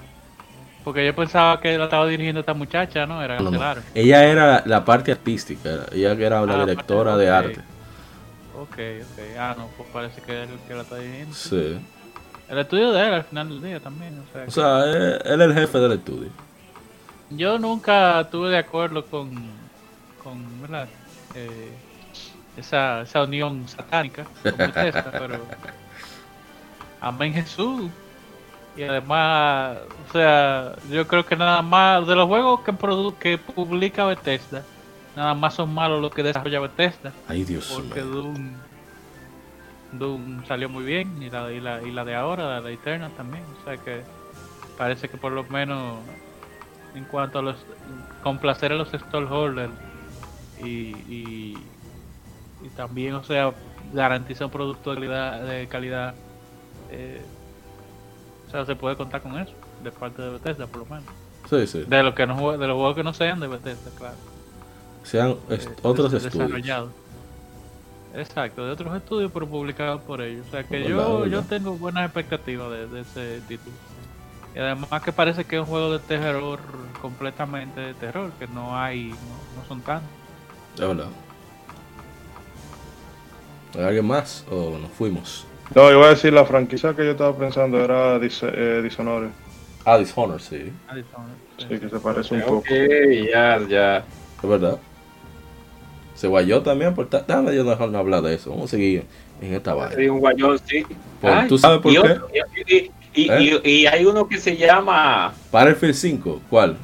Porque 0.82 1.04
yo 1.04 1.14
pensaba 1.14 1.60
que 1.60 1.76
la 1.76 1.84
estaba 1.84 2.06
dirigiendo 2.06 2.40
esta 2.40 2.54
muchacha, 2.54 3.06
¿no? 3.06 3.22
Era 3.22 3.36
claro. 3.36 3.82
Ella 3.94 4.24
era 4.24 4.62
la 4.64 4.84
parte 4.84 5.12
artística, 5.12 5.86
ella 5.92 6.12
era 6.12 6.44
la 6.46 6.54
ah, 6.54 6.64
directora 6.64 7.16
de 7.18 7.28
arte. 7.28 7.60
Ok, 8.58 8.78
ok. 9.02 9.38
Ah, 9.38 9.54
no, 9.58 9.68
pues 9.76 9.88
parece 9.92 10.22
que 10.22 10.44
es 10.44 10.50
el 10.50 10.58
que 10.66 10.74
la 10.74 10.82
está 10.82 10.96
dirigiendo. 10.96 11.34
Sí. 11.34 11.78
El 12.50 12.58
estudio 12.58 12.90
de 12.90 13.06
él 13.06 13.14
al 13.14 13.24
final 13.24 13.48
del 13.48 13.62
día 13.62 13.80
también. 13.80 14.18
O 14.18 14.32
sea, 14.32 14.44
o 14.46 14.50
sea 14.50 14.84
él 15.24 15.40
es 15.40 15.46
el 15.46 15.54
jefe 15.54 15.78
del 15.78 15.92
estudio. 15.92 16.30
Yo 17.30 17.58
nunca 17.58 18.22
estuve 18.22 18.50
de 18.50 18.58
acuerdo 18.58 19.06
con, 19.06 19.30
con 20.22 20.60
¿verdad? 20.60 20.88
Eh, 21.36 21.72
esa, 22.56 23.02
esa 23.02 23.22
unión 23.22 23.68
satánica, 23.68 24.26
pero 24.42 25.38
amén 27.00 27.32
Jesús. 27.32 27.88
Y 28.76 28.82
además, 28.82 29.78
o 30.08 30.12
sea, 30.12 30.74
yo 30.90 31.06
creo 31.06 31.24
que 31.24 31.36
nada 31.36 31.62
más 31.62 32.06
de 32.06 32.16
los 32.16 32.26
juegos 32.26 32.60
que, 32.60 32.74
que 33.18 33.38
publica 33.38 34.06
Bethesda, 34.06 34.62
nada 35.16 35.34
más 35.34 35.54
son 35.54 35.72
malos 35.72 36.00
los 36.00 36.12
que 36.12 36.22
desarrolla 36.22 36.60
Bethesda. 36.60 37.12
Ay, 37.28 37.44
Dios 37.44 37.70
Porque 37.72 38.00
Doom, 38.00 38.54
Doom 39.92 40.44
salió 40.46 40.68
muy 40.68 40.84
bien 40.84 41.22
y 41.22 41.30
la, 41.30 41.50
y 41.52 41.60
la, 41.60 41.82
y 41.82 41.90
la 41.90 42.04
de 42.04 42.14
ahora, 42.14 42.44
la 42.44 42.60
de 42.60 42.72
Eternal 42.74 43.10
también. 43.16 43.44
O 43.60 43.64
sea 43.64 43.76
que 43.76 44.02
parece 44.78 45.08
que 45.08 45.16
por 45.16 45.32
lo 45.32 45.44
menos 45.44 45.98
en 46.94 47.04
cuanto 47.04 47.38
a 47.38 47.42
los 47.42 47.56
complacer 48.22 48.72
a 48.72 48.76
los 48.76 48.92
stockholders 48.92 49.72
y, 50.62 50.94
y, 51.08 51.58
también, 52.76 53.14
o 53.14 53.24
sea, 53.24 53.52
garantiza 53.92 54.44
un 54.44 54.50
producto 54.50 54.90
de 54.90 54.96
calidad, 54.96 55.42
de 55.42 55.66
calidad 55.66 56.14
eh, 56.90 57.22
o 58.48 58.50
sea, 58.50 58.66
se 58.66 58.74
puede 58.74 58.96
contar 58.96 59.22
con 59.22 59.38
eso, 59.38 59.52
de 59.82 59.92
parte 59.92 60.20
de 60.20 60.30
Bethesda 60.30 60.66
por 60.66 60.80
lo 60.80 60.86
menos. 60.86 61.04
Sí, 61.48 61.66
sí. 61.66 61.84
De, 61.86 62.02
lo 62.02 62.14
que 62.14 62.26
no, 62.26 62.58
de 62.58 62.66
los 62.66 62.76
juegos 62.76 62.96
que 62.96 63.04
no 63.04 63.14
sean 63.14 63.40
de 63.40 63.46
Bethesda, 63.46 63.90
claro. 63.96 64.16
Sean 65.04 65.36
eh, 65.48 65.68
otros 65.82 66.12
estudios. 66.12 66.88
Exacto, 68.14 68.66
de 68.66 68.72
otros 68.72 68.96
estudios, 68.96 69.30
pero 69.32 69.46
publicados 69.46 70.02
por 70.02 70.20
ellos. 70.20 70.46
O 70.48 70.50
sea 70.50 70.64
que 70.64 70.84
yo, 70.88 71.26
yo 71.26 71.42
tengo 71.44 71.72
buenas 71.72 72.04
expectativas 72.04 72.90
de, 72.90 73.00
ese 73.00 73.40
título. 73.46 73.76
Y 74.54 74.58
además 74.58 75.02
que 75.04 75.12
parece 75.12 75.44
que 75.44 75.56
es 75.56 75.60
un 75.60 75.68
juego 75.68 75.92
de 75.92 76.00
terror 76.00 76.58
completamente 77.00 77.80
de 77.80 77.94
terror, 77.94 78.32
que 78.38 78.48
no 78.48 78.76
hay, 78.76 79.10
no, 79.56 79.64
son 79.68 79.80
tantos. 79.80 80.10
De 80.76 80.86
verdad. 80.86 81.08
¿Hay 83.76 83.84
alguien 83.84 84.06
más 84.06 84.44
o 84.50 84.76
nos 84.78 84.90
fuimos? 84.90 85.46
No, 85.76 85.88
iba 85.92 86.06
a 86.06 86.10
decir 86.10 86.32
la 86.32 86.44
franquicia 86.44 86.94
que 86.96 87.04
yo 87.04 87.12
estaba 87.12 87.36
pensando 87.36 87.78
era 87.78 88.18
Dis 88.18 88.40
eh, 88.42 88.80
Dishonored. 88.82 89.30
Ah, 89.84 89.96
Dishonored, 89.98 90.40
sí. 90.40 90.72
Ah, 90.88 90.96
Dishonored. 90.96 91.36
Sí, 91.58 91.78
que 91.78 91.88
se 91.88 92.00
parece 92.00 92.34
un 92.34 92.40
poco. 92.42 92.56
Ok, 92.58 92.70
ya, 93.32 93.60
ya. 93.68 93.98
Es 94.42 94.48
verdad. 94.48 94.80
Se 96.20 96.28
guayó 96.28 96.60
también, 96.60 96.94
por 96.94 97.08
déjame 97.08 97.56
yo 97.56 97.64
no 97.64 97.98
hablar 97.98 98.20
de 98.20 98.34
eso. 98.34 98.50
Vamos 98.50 98.66
a 98.66 98.68
seguir 98.72 99.06
en 99.40 99.54
esta 99.54 99.72
vaina. 99.72 99.96
Sí, 99.96 100.06
un 100.06 100.20
guayó, 100.20 100.58
sí. 100.58 100.84
¿Tú 101.48 101.56
sabes 101.56 101.78
por 101.78 101.90
qué? 101.90 102.20
y, 103.14 103.30
¿Eh? 103.30 103.60
y, 103.64 103.70
y, 103.70 103.86
hay 103.86 104.04
uno 104.04 104.28
que 104.28 104.36
se 104.36 104.54
llama. 104.54 105.32
Battlefield 105.50 105.94
5, 105.94 106.42
¿cuál? 106.50 106.76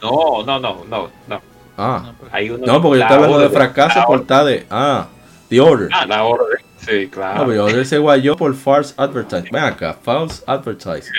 No, 0.00 0.44
no, 0.46 0.60
no, 0.60 0.84
no, 0.88 1.10
no. 1.26 1.40
Ah, 1.76 2.12
hay 2.30 2.50
uno 2.50 2.64
no, 2.64 2.80
porque 2.80 2.98
yo 2.98 3.02
estaba 3.02 3.24
hablando 3.24 3.40
de 3.40 3.50
fracaso 3.50 4.00
por 4.06 4.24
tal 4.28 4.46
de. 4.46 4.64
Ah, 4.70 5.08
The 5.48 5.60
Order. 5.60 5.88
Ah, 5.92 6.06
la 6.06 6.22
Order. 6.22 6.60
Sí, 6.78 7.08
claro. 7.08 7.40
No, 7.40 7.48
pero 7.48 7.66
The 7.66 7.84
se 7.84 7.98
guayó 7.98 8.36
por 8.36 8.54
false 8.54 8.94
advertising. 8.96 9.50
Ven 9.50 9.64
acá, 9.64 9.98
false 10.00 10.44
advertising. 10.46 11.14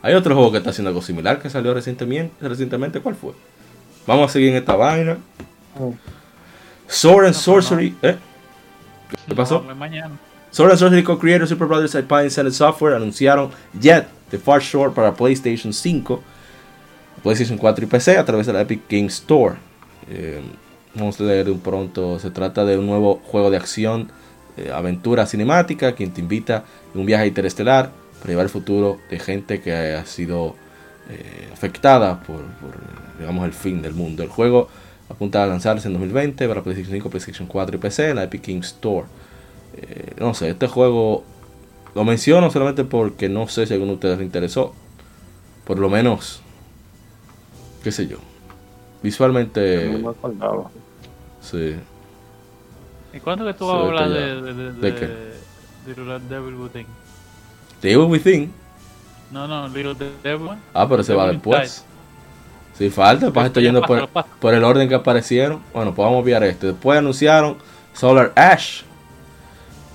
Hay 0.00 0.14
otro 0.14 0.34
juego 0.34 0.52
que 0.52 0.56
está 0.56 0.70
haciendo 0.70 0.88
algo 0.88 1.02
similar 1.02 1.38
que 1.38 1.50
salió 1.50 1.74
recientemente. 1.74 2.32
recientemente 2.40 3.00
¿Cuál 3.00 3.14
fue? 3.14 3.32
Vamos 4.06 4.30
a 4.30 4.32
seguir 4.32 4.48
en 4.48 4.56
esta 4.56 4.74
vaina. 4.74 5.18
Oh. 5.78 5.92
Sword 6.90 7.26
and 7.26 7.34
Sorcery. 7.34 7.96
¿Eh? 8.02 8.16
¿Qué 9.28 9.34
pasó? 9.34 9.64
Sword 10.50 10.70
and 10.70 10.78
Sorcery 10.78 11.04
co-creator 11.04 11.46
Super 11.46 11.68
Brothers 11.68 11.94
y 11.94 12.02
Pine 12.02 12.30
Senate 12.30 12.54
Software 12.54 12.94
anunciaron 12.94 13.50
Jet 13.80 14.08
The 14.30 14.38
Far 14.38 14.60
Short 14.60 14.94
para 14.94 15.14
PlayStation 15.14 15.72
5, 15.72 16.22
PlayStation 17.22 17.58
4 17.58 17.84
y 17.84 17.88
PC 17.88 18.18
a 18.18 18.24
través 18.24 18.46
de 18.46 18.52
la 18.52 18.62
Epic 18.62 18.82
Games 18.88 19.14
Store. 19.14 19.56
Eh, 20.08 20.40
vamos 20.94 21.20
a 21.20 21.24
leer 21.24 21.44
de 21.44 21.52
un 21.52 21.60
pronto. 21.60 22.18
Se 22.18 22.30
trata 22.30 22.64
de 22.64 22.76
un 22.76 22.86
nuevo 22.86 23.20
juego 23.24 23.50
de 23.50 23.56
acción, 23.56 24.10
eh, 24.56 24.70
aventura 24.72 25.26
cinemática, 25.26 25.94
quien 25.94 26.12
te 26.12 26.20
invita 26.20 26.64
en 26.92 27.00
un 27.00 27.06
viaje 27.06 27.26
interestelar 27.26 27.90
para 28.18 28.30
llevar 28.30 28.46
el 28.46 28.50
futuro 28.50 28.98
de 29.10 29.18
gente 29.18 29.60
que 29.60 29.72
ha 29.72 30.04
sido 30.06 30.56
eh, 31.08 31.48
afectada 31.52 32.20
por, 32.20 32.42
digamos, 33.18 33.44
el 33.44 33.52
fin 33.52 33.80
del 33.80 33.94
mundo. 33.94 34.22
El 34.22 34.28
juego 34.28 34.68
apunta 35.10 35.42
a 35.42 35.46
lanzarse 35.46 35.88
en 35.88 35.94
2020 35.94 36.48
para 36.48 36.62
PlayStation 36.62 36.94
5, 36.94 37.10
PlayStation 37.10 37.48
4 37.48 37.76
y 37.76 37.78
PC 37.78 38.10
en 38.10 38.16
la 38.16 38.24
Epic 38.24 38.46
Games 38.46 38.66
Store. 38.66 39.06
no 40.18 40.32
sé, 40.34 40.50
este 40.50 40.66
juego 40.66 41.24
lo 41.94 42.04
menciono 42.04 42.50
solamente 42.50 42.84
porque 42.84 43.28
no 43.28 43.48
sé 43.48 43.66
si 43.66 43.72
a 43.72 43.74
alguno 43.74 43.92
de 43.92 43.96
ustedes 43.96 44.18
le 44.18 44.24
interesó. 44.24 44.74
Por 45.64 45.78
lo 45.78 45.88
menos, 45.88 46.40
qué 47.82 47.92
sé 47.92 48.06
yo. 48.06 48.18
Visualmente. 49.02 49.98
No 49.98 50.14
me 50.22 50.64
Sí. 51.40 51.74
¿Y 53.12 53.20
cuándo 53.20 53.44
que 53.44 53.54
tú 53.54 53.66
vas 53.66 53.76
a 53.76 53.86
hablar 53.86 54.08
de, 54.10 54.42
de, 54.42 54.54
de, 54.54 54.72
¿De, 54.72 54.94
qué? 54.94 55.30
Little 55.86 56.20
Devil 56.28 56.54
Within? 56.54 56.86
Devil 57.82 58.10
Within. 58.10 58.52
No, 59.30 59.48
no, 59.48 59.68
Little 59.68 59.94
Devil. 60.22 60.50
Ah, 60.74 60.88
pero 60.88 61.02
se 61.02 61.14
va 61.14 61.28
después. 61.32 61.84
Si 62.80 62.88
falta, 62.88 63.30
pues 63.30 63.44
estoy 63.44 63.64
yendo 63.64 63.82
por, 63.82 64.08
por, 64.40 64.54
el 64.54 64.64
orden 64.64 64.88
que 64.88 64.94
aparecieron. 64.94 65.60
Bueno, 65.74 65.94
pues 65.94 66.02
vamos 66.02 66.16
a 66.16 66.18
enviar 66.20 66.42
este. 66.44 66.68
Después 66.68 66.98
anunciaron 66.98 67.58
Solar 67.92 68.32
Ash, 68.34 68.84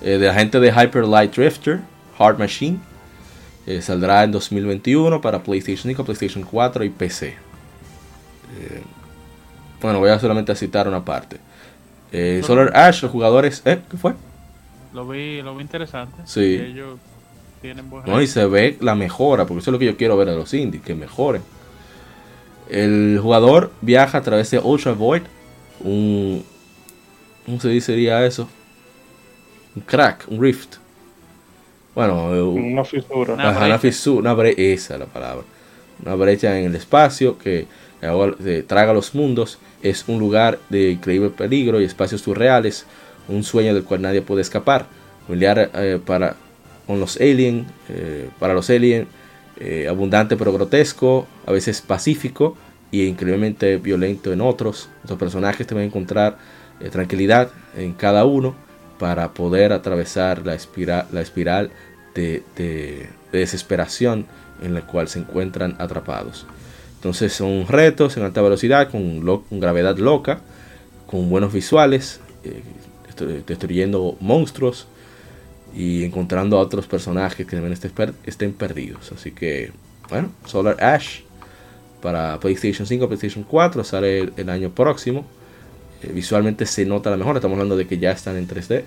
eh, 0.00 0.18
de 0.18 0.26
la 0.28 0.32
gente 0.32 0.60
de 0.60 0.70
Hyper 0.70 1.04
Light 1.04 1.34
Drifter, 1.34 1.80
Hard 2.16 2.38
Machine. 2.38 2.78
Eh, 3.66 3.82
saldrá 3.82 4.22
en 4.22 4.30
2021 4.30 5.20
para 5.20 5.42
PlayStation 5.42 5.90
5, 5.90 6.04
PlayStation 6.04 6.44
4 6.44 6.84
y 6.84 6.90
PC. 6.90 7.26
Eh, 7.26 8.82
bueno, 9.82 9.98
voy 9.98 10.10
a 10.10 10.20
solamente 10.20 10.54
citar 10.54 10.86
una 10.86 11.04
parte. 11.04 11.40
Solar 12.46 12.70
Ash, 12.72 13.02
los 13.02 13.10
jugadores. 13.10 13.62
¿Eh? 13.64 13.80
¿Qué 13.90 13.96
fue? 13.96 14.14
lo 14.94 15.08
vi, 15.08 15.42
lo 15.42 15.56
vi 15.56 15.62
interesante. 15.62 16.22
Sí. 16.24 16.54
ellos 16.54 17.00
tienen 17.60 17.90
buen 17.90 18.04
no, 18.06 18.22
y 18.22 18.28
se 18.28 18.46
ve 18.46 18.76
la 18.80 18.94
mejora, 18.94 19.44
porque 19.44 19.58
eso 19.58 19.70
es 19.70 19.72
lo 19.72 19.78
que 19.80 19.86
yo 19.86 19.96
quiero 19.96 20.16
ver 20.16 20.28
de 20.28 20.36
los 20.36 20.54
indies, 20.54 20.84
que 20.84 20.94
mejoren. 20.94 21.42
El 22.68 23.18
jugador 23.22 23.70
viaja 23.80 24.18
a 24.18 24.22
través 24.22 24.50
de 24.50 24.58
Ultra 24.58 24.92
Void, 24.92 25.22
un. 25.80 26.44
¿Cómo 27.44 27.60
se 27.60 27.68
diría 27.68 28.26
eso? 28.26 28.48
Un 29.76 29.82
crack, 29.82 30.24
un 30.28 30.42
rift. 30.42 30.76
Bueno, 31.94 32.30
una 32.52 32.84
fisura. 32.84 33.34
Una, 33.34 33.66
una 33.66 33.78
fisura, 33.78 34.20
una 34.20 34.34
brecha, 34.34 34.60
esa 34.60 34.94
es 34.94 35.00
la 35.00 35.06
palabra. 35.06 35.44
Una 36.02 36.14
brecha 36.14 36.58
en 36.58 36.66
el 36.66 36.74
espacio 36.74 37.38
que 37.38 37.66
traga 38.66 38.92
los 38.92 39.14
mundos. 39.14 39.58
Es 39.82 40.04
un 40.08 40.18
lugar 40.18 40.58
de 40.68 40.90
increíble 40.90 41.30
peligro 41.30 41.80
y 41.80 41.84
espacios 41.84 42.20
surreales. 42.20 42.84
Un 43.28 43.42
sueño 43.44 43.74
del 43.74 43.84
cual 43.84 44.02
nadie 44.02 44.22
puede 44.22 44.42
escapar. 44.42 44.86
Familiar 45.26 45.70
eh, 45.74 45.98
para, 46.04 46.36
con 46.86 47.00
los 47.00 47.16
aliens, 47.16 47.66
eh, 47.88 48.28
para 48.38 48.54
los 48.54 48.68
aliens, 48.68 49.06
eh, 49.58 49.86
abundante 49.88 50.36
pero 50.36 50.52
grotesco, 50.52 51.26
a 51.46 51.52
veces 51.52 51.80
pacífico 51.80 52.56
y 52.90 53.04
increíblemente 53.04 53.76
violento 53.78 54.32
en 54.32 54.40
otros. 54.40 54.88
Los 55.08 55.18
personajes 55.18 55.66
te 55.66 55.74
van 55.74 55.84
a 55.84 55.86
encontrar 55.86 56.38
tranquilidad 56.90 57.50
en 57.74 57.94
cada 57.94 58.26
uno 58.26 58.54
para 58.98 59.32
poder 59.32 59.72
atravesar 59.72 60.44
la 60.46 60.54
espiral, 60.54 61.06
la 61.12 61.20
espiral 61.20 61.70
de, 62.14 63.08
desesperación 63.32 64.26
en 64.62 64.72
la 64.72 64.86
cual 64.86 65.08
se 65.08 65.18
encuentran 65.18 65.76
atrapados. 65.78 66.46
Entonces 66.94 67.32
son 67.32 67.66
retos 67.68 68.16
en 68.16 68.22
alta 68.22 68.40
velocidad, 68.40 68.90
con, 68.90 69.22
gravedad 69.50 69.98
loca, 69.98 70.40
con 71.06 71.28
buenos 71.28 71.52
visuales, 71.52 72.20
eh, 72.44 72.62
destruyendo 73.46 74.16
monstruos 74.20 74.88
y 75.76 76.04
encontrando 76.04 76.56
a 76.56 76.60
otros 76.60 76.86
personajes 76.86 77.46
que 77.46 77.76
estén 78.24 78.54
perdidos. 78.54 79.12
Así 79.12 79.30
que, 79.30 79.72
bueno, 80.08 80.30
Solar 80.46 80.82
Ash 80.82 81.20
para 82.00 82.40
PlayStation 82.40 82.86
5, 82.86 83.06
PlayStation 83.06 83.44
4 83.44 83.84
sale 83.84 84.32
el 84.36 84.48
año 84.48 84.70
próximo. 84.70 85.26
Eh, 86.02 86.12
visualmente 86.12 86.64
se 86.64 86.86
nota 86.86 87.10
la 87.10 87.18
mejora. 87.18 87.38
Estamos 87.38 87.56
hablando 87.56 87.76
de 87.76 87.86
que 87.86 87.98
ya 87.98 88.10
están 88.12 88.36
en 88.36 88.48
3D. 88.48 88.84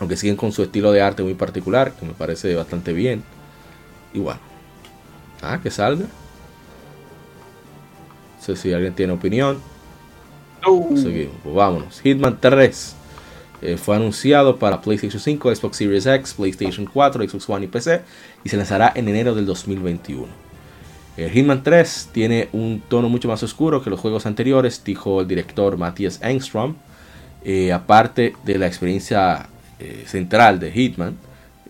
Aunque 0.00 0.16
siguen 0.16 0.36
con 0.36 0.50
su 0.50 0.62
estilo 0.62 0.92
de 0.92 1.02
arte 1.02 1.22
muy 1.22 1.34
particular, 1.34 1.92
que 1.92 2.06
me 2.06 2.14
parece 2.14 2.54
bastante 2.54 2.94
bien. 2.94 3.22
Y 4.14 4.20
bueno. 4.20 4.40
Ah, 5.42 5.60
que 5.62 5.70
salga. 5.70 6.06
No 8.36 8.42
sé 8.42 8.56
si 8.56 8.72
alguien 8.72 8.94
tiene 8.94 9.12
opinión. 9.12 9.58
Seguimos, 10.96 11.36
pues 11.42 11.54
vámonos. 11.54 12.00
Hitman 12.00 12.38
3 12.40 12.95
eh, 13.66 13.76
fue 13.76 13.96
anunciado 13.96 14.60
para 14.60 14.80
PlayStation 14.80 15.20
5, 15.20 15.52
Xbox 15.52 15.76
Series 15.76 16.06
X, 16.06 16.34
PlayStation 16.34 16.86
4, 16.86 17.28
Xbox 17.28 17.50
One 17.50 17.64
y 17.64 17.68
PC 17.68 18.02
y 18.44 18.48
se 18.48 18.56
lanzará 18.56 18.92
en 18.94 19.08
enero 19.08 19.34
del 19.34 19.44
2021. 19.44 20.28
El 21.16 21.30
Hitman 21.30 21.64
3 21.64 22.10
tiene 22.12 22.48
un 22.52 22.80
tono 22.88 23.08
mucho 23.08 23.26
más 23.26 23.42
oscuro 23.42 23.82
que 23.82 23.90
los 23.90 23.98
juegos 23.98 24.24
anteriores, 24.24 24.84
dijo 24.84 25.20
el 25.20 25.26
director 25.26 25.76
Matthias 25.76 26.20
Engstrom. 26.22 26.76
Eh, 27.42 27.72
aparte 27.72 28.34
de 28.44 28.56
la 28.56 28.68
experiencia 28.68 29.48
eh, 29.80 30.04
central 30.06 30.60
de 30.60 30.70
Hitman, 30.70 31.16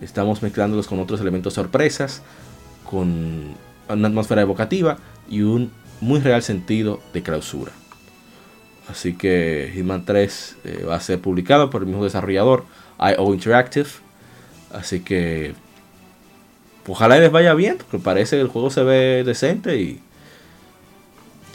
estamos 0.03 0.43
mezclándolos 0.43 0.89
con 0.89 1.01
otros 1.01 1.23
elementos 1.23 1.55
sorpresas, 1.55 2.21
con 2.85 3.55
una 3.89 4.09
atmósfera 4.09 4.43
evocativa 4.43 4.99
y 5.31 5.41
un 5.41 5.73
muy 6.03 6.21
real 6.21 6.43
sentido 6.43 7.01
de 7.15 7.23
clausura. 7.23 7.73
Así 8.89 9.15
que 9.15 9.71
Hitman 9.75 10.05
3 10.05 10.57
eh, 10.65 10.85
va 10.89 10.97
a 10.97 11.01
ser 11.01 11.21
publicado 11.21 11.71
por 11.71 11.83
el 11.83 11.89
mismo 11.89 12.05
desarrollador, 12.05 12.65
IO 12.99 13.35
Interactive. 13.35 13.89
Así 14.73 15.01
que 15.01 15.55
ojalá 16.87 17.19
les 17.19 17.33
vaya 17.33 17.55
bien, 17.55 17.79
porque 17.79 17.99
parece 17.99 18.37
que 18.37 18.43
el 18.43 18.49
juego 18.49 18.71
se 18.71 18.83
ve 18.83 19.25
decente 19.25 19.81
y, 19.81 20.01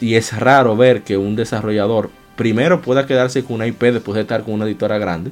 y 0.00 0.16
es 0.16 0.38
raro 0.38 0.76
ver 0.76 1.02
que 1.02 1.16
un 1.16 1.36
desarrollador 1.36 2.10
primero 2.36 2.82
pueda 2.82 3.06
quedarse 3.06 3.44
con 3.44 3.56
una 3.56 3.66
IP 3.66 3.82
después 3.82 4.14
de 4.14 4.22
estar 4.22 4.42
con 4.42 4.54
una 4.54 4.64
editora 4.64 4.98
grande 4.98 5.30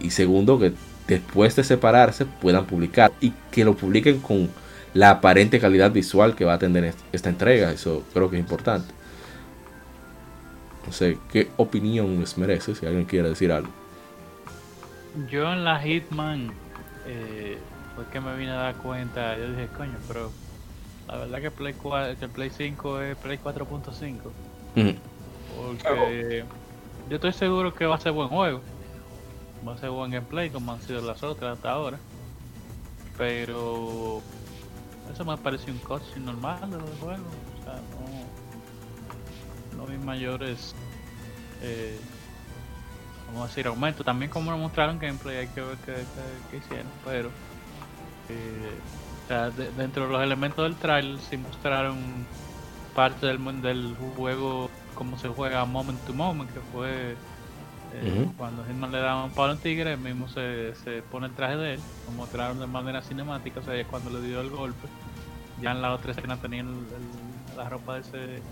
y 0.00 0.10
segundo 0.10 0.58
que 0.58 0.72
después 1.06 1.56
de 1.56 1.64
separarse 1.64 2.26
puedan 2.26 2.66
publicar 2.66 3.12
y 3.20 3.32
que 3.50 3.64
lo 3.64 3.76
publiquen 3.76 4.20
con 4.20 4.50
la 4.94 5.10
aparente 5.10 5.60
calidad 5.60 5.90
visual 5.92 6.34
que 6.34 6.44
va 6.44 6.54
a 6.54 6.58
tener 6.58 6.94
esta 7.12 7.28
entrega, 7.28 7.70
eso 7.70 8.02
creo 8.12 8.30
que 8.30 8.36
es 8.36 8.40
importante. 8.40 8.95
No 10.86 10.92
sé, 10.92 11.18
¿qué 11.30 11.50
opinión 11.56 12.20
les 12.20 12.38
merece 12.38 12.74
si 12.74 12.86
alguien 12.86 13.04
quiere 13.04 13.28
decir 13.28 13.50
algo? 13.50 13.70
Yo 15.30 15.52
en 15.52 15.64
la 15.64 15.80
Hitman 15.80 16.52
eh, 17.06 17.58
fue 17.94 18.06
que 18.06 18.20
me 18.20 18.36
vine 18.36 18.52
a 18.52 18.56
dar 18.56 18.76
cuenta, 18.76 19.36
yo 19.36 19.48
dije, 19.50 19.68
coño, 19.76 19.98
pero 20.06 20.30
la 21.08 21.16
verdad 21.16 21.40
que 21.40 21.50
Play, 21.50 21.74
4, 21.74 22.18
que 22.20 22.28
Play 22.28 22.50
5 22.50 23.00
es 23.02 23.16
Play 23.16 23.38
4.5. 23.42 24.16
Porque 25.56 26.44
yo 27.08 27.14
estoy 27.16 27.32
seguro 27.32 27.72
que 27.74 27.86
va 27.86 27.96
a 27.96 28.00
ser 28.00 28.12
buen 28.12 28.28
juego. 28.28 28.60
Va 29.66 29.74
a 29.74 29.78
ser 29.78 29.90
buen 29.90 30.10
gameplay 30.10 30.50
como 30.50 30.72
han 30.72 30.82
sido 30.82 31.00
las 31.00 31.22
otras 31.22 31.56
hasta 31.56 31.70
ahora. 31.70 31.98
Pero 33.16 34.20
eso 35.12 35.24
me 35.24 35.36
parece 35.38 35.70
un 35.70 35.78
coche 35.78 36.18
normal 36.18 36.70
de 36.70 36.76
los 36.76 37.00
vi 39.86 39.98
mayores 39.98 40.74
eh, 41.62 41.98
vamos 43.26 43.44
a 43.44 43.46
decir 43.48 43.66
aumentos. 43.66 44.04
También 44.04 44.30
como 44.30 44.50
nos 44.50 44.60
mostraron 44.60 44.98
gameplay 44.98 45.38
hay 45.38 45.48
que 45.48 45.60
ver 45.60 45.76
qué 46.50 46.56
hicieron. 46.56 46.86
Pero 47.04 47.30
eh, 48.28 49.70
dentro 49.76 50.06
de 50.06 50.12
los 50.12 50.22
elementos 50.22 50.64
del 50.64 50.76
trailer 50.76 51.18
sí 51.20 51.36
mostraron 51.36 51.96
parte 52.94 53.26
del, 53.26 53.62
del 53.62 53.96
juego, 54.16 54.70
como 54.94 55.18
se 55.18 55.28
juega 55.28 55.64
moment 55.64 56.00
to 56.06 56.14
moment, 56.14 56.50
que 56.52 56.60
fue 56.72 57.16
eh, 57.92 58.28
cuando 58.36 58.64
Hitman 58.64 58.90
le 58.92 58.98
daba 58.98 59.24
un 59.24 59.30
palo 59.30 59.52
al 59.52 59.58
tigre, 59.58 59.92
el 59.92 59.98
mismo 59.98 60.28
se, 60.28 60.74
se 60.76 61.02
pone 61.02 61.26
el 61.26 61.32
traje 61.32 61.56
de 61.56 61.74
él, 61.74 61.80
lo 62.06 62.12
mostraron 62.12 62.58
de 62.58 62.66
manera 62.66 63.02
cinemática, 63.02 63.60
o 63.60 63.62
sea, 63.62 63.74
es 63.74 63.86
cuando 63.86 64.10
le 64.10 64.26
dio 64.26 64.40
el 64.40 64.50
golpe. 64.50 64.88
Ya 65.60 65.72
en 65.72 65.80
la 65.80 65.92
otra 65.94 66.12
escena 66.12 66.36
tenían 66.36 66.86
la 67.56 67.68
ropa 67.68 67.94
de 67.94 68.00
ese. 68.00 68.42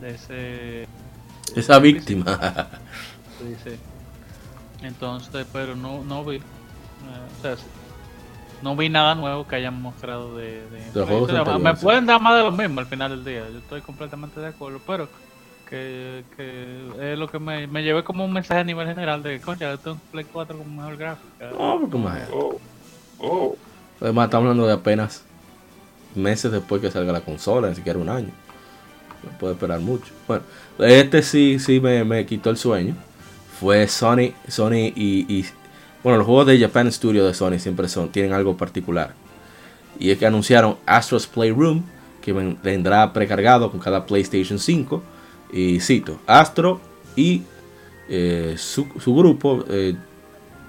De 0.00 0.10
ese. 0.14 0.88
Esa 1.54 1.78
víctima. 1.78 2.68
Sí, 3.38 3.54
sí. 3.62 3.70
Entonces, 4.82 5.46
pero 5.52 5.76
no, 5.76 6.02
no 6.02 6.24
vi. 6.24 6.38
Eh, 6.38 6.40
o 7.38 7.40
sea, 7.40 7.54
no 8.62 8.76
vi 8.76 8.88
nada 8.88 9.14
nuevo 9.14 9.46
que 9.46 9.56
hayan 9.56 9.80
mostrado 9.80 10.36
de, 10.36 10.62
de, 10.70 11.58
me 11.60 11.74
pueden 11.74 12.06
dar 12.06 12.20
más 12.20 12.36
de 12.36 12.42
lo 12.42 12.52
mismo 12.52 12.80
al 12.80 12.86
final 12.86 13.10
del 13.10 13.24
día 13.24 13.48
yo 13.50 13.58
estoy 13.58 13.80
completamente 13.80 14.40
de 14.40 14.48
acuerdo 14.48 14.80
pero 14.86 15.08
que, 15.68 16.24
que 16.36 17.12
es 17.12 17.18
lo 17.18 17.28
que 17.28 17.38
me, 17.38 17.66
me 17.66 17.82
llevé 17.82 18.02
como 18.02 18.24
un 18.24 18.32
mensaje 18.32 18.60
a 18.60 18.64
nivel 18.64 18.88
general 18.88 19.22
de 19.22 19.40
concha 19.40 19.70
yo 19.70 19.78
tengo 19.78 19.96
un 19.96 20.00
Play 20.10 20.24
4 20.24 20.58
con 20.58 20.76
mejor 20.76 20.96
gráfica 20.96 21.50
no 21.56 21.78
porque 21.80 21.98
más 21.98 22.18
oh, 22.32 22.58
oh. 23.20 23.56
además 24.00 24.24
estamos 24.26 24.46
hablando 24.46 24.66
de 24.66 24.72
apenas 24.72 25.24
meses 26.14 26.50
después 26.50 26.80
que 26.80 26.90
salga 26.90 27.12
la 27.12 27.20
consola 27.20 27.68
ni 27.68 27.76
siquiera 27.76 27.98
un 27.98 28.08
año 28.08 28.30
no 29.24 29.38
puede 29.38 29.54
esperar 29.54 29.80
mucho 29.80 30.12
bueno 30.26 30.44
este 30.78 31.22
sí 31.22 31.58
sí 31.58 31.80
me, 31.80 32.04
me 32.04 32.24
quitó 32.26 32.50
el 32.50 32.56
sueño 32.56 32.94
fue 33.58 33.88
Sony 33.88 34.32
Sony 34.46 34.92
y, 34.94 35.44
bueno, 36.02 36.18
los 36.18 36.26
juegos 36.26 36.46
de 36.46 36.60
Japan 36.60 36.92
Studio 36.92 37.26
de 37.26 37.34
Sony 37.34 37.58
siempre 37.58 37.88
son, 37.88 38.10
tienen 38.10 38.32
algo 38.32 38.56
particular. 38.56 39.14
Y 39.98 40.10
es 40.10 40.18
que 40.18 40.26
anunciaron 40.26 40.76
Astro's 40.86 41.26
Playroom, 41.26 41.82
que 42.22 42.32
vendrá 42.32 43.12
precargado 43.12 43.70
con 43.70 43.80
cada 43.80 44.06
PlayStation 44.06 44.58
5. 44.58 45.02
Y 45.52 45.80
cito, 45.80 46.20
Astro 46.26 46.80
y 47.16 47.42
eh, 48.08 48.54
su, 48.56 48.86
grupo 49.06 49.64
eh, 49.68 49.96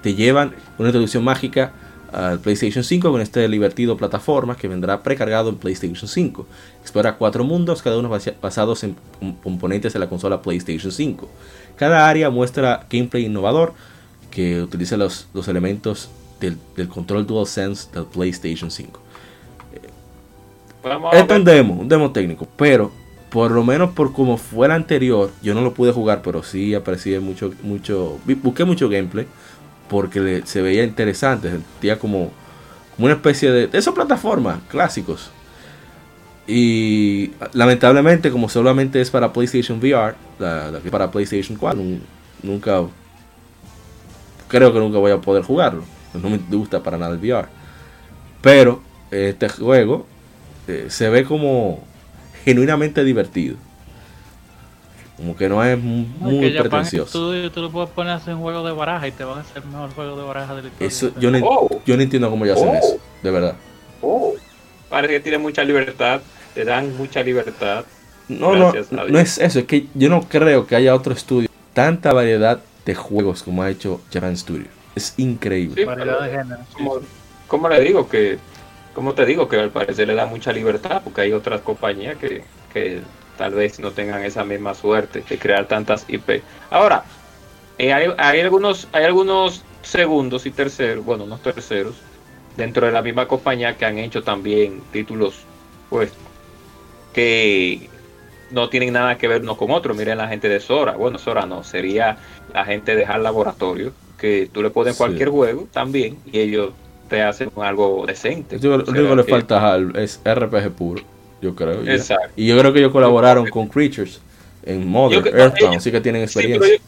te 0.01 0.15
llevan 0.15 0.55
una 0.79 0.89
introducción 0.89 1.23
mágica 1.23 1.73
al 2.11 2.39
PlayStation 2.39 2.83
5 2.83 3.11
con 3.11 3.21
este 3.21 3.47
divertido 3.47 3.97
plataforma 3.97 4.55
que 4.55 4.67
vendrá 4.67 5.01
precargado 5.03 5.49
en 5.49 5.57
PlayStation 5.57 6.07
5. 6.07 6.45
Explora 6.81 7.15
cuatro 7.15 7.43
mundos, 7.43 7.81
cada 7.81 7.97
uno 7.97 8.09
basados 8.41 8.83
en 8.83 8.95
componentes 9.43 9.93
de 9.93 9.99
la 9.99 10.09
consola 10.09 10.41
PlayStation 10.41 10.91
5. 10.91 11.29
Cada 11.75 12.07
área 12.09 12.29
muestra 12.29 12.85
gameplay 12.89 13.25
innovador 13.25 13.73
que 14.31 14.61
utiliza 14.61 14.97
los, 14.97 15.27
los 15.33 15.47
elementos 15.47 16.09
del, 16.39 16.57
del, 16.75 16.87
control 16.87 17.25
DualSense 17.25 17.89
del 17.93 18.05
PlayStation 18.05 18.69
5. 18.69 18.99
Esto 21.11 21.33
es 21.33 21.39
un 21.39 21.45
demo, 21.45 21.73
un 21.73 21.89
demo 21.89 22.11
técnico, 22.11 22.47
pero 22.55 22.91
por 23.29 23.51
lo 23.51 23.63
menos 23.63 23.91
por 23.91 24.13
como 24.13 24.37
fue 24.37 24.67
el 24.67 24.71
anterior, 24.71 25.31
yo 25.41 25.53
no 25.53 25.61
lo 25.61 25.73
pude 25.73 25.91
jugar, 25.91 26.21
pero 26.23 26.41
sí 26.41 26.73
aparecía 26.73 27.19
mucho, 27.19 27.53
mucho, 27.61 28.17
busqué 28.41 28.65
mucho 28.65 28.89
gameplay 28.89 29.27
porque 29.89 30.43
se 30.45 30.61
veía 30.61 30.83
interesante, 30.83 31.49
sentía 31.49 31.99
como, 31.99 32.31
una 32.97 33.13
especie 33.13 33.51
de, 33.51 33.67
de 33.67 33.77
esas 33.77 33.93
plataformas 33.93 34.59
clásicos. 34.69 35.31
Y 36.47 37.31
lamentablemente, 37.53 38.31
como 38.31 38.49
solamente 38.49 39.01
es 39.01 39.11
para 39.11 39.31
PlayStation 39.31 39.77
VR, 39.79 40.15
para 40.89 41.11
PlayStation 41.11 41.57
4, 41.57 41.81
nunca 42.41 42.81
creo 44.47 44.73
que 44.73 44.79
nunca 44.79 44.97
voy 44.97 45.11
a 45.11 45.21
poder 45.21 45.43
jugarlo. 45.43 45.83
No 46.13 46.29
me 46.29 46.39
gusta 46.49 46.81
para 46.81 46.97
nada 46.97 47.13
el 47.13 47.19
VR. 47.19 47.47
Pero 48.41 48.81
este 49.11 49.47
juego 49.47 50.07
eh, 50.67 50.87
se 50.89 51.09
ve 51.09 51.23
como 51.23 51.83
genuinamente 52.43 53.03
divertido. 53.03 53.57
Como 55.19 55.35
que 55.35 55.49
no 55.49 55.61
es 55.63 55.77
muy 55.77 56.49
pretencioso. 56.51 57.31
Tú, 57.53 57.61
lo 57.61 57.69
puedes 57.69 57.89
poner 57.89 58.13
a 58.13 58.15
hacer 58.15 58.33
un 58.35 58.41
juego 58.41 58.65
de 58.65 58.71
baraja 58.71 59.05
y 59.05 59.11
te 59.11 59.25
van 59.25 59.39
a 59.39 59.41
hacer 59.41 59.63
el 59.63 59.69
mejor 59.69 59.93
juego 59.93 60.17
de 60.17 60.23
baraja 60.23 60.55
de 60.55 60.63
la 60.63 60.69
Eso, 60.79 61.11
yo, 61.19 61.29
no, 61.29 61.39
oh. 61.43 61.81
yo 61.85 61.97
no 61.97 62.03
entiendo 62.03 62.29
cómo 62.29 62.45
ya 62.45 62.53
hacen 62.53 62.73
eso, 62.75 62.97
de 63.21 63.31
verdad. 63.31 63.55
Oh. 64.01 64.33
Parece 64.89 65.15
que 65.15 65.19
tiene 65.19 65.37
mucha 65.37 65.65
libertad, 65.65 66.21
te 66.53 66.63
dan 66.63 66.95
mucha 66.95 67.21
libertad. 67.21 67.83
No, 68.29 68.55
no, 68.55 68.71
no 68.91 69.19
es 69.19 69.39
eso, 69.39 69.59
es 69.59 69.65
que 69.65 69.87
yo 69.93 70.07
no 70.07 70.21
creo 70.21 70.65
que 70.65 70.77
haya 70.77 70.95
otro 70.95 71.13
estudio, 71.13 71.49
tanta 71.73 72.13
variedad 72.13 72.61
de 72.85 72.95
juegos 72.95 73.43
como 73.43 73.63
ha 73.63 73.69
hecho 73.69 73.99
Japan 74.13 74.37
Studio. 74.37 74.67
Es 74.95 75.15
increíble. 75.17 75.85
Como, 77.47 77.67
le 77.67 77.81
digo 77.81 78.07
que, 78.07 78.37
como 78.93 79.13
te 79.13 79.25
digo 79.25 79.49
que 79.49 79.57
al 79.59 79.71
parecer 79.71 80.07
le 80.07 80.15
da 80.15 80.27
mucha 80.27 80.53
libertad 80.53 81.01
porque 81.03 81.21
hay 81.21 81.33
otras 81.33 81.61
compañías 81.61 82.17
que, 82.17 82.43
que 82.71 83.01
tal 83.39 83.53
vez 83.53 83.79
no 83.79 83.91
tengan 83.91 84.21
esa 84.25 84.43
misma 84.43 84.73
suerte 84.73 85.23
de 85.27 85.37
crear 85.39 85.65
tantas 85.65 86.05
IP. 86.09 86.43
Ahora, 86.69 87.05
eh, 87.77 87.93
hay, 87.93 88.39
algunos, 88.41 88.89
hay 88.91 89.05
algunos 89.05 89.63
segundos 89.81 90.45
y 90.45 90.51
terceros, 90.51 91.05
bueno, 91.05 91.25
no 91.25 91.37
terceros, 91.37 91.95
dentro 92.57 92.85
de 92.85 92.91
la 92.91 93.01
misma 93.01 93.29
compañía 93.29 93.77
que 93.77 93.85
han 93.85 93.97
hecho 93.97 94.23
también 94.23 94.81
títulos, 94.91 95.35
pues, 95.89 96.11
que 97.13 97.89
no 98.51 98.67
tienen 98.67 98.91
nada 98.91 99.17
que 99.17 99.29
ver 99.29 99.41
uno 99.41 99.55
con 99.55 99.71
otro. 99.71 99.93
Miren 99.93 100.17
la 100.17 100.27
gente 100.27 100.49
de 100.49 100.59
Sora. 100.59 100.97
Bueno, 100.97 101.17
Sora 101.17 101.45
no, 101.45 101.63
sería 101.63 102.17
la 102.53 102.65
gente 102.65 102.93
de 102.93 103.05
HAL 103.05 103.23
Laboratorio, 103.23 103.93
que 104.17 104.49
tú 104.51 104.61
le 104.61 104.69
pones 104.69 104.97
cualquier 104.97 105.29
juego 105.29 105.65
también 105.71 106.17
y 106.29 106.39
ellos 106.39 106.71
te 107.07 107.21
hacen 107.21 107.49
algo 107.55 108.05
decente. 108.05 108.59
lo 108.59 108.75
único 108.75 108.91
que 108.91 109.15
le 109.15 109.23
falta 109.23 109.61
HAL 109.65 109.95
es 109.95 110.19
RPG 110.25 110.71
puro 110.71 111.18
yo 111.41 111.55
creo. 111.55 111.81
Y 112.35 112.47
yo 112.47 112.57
creo 112.57 112.73
que 112.73 112.79
ellos 112.79 112.91
colaboraron 112.91 113.47
con 113.49 113.67
Creatures 113.67 114.21
en 114.63 114.87
Modern 114.87 115.25
Earthbound, 115.27 115.77
así 115.77 115.91
que 115.91 116.01
tienen 116.01 116.23
experiencia. 116.23 116.79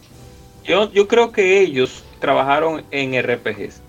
yo, 0.64 0.92
yo, 0.92 1.08
creo 1.08 1.32
que 1.32 1.62
ellos 1.62 2.04
trabajaron 2.20 2.84
en 2.92 3.22
RPGs, 3.22 3.82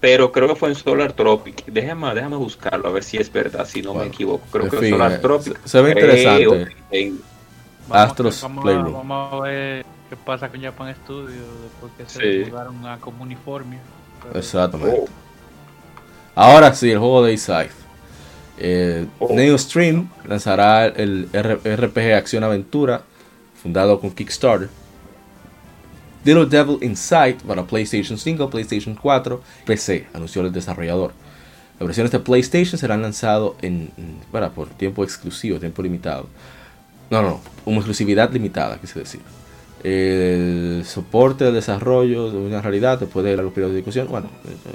pero 0.00 0.32
creo 0.32 0.48
que 0.48 0.56
fue 0.56 0.70
en 0.70 0.74
Solar 0.74 1.12
Tropic. 1.12 1.64
Déjame, 1.66 2.14
déjame 2.14 2.36
buscarlo, 2.36 2.88
a 2.88 2.92
ver 2.92 3.04
si 3.04 3.18
es 3.18 3.32
verdad, 3.32 3.66
si 3.66 3.82
no 3.82 3.94
me 3.94 4.06
equivoco. 4.06 4.44
Creo 4.50 4.68
que 4.68 4.76
en 4.76 4.90
Solar 4.90 5.12
eh, 5.12 5.18
Tropic. 5.18 5.60
Se, 5.64 5.80
ve 5.80 5.90
interesante. 5.90 6.74
Astros 7.88 8.46
Playroom. 8.62 8.92
Vamos 8.92 9.32
a 9.32 9.40
ver 9.46 9.86
qué 10.08 10.16
pasa 10.16 10.48
con 10.48 10.60
Japan 10.60 10.94
Studio 10.94 11.42
después 11.62 11.92
que 11.96 12.06
se 12.06 12.50
mudaron 12.50 12.86
a 12.86 12.98
Comuniformia. 12.98 13.80
Exactamente. 14.34 15.00
Oh. 15.02 15.08
Ahora 16.34 16.72
sí, 16.74 16.90
el 16.90 16.98
juego 16.98 17.24
de 17.24 17.32
Isaac. 17.32 17.70
Eh, 18.60 19.06
oh. 19.18 19.34
Neostream 19.34 20.08
lanzará 20.28 20.86
el 20.86 21.28
RPG 21.32 22.14
Acción 22.14 22.44
Aventura 22.44 23.02
fundado 23.60 24.00
con 24.00 24.10
Kickstarter. 24.10 24.68
Little 26.24 26.46
Devil 26.46 26.78
Inside 26.82 27.38
para 27.46 27.64
PlayStation 27.64 28.18
5, 28.18 28.50
PlayStation 28.50 28.94
4, 28.94 29.42
PC, 29.64 30.06
anunció 30.12 30.42
el 30.42 30.52
desarrollador. 30.52 31.12
Las 31.78 31.86
versiones 31.86 32.12
de 32.12 32.18
PlayStation 32.18 32.78
serán 32.78 33.00
lanzadas 33.00 33.52
en, 33.62 33.90
para, 34.30 34.50
por 34.50 34.68
tiempo 34.68 35.02
exclusivo, 35.02 35.58
tiempo 35.58 35.82
limitado. 35.82 36.26
No, 37.08 37.22
no, 37.22 37.40
una 37.64 37.78
exclusividad 37.78 38.30
limitada, 38.30 38.78
quise 38.78 38.98
decir 38.98 39.20
el 39.82 40.82
soporte 40.84 41.44
de 41.44 41.52
desarrollo 41.52 42.30
de 42.30 42.36
una 42.36 42.60
realidad 42.60 42.98
después 42.98 43.24
de 43.24 43.36
la 43.36 43.42
periodo 43.44 43.70
de 43.70 43.76
discusión. 43.76 44.08
Bueno, 44.08 44.28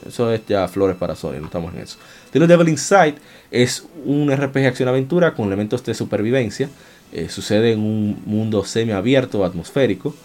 eso 0.08 0.32
es 0.32 0.42
ya 0.48 0.68
flores 0.68 0.96
para 0.96 1.16
Sony, 1.16 1.34
no 1.40 1.46
estamos 1.46 1.74
en 1.74 1.82
eso. 1.82 1.98
The 2.32 2.40
Devil 2.40 2.70
Inside 2.70 3.16
es 3.52 3.88
un 4.06 4.32
RPG 4.32 4.66
acción-aventura 4.68 5.34
con 5.34 5.48
elementos 5.48 5.84
de 5.84 5.94
supervivencia. 5.94 6.70
Eh, 7.12 7.30
sucede 7.30 7.74
en 7.74 7.80
un 7.80 8.22
mundo 8.26 8.64
semi-abierto, 8.66 9.46
atmosférico. 9.46 10.16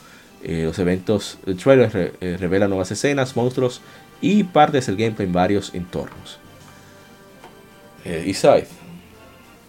Eh, 0.42 0.64
los 0.64 0.78
eventos 0.78 1.38
del 1.44 1.56
trailer 1.56 2.14
eh, 2.20 2.36
revelan 2.38 2.70
nuevas 2.70 2.90
escenas, 2.90 3.36
monstruos 3.36 3.82
y 4.20 4.44
partes 4.44 4.86
del 4.86 4.96
gameplay 4.96 5.26
en 5.26 5.32
varios 5.32 5.74
entornos. 5.74 6.38
Inside, 8.04 8.66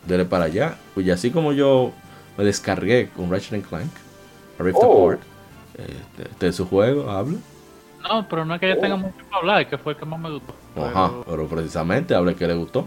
dele 0.08 0.24
para 0.24 0.46
allá. 0.46 0.76
Pues 0.94 1.10
así 1.10 1.32
como 1.32 1.52
yo 1.52 1.92
me 2.38 2.46
descargué 2.46 3.10
con 3.16 3.30
Ratchet 3.30 3.68
Clank 3.68 3.92
Rift 4.58 4.78
oh. 4.82 5.12
este, 5.14 6.46
de 6.46 6.54
su 6.54 6.66
juego, 6.66 7.10
habla. 7.10 7.38
No, 8.10 8.28
pero 8.28 8.46
no 8.46 8.56
es 8.56 8.60
que 8.60 8.70
ya 8.70 8.80
tenga 8.80 8.96
mucho 8.96 9.18
para 9.30 9.38
hablar, 9.38 9.70
que 9.70 9.78
fue 9.78 9.94
el 9.94 10.00
que 10.00 10.06
más 10.06 10.20
me 10.20 10.32
gustó. 10.32 10.54
Ajá, 10.76 11.12
pero, 11.28 11.48
precisamente 11.48 12.16
hable 12.16 12.36
que 12.36 12.48
le 12.48 12.56
gustó. 12.56 12.86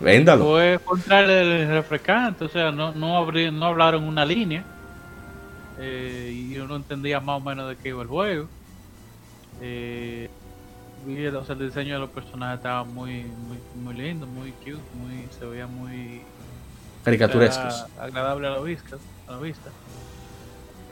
Véndalo. 0.00 0.44
Fue 0.44 0.80
contra 0.84 1.20
el 1.20 1.68
refrescante, 1.68 2.44
o 2.44 2.48
sea, 2.48 2.70
no, 2.70 2.92
no, 2.92 3.30
no 3.30 3.66
hablaron 3.66 4.04
una 4.04 4.24
línea. 4.24 4.64
Eh, 5.78 6.48
y 6.50 6.58
uno 6.58 6.76
entendía 6.76 7.20
más 7.20 7.40
o 7.40 7.44
menos 7.44 7.68
de 7.68 7.76
qué 7.76 7.88
iba 7.90 8.02
el 8.02 8.08
juego. 8.08 8.48
Eh, 9.60 10.28
el 11.06 11.58
diseño 11.58 11.94
de 11.94 12.00
los 12.00 12.10
personajes 12.10 12.58
estaba 12.58 12.84
muy, 12.84 13.24
muy, 13.24 13.58
muy 13.82 13.94
lindo, 13.94 14.26
muy 14.26 14.52
cute, 14.52 14.78
muy, 14.94 15.28
se 15.38 15.44
veía 15.44 15.66
muy 15.66 16.22
caricaturescos. 17.04 17.86
Agradable 17.98 18.48
a 18.48 18.50
la 18.50 18.60
vista. 18.60 18.96
A 19.28 19.32
la 19.32 19.38
vista. 19.38 19.70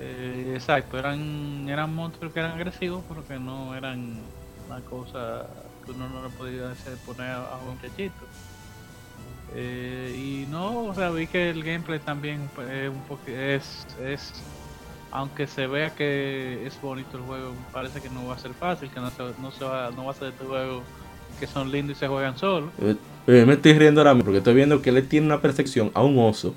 Eh, 0.01 0.53
exacto, 0.55 0.99
eran, 0.99 1.69
eran 1.69 1.95
monstruos 1.95 2.33
que 2.33 2.41
eran 2.41 2.53
agresivos, 2.53 3.03
pero 3.09 3.27
que 3.27 3.39
no 3.39 3.74
eran 3.74 4.20
una 4.66 4.81
cosa 4.81 5.47
que 5.85 5.93
uno 5.93 6.09
no 6.09 6.23
le 6.23 6.29
podía 6.31 6.70
hacer 6.70 6.97
poner 7.07 7.31
a, 7.31 7.59
un 7.65 7.74
muchachito. 7.77 8.15
Eh, 9.55 10.15
y 10.16 10.51
no, 10.51 10.87
o 10.87 10.95
sea, 10.95 11.11
vi 11.11 11.27
que 11.27 11.51
el 11.51 11.62
gameplay 11.62 11.99
también 11.99 12.49
es 12.70 12.89
un 12.89 13.03
poco, 13.03 13.23
es, 13.29 13.87
es, 14.03 14.33
aunque 15.11 15.47
se 15.47 15.66
vea 15.66 15.95
que 15.95 16.66
es 16.66 16.81
bonito 16.81 17.19
el 17.19 17.23
juego, 17.24 17.53
parece 17.73 18.01
que 18.01 18.09
no 18.09 18.27
va 18.27 18.35
a 18.35 18.39
ser 18.39 18.55
fácil, 18.55 18.89
que 18.91 19.01
no, 19.01 19.11
se, 19.11 19.23
no, 19.41 19.51
se 19.51 19.65
va, 19.65 19.91
no 19.95 20.07
va 20.07 20.12
a 20.12 20.15
ser 20.15 20.29
este 20.29 20.45
juego 20.45 20.83
que 21.39 21.47
son 21.47 21.70
lindos 21.70 21.97
y 21.97 22.01
se 22.01 22.09
juegan 22.09 22.37
solos. 22.39 22.70
Eh, 22.81 23.45
me 23.47 23.55
estoy 23.55 23.74
riendo 23.74 24.01
ahora 24.01 24.15
mismo 24.15 24.27
porque 24.27 24.39
estoy 24.39 24.55
viendo 24.55 24.81
que 24.81 24.91
él 24.91 25.07
tiene 25.09 25.27
una 25.27 25.41
percepción 25.41 25.91
a 25.95 26.03
un 26.03 26.19
oso 26.19 26.55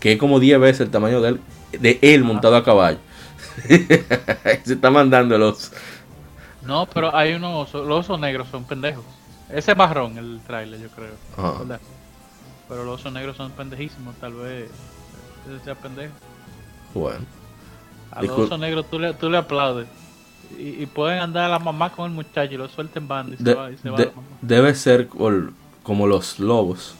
que 0.00 0.12
es 0.12 0.18
como 0.18 0.38
10 0.38 0.60
veces 0.60 0.80
el 0.82 0.90
tamaño 0.90 1.20
de 1.20 1.30
él 1.30 1.40
de 1.80 1.98
él 2.02 2.24
montado 2.24 2.56
a 2.56 2.64
caballo. 2.64 2.98
Se 4.64 4.74
está 4.74 4.90
mandando 4.90 5.38
los. 5.38 5.72
No, 6.62 6.86
pero 6.86 7.14
hay 7.14 7.34
unos 7.34 7.72
los 7.72 8.06
osos 8.06 8.18
negros 8.18 8.48
son 8.50 8.64
pendejos. 8.64 9.04
Ese 9.50 9.72
es 9.72 9.76
marrón 9.76 10.16
el 10.18 10.40
trailer, 10.46 10.80
yo 10.80 10.88
creo. 10.88 11.14
Pero 12.68 12.84
los 12.84 13.00
osos 13.00 13.12
negros 13.12 13.36
son 13.36 13.52
pendejísimos, 13.52 14.14
tal 14.16 14.34
vez 14.34 14.70
ese 15.48 15.64
sea 15.64 15.74
pendejo. 15.74 16.14
Bueno. 16.94 17.24
A 18.10 18.22
los 18.22 18.38
osos 18.38 18.58
negros 18.58 18.86
tú 18.90 18.98
le, 18.98 19.12
tú 19.14 19.28
le 19.28 19.38
aplaudes. 19.38 19.86
Y, 20.58 20.86
pueden 20.86 21.20
andar 21.20 21.44
a 21.44 21.48
la 21.48 21.58
mamá 21.58 21.90
con 21.90 22.10
el 22.10 22.14
muchacho 22.14 22.54
y 22.54 22.56
lo 22.56 22.68
suelten 22.68 23.08
banda 23.08 23.34
y 23.34 23.42
se 23.42 23.54
va, 23.54 23.70
y 23.72 23.76
se 23.76 23.90
va 23.90 23.98
Debe 24.40 24.74
ser 24.74 25.08
como 25.08 26.06
los 26.06 26.38
lobos 26.38 26.94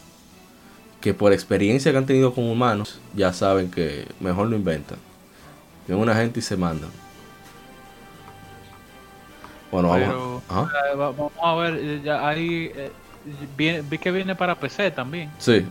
que 1.01 1.13
por 1.13 1.33
experiencia 1.33 1.93
que 1.93 1.99
han 1.99 2.07
tenido 2.07 2.33
con 2.35 2.45
humanos, 2.45 2.99
ya 3.15 3.33
saben 3.35 3.71
que 3.71 4.09
mejor 4.21 4.49
lo 4.49 4.57
inventan. 4.57 4.99
Ven 5.87 5.99
una 5.99 6.15
gente 6.15 6.41
y 6.41 6.43
se 6.43 6.57
mandan. 6.57 6.89
Bueno, 9.75 9.89
vamos, 9.89 10.71
eh, 10.73 10.95
vamos 10.97 11.33
a 11.43 11.55
ver, 11.57 11.75
eh, 11.75 12.01
ya 12.05 12.29
ahí 12.29 12.71
eh, 12.77 12.93
vi 13.57 13.99
que 13.99 14.13
viene 14.13 14.37
para 14.37 14.55
PC 14.55 14.93
también. 14.93 15.33
Sí. 15.39 15.67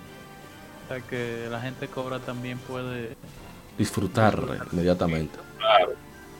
O 0.84 0.88
sea 0.90 1.00
que 1.00 1.48
la 1.50 1.62
gente 1.62 1.88
cobra 1.88 2.20
también 2.20 2.58
puede 2.58 3.16
disfrutar 3.78 4.38
inmediatamente. 4.74 5.40
Claro. 5.58 5.94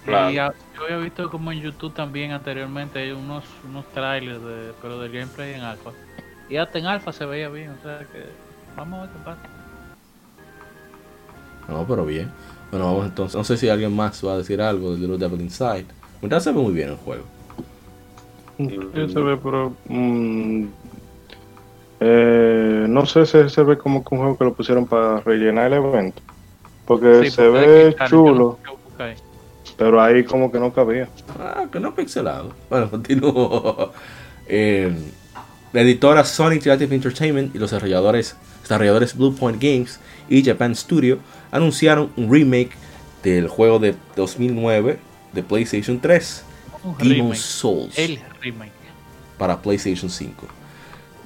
Claro. 0.04 0.30
Y 0.30 0.36
yo 0.36 0.84
había 0.84 0.98
visto 0.98 1.30
como 1.30 1.54
en 1.54 1.62
YouTube 1.62 1.94
también 1.94 2.34
anteriormente 2.34 3.00
hay 3.00 3.12
unos 3.12 3.46
unos 3.64 3.86
trailers 3.94 4.44
de, 4.44 4.74
pero 4.82 5.00
del 5.00 5.14
gameplay 5.14 5.54
en 5.54 5.62
alfa. 5.62 5.92
Y 6.50 6.58
hasta 6.58 6.80
en 6.80 6.88
alfa 6.88 7.14
se 7.14 7.26
veía 7.26 7.48
bien, 7.48 7.70
o 7.70 7.82
sea 7.82 8.00
que 8.00 8.26
Vamos 8.76 9.00
a 9.00 9.02
ver 9.04 9.12
qué 9.12 9.20
pasa. 9.24 9.42
No, 11.70 11.88
pero 11.88 12.06
bien. 12.06 12.30
Bueno, 12.72 12.88
vamos 12.88 13.06
entonces. 13.06 13.38
No 13.38 13.46
sé 13.46 13.56
si 13.56 13.70
alguien 13.70 13.96
más 13.96 14.22
va 14.26 14.34
a 14.34 14.38
decir 14.40 14.62
algo 14.62 14.92
de 14.92 14.98
Little 14.98 15.18
Devil 15.18 15.40
Inside. 15.40 15.86
Mientras 16.20 16.44
se 16.44 16.52
ve 16.52 16.60
muy 16.60 16.74
bien 16.74 16.90
el 16.90 16.98
juego. 16.98 17.24
Sí, 18.58 18.70
se 19.12 19.20
ve, 19.20 19.38
pero. 19.38 19.74
Mm, 19.88 20.66
eh, 22.00 22.86
no 22.90 23.06
sé 23.06 23.26
si 23.26 23.50
se 23.50 23.64
ve 23.64 23.78
como 23.78 24.04
que 24.04 24.14
un 24.14 24.22
juego 24.22 24.38
que 24.38 24.44
lo 24.44 24.54
pusieron 24.54 24.86
para 24.86 25.22
rellenar 25.22 25.72
el 25.72 25.84
evento. 25.84 26.22
Porque 26.86 27.32
se 27.32 27.48
ve 27.48 27.96
chulo. 28.08 28.60
pero 29.78 30.02
ahí 30.02 30.24
como 30.24 30.52
que 30.52 30.60
no 30.60 30.74
cabía. 30.74 31.08
Ah, 31.40 31.66
que 31.72 31.80
no 31.80 31.96
pixelado. 31.96 32.52
Bueno, 32.70 32.90
continúo. 32.90 33.92
Eh, 34.46 34.94
la 35.72 35.80
editora 35.80 36.26
Sonic 36.26 36.64
Creative 36.64 36.94
Entertainment 36.94 37.56
y 37.56 37.60
los 37.60 37.72
desarrolladores 37.72 38.36
desarrolladores 38.62 39.16
Bluepoint 39.16 39.62
Games 39.62 40.02
y 40.30 40.44
Japan 40.44 40.76
Studio 40.76 41.20
anunciaron 41.50 42.12
un 42.18 42.30
remake 42.30 42.72
del 43.24 43.48
juego 43.48 43.80
de 43.80 43.96
2009 44.16 45.00
de 45.32 45.44
PlayStation 45.44 46.00
3 46.00 46.44
Demon 47.00 47.36
Souls. 47.36 47.98
El 47.98 48.20
remake. 48.44 48.72
Para 49.38 49.62
PlayStation 49.62 50.10
5. 50.10 50.48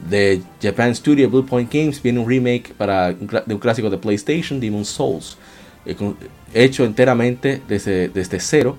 De 0.09 0.41
Japan 0.61 0.93
Studio 0.95 1.29
Blue 1.29 1.45
Point 1.45 1.71
Games 1.71 2.01
viene 2.01 2.19
un 2.19 2.29
remake 2.29 2.73
para, 2.77 3.13
de 3.13 3.53
un 3.53 3.59
clásico 3.59 3.89
de 3.89 3.97
PlayStation, 3.97 4.59
Demon 4.59 4.85
Souls. 4.85 5.37
Eh, 5.85 5.95
hecho 6.53 6.85
enteramente 6.85 7.61
desde, 7.67 8.09
desde 8.09 8.39
cero. 8.39 8.77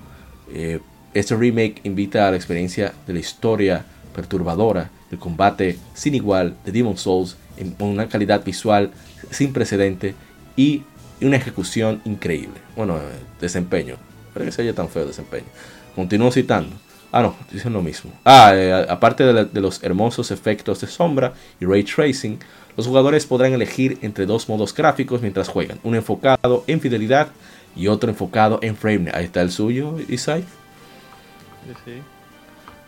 Eh, 0.51 0.79
este 1.13 1.35
remake 1.35 1.81
invita 1.83 2.27
a 2.27 2.31
la 2.31 2.37
experiencia 2.37 2.93
de 3.05 3.13
la 3.13 3.19
historia 3.19 3.85
perturbadora 4.15 4.89
del 5.09 5.19
combate 5.19 5.77
sin 5.93 6.15
igual 6.15 6.55
de 6.65 6.71
Demon 6.71 6.97
Souls 6.97 7.35
en 7.57 7.75
una 7.79 8.07
calidad 8.07 8.43
visual 8.43 8.91
sin 9.31 9.51
precedente 9.53 10.15
y 10.55 10.83
una 11.21 11.35
ejecución 11.37 12.01
increíble. 12.05 12.59
Bueno, 12.75 12.97
eh, 12.97 13.01
desempeño. 13.41 13.95
Espero 14.27 14.45
que 14.45 14.51
se 14.51 14.61
haya 14.61 14.73
tan 14.73 14.89
feo 14.89 15.05
desempeño. 15.05 15.47
Continúo 15.95 16.31
citando. 16.31 16.75
Ah, 17.11 17.21
no, 17.23 17.35
dicen 17.51 17.73
lo 17.73 17.81
mismo. 17.81 18.11
Ah, 18.23 18.51
eh, 18.53 18.85
aparte 18.87 19.23
de, 19.23 19.61
los 19.61 19.83
hermosos 19.83 20.29
efectos 20.31 20.81
de 20.81 20.87
sombra 20.87 21.33
y 21.59 21.65
ray 21.65 21.83
tracing, 21.83 22.37
los 22.77 22.85
jugadores 22.85 23.25
podrán 23.25 23.53
elegir 23.53 23.97
entre 24.01 24.25
dos 24.25 24.47
modos 24.47 24.73
gráficos 24.73 25.21
mientras 25.21 25.47
juegan. 25.47 25.79
Uno 25.83 25.97
enfocado 25.97 26.63
en 26.67 26.79
fidelidad 26.79 27.29
y 27.75 27.87
otro 27.87 28.09
enfocado 28.09 28.59
en 28.61 28.75
frame. 28.75 29.11
Ahí 29.13 29.25
está 29.25 29.41
el 29.41 29.51
suyo, 29.51 29.95
Isai. 30.07 30.41
Sí, 30.41 31.73
sí. 31.85 31.91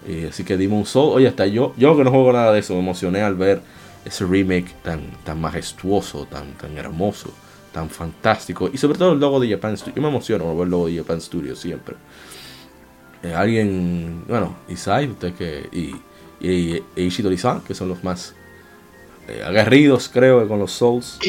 Eh, 0.08 0.28
así 0.30 0.44
que 0.44 0.58
dimos 0.58 0.80
un 0.80 0.86
Soul, 0.86 1.16
oye, 1.16 1.28
hasta 1.28 1.46
yo, 1.46 1.74
yo 1.78 1.96
que 1.96 2.04
no 2.04 2.10
juego 2.10 2.34
nada 2.34 2.52
de 2.52 2.60
eso, 2.60 2.74
me 2.74 2.80
emocioné 2.80 3.22
al 3.22 3.36
ver 3.36 3.62
ese 4.04 4.26
remake 4.26 4.74
tan, 4.84 5.02
tan 5.24 5.40
majestuoso, 5.40 6.26
tan, 6.26 6.54
tan 6.54 6.78
hermoso, 6.78 7.32
tan 7.72 7.90
fantástico. 7.90 8.70
Y 8.72 8.78
sobre 8.78 8.98
todo 8.98 9.14
el 9.14 9.20
logo 9.20 9.40
de 9.40 9.50
Japan 9.50 9.78
Studio. 9.78 9.96
Yo 9.96 10.02
me 10.02 10.08
emociono 10.10 10.50
al 10.50 10.56
ver 10.56 10.66
el 10.66 10.72
logo 10.72 10.88
de 10.88 10.98
Japan 10.98 11.22
Studio 11.22 11.56
siempre. 11.56 11.96
Eh, 13.24 13.34
alguien, 13.34 14.24
bueno, 14.28 14.56
Isai, 14.68 15.08
usted 15.08 15.34
que, 15.34 15.70
y, 15.72 15.96
y, 16.40 16.84
y 16.96 17.02
Ishidori-san, 17.02 17.62
que 17.62 17.74
son 17.74 17.90
los 17.90 18.04
más 18.04 18.36
eh, 19.28 19.44
aguerridos, 19.46 20.10
creo, 20.10 20.48
con 20.48 20.60
los 20.60 20.72
Souls. 20.72 21.20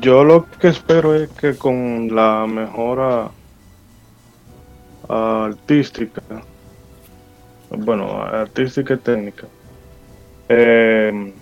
Yo 0.00 0.24
lo 0.24 0.46
que 0.60 0.68
espero 0.68 1.14
es 1.14 1.28
que 1.30 1.56
con 1.56 2.14
la 2.14 2.46
mejora 2.46 3.30
artística 5.08 6.22
bueno, 7.70 8.22
artística 8.22 8.94
y 8.94 8.98
técnica. 8.98 9.46
Eh, 10.48 11.32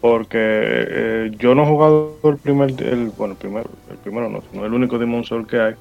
porque 0.00 0.38
eh, 0.38 1.32
yo 1.38 1.54
no 1.54 1.62
he 1.62 1.66
jugado 1.66 2.18
el 2.24 2.38
primer, 2.38 2.70
el, 2.82 3.10
bueno, 3.10 3.32
el 3.34 3.38
primero, 3.38 3.70
el 3.90 3.98
primero 3.98 4.28
no, 4.28 4.42
no 4.52 4.66
el 4.66 4.72
único 4.72 4.98
Demon 4.98 5.24
Soul 5.24 5.46
que 5.46 5.60
hay. 5.60 5.74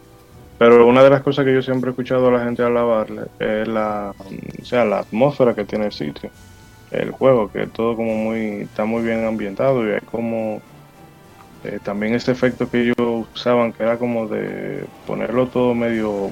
Pero 0.61 0.85
una 0.85 1.01
de 1.01 1.09
las 1.09 1.23
cosas 1.23 1.43
que 1.43 1.55
yo 1.55 1.63
siempre 1.63 1.89
he 1.89 1.91
escuchado 1.91 2.27
a 2.27 2.31
la 2.33 2.43
gente 2.43 2.61
alabarle 2.61 3.23
es 3.39 3.67
la, 3.67 4.13
o 4.61 4.63
sea, 4.63 4.85
la 4.85 4.99
atmósfera 4.99 5.55
que 5.55 5.65
tiene 5.65 5.87
el 5.87 5.91
sitio, 5.91 6.29
el 6.91 7.09
juego, 7.09 7.51
que 7.51 7.65
todo 7.65 7.95
como 7.95 8.13
muy, 8.13 8.61
está 8.61 8.85
muy 8.85 9.01
bien 9.01 9.25
ambientado 9.25 9.83
y 9.87 9.93
hay 9.93 10.01
como 10.01 10.61
eh, 11.63 11.79
también 11.81 12.13
ese 12.13 12.31
efecto 12.31 12.69
que 12.69 12.81
ellos 12.81 13.25
usaban 13.33 13.73
que 13.73 13.81
era 13.81 13.97
como 13.97 14.27
de 14.27 14.85
ponerlo 15.07 15.47
todo 15.47 15.73
medio 15.73 16.29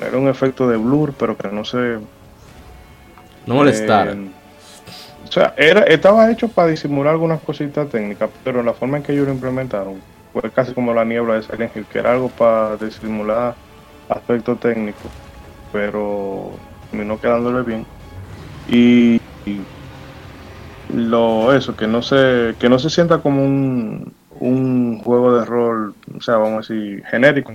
era 0.00 0.16
un 0.16 0.28
efecto 0.28 0.66
de 0.66 0.78
blur, 0.78 1.12
pero 1.18 1.36
que 1.36 1.48
no 1.48 1.66
se. 1.66 1.98
No 3.44 3.56
molestara. 3.56 4.12
Eh, 4.12 4.30
o 5.28 5.30
sea, 5.30 5.52
era, 5.58 5.82
estaba 5.82 6.30
hecho 6.30 6.48
para 6.48 6.68
disimular 6.68 7.12
algunas 7.12 7.42
cositas 7.42 7.90
técnicas, 7.90 8.30
pero 8.42 8.62
la 8.62 8.72
forma 8.72 8.96
en 8.96 9.02
que 9.02 9.12
ellos 9.12 9.26
lo 9.26 9.34
implementaron 9.34 10.00
fue 10.32 10.50
casi 10.50 10.72
como 10.72 10.94
la 10.94 11.04
niebla 11.04 11.34
de 11.34 11.42
Silent 11.42 11.76
Hill, 11.76 11.86
que 11.86 11.98
era 11.98 12.12
algo 12.12 12.28
para 12.28 12.76
disimular 12.76 13.54
aspectos 14.08 14.60
técnicos, 14.60 15.10
pero 15.72 16.52
terminó 16.90 17.20
quedándole 17.20 17.62
bien. 17.62 17.86
Y, 18.68 19.20
lo 20.92 21.54
eso, 21.54 21.76
que 21.76 21.86
no 21.86 22.02
se, 22.02 22.54
que 22.58 22.68
no 22.68 22.78
se 22.78 22.90
sienta 22.90 23.18
como 23.18 23.44
un, 23.44 24.12
un 24.40 25.00
juego 25.04 25.38
de 25.38 25.44
rol, 25.44 25.94
o 26.16 26.20
sea, 26.20 26.36
vamos 26.36 26.70
a 26.70 26.74
decir, 26.74 27.04
genérico. 27.06 27.52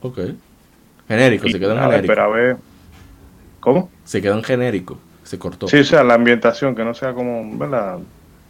Ok. 0.00 0.18
Genérico, 1.06 1.48
se 1.48 1.60
quedó 1.60 1.72
en 1.72 1.80
genérico. 1.80 2.06
Pero 2.06 2.22
a 2.22 2.28
ver. 2.28 2.56
¿Cómo? 3.60 3.90
Se 4.04 4.22
quedó 4.22 4.36
en 4.36 4.42
genérico, 4.42 4.98
se 5.22 5.38
cortó. 5.38 5.68
Sí, 5.68 5.78
o 5.78 5.84
sea, 5.84 6.02
la 6.02 6.14
ambientación, 6.14 6.74
que 6.74 6.84
no 6.84 6.94
sea 6.94 7.12
como, 7.12 7.58
¿verdad? 7.58 7.98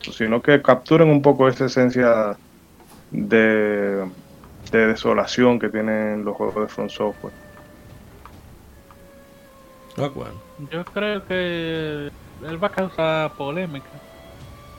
Sino 0.01 0.41
que 0.41 0.63
capturen 0.63 1.09
un 1.09 1.23
poco 1.23 1.49
esa 1.49 1.67
esencia 1.67 2.37
de, 3.11 4.09
de 4.71 4.87
desolación 4.87 5.59
que 5.59 5.69
tienen 5.69 6.25
los 6.25 6.37
juegos 6.37 6.55
de 6.55 6.69
Front 6.69 6.91
Software. 6.91 7.33
Yo 10.71 10.85
creo 10.85 11.27
que 11.27 12.11
él 12.47 12.63
va 12.63 12.69
a 12.69 12.73
causar 12.73 13.33
polémica, 13.33 13.91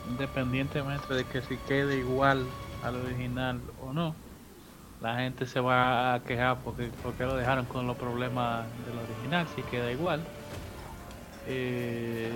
independientemente 0.10 1.14
de 1.14 1.24
que 1.26 1.42
si 1.44 1.58
quede 1.68 1.98
igual 1.98 2.46
al 2.84 2.96
original 2.96 3.60
o 3.86 3.94
no 3.94 4.16
la 5.02 5.16
gente 5.16 5.48
se 5.48 5.60
va 5.60 6.14
a 6.14 6.20
quejar 6.24 6.58
porque, 6.64 6.90
porque 7.02 7.24
lo 7.24 7.36
dejaron 7.36 7.66
con 7.66 7.88
los 7.88 7.98
problemas 7.98 8.66
del 8.86 8.98
original, 9.00 9.48
si 9.56 9.64
queda 9.64 9.92
igual. 9.92 10.22
Eh, 11.48 12.32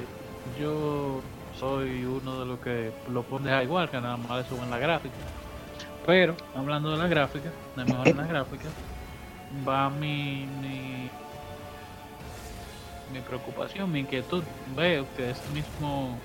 yo 0.60 1.22
soy 1.60 2.04
uno 2.06 2.40
de 2.40 2.46
los 2.46 2.60
que 2.60 2.92
lo 3.12 3.24
pone 3.24 3.46
dejar 3.46 3.64
igual, 3.64 3.90
que 3.90 4.00
nada 4.00 4.18
más 4.18 4.44
le 4.44 4.50
suben 4.50 4.70
la 4.70 4.78
gráfica. 4.78 5.16
Pero, 6.06 6.36
hablando 6.56 6.92
de 6.92 6.98
la 6.98 7.08
gráfica, 7.08 7.50
de 7.76 7.86
mejor 7.86 8.08
en 8.08 8.18
la 8.18 8.28
gráfica, 8.28 8.70
va 9.68 9.90
mi, 9.90 10.48
mi, 10.62 11.10
mi 13.14 13.20
preocupación, 13.28 13.92
mi 13.92 14.02
inquietud. 14.02 14.44
Veo 14.76 15.06
que 15.16 15.32
es 15.32 15.42
mismo, 15.52 16.18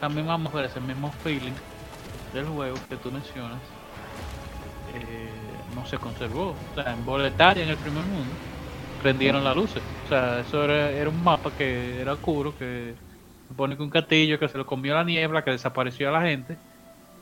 también 0.00 0.26
vamos 0.26 0.52
a 0.52 0.56
ver 0.56 0.66
ese 0.66 0.80
mismo 0.80 1.10
feeling 1.24 1.54
del 2.32 2.46
juego 2.46 2.76
que 2.88 2.96
tú 2.96 3.10
mencionas. 3.10 3.60
Eh, 4.94 5.30
no 5.74 5.86
se 5.86 5.98
conservó. 5.98 6.54
O 6.72 6.74
sea, 6.74 6.92
en 6.92 7.04
Boletaria, 7.04 7.64
en 7.64 7.70
el 7.70 7.76
primer 7.76 8.04
mundo, 8.04 8.32
prendieron 9.02 9.42
las 9.42 9.56
luces. 9.56 9.82
O 10.06 10.08
sea, 10.08 10.40
eso 10.40 10.64
era, 10.64 11.08
un 11.08 11.22
mapa 11.22 11.50
que 11.56 12.00
era 12.00 12.12
oscuro, 12.12 12.54
que 12.56 12.94
supone 13.52 13.76
que 13.76 13.82
un 13.82 13.90
castillo 13.90 14.38
que 14.38 14.48
se 14.48 14.58
lo 14.58 14.66
comió 14.66 14.94
la 14.94 15.04
niebla, 15.04 15.44
que 15.44 15.50
desapareció 15.50 16.08
a 16.08 16.12
la 16.12 16.22
gente, 16.22 16.56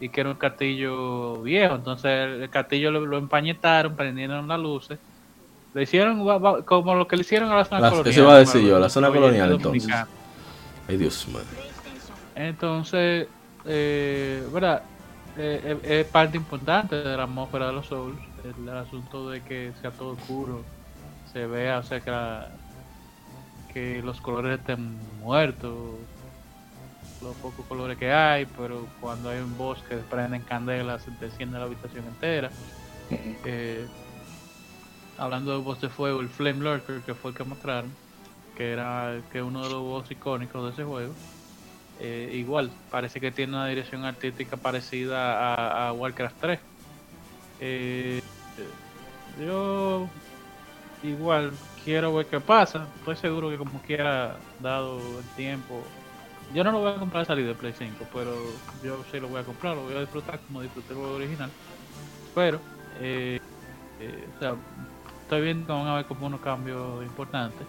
y 0.00 0.08
que 0.08 0.20
era 0.20 0.30
un 0.30 0.36
castillo 0.36 1.42
viejo. 1.42 1.74
Entonces 1.74 2.10
el, 2.10 2.50
castillo 2.50 2.90
lo, 2.90 3.18
empañetaron, 3.18 3.96
prendieron 3.96 4.48
las 4.48 4.58
luces. 4.58 4.98
Le 5.74 5.82
hicieron 5.82 6.24
como 6.64 6.94
lo 6.94 7.06
que 7.06 7.16
le 7.16 7.22
hicieron 7.22 7.50
a 7.52 7.56
la 7.56 7.64
zona 7.64 7.90
colonial. 7.90 8.08
Eso 8.08 8.20
iba 8.22 8.34
a 8.34 8.38
decir 8.38 8.62
yo, 8.62 8.78
la 8.78 8.88
zona 8.88 9.08
colonial 9.08 9.52
entonces. 9.52 9.94
Ay 10.88 10.96
Dios 10.96 11.28
mío. 11.28 11.40
Entonces, 12.34 13.28
eh, 13.66 14.42
¿verdad? 14.52 14.82
Eh, 15.36 15.78
es 15.84 16.06
parte 16.06 16.36
importante 16.36 16.96
de 16.96 17.16
la 17.16 17.22
atmósfera 17.24 17.68
de 17.68 17.72
los 17.74 17.86
Souls 17.86 18.18
el, 18.44 18.68
asunto 18.70 19.30
de 19.30 19.42
que 19.42 19.72
sea 19.80 19.90
todo 19.90 20.12
oscuro, 20.12 20.62
se 21.32 21.46
vea, 21.46 21.78
o 21.78 21.82
sea, 21.82 22.00
que, 22.00 22.12
que 23.72 24.02
los 24.02 24.20
colores 24.20 24.58
estén 24.58 24.98
muertos, 25.20 25.96
los 27.20 27.36
pocos 27.36 27.66
colores 27.66 27.98
que 27.98 28.12
hay, 28.12 28.46
pero 28.56 28.86
cuando 29.00 29.28
hay 29.28 29.38
un 29.38 29.56
bosque 29.56 29.96
prenden 29.96 30.42
candelas, 30.42 31.02
se 31.02 31.10
desciende 31.12 31.58
la 31.58 31.64
habitación 31.64 32.04
entera. 32.06 32.50
Eh, 33.42 33.88
hablando 35.18 35.50
de 35.52 35.58
voz 35.58 35.80
de 35.80 35.88
fuego, 35.88 36.20
el 36.20 36.28
Flame 36.28 36.60
Lurker, 36.60 37.00
que 37.00 37.14
fue 37.14 37.32
el 37.32 37.36
que 37.36 37.42
mostraron, 37.42 37.90
que 38.56 38.70
era 38.70 39.20
que 39.32 39.42
uno 39.42 39.64
de 39.64 39.70
los 39.70 39.82
voz 39.82 40.10
icónicos 40.10 40.64
de 40.64 40.70
ese 40.70 40.84
juego. 40.84 41.12
Eh, 41.98 42.30
igual, 42.34 42.70
parece 42.90 43.20
que 43.20 43.32
tiene 43.32 43.54
una 43.54 43.66
dirección 43.66 44.04
artística 44.04 44.56
parecida 44.56 45.54
a, 45.54 45.88
a 45.88 45.92
Warcraft 45.92 46.36
3. 46.40 46.60
Eh, 47.60 48.20
yo 49.40 50.06
igual 51.02 51.52
quiero 51.84 52.14
ver 52.14 52.26
qué 52.26 52.40
pasa. 52.40 52.86
Estoy 52.98 53.16
seguro 53.16 53.50
que 53.50 53.58
como 53.58 53.80
quiera, 53.82 54.36
dado 54.60 54.98
el 55.18 55.24
tiempo, 55.36 55.82
yo 56.54 56.64
no 56.64 56.72
lo 56.72 56.80
voy 56.80 56.92
a 56.92 56.96
comprar 56.96 57.22
a 57.22 57.26
salir 57.26 57.46
de 57.46 57.54
Play 57.54 57.74
5, 57.76 58.06
pero 58.12 58.34
yo 58.82 59.02
sí 59.10 59.20
lo 59.20 59.28
voy 59.28 59.40
a 59.40 59.44
comprar, 59.44 59.76
lo 59.76 59.84
voy 59.84 59.94
a 59.94 60.00
disfrutar 60.00 60.40
como 60.40 60.62
disfruté 60.62 60.92
el 60.92 60.98
juego 60.98 61.14
original. 61.14 61.50
Pero, 62.34 62.60
eh, 63.00 63.40
eh, 64.00 64.28
o 64.36 64.38
sea, 64.38 64.54
estoy 65.22 65.42
viendo 65.42 65.66
que 65.66 65.72
van 65.72 65.86
a 65.86 65.92
haber 65.92 66.06
como 66.06 66.26
unos 66.26 66.40
cambios 66.40 67.02
importantes 67.04 67.66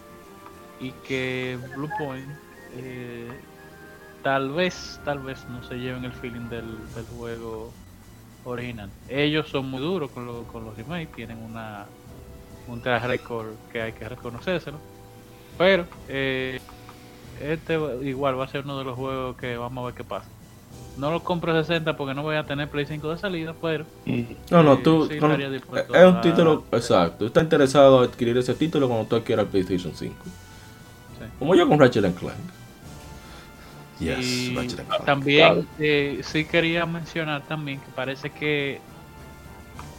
y 0.80 0.91
que 1.08 1.60
Blue 1.76 1.90
Point 1.98 2.28
eh, 2.76 3.30
tal 4.24 4.52
vez, 4.52 4.99
tal 5.06 5.20
vez 5.20 5.45
no 5.49 5.64
se 5.64 5.80
lleven 5.80 6.06
el 6.06 6.14
feeling 6.14 6.49
del, 6.49 6.78
juego 7.18 7.72
original. 8.44 8.90
Ellos 9.08 9.48
son 9.49 9.70
muy 9.70 9.82
duros 9.82 10.10
con, 10.12 10.45
con 10.45 10.66
los 10.66 10.76
remakes, 10.76 11.12
tienen 11.14 11.38
una 11.38 11.86
un 12.68 12.82
track 12.82 13.03
record 13.06 13.53
que 13.72 13.82
hay 13.82 13.94
que 13.94 14.08
reconocérselo. 14.08 14.78
Pero 15.58 15.86
eh, 16.08 16.60
este 17.44 17.80
igual 18.04 18.40
va 18.40 18.46
a 18.46 18.48
ser 18.48 18.64
uno 18.64 18.78
de 18.78 18.86
los 18.86 18.96
juegos 18.96 19.36
que 19.38 19.58
vamos 19.58 19.84
a 19.84 19.86
ver 19.88 19.96
qué 19.96 20.04
pasa. 20.04 20.28
no 20.98 21.12
lo 21.12 21.24
compro 21.24 21.54
60 21.54 21.98
porque 21.98 22.14
no 22.14 22.24
voy 22.24 22.36
a 22.36 22.46
tener 22.46 22.70
Play 22.70 22.86
5 22.86 23.12
de 23.12 23.18
salida, 23.18 23.56
pero. 23.62 23.86
No, 24.50 24.64
no, 24.64 24.78
tú. 24.78 25.10
es 25.10 25.22
un 26.04 26.22
título. 26.22 26.64
Exacto. 26.72 27.26
Está 27.26 27.42
interesado 27.42 28.04
en 28.04 28.10
adquirir 28.10 28.38
ese 28.38 28.54
título 28.54 28.88
cuando 28.88 29.06
tú 29.06 29.16
adquieras 29.16 29.46
el 29.46 29.52
PlayStation 29.52 29.94
5. 29.96 30.16
Como 31.40 31.56
yo 31.56 31.68
con 31.68 31.80
Ratchet 31.80 32.16
Clank. 32.16 32.36
Yes, 34.00 34.52
También 35.06 35.68
eh, 35.78 36.22
sí 36.24 36.46
quería 36.46 36.88
mencionar 36.88 37.44
también 37.44 37.80
que 37.80 37.86
parece 37.96 38.32
que 38.32 38.82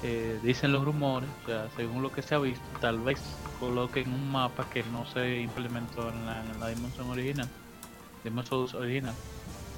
eh, 0.02 0.38
dicen 0.42 0.72
los 0.72 0.84
rumores, 0.84 1.28
o 1.44 1.46
sea, 1.46 1.68
según 1.76 2.02
lo 2.02 2.12
que 2.12 2.22
se 2.22 2.34
ha 2.34 2.38
visto, 2.38 2.64
tal 2.80 2.98
vez 2.98 3.20
coloquen 3.60 4.12
un 4.12 4.32
mapa 4.32 4.66
que 4.72 4.82
no 4.84 5.06
se 5.06 5.40
implementó 5.40 6.08
en 6.08 6.26
la, 6.26 6.40
en 6.40 6.76
dimensión 6.76 7.08
original, 7.10 7.48
Dimension 8.24 8.66
original, 8.76 9.14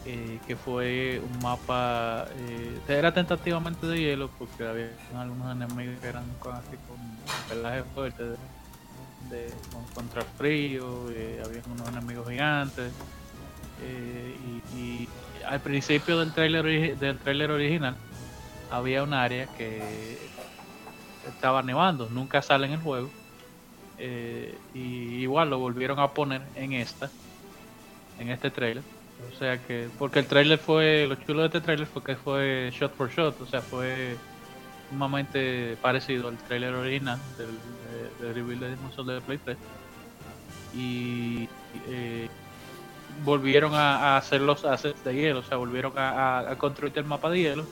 eh, 0.06 0.38
que 0.46 0.56
fue 0.56 1.20
un 1.22 1.42
mapa, 1.42 2.26
eh, 2.36 2.78
era 2.88 3.12
tentativamente 3.12 3.86
de 3.86 3.98
hielo 3.98 4.30
porque 4.38 4.66
había 4.66 4.90
algunos 5.16 5.55
enemigos 5.55 5.98
que 6.01 6.09
eran 6.09 6.24
con, 6.38 6.55
así, 6.55 6.76
con 6.88 6.98
pelaje 7.48 7.82
fuerte 7.94 8.22
de, 8.22 9.51
contra 9.94 10.22
el 10.22 10.28
frío, 10.38 11.10
eh, 11.10 11.42
había 11.44 11.60
unos 11.72 11.88
enemigos 11.88 12.28
gigantes. 12.28 12.92
Y, 13.82 14.78
y, 14.78 15.09
al 15.46 15.60
principio 15.60 16.18
del 16.18 16.32
trailer, 16.32 16.98
del 16.98 17.18
trailer 17.18 17.51
original 17.51 17.96
había 18.70 19.03
un 19.03 19.15
área 19.15 19.47
que 19.57 20.19
estaba 21.28 21.62
nevando, 21.62 22.09
nunca 22.11 22.43
sale 22.43 22.66
en 22.66 22.73
el 22.74 22.81
juego. 22.81 23.11
y 24.74 25.23
igual 25.23 25.51
lo 25.51 25.59
volvieron 25.59 25.99
a 26.01 26.09
poner 26.09 26.43
en 26.57 26.73
esta, 26.73 27.11
en 28.19 28.31
este 28.31 28.51
trailer 28.51 28.82
o 29.32 29.39
sea 29.39 29.59
que, 29.59 29.89
porque 29.99 30.20
el 30.20 30.27
trailer 30.27 30.59
fue, 30.59 31.07
lo 31.09 31.15
chulo 31.16 31.41
de 31.43 31.47
este 31.47 31.61
trailer 31.61 31.86
fue 31.86 32.03
que 32.03 32.16
fue 32.16 32.70
shot 32.73 32.95
for 32.95 33.11
shot, 33.11 33.41
o 33.41 33.47
sea, 33.47 33.61
fue 33.61 34.16
sumamente 34.91 35.77
parecido 35.81 36.28
al 36.28 36.39
trailer 36.39 36.74
original 36.74 37.19
del, 37.39 37.49
de, 38.20 38.32
reveal 38.32 38.61
de 38.61 38.70
Demon 38.70 39.07
de 39.07 39.20
Play 39.20 39.39
3. 39.45 39.57
Y 40.77 41.49
eh, 41.89 42.28
volvieron 43.24 43.74
a, 43.74 44.16
hacer 44.16 44.41
los 44.41 44.65
assets 44.65 45.03
de 45.05 45.15
hielo, 45.15 45.41
o 45.41 45.43
sea, 45.43 45.57
volvieron 45.57 45.93
a, 45.97 46.55
construir 46.59 46.93
el 46.97 47.05
mapa 47.05 47.31
de 47.31 47.39
hielo. 47.39 47.66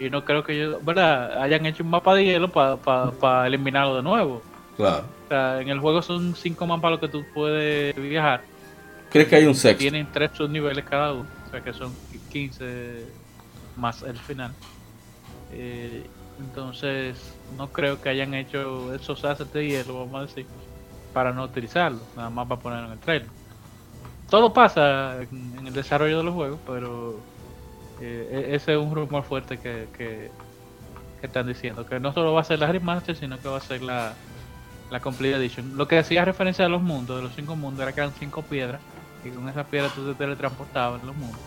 Y 0.00 0.10
no 0.10 0.24
creo 0.24 0.42
que 0.42 0.54
ellos, 0.54 0.84
¿verdad? 0.84 1.40
Hayan 1.42 1.66
hecho 1.66 1.84
un 1.84 1.90
mapa 1.90 2.14
de 2.14 2.24
hielo 2.24 2.50
para 2.50 3.46
eliminarlo 3.46 3.96
de 3.96 4.02
nuevo. 4.02 4.42
Claro. 4.76 5.04
O 5.26 5.28
sea, 5.28 5.60
en 5.60 5.68
el 5.68 5.78
juego 5.78 6.02
son 6.02 6.34
cinco 6.34 6.66
mapas 6.66 6.92
los 6.92 7.00
que 7.00 7.08
tú 7.08 7.24
puedes 7.34 7.94
viajar 7.94 8.40
¿Crees 9.10 9.28
que 9.28 9.36
hay 9.36 9.46
un 9.46 9.54
sexto? 9.54 9.78
Tienen 9.78 10.08
tres 10.12 10.30
subniveles 10.34 10.84
cada 10.84 11.12
uno, 11.12 11.26
o 11.46 11.50
sea 11.50 11.60
que 11.60 11.72
son 11.72 11.92
15 12.30 13.04
más 13.76 14.02
el 14.02 14.16
final. 14.16 14.52
Eh, 15.52 16.04
entonces, 16.38 17.34
no 17.58 17.68
creo 17.68 18.00
que 18.00 18.08
hayan 18.08 18.34
hecho 18.34 18.94
esos 18.94 19.24
assets 19.24 19.52
de 19.52 19.66
hielo, 19.66 19.98
vamos 19.98 20.14
a 20.14 20.26
decir, 20.26 20.46
para 21.12 21.32
no 21.32 21.42
utilizarlo, 21.42 21.98
nada 22.16 22.30
más 22.30 22.46
para 22.46 22.60
ponerlo 22.60 22.86
en 22.86 22.92
el 22.92 22.98
trailer. 23.00 23.28
Todo 24.30 24.52
pasa 24.52 25.20
en, 25.22 25.66
el 25.66 25.72
desarrollo 25.72 26.18
de 26.18 26.24
los 26.24 26.34
juegos, 26.34 26.60
pero 26.64 27.18
e-, 28.00 28.54
ese 28.54 28.72
es 28.74 28.78
un 28.78 28.94
rumor 28.94 29.22
fuerte 29.24 29.58
que, 29.58 29.88
que, 29.96 30.30
están 31.22 31.46
diciendo, 31.46 31.84
que 31.84 32.00
no 32.00 32.14
solo 32.14 32.32
va 32.32 32.40
a 32.40 32.44
ser 32.44 32.58
la 32.58 32.72
remaster, 32.72 33.14
sino 33.14 33.38
que 33.38 33.48
va 33.48 33.58
a 33.58 33.60
ser 33.60 33.82
la, 33.82 34.14
la 34.90 35.00
Complete 35.00 35.36
Edition. 35.36 35.76
Lo 35.76 35.86
que 35.86 35.98
hacía 35.98 36.24
referencia 36.24 36.64
a 36.64 36.68
los 36.68 36.80
mundos, 36.80 37.16
de 37.18 37.22
los 37.22 37.34
cinco 37.34 37.56
mundos, 37.56 37.82
era 37.82 37.92
que 37.92 38.00
eran 38.00 38.12
cinco 38.18 38.42
piedras 38.42 38.80
y 39.24 39.30
con 39.30 39.48
esa 39.48 39.64
piedra 39.64 39.90
tú 39.94 40.06
te 40.06 40.14
teletransportabas 40.14 41.00
en 41.00 41.06
los 41.06 41.16
mundos. 41.16 41.40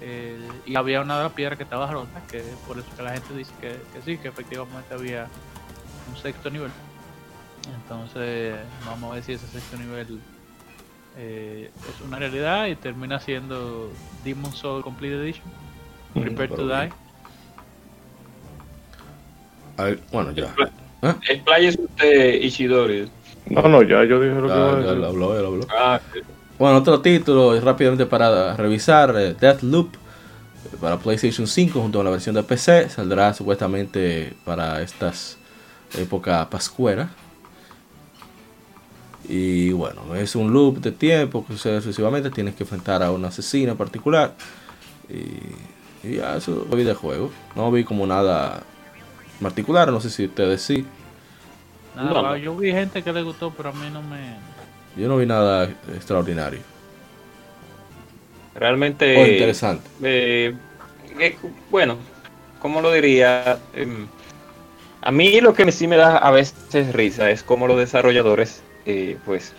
Eh, 0.00 0.48
y 0.66 0.76
había 0.76 1.00
una 1.00 1.16
de 1.16 1.24
las 1.24 1.32
piedras 1.32 1.56
que 1.56 1.64
estaba 1.64 1.90
rota, 1.90 2.22
que 2.30 2.42
por 2.66 2.78
eso 2.78 2.86
que 2.96 3.02
la 3.02 3.12
gente 3.12 3.34
dice 3.34 3.52
que, 3.60 3.78
sí, 4.04 4.18
que 4.18 4.28
efectivamente 4.28 4.92
había 4.92 5.28
un 6.10 6.16
sexto 6.16 6.50
nivel. 6.50 6.70
Entonces, 7.82 8.56
vamos 8.84 9.10
a 9.10 9.14
ver 9.14 9.24
si 9.24 9.32
ese 9.32 9.46
sexto 9.46 9.76
nivel 9.76 10.20
eh, 11.16 11.70
es 11.74 12.00
una 12.06 12.18
realidad 12.18 12.66
y 12.66 12.76
termina 12.76 13.18
siendo 13.20 13.90
Demon 14.22 14.52
Soul 14.52 14.82
Complete 14.82 15.16
Edition. 15.16 15.46
Prepare 16.20 16.48
to 16.48 16.66
Die. 16.66 16.90
bueno, 20.12 20.32
ya. 20.32 20.54
¿Eh? 21.02 21.42
usted, 21.68 22.34
Ishidori. 22.42 23.10
No, 23.50 23.62
no, 23.68 23.82
ya 23.82 24.04
yo 24.04 24.20
dije 24.20 24.34
lo 24.34 24.48
que 24.48 24.52
ah, 24.52 24.80
ya 24.84 24.92
lo 24.92 25.06
habló, 25.06 25.34
ya 25.34 25.42
lo 25.42 25.48
habló. 25.48 25.66
Ah, 25.70 26.00
bueno, 26.58 26.78
otro 26.78 27.00
título 27.00 27.58
rápidamente 27.60 28.06
para 28.06 28.56
revisar, 28.56 29.14
eh, 29.16 29.34
Deathloop 29.38 29.94
eh, 29.94 30.76
para 30.80 30.98
PlayStation 30.98 31.46
5 31.46 31.80
junto 31.80 31.98
con 31.98 32.06
la 32.06 32.10
versión 32.10 32.34
de 32.34 32.42
PC, 32.42 32.88
saldrá 32.88 33.32
supuestamente 33.34 34.34
para 34.44 34.82
estas 34.82 35.38
época 35.94 36.48
pascuera. 36.50 37.10
Y 39.28 39.72
bueno, 39.72 40.14
es 40.14 40.36
un 40.36 40.52
loop 40.52 40.78
de 40.78 40.92
tiempo 40.92 41.44
que 41.44 41.52
sucede 41.54 41.80
sucesivamente, 41.80 42.30
tienes 42.30 42.54
que 42.54 42.62
enfrentar 42.62 43.02
a 43.02 43.10
un 43.10 43.24
asesino 43.24 43.72
en 43.72 43.78
particular. 43.78 44.34
Y, 45.08 45.75
y 46.08 46.16
ya, 46.16 46.36
eso 46.36 46.64
vi 46.72 46.84
de 46.84 46.94
juego. 46.94 47.30
No 47.54 47.70
vi 47.70 47.84
como 47.84 48.06
nada 48.06 48.62
particular, 49.40 49.90
no 49.90 50.00
sé 50.00 50.10
si 50.10 50.24
ustedes 50.24 50.62
sí. 50.62 50.86
Nada, 51.94 52.36
yo 52.38 52.56
vi 52.56 52.72
gente 52.72 53.02
que 53.02 53.12
le 53.12 53.22
gustó, 53.22 53.52
pero 53.56 53.70
a 53.70 53.72
mí 53.72 53.88
no 53.92 54.02
me 54.02 54.36
yo 54.96 55.08
no 55.08 55.18
vi 55.18 55.26
nada 55.26 55.64
extraordinario. 55.94 56.60
Realmente. 58.54 59.16
Oh, 59.16 59.26
interesante. 59.26 59.86
Eh, 60.02 60.54
eh, 61.20 61.36
bueno, 61.70 61.98
¿cómo 62.60 62.80
lo 62.80 62.90
diría? 62.92 63.58
Em, 63.74 64.06
a 65.02 65.10
mí 65.10 65.40
lo 65.42 65.52
que 65.52 65.70
sí 65.70 65.86
me 65.86 65.96
da 65.96 66.16
a 66.16 66.30
veces 66.30 66.94
risa 66.94 67.30
es 67.30 67.42
cómo 67.42 67.66
los 67.66 67.76
desarrolladores, 67.76 68.62
eh, 68.86 69.18
pues, 69.26 69.52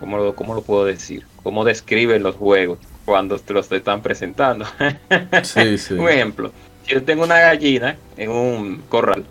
¿cómo, 0.00 0.16
lo, 0.16 0.34
¿cómo 0.34 0.54
lo 0.54 0.62
puedo 0.62 0.86
decir? 0.86 1.26
Cómo 1.42 1.64
describen 1.64 2.22
los 2.22 2.36
juegos 2.36 2.78
cuando 3.04 3.38
te 3.38 3.52
los 3.52 3.70
están 3.70 4.02
presentando. 4.02 4.64
Sí, 5.42 5.78
sí. 5.78 5.94
un 5.94 6.08
ejemplo, 6.08 6.52
si 6.84 6.94
yo 6.94 7.02
tengo 7.02 7.24
una 7.24 7.38
gallina 7.38 7.96
en 8.16 8.30
un 8.30 8.82
corral 8.88 9.24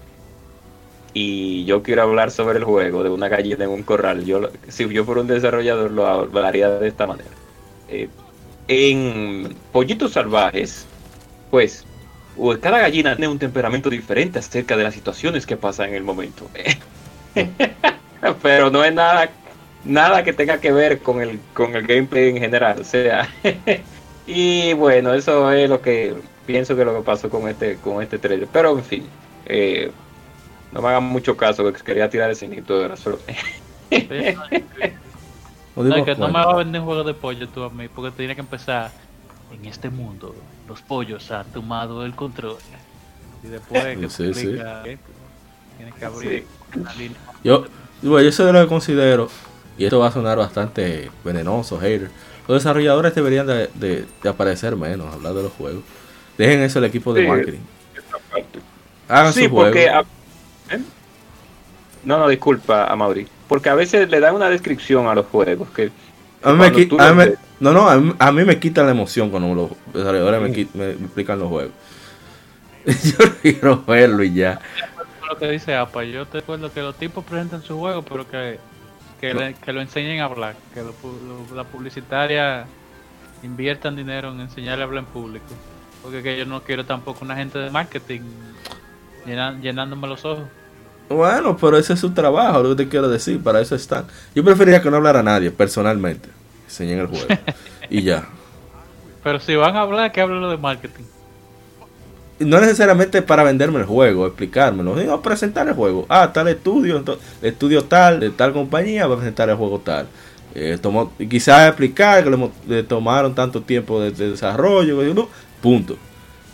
y 1.13 1.65
yo 1.65 1.83
quiero 1.83 2.03
hablar 2.03 2.31
sobre 2.31 2.59
el 2.59 2.63
juego 2.63 3.03
de 3.03 3.09
una 3.09 3.27
gallina 3.27 3.65
en 3.65 3.69
un 3.69 3.83
corral, 3.83 4.25
yo 4.25 4.49
si 4.67 4.87
yo 4.89 5.03
fuera 5.03 5.21
un 5.21 5.27
desarrollador 5.27 5.91
lo 5.91 6.07
hablaría 6.07 6.69
de 6.69 6.87
esta 6.87 7.07
manera. 7.07 7.29
Eh, 7.89 8.07
en 8.67 9.55
Pollitos 9.71 10.13
Salvajes, 10.13 10.85
pues 11.49 11.85
cada 12.61 12.79
gallina 12.79 13.15
tiene 13.15 13.27
un 13.27 13.39
temperamento 13.39 13.89
diferente 13.89 14.39
acerca 14.39 14.77
de 14.77 14.83
las 14.83 14.93
situaciones 14.93 15.45
que 15.45 15.57
pasan 15.57 15.89
en 15.89 15.95
el 15.95 16.03
momento. 16.03 16.49
Pero 18.41 18.69
no 18.69 18.83
es 18.83 18.93
nada 18.93 19.29
nada 19.83 20.23
que 20.23 20.33
tenga 20.33 20.59
que 20.59 20.71
ver 20.71 20.99
con 20.99 21.21
el 21.21 21.39
con 21.53 21.75
el 21.75 21.85
gameplay 21.87 22.29
en 22.29 22.37
general, 22.37 22.79
o 22.79 22.83
sea, 22.83 23.29
y 24.27 24.73
bueno, 24.73 25.13
eso 25.13 25.51
es 25.51 25.69
lo 25.69 25.81
que 25.81 26.15
pienso 26.45 26.75
que 26.75 26.85
lo 26.85 26.95
que 26.95 27.03
pasó 27.03 27.29
con 27.29 27.47
este 27.47 27.77
con 27.77 28.01
este 28.01 28.19
trailer, 28.19 28.47
pero 28.51 28.77
en 28.77 28.83
fin, 28.83 29.05
eh, 29.45 29.91
no 30.71 30.81
me 30.81 30.89
hagan 30.89 31.03
mucho 31.03 31.35
caso, 31.35 31.71
que 31.71 31.83
quería 31.83 32.09
tirar 32.09 32.29
el 32.29 32.35
cinito 32.35 32.79
de 32.79 32.89
la 32.89 32.95
suerte. 32.95 33.35
no, 35.75 35.95
es 35.95 36.05
que 36.05 36.15
no 36.15 36.27
me 36.27 36.33
va 36.33 36.51
a 36.51 36.55
vender 36.55 36.81
un 36.81 36.87
juego 36.87 37.03
de 37.03 37.13
pollo 37.13 37.47
tú 37.49 37.63
a 37.63 37.69
mí, 37.69 37.87
porque 37.89 38.11
tiene 38.11 38.35
que 38.35 38.41
empezar 38.41 38.91
en 39.53 39.65
este 39.65 39.89
mundo. 39.89 40.35
Los 40.67 40.81
pollos 40.81 41.29
han 41.31 41.45
tomado 41.51 42.05
el 42.05 42.15
control. 42.15 42.57
Y 43.43 43.47
después 43.47 43.97
que 43.97 44.09
sí, 44.09 44.33
sí. 44.33 44.55
tienes 45.77 45.95
que 45.99 46.05
abrir 46.05 46.45
la 46.75 46.93
línea. 46.93 47.17
Yo, 47.43 47.65
yo 48.01 48.19
eso 48.19 48.47
es 48.47 48.53
lo 48.53 48.61
que 48.61 48.67
considero, 48.67 49.29
y 49.77 49.85
esto 49.85 49.99
va 49.99 50.07
a 50.07 50.11
sonar 50.11 50.37
bastante 50.37 51.09
venenoso, 51.23 51.79
hater. 51.79 52.09
Los 52.47 52.63
desarrolladores 52.63 53.15
deberían 53.15 53.47
de, 53.47 53.69
de, 53.75 54.05
aparecer 54.29 54.75
menos, 54.75 55.13
hablar 55.13 55.33
de 55.33 55.43
los 55.43 55.51
juegos. 55.53 55.83
Dejen 56.37 56.61
eso 56.61 56.79
al 56.79 56.85
equipo 56.85 57.13
de 57.13 57.27
marketing. 57.27 57.59
Hagan 59.07 59.33
sí, 59.33 59.45
su 59.45 59.51
porque 59.51 59.89
no, 62.03 62.17
no, 62.17 62.27
disculpa, 62.27 62.85
a 62.85 62.95
Mauri. 62.95 63.27
Porque 63.47 63.69
a 63.69 63.75
veces 63.75 64.09
le 64.09 64.19
dan 64.19 64.35
una 64.35 64.49
descripción 64.49 65.07
a 65.07 65.15
los 65.15 65.27
juegos 65.27 65.69
que... 65.69 65.91
A 66.43 66.53
mí 66.53 66.57
me, 66.57 67.33
no, 67.59 67.71
no, 67.71 67.87
a 67.87 68.31
mí, 68.31 68.43
me 68.43 68.59
quita 68.59 68.83
la 68.83 68.89
emoción 68.89 69.29
cuando 69.29 69.53
los 69.53 69.93
desarrolladores 69.93 70.73
me, 70.73 70.89
explican 70.89 71.37
los 71.37 71.49
juegos. 71.49 71.73
yo 72.85 73.17
quiero 73.43 73.83
verlo 73.85 74.23
y 74.23 74.33
ya. 74.33 74.59
Lo 75.29 75.37
que 75.37 75.47
dice 75.51 75.75
APA, 75.75 76.03
yo 76.03 76.25
te 76.25 76.39
recuerdo 76.39 76.73
que 76.73 76.81
los 76.81 76.95
tipos 76.95 77.23
presentan 77.23 77.61
su 77.61 77.77
juego, 77.77 78.01
pero 78.01 78.27
que, 78.27 78.57
que, 79.21 79.71
lo 79.71 79.81
enseñen 79.81 80.19
a 80.19 80.25
hablar, 80.25 80.55
que 80.73 80.81
la 81.55 81.63
publicitaria 81.63 82.65
inviertan 83.43 83.95
dinero 83.95 84.31
en 84.31 84.41
enseñarle 84.41 84.83
a 84.83 84.87
hablar 84.87 85.03
en 85.03 85.09
público. 85.09 85.45
Porque 86.01 86.23
que 86.23 86.37
yo 86.37 86.45
no 86.45 86.63
quiero 86.63 86.85
tampoco 86.85 87.23
una 87.23 87.35
gente 87.35 87.59
de 87.59 87.69
marketing 87.69 88.21
llenándome 89.25 90.07
los 90.07 90.25
ojos. 90.25 90.45
Bueno, 91.07 91.55
pero 91.57 91.77
ese 91.77 91.93
es 91.93 91.99
su 91.99 92.11
trabajo, 92.11 92.63
lo 92.63 92.69
que 92.69 92.83
te 92.83 92.89
quiero 92.89 93.07
decir, 93.07 93.41
para 93.41 93.61
eso 93.61 93.75
están. 93.75 94.05
Yo 94.33 94.43
preferiría 94.43 94.81
que 94.81 94.89
no 94.89 94.97
hablara 94.97 95.19
a 95.19 95.23
nadie, 95.23 95.51
personalmente. 95.51 96.29
Enseñen 96.65 96.99
el 96.99 97.07
juego. 97.07 97.27
y 97.89 98.01
ya. 98.01 98.27
Pero 99.23 99.39
si 99.39 99.55
van 99.55 99.75
a 99.75 99.81
hablar, 99.81 100.11
que 100.11 100.21
hablen 100.21 100.49
de 100.49 100.57
marketing. 100.57 101.03
No 102.45 102.59
necesariamente 102.59 103.21
para 103.21 103.43
venderme 103.43 103.79
el 103.79 103.85
juego, 103.85 104.25
explicármelo, 104.25 104.97
sino 104.99 105.21
presentar 105.21 105.67
el 105.67 105.73
juego. 105.73 106.05
Ah, 106.09 106.31
tal 106.33 106.47
estudio, 106.47 106.97
entonces, 106.97 107.25
estudio 107.41 107.83
tal, 107.85 108.19
de 108.19 108.29
tal 108.31 108.53
compañía, 108.53 109.07
va 109.07 109.15
presentar 109.15 109.49
el 109.49 109.55
juego 109.55 109.79
tal. 109.79 110.07
Eh, 110.53 110.77
tomó, 110.81 111.13
quizás 111.17 111.67
explicar 111.67 112.23
que 112.23 112.51
le, 112.67 112.83
tomaron 112.83 113.33
tanto 113.33 113.61
tiempo 113.61 114.01
de, 114.01 114.11
desarrollo, 114.11 115.29
punto. 115.61 115.97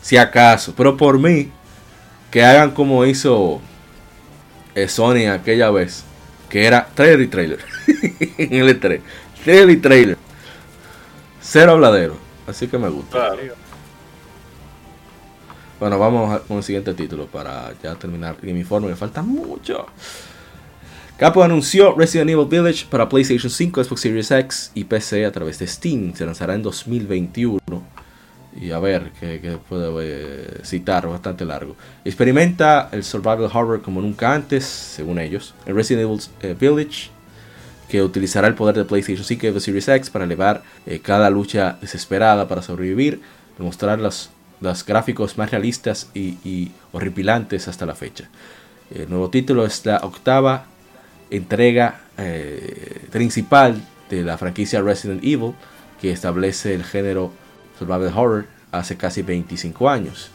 Si 0.01 0.17
acaso, 0.17 0.73
pero 0.77 0.95
por 0.95 1.17
mí, 1.19 1.49
que 2.29 2.43
hagan 2.43 2.71
como 2.71 3.05
hizo 3.05 3.59
eh, 4.75 4.87
Sony 4.87 5.27
aquella 5.31 5.71
vez, 5.71 6.03
que 6.49 6.65
era 6.65 6.87
trailer 6.93 7.21
y 7.21 7.27
trailer 7.27 7.59
en 8.37 8.53
el 8.53 8.79
E3, 8.79 9.01
trailer 9.43 9.69
y 9.69 9.77
trailer, 9.77 10.17
cero 11.41 11.71
habladero, 11.73 12.17
así 12.45 12.67
que 12.67 12.77
me 12.77 12.89
gusta. 12.89 13.33
Bueno, 15.79 15.99
vamos 15.99 16.41
con 16.41 16.57
el 16.57 16.63
siguiente 16.63 16.95
título 16.95 17.27
para 17.27 17.71
ya 17.83 17.93
terminar 17.93 18.35
mi 18.41 18.49
informe, 18.51 18.87
me 18.87 18.95
falta 18.95 19.21
mucho. 19.21 19.85
Capcom 21.17 21.43
anunció 21.43 21.93
Resident 21.95 22.31
Evil 22.31 22.47
Village 22.47 22.85
para 22.89 23.07
PlayStation 23.07 23.51
5, 23.51 23.83
Xbox 23.83 24.01
Series 24.01 24.31
X 24.31 24.71
y 24.73 24.83
PC 24.83 25.25
a 25.25 25.31
través 25.31 25.59
de 25.59 25.67
Steam. 25.67 26.13
Se 26.15 26.25
lanzará 26.25 26.55
en 26.55 26.63
2021. 26.63 27.59
Y 28.59 28.71
a 28.71 28.79
ver, 28.79 29.11
que, 29.19 29.59
puedo 29.69 29.99
eh, 30.01 30.61
citar, 30.63 31.07
bastante 31.07 31.45
largo. 31.45 31.75
Experimenta 32.03 32.89
el 32.91 33.03
survival 33.03 33.49
horror 33.53 33.81
como 33.83 34.01
nunca 34.01 34.33
antes, 34.33 34.65
según 34.65 35.19
ellos. 35.19 35.53
El 35.67 35.75
Resident 35.75 36.05
Evil 36.07 36.21
eh, 36.41 36.55
Village, 36.59 37.09
que 37.87 38.01
utilizará 38.01 38.47
el 38.47 38.55
poder 38.55 38.75
de 38.75 38.85
PlayStation 38.85 39.23
5 39.23 39.45
y 39.45 39.49
Xbox 39.49 39.63
Series 39.63 39.87
X 39.87 40.09
para 40.09 40.25
elevar 40.25 40.63
eh, 40.87 40.99
cada 40.99 41.29
lucha 41.29 41.77
desesperada 41.81 42.47
para 42.47 42.63
sobrevivir, 42.63 43.21
demostrar 43.57 43.99
los, 43.99 44.31
los 44.61 44.85
gráficos 44.85 45.37
más 45.37 45.51
realistas 45.51 46.09
y, 46.13 46.37
y 46.43 46.71
horripilantes 46.91 47.67
hasta 47.67 47.85
la 47.85 47.95
fecha. 47.95 48.29
El 48.93 49.09
nuevo 49.09 49.29
título 49.29 49.65
es 49.65 49.85
la 49.85 49.97
octava 49.97 50.65
entrega 51.29 52.01
eh, 52.17 53.07
principal 53.11 53.81
de 54.09 54.23
la 54.23 54.37
franquicia 54.37 54.81
Resident 54.81 55.23
Evil, 55.23 55.53
que 56.01 56.11
establece 56.11 56.73
el 56.73 56.83
género 56.83 57.31
survival 57.77 58.13
horror 58.15 58.45
hace 58.71 58.97
casi 58.97 59.21
25 59.21 59.89
años. 59.89 60.31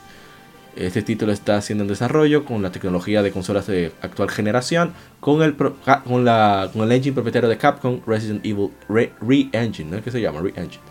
Este 0.74 1.02
título 1.02 1.32
está 1.32 1.60
siendo 1.60 1.84
en 1.84 1.88
desarrollo 1.88 2.44
con 2.46 2.62
la 2.62 2.72
tecnología 2.72 3.22
de 3.22 3.30
consolas 3.30 3.66
de 3.66 3.92
actual 4.00 4.30
generación, 4.30 4.94
con 5.20 5.42
el, 5.42 5.54
con 5.54 6.24
la, 6.24 6.70
con 6.72 6.82
el 6.82 6.92
engine 6.92 7.14
propietario 7.14 7.48
de 7.48 7.58
Capcom, 7.58 8.00
Resident 8.06 8.44
Evil 8.44 8.70
Re-Engine, 8.88 9.90
¿no 9.90 9.98
es 9.98 10.02
que 10.02 10.10
se 10.10 10.20
llama? 10.20 10.40
Re-Engine. 10.40 10.82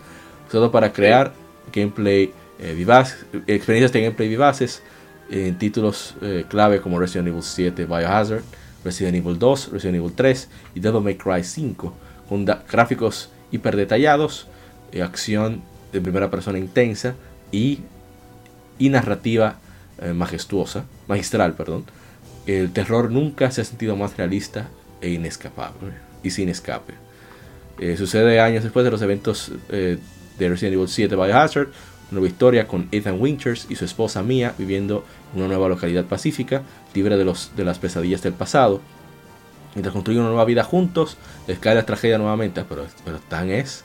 Todo 0.50 0.70
para 0.70 0.92
crear 0.92 1.32
gameplay 1.72 2.32
eh, 2.62 2.74
vivaz, 2.74 3.26
experiencias 3.46 3.92
de 3.92 4.02
gameplay 4.02 4.28
vivaces 4.28 4.82
en 5.30 5.58
títulos 5.58 6.14
eh, 6.22 6.44
clave 6.48 6.80
como 6.80 6.98
Resident 6.98 7.28
Evil 7.28 7.42
7 7.42 7.86
Biohazard, 7.86 8.42
Resident 8.84 9.16
Evil 9.16 9.38
2, 9.38 9.72
Resident 9.72 9.96
Evil 9.96 10.12
3 10.14 10.48
y 10.74 10.80
Devil 10.80 11.02
May 11.02 11.16
Cry 11.16 11.42
5, 11.42 11.94
con 12.28 12.44
gráficos 12.44 13.30
hiper 13.50 13.76
detallados, 13.76 14.46
eh, 14.92 15.02
acción 15.02 15.62
de 15.92 16.00
primera 16.00 16.30
persona 16.30 16.58
intensa 16.58 17.14
y, 17.50 17.80
y 18.78 18.88
narrativa 18.88 19.56
eh, 20.00 20.12
majestuosa, 20.12 20.84
magistral, 21.08 21.54
perdón. 21.54 21.84
El 22.46 22.72
terror 22.72 23.10
nunca 23.10 23.50
se 23.50 23.60
ha 23.60 23.64
sentido 23.64 23.96
más 23.96 24.16
realista 24.16 24.68
e 25.00 25.10
inescapable 25.10 25.92
y 26.22 26.30
sin 26.30 26.48
escape. 26.48 26.94
Eh, 27.78 27.96
sucede 27.96 28.40
años 28.40 28.64
después 28.64 28.84
de 28.84 28.90
los 28.90 29.00
eventos 29.02 29.52
de 29.68 29.98
Resident 30.38 30.74
Evil 30.74 30.88
7 30.88 31.14
Biohazard, 31.14 31.68
nueva 32.12 32.28
historia 32.28 32.66
con 32.66 32.88
Ethan 32.92 33.20
Winters 33.20 33.66
y 33.68 33.76
su 33.76 33.84
esposa 33.84 34.22
Mia 34.22 34.54
viviendo 34.58 35.04
en 35.32 35.40
una 35.40 35.48
nueva 35.48 35.68
localidad 35.68 36.04
pacífica, 36.04 36.62
libre 36.94 37.16
de, 37.16 37.24
los, 37.24 37.52
de 37.56 37.64
las 37.64 37.78
pesadillas 37.78 38.22
del 38.22 38.32
pasado. 38.32 38.80
Mientras 39.74 39.92
construyen 39.92 40.20
una 40.22 40.30
nueva 40.30 40.44
vida 40.44 40.64
juntos, 40.64 41.16
les 41.46 41.58
cae 41.58 41.74
la 41.74 41.86
tragedia 41.86 42.18
nuevamente, 42.18 42.64
pero, 42.68 42.86
pero 43.04 43.18
tan 43.28 43.50
es 43.50 43.84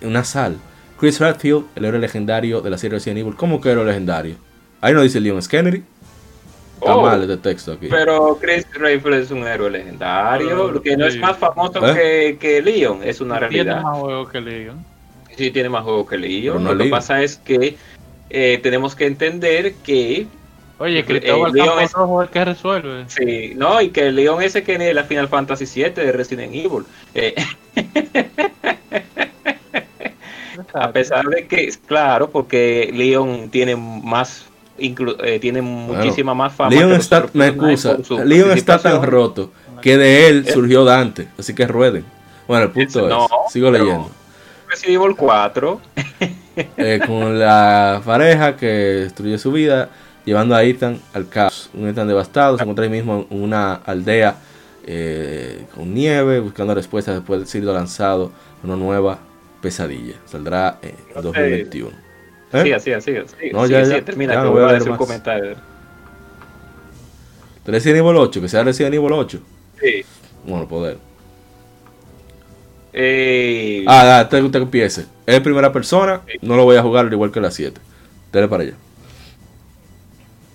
una 0.00 0.24
sal. 0.24 0.56
Chris 0.98 1.20
Redfield, 1.20 1.66
el 1.74 1.84
héroe 1.84 2.00
legendario 2.00 2.60
de 2.60 2.70
la 2.70 2.78
serie 2.78 2.96
Resident 2.96 3.18
Evil, 3.18 3.34
¿cómo 3.36 3.60
que 3.60 3.70
héroe 3.70 3.84
legendario? 3.84 4.36
Ahí 4.80 4.94
no 4.94 5.02
dice 5.02 5.20
Leon 5.20 5.38
S. 5.38 5.48
Kennedy. 5.48 5.84
Está 6.80 6.96
oh, 6.96 7.02
mal 7.02 7.22
este 7.22 7.36
texto 7.36 7.72
aquí. 7.72 7.86
Pero 7.88 8.38
Chris 8.40 8.66
Redfield 8.72 9.22
es 9.22 9.30
un 9.30 9.46
héroe 9.46 9.70
legendario, 9.70 10.82
que 10.82 10.96
no 10.96 11.06
es 11.06 11.16
más 11.18 11.36
famoso 11.36 11.86
¿Eh? 11.86 11.94
que, 11.94 12.38
que 12.38 12.62
Leon, 12.62 13.00
es 13.04 13.20
una 13.20 13.38
realidad. 13.38 13.64
Tiene 13.64 13.82
más 13.82 13.98
juego 13.98 14.28
que 14.28 14.40
Leon. 14.40 14.91
Sí, 15.42 15.50
tiene 15.50 15.68
más 15.68 15.82
juego 15.82 16.06
que 16.06 16.16
Leon. 16.16 16.62
Lo 16.62 16.78
que 16.78 16.88
pasa 16.88 17.20
es 17.20 17.36
que 17.36 17.76
eh, 18.30 18.60
tenemos 18.62 18.94
que 18.94 19.06
entender 19.06 19.74
que 19.82 20.28
Oye, 20.78 21.04
Cristóbal 21.04 21.52
León 21.52 21.80
es 21.80 21.90
el 21.96 22.28
que 22.28 22.44
resuelve. 22.44 23.04
Sí, 23.08 23.54
no, 23.56 23.80
y 23.80 23.88
que 23.88 24.06
el 24.06 24.14
León 24.14 24.40
ese 24.40 24.62
que 24.62 24.76
es 24.76 24.94
la 24.94 25.02
Final 25.02 25.26
Fantasy 25.26 25.64
VII 25.64 25.90
de 25.94 26.12
Resident 26.12 26.54
Evil. 26.54 26.84
Eh, 27.16 27.34
a 30.74 30.92
pesar 30.92 31.24
de 31.26 31.48
que, 31.48 31.68
claro, 31.84 32.30
porque 32.30 32.88
Leon 32.94 33.50
tiene 33.50 33.74
más 33.74 34.46
eh, 34.78 35.40
tiene 35.40 35.60
muchísima 35.60 36.34
más 36.34 36.54
fama. 36.54 36.70
Leon 36.70 36.92
está, 36.92 37.26
me 37.32 37.48
excusa, 37.48 37.96
Leon 38.24 38.52
está 38.52 38.78
tan 38.78 39.02
roto 39.02 39.50
que 39.80 39.96
de 39.96 40.28
él 40.28 40.46
surgió 40.48 40.84
Dante, 40.84 41.26
así 41.36 41.52
que 41.52 41.66
rueden. 41.66 42.04
Bueno, 42.46 42.66
el 42.66 42.70
punto 42.70 43.08
es, 43.08 43.52
sigo 43.52 43.72
leyendo. 43.72 44.21
Resident 44.72 45.02
Evil 45.02 45.16
4. 45.16 45.80
Eh, 46.54 47.00
con 47.06 47.38
la 47.38 48.02
pareja 48.04 48.58
que 48.58 48.66
destruyó 48.66 49.38
su 49.38 49.52
vida 49.52 49.88
llevando 50.26 50.54
a 50.54 50.62
Ethan 50.62 51.00
al 51.14 51.26
caos. 51.26 51.70
Un 51.72 51.88
Ethan 51.88 52.06
devastado 52.06 52.58
se 52.58 52.62
encuentra 52.62 52.84
ahí 52.84 52.90
mismo 52.90 53.26
en 53.30 53.42
una 53.42 53.76
aldea 53.76 54.36
eh, 54.86 55.64
con 55.74 55.94
nieve, 55.94 56.40
buscando 56.40 56.74
respuestas 56.74 57.14
después 57.14 57.40
de 57.40 57.46
ser 57.46 57.64
lanzado 57.64 58.32
una 58.62 58.76
nueva 58.76 59.18
pesadilla. 59.62 60.16
Saldrá 60.26 60.78
en 60.82 61.22
2021. 61.22 61.90
¿Eh? 62.52 62.62
Sí, 62.62 62.72
así, 62.72 62.92
así. 62.92 63.16
No, 63.50 63.66
ya, 63.66 63.82
ya, 63.82 64.04
termina, 64.04 64.34
ya, 64.34 64.44
voy 64.44 64.62
a 64.62 64.74
decir 64.74 64.90
un 64.90 64.98
comentario. 64.98 65.56
Resident 67.64 68.00
Evil 68.00 68.16
8, 68.18 68.42
que 68.42 68.48
sea 68.50 68.62
Resident 68.62 68.94
Evil 68.94 69.12
8. 69.12 69.40
Sí. 69.80 70.04
Bueno, 70.44 70.68
poder. 70.68 70.98
Eh... 72.92 73.84
Ah, 73.86 74.20
ah, 74.20 74.28
te, 74.28 74.42
te 74.42 74.58
empiece. 74.58 75.06
Es 75.26 75.40
primera 75.40 75.72
persona, 75.72 76.20
no 76.40 76.56
lo 76.56 76.64
voy 76.64 76.76
a 76.76 76.82
jugar 76.82 77.10
igual 77.10 77.32
que 77.32 77.40
la 77.40 77.50
7. 77.50 77.80
Dale 78.32 78.48
para 78.48 78.62
allá. 78.64 78.74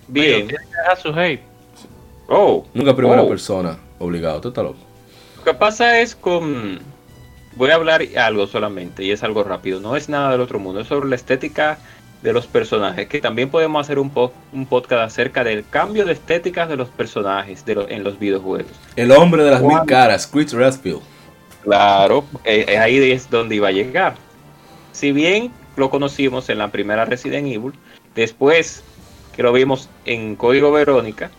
Bien. 0.08 0.48
su 1.02 1.08
hate. 1.10 1.42
Oh. 2.28 2.66
Nunca 2.74 2.94
primera 2.94 3.22
oh. 3.22 3.28
persona, 3.28 3.78
obligado, 3.98 4.40
tú 4.40 4.48
estás 4.48 4.64
loco. 4.64 4.78
Lo 5.38 5.44
que 5.44 5.54
pasa 5.54 6.00
es 6.00 6.14
con. 6.14 6.80
Voy 7.56 7.70
a 7.70 7.74
hablar 7.74 8.02
algo 8.16 8.46
solamente, 8.46 9.02
y 9.04 9.10
es 9.10 9.22
algo 9.22 9.42
rápido. 9.42 9.80
No 9.80 9.96
es 9.96 10.08
nada 10.08 10.32
del 10.32 10.40
otro 10.40 10.58
mundo, 10.58 10.80
es 10.80 10.86
sobre 10.86 11.08
la 11.08 11.16
estética 11.16 11.78
de 12.22 12.32
los 12.32 12.46
personajes. 12.46 13.08
Que 13.08 13.20
también 13.20 13.50
podemos 13.50 13.84
hacer 13.84 13.98
un, 13.98 14.12
un 14.52 14.66
podcast 14.66 15.02
acerca 15.02 15.42
del 15.42 15.64
cambio 15.68 16.04
de 16.04 16.12
estéticas 16.12 16.68
de 16.68 16.76
los 16.76 16.88
personajes 16.88 17.64
de 17.64 17.86
en 17.88 18.04
los 18.04 18.18
videojuegos. 18.18 18.72
El 18.96 19.10
hombre 19.10 19.42
de 19.42 19.50
las 19.50 19.62
mil 19.62 19.78
caras, 19.86 20.26
Chris 20.26 20.52
Redfield. 20.52 21.00
Claro, 21.68 22.24
eh, 22.46 22.64
eh, 22.66 22.78
ahí 22.78 23.12
es 23.12 23.28
donde 23.28 23.56
iba 23.56 23.68
a 23.68 23.72
llegar. 23.72 24.14
Si 24.92 25.12
bien 25.12 25.52
lo 25.76 25.90
conocimos 25.90 26.48
en 26.48 26.56
la 26.56 26.68
primera 26.68 27.04
Resident 27.04 27.46
Evil, 27.46 27.74
después 28.14 28.82
que 29.36 29.42
lo 29.42 29.52
vimos 29.52 29.90
en 30.06 30.34
Código 30.34 30.72
Verónica, 30.72 31.30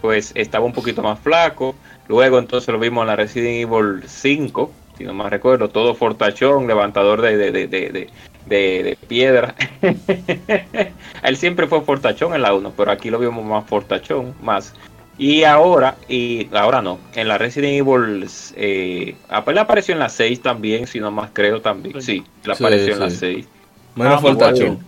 pues 0.00 0.30
estaba 0.36 0.64
un 0.64 0.72
poquito 0.72 1.02
más 1.02 1.18
flaco. 1.18 1.74
Luego 2.06 2.38
entonces 2.38 2.68
lo 2.68 2.78
vimos 2.78 3.02
en 3.02 3.08
la 3.08 3.16
Resident 3.16 3.68
Evil 3.68 4.04
5, 4.06 4.70
si 4.96 5.02
no 5.02 5.12
más 5.12 5.28
recuerdo, 5.28 5.68
todo 5.68 5.92
fortachón, 5.96 6.68
levantador 6.68 7.20
de, 7.20 7.36
de, 7.36 7.66
de, 7.66 8.10
de 8.46 8.98
piedra. 9.08 9.56
Él 11.24 11.36
siempre 11.36 11.66
fue 11.66 11.80
fortachón 11.80 12.32
en 12.32 12.42
la 12.42 12.54
1, 12.54 12.74
pero 12.76 12.92
aquí 12.92 13.10
lo 13.10 13.18
vimos 13.18 13.44
más 13.44 13.66
fortachón, 13.66 14.36
más. 14.40 14.72
Y 15.18 15.42
ahora, 15.42 15.96
y 16.08 16.48
ahora 16.54 16.80
no, 16.80 17.00
en 17.14 17.26
la 17.26 17.38
Resident 17.38 17.74
Evil, 17.74 18.28
eh, 18.54 19.16
apareció 19.28 19.92
en 19.92 19.98
la 19.98 20.08
6 20.08 20.42
también, 20.42 20.86
si 20.86 21.00
no 21.00 21.10
más 21.10 21.30
creo 21.32 21.60
también. 21.60 22.00
Sí, 22.00 22.24
le 22.44 22.52
apareció 22.52 22.94
en 22.94 23.00
la 23.00 23.10
6. 23.10 23.48
Menos 23.96 24.14
ah, 24.14 24.18
fortachón. 24.20 24.78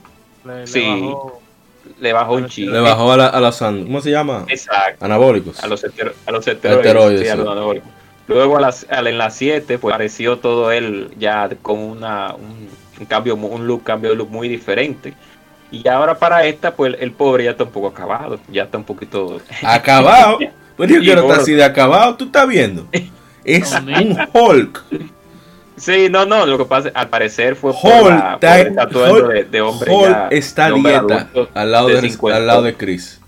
sí 0.64 0.86
le 2.00 2.12
bajó 2.12 2.34
un 2.34 2.46
chico. 2.46 2.72
Le 2.72 2.80
bajó 2.80 3.12
a, 3.12 3.16
la, 3.16 3.26
a 3.26 3.40
los, 3.40 3.58
¿cómo 3.58 4.00
se 4.00 4.10
llama? 4.10 4.44
Exacto. 4.48 5.04
Anabólicos. 5.04 5.62
A 5.62 5.66
los, 5.66 5.84
a 5.84 6.32
los 6.32 6.46
esteroides. 6.46 7.36
Luego 8.26 8.58
a 8.58 8.60
las, 8.60 8.86
en 8.88 9.18
la 9.18 9.30
7, 9.30 9.78
pues 9.78 9.92
apareció 9.92 10.38
todo 10.38 10.70
él 10.70 11.10
ya 11.18 11.50
con 11.62 11.80
una, 11.80 12.34
un, 12.34 13.06
cambio, 13.06 13.34
un 13.34 13.66
look, 13.66 13.82
cambio 13.82 14.10
de 14.10 14.16
look 14.16 14.30
muy 14.30 14.48
diferente. 14.48 15.14
Y 15.70 15.86
ahora 15.88 16.18
para 16.18 16.44
esta, 16.44 16.74
pues 16.74 16.96
el 16.98 17.12
pobre 17.12 17.44
ya 17.44 17.52
está 17.52 17.64
un 17.64 17.70
poco 17.70 17.88
acabado, 17.88 18.40
ya 18.50 18.64
está 18.64 18.78
un 18.78 18.84
poquito... 18.84 19.40
¿Acabado? 19.62 20.38
Pues 20.76 20.90
yo 20.90 21.00
quiero 21.00 21.22
estar 21.22 21.40
así 21.40 21.52
de 21.52 21.64
acabado, 21.64 22.16
tú 22.16 22.24
estás 22.26 22.48
viendo. 22.48 22.86
Es 23.42 23.72
un 23.72 24.18
Hulk. 24.32 24.84
Sí, 25.76 26.08
no, 26.10 26.26
no, 26.26 26.44
lo 26.44 26.58
que 26.58 26.66
pasa, 26.66 26.90
al 26.92 27.08
parecer 27.08 27.56
fue 27.56 27.72
por, 27.72 28.10
la, 28.10 28.38
por 28.38 28.50
el 28.50 28.74
tatuaje 28.74 29.22
de, 29.32 29.44
de, 29.44 29.60
hombre 29.62 29.90
ya, 30.02 30.28
está 30.30 30.66
de 30.66 30.72
hombre 30.72 30.92
dieta 30.92 31.28
al 31.54 31.72
lado 31.72 31.88
de, 31.88 32.00
de 32.02 32.34
al 32.34 32.46
lado 32.46 32.62
de 32.62 32.74
Chris. 32.74 33.18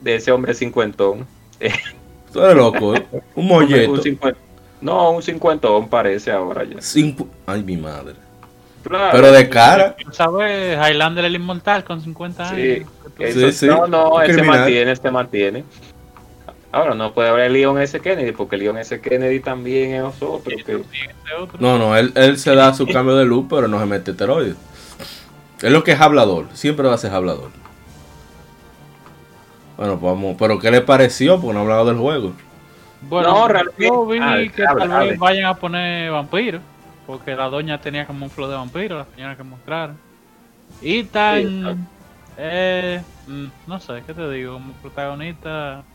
De 0.00 0.14
ese 0.14 0.30
hombre 0.30 0.54
cincuentón. 0.54 1.26
Tú 2.32 2.40
eres 2.40 2.56
loco, 2.56 2.94
¿eh? 2.94 3.04
Un 3.34 3.48
molleto. 3.48 3.92
Un. 3.92 4.36
No, 4.80 5.10
un 5.10 5.22
cincuentón 5.22 5.88
parece 5.88 6.30
ahora 6.30 6.62
ya. 6.62 6.80
Cincu 6.80 7.28
Ay, 7.46 7.64
mi 7.64 7.76
madre. 7.76 8.14
Claro. 8.82 9.10
Pero 9.12 9.32
de 9.32 9.48
cara. 9.48 9.96
¿Sabes? 10.12 10.78
Highlander 10.78 11.24
el 11.24 11.34
inmortal 11.34 11.84
con 11.84 12.00
50 12.00 12.48
años. 12.48 12.86
Sí, 13.18 13.52
sí, 13.52 13.66
no, 13.66 13.86
no, 13.86 14.20
él 14.22 14.34
se 14.34 14.42
mantiene, 14.42 14.96
se 14.96 15.10
mantiene. 15.10 15.64
Ahora 16.70 16.94
no 16.94 17.12
puede 17.14 17.30
haber 17.30 17.50
Leon 17.50 17.80
S. 17.80 17.98
Kennedy, 18.00 18.32
porque 18.32 18.56
Leon 18.56 18.78
S. 18.78 19.00
Kennedy 19.00 19.40
también 19.40 19.94
es 19.94 20.02
otro. 20.02 20.40
Que... 20.64 20.82
No, 21.58 21.78
no, 21.78 21.96
él, 21.96 22.12
él 22.14 22.38
se 22.38 22.54
da 22.54 22.74
su 22.74 22.86
cambio 22.86 23.16
de 23.16 23.24
luz, 23.24 23.46
pero 23.48 23.68
no 23.68 23.80
se 23.80 23.86
mete 23.86 24.10
esteroides. 24.10 24.56
Es 25.62 25.72
lo 25.72 25.82
que 25.82 25.92
es 25.92 26.00
hablador, 26.00 26.46
siempre 26.52 26.86
va 26.86 26.94
a 26.94 26.98
ser 26.98 27.12
hablador. 27.12 27.50
Bueno, 29.76 29.98
pues 29.98 30.12
vamos, 30.12 30.36
pero 30.38 30.58
¿qué 30.58 30.70
le 30.70 30.80
pareció? 30.80 31.40
Porque 31.40 31.54
no 31.54 31.60
ha 31.60 31.62
hablado 31.62 31.86
del 31.86 31.96
juego. 31.96 32.32
Bueno, 33.02 33.30
no, 33.30 33.48
realmente, 33.48 33.84
yo 33.86 34.06
vi 34.06 34.18
ah, 34.20 34.36
que 34.54 34.62
tal 34.62 34.88
vez 34.88 35.18
vayan 35.18 35.46
a 35.46 35.54
poner 35.54 36.10
vampiros, 36.10 36.60
porque 37.08 37.36
la 37.36 37.50
doña 37.50 37.82
tenía 37.82 38.06
como 38.08 38.26
un 38.26 38.32
flow 38.32 38.48
de 38.50 38.56
vampiro, 38.56 38.98
la 38.98 39.06
señora 39.14 39.36
que 39.38 39.44
mostraron. 39.44 40.02
Y 40.80 41.04
tan... 41.10 41.50
eh, 42.36 43.04
mm, 43.26 43.48
no 43.66 43.80
sé, 43.80 44.04
¿qué 44.06 44.14
te 44.14 44.30
digo? 44.30 44.54
Como 44.54 44.80
protagonista 44.80 45.88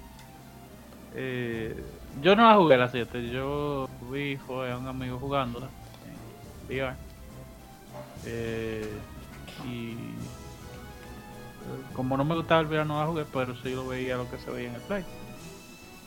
eh, 1.12 2.02
yo 2.12 2.36
no 2.36 2.48
la 2.50 2.56
jugué 2.58 2.78
la 2.78 2.90
7, 2.90 3.30
yo 3.30 3.86
vi 4.12 4.38
fue 4.38 4.72
a 4.72 4.78
un 4.78 4.88
amigo 4.88 5.20
jugándola 5.20 5.76
en 6.02 6.38
VR. 6.68 6.98
Eh, 8.24 9.08
y 9.58 10.32
como 11.94 12.18
no 12.18 12.26
me 12.26 12.36
gustaba 12.36 12.62
el 12.62 12.68
VR 12.68 12.86
no 12.86 13.00
la 13.00 13.08
jugué, 13.08 13.26
pero 13.26 13.56
sí 13.56 13.70
lo 13.72 13.88
veía 13.88 14.18
lo 14.18 14.30
que 14.30 14.40
se 14.40 14.52
veía 14.52 14.70
en 14.70 14.76
el 14.76 14.84
play. 14.84 15.06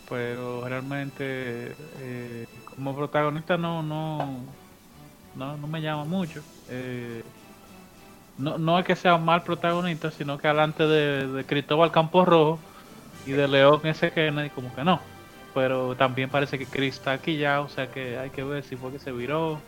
Pero 0.05 0.67
realmente 0.69 1.77
eh, 1.93 2.47
como 2.65 2.95
protagonista 2.97 3.57
no 3.57 3.83
no 3.83 4.57
no, 5.37 5.57
no 5.57 5.67
me 5.67 5.81
llama 5.81 6.05
mucho. 6.05 6.43
Eh, 6.69 7.23
no, 8.39 8.59
no 8.59 8.79
es 8.79 8.85
que 8.85 8.97
sea 8.97 9.15
un 9.15 9.25
mal 9.25 9.43
protagonista, 9.43 10.11
sino 10.11 10.39
que 10.39 10.49
alante 10.49 10.87
de, 10.87 11.27
de 11.27 11.45
Cristóbal 11.45 11.91
Campos 11.91 12.27
Rojo 12.27 12.59
y 13.27 13.33
de 13.33 13.49
León 13.49 13.81
ese 13.85 14.11
Kennedy 14.11 14.51
como 14.51 14.75
que 14.75 14.85
no. 14.85 15.01
Pero 15.55 15.95
también 15.97 16.29
parece 16.29 16.59
que 16.59 16.67
Chris 16.67 16.95
está 16.95 17.13
aquí 17.13 17.39
ya, 17.39 17.61
o 17.61 17.69
sea 17.69 17.91
que 17.91 18.19
hay 18.19 18.31
que 18.31 18.45
ver 18.45 18.63
si 18.63 18.77
fue 18.77 18.93
que 18.93 18.99
se 18.99 19.11
viró, 19.11 19.59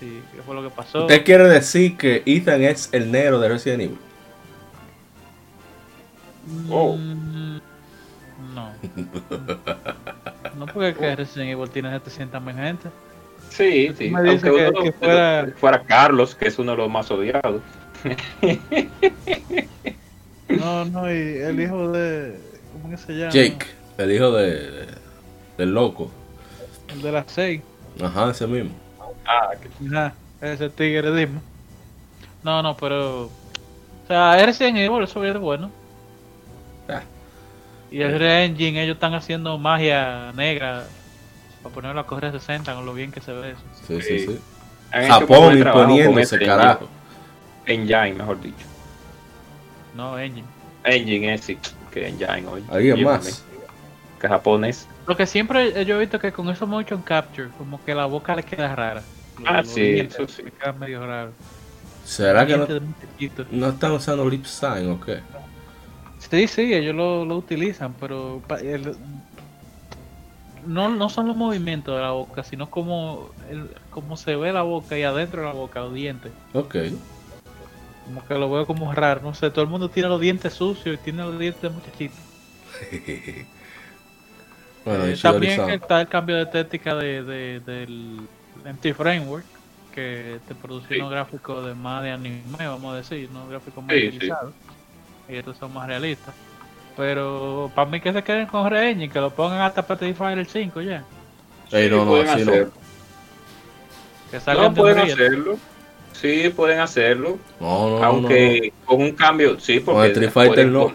si 0.00 0.22
qué 0.34 0.42
fue 0.42 0.54
lo 0.54 0.62
que 0.62 0.70
pasó. 0.70 1.02
¿Usted 1.02 1.24
quiere 1.24 1.44
decir 1.44 1.96
que 1.96 2.22
Ethan 2.24 2.62
es 2.62 2.88
el 2.92 3.10
negro 3.12 3.38
de 3.38 3.48
Resident 3.48 3.82
Evil? 3.82 3.98
Oh. 6.70 6.96
Mm, 6.96 7.60
no. 8.54 8.72
no 10.56 10.66
porque 10.66 10.94
que 10.94 11.16
Resident 11.16 11.50
Evil 11.50 11.70
tiene 11.70 11.90
700 11.90 12.42
mil 12.42 12.54
gente. 12.54 12.88
Sí, 13.54 13.94
sí. 13.96 14.10
Me 14.10 14.22
dice 14.22 14.50
que, 14.50 14.72
que 14.82 14.92
fuera... 14.92 15.46
fuera 15.56 15.82
Carlos, 15.84 16.34
que 16.34 16.48
es 16.48 16.58
uno 16.58 16.72
de 16.72 16.78
los 16.78 16.90
más 16.90 17.08
odiados. 17.08 17.62
No, 20.48 20.84
no, 20.86 21.08
y 21.10 21.38
el 21.38 21.60
hijo 21.60 21.92
de. 21.92 22.36
¿Cómo 22.72 22.90
que 22.90 22.96
se 22.96 23.12
llama? 23.12 23.30
Jake, 23.30 23.66
el 23.98 24.12
hijo 24.12 24.32
de, 24.32 24.86
del 25.56 25.72
loco. 25.72 26.10
El 26.88 27.00
de 27.00 27.12
las 27.12 27.26
seis. 27.28 27.62
Ajá, 28.02 28.30
ese 28.30 28.46
mismo. 28.46 28.72
Ah, 29.24 29.50
Ajá, 29.88 30.14
ese 30.40 30.68
tigre 30.70 31.10
mismo. 31.10 31.40
No, 32.42 32.60
no, 32.60 32.76
pero. 32.76 33.26
O 33.26 34.06
sea, 34.08 34.44
Resident 34.44 34.78
Evil, 34.78 35.04
eso 35.04 35.24
es 35.24 35.38
bueno. 35.38 35.70
Ah. 36.88 37.02
Y 37.90 38.00
el 38.02 38.18
Re-Engine, 38.18 38.82
ellos 38.82 38.96
están 38.96 39.14
haciendo 39.14 39.56
magia 39.58 40.32
negra 40.32 40.84
para 41.64 41.74
ponerlo 41.74 42.00
a 42.00 42.06
correr 42.06 42.30
60 42.30 42.74
con 42.74 42.84
lo 42.84 42.92
bien 42.92 43.10
que 43.10 43.22
se 43.22 43.32
ve 43.32 43.52
eso. 43.52 43.62
Sí, 43.88 44.02
sí, 44.02 44.18
sí. 44.26 44.40
Japón 45.08 45.56
imponiéndose, 45.56 46.38
carajo. 46.38 46.88
Engine, 47.64 48.12
mejor 48.12 48.40
dicho. 48.42 48.66
No, 49.94 50.18
Engine. 50.18 50.46
Engine 50.84 51.34
es 51.34 51.40
sí, 51.40 51.58
que 51.90 52.08
Engine 52.08 52.46
hoy. 52.46 52.62
¿Alguien 52.70 53.02
más? 53.02 53.42
Que 54.20 54.28
japonés. 54.28 54.86
Lo 55.06 55.16
que 55.16 55.26
siempre 55.26 55.86
yo 55.86 55.96
he 55.96 56.00
visto 56.00 56.18
que 56.18 56.32
con 56.32 56.50
eso 56.50 56.66
motion 56.66 57.00
capture, 57.00 57.48
como 57.56 57.82
que 57.82 57.94
la 57.94 58.04
boca 58.04 58.36
le 58.36 58.42
queda 58.42 58.76
rara. 58.76 59.02
ah, 59.46 59.62
sí, 59.64 60.00
eso 60.00 60.28
sí. 60.28 60.42
queda 60.42 60.74
medio 60.74 61.06
raro. 61.06 61.32
¿Será 62.04 62.46
que 62.46 62.58
no, 62.58 62.66
no, 63.50 63.68
están 63.70 63.92
usando 63.92 64.28
lip 64.28 64.44
sign 64.44 64.90
o 64.90 65.00
qué? 65.00 65.20
Sí, 66.18 66.46
sí, 66.46 66.74
ellos 66.74 66.94
lo, 66.94 67.24
lo 67.24 67.38
utilizan, 67.38 67.94
pero 67.94 68.42
el, 68.62 68.94
no, 70.66 70.88
no 70.88 71.08
son 71.08 71.26
los 71.26 71.36
movimientos 71.36 71.94
de 71.96 72.02
la 72.02 72.10
boca, 72.10 72.42
sino 72.44 72.70
como, 72.70 73.30
el, 73.50 73.70
como 73.90 74.16
se 74.16 74.36
ve 74.36 74.52
la 74.52 74.62
boca 74.62 74.98
y 74.98 75.02
adentro 75.02 75.40
de 75.42 75.48
la 75.48 75.52
boca, 75.52 75.80
los 75.80 75.94
dientes. 75.94 76.32
Ok. 76.52 76.76
Como 78.04 78.26
que 78.26 78.34
lo 78.34 78.50
veo 78.50 78.66
como 78.66 78.92
raro, 78.92 79.22
no 79.22 79.34
sé, 79.34 79.50
todo 79.50 79.62
el 79.62 79.70
mundo 79.70 79.88
tiene 79.88 80.08
los 80.08 80.20
dientes 80.20 80.52
sucios 80.52 80.96
y 80.96 80.98
tiene 80.98 81.22
los 81.22 81.38
dientes 81.38 81.62
de 81.62 81.70
muchachito. 81.70 82.14
bueno, 84.84 85.04
eh, 85.06 85.16
también 85.20 85.70
está 85.70 86.00
el 86.00 86.08
cambio 86.08 86.36
de 86.36 86.42
estética 86.42 86.94
de, 86.94 87.22
de, 87.22 87.60
del 87.60 88.28
MT 88.64 88.94
Framework, 88.94 89.46
que 89.92 90.40
te 90.46 90.54
produce 90.54 90.96
unos 90.98 91.10
gráficos 91.10 91.64
de 91.66 91.74
más 91.74 92.02
de 92.02 92.10
anime, 92.10 92.42
vamos 92.58 92.92
a 92.92 92.96
decir, 92.96 93.28
unos 93.30 93.48
gráficos 93.48 93.82
más 93.84 93.94
sí, 93.94 94.18
Y 95.28 95.36
estos 95.36 95.56
son 95.56 95.72
más 95.72 95.86
realistas. 95.86 96.34
Pero 96.96 97.70
para 97.74 97.90
mí 97.90 98.00
que 98.00 98.12
se 98.12 98.22
queden 98.22 98.46
con 98.46 98.70
Re 98.70 98.92
y 98.92 99.08
que 99.08 99.20
lo 99.20 99.30
pongan 99.30 99.60
hasta 99.60 99.86
para 99.86 100.14
Fire 100.14 100.46
5 100.46 100.80
ya. 100.82 101.02
Sí, 101.70 101.88
no, 101.90 102.04
no, 102.04 102.16
así 102.16 102.44
no. 102.44 102.52
Que 104.30 104.40
salgan 104.40 104.66
no 104.66 104.74
pueden 104.74 104.98
hacerlo. 104.98 105.58
Sí, 106.12 106.48
pueden 106.54 106.80
hacerlo. 106.80 107.38
No, 107.60 107.98
no, 107.98 108.04
aunque 108.04 108.72
con 108.84 109.02
un 109.02 109.12
cambio, 109.12 109.58
sí, 109.58 109.80
porque 109.80 109.98
con 109.98 110.06
Street 110.06 110.30
Fighter 110.30 110.66
no. 110.66 110.92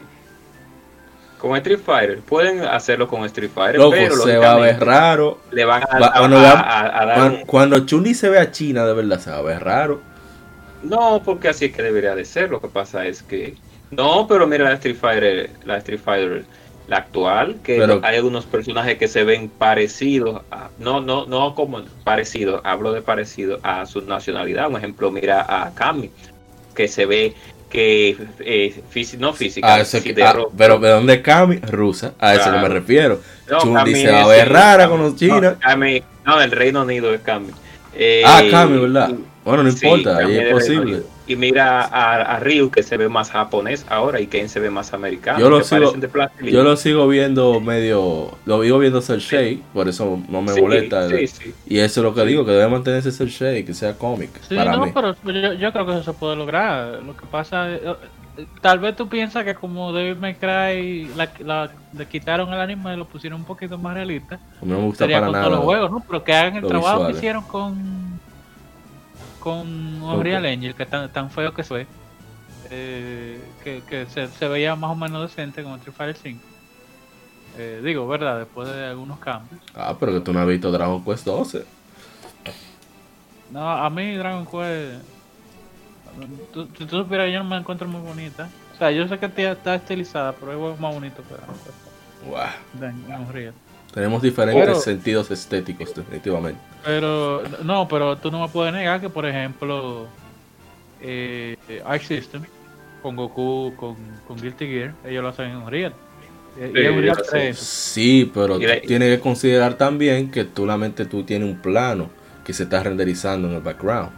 Con, 1.37 1.55
Street 1.57 1.79
Fighter, 1.85 2.19
pueden 2.19 2.61
hacerlo 2.65 3.07
con 3.07 3.23
Street 3.25 3.51
Fighter, 3.53 3.77
Loco, 3.77 3.91
pero 3.91 4.15
se 4.15 4.37
va 4.37 4.51
a 4.51 4.57
ver 4.57 4.79
raro. 4.79 5.39
Le 5.51 5.63
van 5.63 5.83
a, 5.83 5.85
a, 5.85 6.11
cuando, 6.17 6.37
a, 6.37 6.41
dar 6.41 7.15
cuando, 7.15 7.45
cuando 7.45 7.85
Chun-Li 7.85 8.13
se 8.13 8.29
ve 8.29 8.39
a 8.39 8.51
China, 8.51 8.85
de 8.85 8.93
verdad 8.93 9.19
se 9.19 9.31
va 9.31 9.37
a 9.37 9.41
ver 9.41 9.63
raro. 9.63 10.01
No, 10.83 11.21
porque 11.23 11.49
así 11.49 11.65
es 11.65 11.75
que 11.75 11.81
debería 11.81 12.15
de 12.15 12.25
ser. 12.25 12.49
Lo 12.49 12.59
que 12.61 12.67
pasa 12.67 13.05
es 13.05 13.23
que 13.23 13.55
no, 13.91 14.27
pero 14.27 14.47
mira 14.47 14.65
la 14.65 14.73
Street 14.73 14.95
Fighter, 14.95 15.49
la 15.65 15.77
Street 15.77 15.99
Fighter, 16.03 16.45
la 16.87 16.97
actual, 16.97 17.57
que 17.63 17.81
hay 18.01 18.15
algunos 18.15 18.45
personajes 18.45 18.97
que 18.97 19.07
se 19.07 19.23
ven 19.23 19.49
parecidos, 19.49 20.41
a, 20.51 20.69
no, 20.79 21.01
no, 21.01 21.25
no 21.27 21.53
como 21.53 21.81
parecidos, 22.03 22.61
hablo 22.63 22.91
de 22.91 23.01
parecido 23.01 23.59
a 23.63 23.85
su 23.85 24.01
nacionalidad. 24.01 24.69
Un 24.69 24.77
ejemplo, 24.77 25.11
mira 25.11 25.45
a 25.47 25.73
Kami, 25.73 26.09
que 26.75 26.87
se 26.87 27.05
ve 27.05 27.33
que 27.69 28.17
eh, 28.39 28.81
no 29.19 29.33
física, 29.33 29.75
ah, 29.75 29.83
ah, 29.83 30.33
pero 30.57 30.79
de 30.79 30.89
dónde 30.89 31.21
Kami, 31.21 31.57
rusa, 31.57 32.13
a 32.19 32.33
eso 32.33 32.51
no 32.51 32.59
me 32.59 32.69
refiero. 32.69 33.21
No, 33.49 33.61
se 33.85 34.11
va 34.11 34.23
a 34.23 34.27
ver 34.27 34.49
rara 34.49 34.89
con 34.89 34.99
los 34.99 35.15
chinos. 35.15 35.55
No, 36.25 36.39
del 36.39 36.51
Reino 36.51 36.83
Unido 36.83 37.13
es 37.13 37.21
Kami. 37.21 37.49
ah, 38.25 38.41
Kami, 38.49 38.79
¿verdad? 38.79 39.11
Bueno, 39.45 39.63
no 39.63 39.69
importa, 39.69 40.17
ahí 40.17 40.37
es 40.37 40.51
posible. 40.51 41.03
Y 41.29 41.35
mira 41.35 41.81
a, 41.83 42.39
Ryu 42.39 42.71
que 42.71 42.81
se 42.81 42.97
ve 42.97 43.07
más 43.07 43.29
japonés 43.29 43.85
ahora 43.87 44.19
y 44.19 44.25
Ken 44.25 44.49
se 44.49 44.59
ve 44.59 44.71
más 44.71 44.93
americano. 44.93 45.39
Yo 45.39 45.47
lo, 45.47 45.63
sigo, 45.63 45.93
yo 46.41 46.63
lo 46.63 46.75
sigo 46.75 47.07
viendo 47.07 47.59
medio, 47.59 48.31
lo 48.47 48.59
vivo 48.61 48.79
viendo 48.79 48.99
Cell 48.99 49.19
Shade, 49.19 49.59
por 49.71 49.87
eso 49.87 50.19
no 50.27 50.41
me 50.41 50.59
molesta. 50.59 51.07
y 51.67 51.77
eso 51.77 51.99
es 51.99 52.03
lo 52.03 52.15
que 52.15 52.25
digo, 52.25 52.45
que 52.45 52.51
debe 52.51 52.67
mantenerse 52.67 53.11
Cell 53.11 53.27
Shade, 53.27 53.63
que 53.63 53.75
sea 53.75 53.93
cómic. 53.93 54.31
para 54.49 54.75
no, 54.75 54.85
mí. 54.85 54.91
pero 54.91 55.15
yo, 55.53 55.71
creo 55.71 55.85
que 55.85 55.91
eso 55.91 56.03
se 56.03 56.13
puede 56.13 56.35
lograr. 56.35 57.03
Lo 57.03 57.15
que 57.15 57.27
pasa, 57.27 57.69
eh, 57.69 57.95
tal 58.61 58.79
vez 58.79 58.95
tú 58.95 59.07
piensas 59.07 59.43
que 59.43 59.53
como 59.53 59.93
David 59.93 60.17
McCray 60.17 61.09
la, 61.15 61.29
la, 61.45 61.69
le 61.95 62.07
quitaron 62.07 62.51
el 62.51 62.59
anime 62.59 62.95
y 62.95 62.97
lo 62.97 63.05
pusieron 63.05 63.41
un 63.41 63.45
poquito 63.45 63.77
más 63.77 63.93
realista. 63.93 64.39
No 64.63 64.77
me 64.77 64.85
gusta 64.85 65.05
para 65.05 65.29
nada. 65.29 65.49
los 65.49 65.59
juegos, 65.59 65.91
¿no? 65.91 66.03
Pero 66.07 66.23
que 66.23 66.33
hagan 66.33 66.55
el 66.55 66.65
trabajo 66.65 67.05
que 67.05 67.11
hicieron 67.13 67.43
con 67.43 68.19
con 69.39 70.01
Unreal 70.01 70.45
Engine, 70.45 70.73
que 70.73 70.85
tan, 70.85 71.11
tan 71.11 71.31
feo 71.31 71.53
que 71.53 71.63
fue, 71.63 71.87
eh, 72.69 73.41
que, 73.63 73.81
que 73.81 74.05
se, 74.07 74.27
se, 74.27 74.47
veía 74.47 74.75
más 74.75 74.91
o 74.91 74.95
menos 74.95 75.21
decente 75.29 75.63
con 75.63 75.73
Street 75.75 75.95
Fighter 75.95 76.15
5. 76.15 76.39
Eh, 77.57 77.81
digo, 77.83 78.07
¿verdad? 78.07 78.39
Después 78.39 78.69
de 78.69 78.85
algunos 78.85 79.19
cambios. 79.19 79.61
Ah, 79.73 79.95
pero 79.99 80.13
que 80.13 80.21
tú 80.21 80.33
no 80.33 80.39
has 80.39 80.47
visto 80.47 80.71
Dragon 80.71 81.03
Quest 81.03 81.25
12. 81.25 81.65
No, 83.51 83.69
a 83.69 83.89
mí 83.89 84.15
Dragon 84.15 84.45
Quest... 84.45 85.03
Tú, 86.53 86.65
tú, 86.65 86.85
tú 86.85 86.97
supieras 86.97 87.31
yo 87.31 87.39
no 87.39 87.49
me 87.49 87.57
encuentro 87.57 87.87
muy 87.87 88.01
bonita. 88.01 88.49
O 88.75 88.77
sea, 88.77 88.91
yo 88.91 89.07
sé 89.07 89.17
que 89.17 89.25
está 89.25 89.75
estilizada, 89.75 90.33
pero 90.33 90.73
es 90.73 90.79
más 90.79 90.93
bonito 90.93 91.23
que 91.23 91.33
Dragon 91.33 91.55
Quest. 91.55 91.89
Wow. 92.27 92.79
De, 92.79 93.15
Unreal. 93.15 93.53
Tenemos 93.93 94.21
diferentes 94.21 94.83
sentidos 94.83 95.31
estéticos, 95.31 95.93
definitivamente. 95.95 96.59
Pero, 96.85 97.43
no, 97.63 97.87
pero 97.87 98.17
tú 98.17 98.31
no 98.31 98.39
me 98.41 98.47
puedes 98.47 98.73
negar 98.73 99.01
que, 99.01 99.09
por 99.09 99.25
ejemplo, 99.25 100.07
eh, 101.01 101.57
Arc 101.85 102.03
System, 102.03 102.43
con 103.01 103.15
Goku, 103.15 103.73
con, 103.75 103.95
con 104.27 104.39
Guilty 104.39 104.67
Gear, 104.67 104.93
ellos 105.05 105.23
lo 105.23 105.29
hacen 105.29 105.51
en 105.51 105.57
Unreal. 105.57 105.93
Sí, 107.53 108.29
pero 108.33 108.59
tienes 108.59 109.15
que 109.15 109.19
considerar 109.19 109.75
también 109.75 110.29
que 110.29 110.43
tú 110.43 110.65
la 110.65 110.77
mente 110.77 111.05
tú 111.05 111.23
tienes 111.23 111.47
un 111.47 111.57
plano 111.57 112.09
que 112.43 112.53
se 112.53 112.63
está 112.63 112.83
renderizando 112.83 113.47
en 113.47 113.55
el 113.55 113.61
background. 113.61 114.09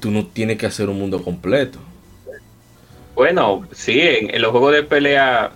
Tú 0.00 0.10
no 0.10 0.26
tienes 0.26 0.56
que 0.56 0.66
hacer 0.66 0.88
un 0.88 0.98
mundo 0.98 1.22
completo. 1.22 1.78
Bueno, 3.14 3.66
sí, 3.72 4.00
en, 4.00 4.40
los 4.40 4.52
juegos 4.52 4.72
de 4.72 4.82
pelea, 4.82 5.50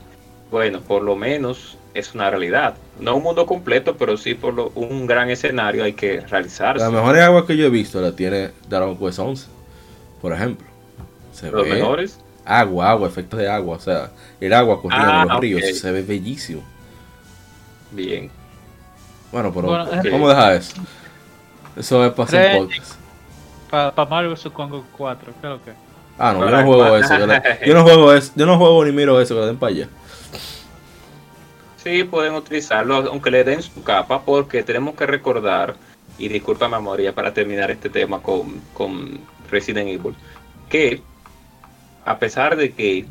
bueno, 0.50 0.80
por 0.80 1.02
lo 1.02 1.16
menos 1.16 1.77
es 1.94 2.14
una 2.14 2.30
realidad. 2.30 2.74
No 3.00 3.16
un 3.16 3.22
mundo 3.22 3.46
completo, 3.46 3.96
pero 3.96 4.16
sí 4.16 4.34
por 4.34 4.54
lo, 4.54 4.72
un 4.74 5.06
gran 5.06 5.30
escenario 5.30 5.84
hay 5.84 5.92
que 5.92 6.20
realizarse. 6.20 6.84
La 6.84 6.90
mejor 6.90 7.18
agua 7.18 7.46
que 7.46 7.56
yo 7.56 7.66
he 7.66 7.70
visto 7.70 8.00
la 8.00 8.12
tiene 8.12 8.50
Dragon 8.68 8.96
Quest 8.96 9.18
11, 9.18 9.46
por 10.20 10.32
ejemplo. 10.32 10.66
¿Los 11.52 11.68
mejores? 11.68 12.18
Agua, 12.44 12.90
agua, 12.90 13.08
efectos 13.08 13.38
de 13.38 13.48
agua, 13.48 13.76
o 13.76 13.80
sea, 13.80 14.10
el 14.40 14.52
agua 14.52 14.80
corriendo 14.80 15.10
en 15.10 15.28
los 15.28 15.36
ah, 15.36 15.40
ríos, 15.40 15.78
se 15.78 15.92
ve 15.92 16.02
bellísimo. 16.02 16.62
Bien. 17.90 18.30
Bueno, 19.30 19.52
pero 19.52 19.86
¿cómo 20.10 20.28
deja 20.28 20.54
eso? 20.54 20.74
Eso 21.76 22.04
es 22.04 22.12
para 22.12 22.26
hacer 22.26 22.58
podcast. 22.58 22.94
Para 23.70 23.94
pa 23.94 24.06
Mario 24.06 24.30
vs. 24.30 24.48
Congo 24.52 24.84
4, 24.96 25.32
creo 25.40 25.62
que. 25.62 25.72
Ah, 26.18 26.32
no, 26.32 26.44
yo 26.44 26.50
no 26.50 26.64
juego 26.64 26.96
eso. 26.96 27.14
Yo, 27.66 27.74
no 27.74 27.82
juego 27.84 28.12
eso. 28.12 28.32
Yo 28.34 28.46
no 28.46 28.58
juego 28.58 28.84
ni 28.84 28.92
miro 28.92 29.20
eso, 29.20 29.34
que 29.34 29.40
lo 29.40 29.46
den 29.46 29.56
para 29.56 29.72
allá. 29.72 29.88
Sí, 31.88 32.04
pueden 32.04 32.34
utilizarlo, 32.34 32.96
aunque 32.96 33.30
le 33.30 33.44
den 33.44 33.62
su 33.62 33.82
capa, 33.82 34.22
porque 34.22 34.62
tenemos 34.62 34.94
que 34.94 35.06
recordar, 35.06 35.74
y 36.18 36.28
disculpa 36.28 36.68
memoria 36.68 37.14
para 37.14 37.32
terminar 37.32 37.70
este 37.70 37.88
tema 37.88 38.20
con, 38.20 38.60
con 38.74 39.18
Resident 39.50 39.88
Evil, 39.88 40.14
que 40.68 41.00
a 42.04 42.18
pesar 42.18 42.56
de 42.56 42.72
que, 42.72 43.06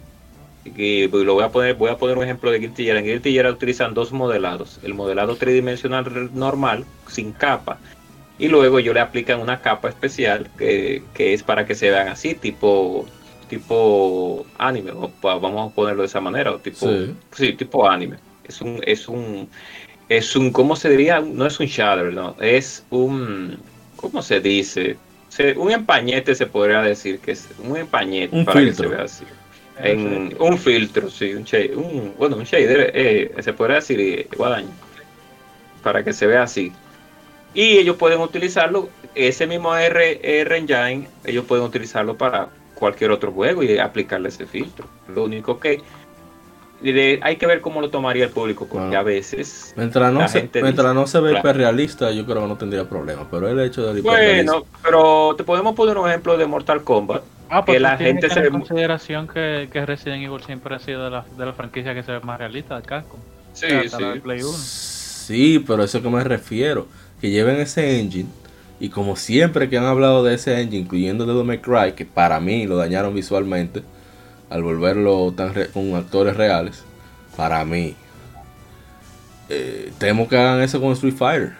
que 0.75 1.09
lo 1.11 1.33
voy 1.33 1.43
a 1.43 1.49
poner, 1.49 1.73
voy 1.73 1.89
a 1.89 1.97
poner 1.97 2.19
un 2.19 2.23
ejemplo 2.23 2.51
de 2.51 2.59
Guilty 2.59 2.83
Gear, 2.83 2.97
en 2.97 3.05
Guilty 3.05 3.33
Gear 3.33 3.51
utilizan 3.51 3.95
dos 3.95 4.11
modelados, 4.11 4.79
el 4.83 4.93
modelado 4.93 5.37
tridimensional 5.37 6.29
normal, 6.35 6.85
sin 7.07 7.31
capa, 7.31 7.79
y 8.37 8.47
luego 8.47 8.79
yo 8.79 8.93
le 8.93 8.99
aplican 8.99 9.39
una 9.39 9.59
capa 9.59 9.89
especial 9.89 10.51
que, 10.55 11.01
es 11.17 11.41
para 11.41 11.65
que 11.65 11.73
se 11.73 11.89
vean 11.89 12.09
así, 12.09 12.35
tipo 12.35 13.07
tipo 13.49 14.45
anime, 14.59 14.91
vamos 15.23 15.71
a 15.71 15.73
ponerlo 15.73 16.03
de 16.03 16.07
esa 16.07 16.21
manera, 16.21 16.51
o 16.51 16.59
tipo, 16.59 16.87
sí. 17.31 17.53
tipo 17.53 17.89
anime. 17.89 18.26
Es 18.47 18.61
un, 18.61 18.81
es 18.85 19.07
un, 19.07 19.49
es 20.09 20.35
un, 20.35 20.51
¿cómo 20.51 20.75
se 20.75 20.89
diría? 20.89 21.19
No 21.19 21.45
es 21.45 21.59
un 21.59 21.65
shader, 21.65 22.13
no, 22.13 22.35
es 22.39 22.85
un, 22.89 23.57
¿cómo 23.95 24.21
se 24.21 24.39
dice? 24.39 24.97
un 25.55 25.71
empañete 25.71 26.33
se 26.33 26.47
podría 26.47 26.81
decir 26.81 27.19
que 27.19 27.31
es 27.31 27.47
un 27.59 27.77
empañete 27.77 28.43
para 28.43 28.59
que 28.59 28.73
se 28.73 28.87
vea 28.87 29.03
así. 29.03 29.25
En, 29.79 30.35
un 30.39 30.57
filtro, 30.57 31.11
sí, 31.11 31.33
un, 31.35 31.45
un 31.75 32.15
bueno, 32.17 32.37
un 32.37 32.43
shader, 32.43 32.91
eh, 32.95 33.31
se 33.39 33.53
podría 33.53 33.75
decir 33.75 33.99
eh, 33.99 34.27
guadaño, 34.35 34.71
para 35.83 36.03
que 36.03 36.13
se 36.13 36.25
vea 36.25 36.43
así. 36.43 36.71
Y 37.53 37.77
ellos 37.77 37.95
pueden 37.97 38.19
utilizarlo, 38.19 38.89
ese 39.13 39.45
mismo 39.45 39.75
R, 39.75 40.19
R 40.23 40.57
Engine, 40.57 41.07
ellos 41.23 41.45
pueden 41.45 41.65
utilizarlo 41.65 42.17
para 42.17 42.49
cualquier 42.73 43.11
otro 43.11 43.31
juego 43.31 43.63
y 43.63 43.77
aplicarle 43.77 44.29
ese 44.29 44.45
filtro. 44.45 44.87
Lo 45.13 45.23
único 45.25 45.59
que 45.59 45.81
hay 46.83 47.35
que 47.37 47.47
ver 47.47 47.61
cómo 47.61 47.81
lo 47.81 47.89
tomaría 47.89 48.25
el 48.25 48.31
público, 48.31 48.67
porque 48.71 48.95
a 48.95 49.03
veces. 49.03 49.73
Mientras 49.75 50.13
no, 50.13 50.27
se, 50.27 50.49
mientras 50.61 50.93
no 50.93 51.07
se 51.07 51.19
ve 51.19 51.37
hiperrealista, 51.39 52.11
yo 52.11 52.25
creo 52.25 52.41
que 52.41 52.47
no 52.47 52.57
tendría 52.57 52.87
problema. 52.87 53.27
Pero 53.29 53.47
el 53.47 53.59
hecho 53.59 53.93
de 53.93 54.01
Bueno, 54.01 54.65
pero 54.83 55.35
te 55.37 55.43
podemos 55.43 55.75
poner 55.75 55.97
un 55.97 56.07
ejemplo 56.07 56.37
de 56.37 56.45
Mortal 56.45 56.83
Kombat. 56.83 57.23
Ah, 57.49 57.63
porque 57.63 57.79
la 57.79 57.97
gente 57.97 58.29
se. 58.29 58.49
consideración 58.49 59.27
que, 59.27 59.69
que 59.71 59.85
Resident 59.85 60.23
Evil 60.23 60.43
siempre 60.43 60.75
ha 60.75 60.79
sido 60.79 61.05
de 61.05 61.11
la, 61.11 61.25
de 61.37 61.45
la 61.45 61.53
franquicia 61.53 61.93
que 61.93 62.03
se 62.03 62.11
ve 62.11 62.19
más 62.19 62.37
realista 62.37 62.75
de 62.75 62.85
Capcom. 62.85 63.19
Sí, 63.53 63.67
sí. 63.89 65.27
Sí, 65.27 65.63
pero 65.65 65.83
eso 65.83 66.01
que 66.01 66.09
me 66.09 66.23
refiero 66.23 66.87
que 67.19 67.29
lleven 67.29 67.57
ese 67.57 67.99
engine. 67.99 68.29
Y 68.79 68.89
como 68.89 69.15
siempre 69.15 69.69
que 69.69 69.77
han 69.77 69.85
hablado 69.85 70.23
de 70.23 70.35
ese 70.35 70.61
engine, 70.61 70.83
incluyendo 70.83 71.25
The 71.25 71.43
May 71.43 71.59
Cry, 71.59 71.93
que 71.93 72.05
para 72.05 72.39
mí 72.39 72.67
lo 72.67 72.77
dañaron 72.77 73.15
visualmente, 73.15 73.81
al 74.49 74.63
volverlo 74.63 75.33
tan 75.35 75.53
con 75.73 75.95
actores 75.95 76.37
reales, 76.37 76.83
para 77.35 77.63
mí, 77.65 77.95
eh, 79.49 79.91
temo 79.97 80.27
que 80.27 80.37
hagan 80.37 80.61
eso 80.61 80.81
con 80.81 80.91
Street 80.93 81.15
Fighter. 81.15 81.53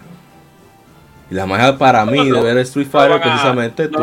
Y 1.30 1.36
la 1.36 1.46
manera 1.46 1.78
para 1.78 2.06
mí 2.06 2.30
de 2.30 2.42
ver 2.42 2.58
Street 2.60 2.88
Fighter, 2.88 3.22
precisamente, 3.22 3.90
tú, 3.90 4.00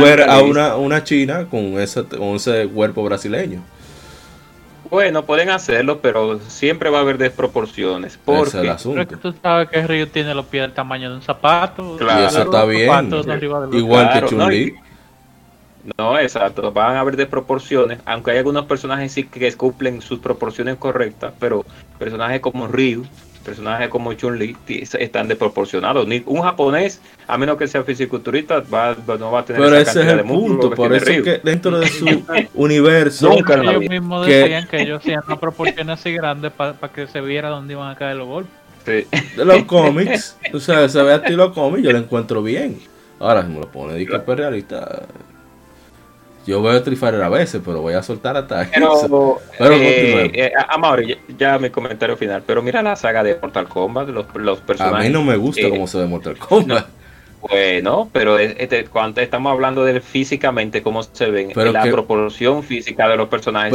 ves 0.00 0.26
a, 0.26 0.42
una, 0.42 0.76
una 0.76 1.04
china 1.04 1.46
con 1.50 1.78
ese, 1.78 2.04
con 2.04 2.36
ese 2.36 2.68
cuerpo 2.68 3.04
brasileño. 3.04 3.62
Bueno, 4.90 5.24
pueden 5.24 5.50
hacerlo, 5.50 6.00
pero 6.00 6.40
siempre 6.40 6.88
va 6.88 6.98
a 6.98 7.00
haber 7.02 7.18
desproporciones. 7.18 8.18
Porque 8.24 9.16
tú 9.20 9.34
sabes 9.42 9.68
que 9.68 9.86
Ryu 9.86 10.06
tiene 10.06 10.34
los 10.34 10.46
pies 10.46 10.62
del 10.62 10.72
tamaño 10.72 11.10
de 11.10 11.16
un 11.16 11.22
zapato. 11.22 11.96
Claro, 11.98 12.22
y 12.22 12.26
eso 12.26 12.42
está 12.42 12.64
bien. 12.64 13.12
Igual 13.72 14.12
que 14.12 14.26
Chun-Li. 14.26 14.74
No, 15.96 16.18
exacto. 16.18 16.72
Van 16.72 16.96
a 16.96 17.00
haber 17.00 17.16
desproporciones, 17.16 18.00
aunque 18.04 18.32
hay 18.32 18.38
algunos 18.38 18.66
personajes 18.66 19.12
sí 19.12 19.24
que 19.24 19.52
cumplen 19.54 20.02
sus 20.02 20.18
proporciones 20.18 20.76
correctas, 20.76 21.32
pero 21.38 21.64
personajes 21.98 22.40
como 22.40 22.66
Ryu 22.66 23.06
personajes 23.48 23.88
como 23.88 24.12
Chun-Li 24.12 24.56
están 24.66 25.26
desproporcionados. 25.26 26.06
Ni 26.06 26.22
un 26.26 26.42
japonés, 26.42 27.00
a 27.26 27.38
menos 27.38 27.56
que 27.56 27.66
sea 27.66 27.82
fisiculturista, 27.82 28.60
va, 28.60 28.94
no 29.18 29.30
va 29.30 29.40
a 29.40 29.44
tener 29.46 29.62
Pero 29.62 29.76
esa 29.76 29.90
ese 29.92 30.02
es 30.02 30.08
el 30.08 30.24
punto, 30.24 30.70
por 30.70 30.92
eso 30.92 31.06
que 31.22 31.40
dentro 31.42 31.78
de 31.78 31.86
su 31.86 32.24
universo... 32.54 33.32
ellos 33.32 33.80
mismos 33.88 34.26
decían 34.26 34.66
que 34.66 34.82
ellos 34.82 35.00
hacían 35.00 35.22
una 35.26 35.40
proporción 35.40 35.88
así 35.88 36.12
grande 36.12 36.50
para 36.50 36.74
que 36.94 37.06
se 37.06 37.22
viera 37.22 37.48
dónde 37.48 37.72
iban 37.72 37.90
a 37.90 37.96
caer 37.96 38.16
los 38.16 38.28
golpes. 38.28 38.52
De 38.84 39.44
los 39.44 39.64
cómics, 39.64 40.36
o 40.52 40.60
sea, 40.60 40.88
se 40.88 41.02
ve 41.02 41.12
a 41.12 41.16
estilo 41.16 41.52
cómic, 41.52 41.82
yo 41.82 41.92
lo 41.92 41.98
encuentro 41.98 42.42
bien. 42.42 42.78
Ahora, 43.18 43.42
si 43.42 43.48
me 43.48 43.60
lo 43.60 43.68
pone 43.68 43.94
de 43.94 44.06
que 44.06 44.34
realista, 44.34 45.02
yo 46.48 46.62
veo 46.62 46.78
Street 46.78 47.02
a 47.02 47.28
veces, 47.28 47.60
pero 47.62 47.82
voy 47.82 47.92
a 47.92 48.02
soltar 48.02 48.34
hasta 48.38 48.66
Pero, 48.72 49.38
pero 49.58 49.74
eh, 49.74 50.30
eh 50.32 51.18
ya, 51.36 51.58
mi 51.58 51.68
comentario 51.68 52.16
final. 52.16 52.42
Pero 52.46 52.62
mira 52.62 52.82
la 52.82 52.96
saga 52.96 53.22
de 53.22 53.38
Mortal 53.40 53.68
Kombat, 53.68 54.08
los, 54.08 54.24
los 54.34 54.58
personajes. 54.60 55.00
A 55.00 55.08
mí 55.08 55.12
no 55.12 55.22
me 55.22 55.36
gusta 55.36 55.60
eh, 55.60 55.68
cómo 55.68 55.86
se 55.86 55.98
ve 55.98 56.06
Mortal 56.06 56.38
Kombat. 56.38 56.86
bueno, 57.50 58.08
pero 58.12 58.38
este, 58.38 58.86
cuando 58.86 59.20
estamos 59.20 59.52
hablando 59.52 59.84
de 59.84 60.00
físicamente 60.00 60.82
cómo 60.82 61.02
se 61.02 61.30
ven, 61.30 61.52
la 61.54 61.82
proporción 61.82 62.62
física 62.62 63.06
de 63.08 63.18
los 63.18 63.28
personajes 63.28 63.70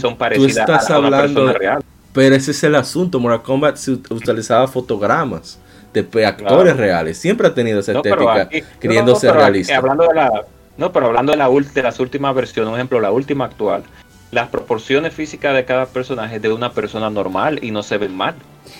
son, 0.00 0.16
parecidas 0.16 0.90
a, 0.90 0.98
la, 0.98 1.06
hablando 1.06 1.52
real. 1.52 1.84
Pero 2.12 2.34
ese 2.34 2.50
es 2.50 2.64
el 2.64 2.74
asunto. 2.74 3.20
Mortal 3.20 3.42
Kombat 3.42 3.76
se 3.76 3.92
utilizaba 3.92 4.66
fotogramas 4.66 5.60
de 5.92 6.26
actores 6.26 6.76
reales. 6.76 7.16
Siempre 7.16 7.46
ha 7.46 7.54
tenido 7.54 7.78
esa 7.78 7.92
estética, 7.92 8.48
queriéndose 8.80 9.30
realista. 9.30 9.76
Hablando 9.76 10.08
de 10.08 10.14
la 10.14 10.44
no, 10.78 10.92
pero 10.92 11.06
hablando 11.06 11.32
de, 11.32 11.38
la, 11.38 11.48
de 11.48 11.82
las 11.82 11.98
últimas 11.98 12.34
versiones, 12.34 12.70
un 12.70 12.76
ejemplo, 12.76 13.00
la 13.00 13.10
última 13.10 13.44
actual, 13.44 13.82
las 14.30 14.48
proporciones 14.48 15.12
físicas 15.12 15.54
de 15.54 15.64
cada 15.64 15.86
personaje 15.86 16.36
es 16.36 16.42
de 16.42 16.52
una 16.52 16.72
persona 16.72 17.10
normal 17.10 17.58
y 17.62 17.72
no 17.72 17.82
se 17.82 17.98
ven 17.98 18.16
mal. 18.16 18.36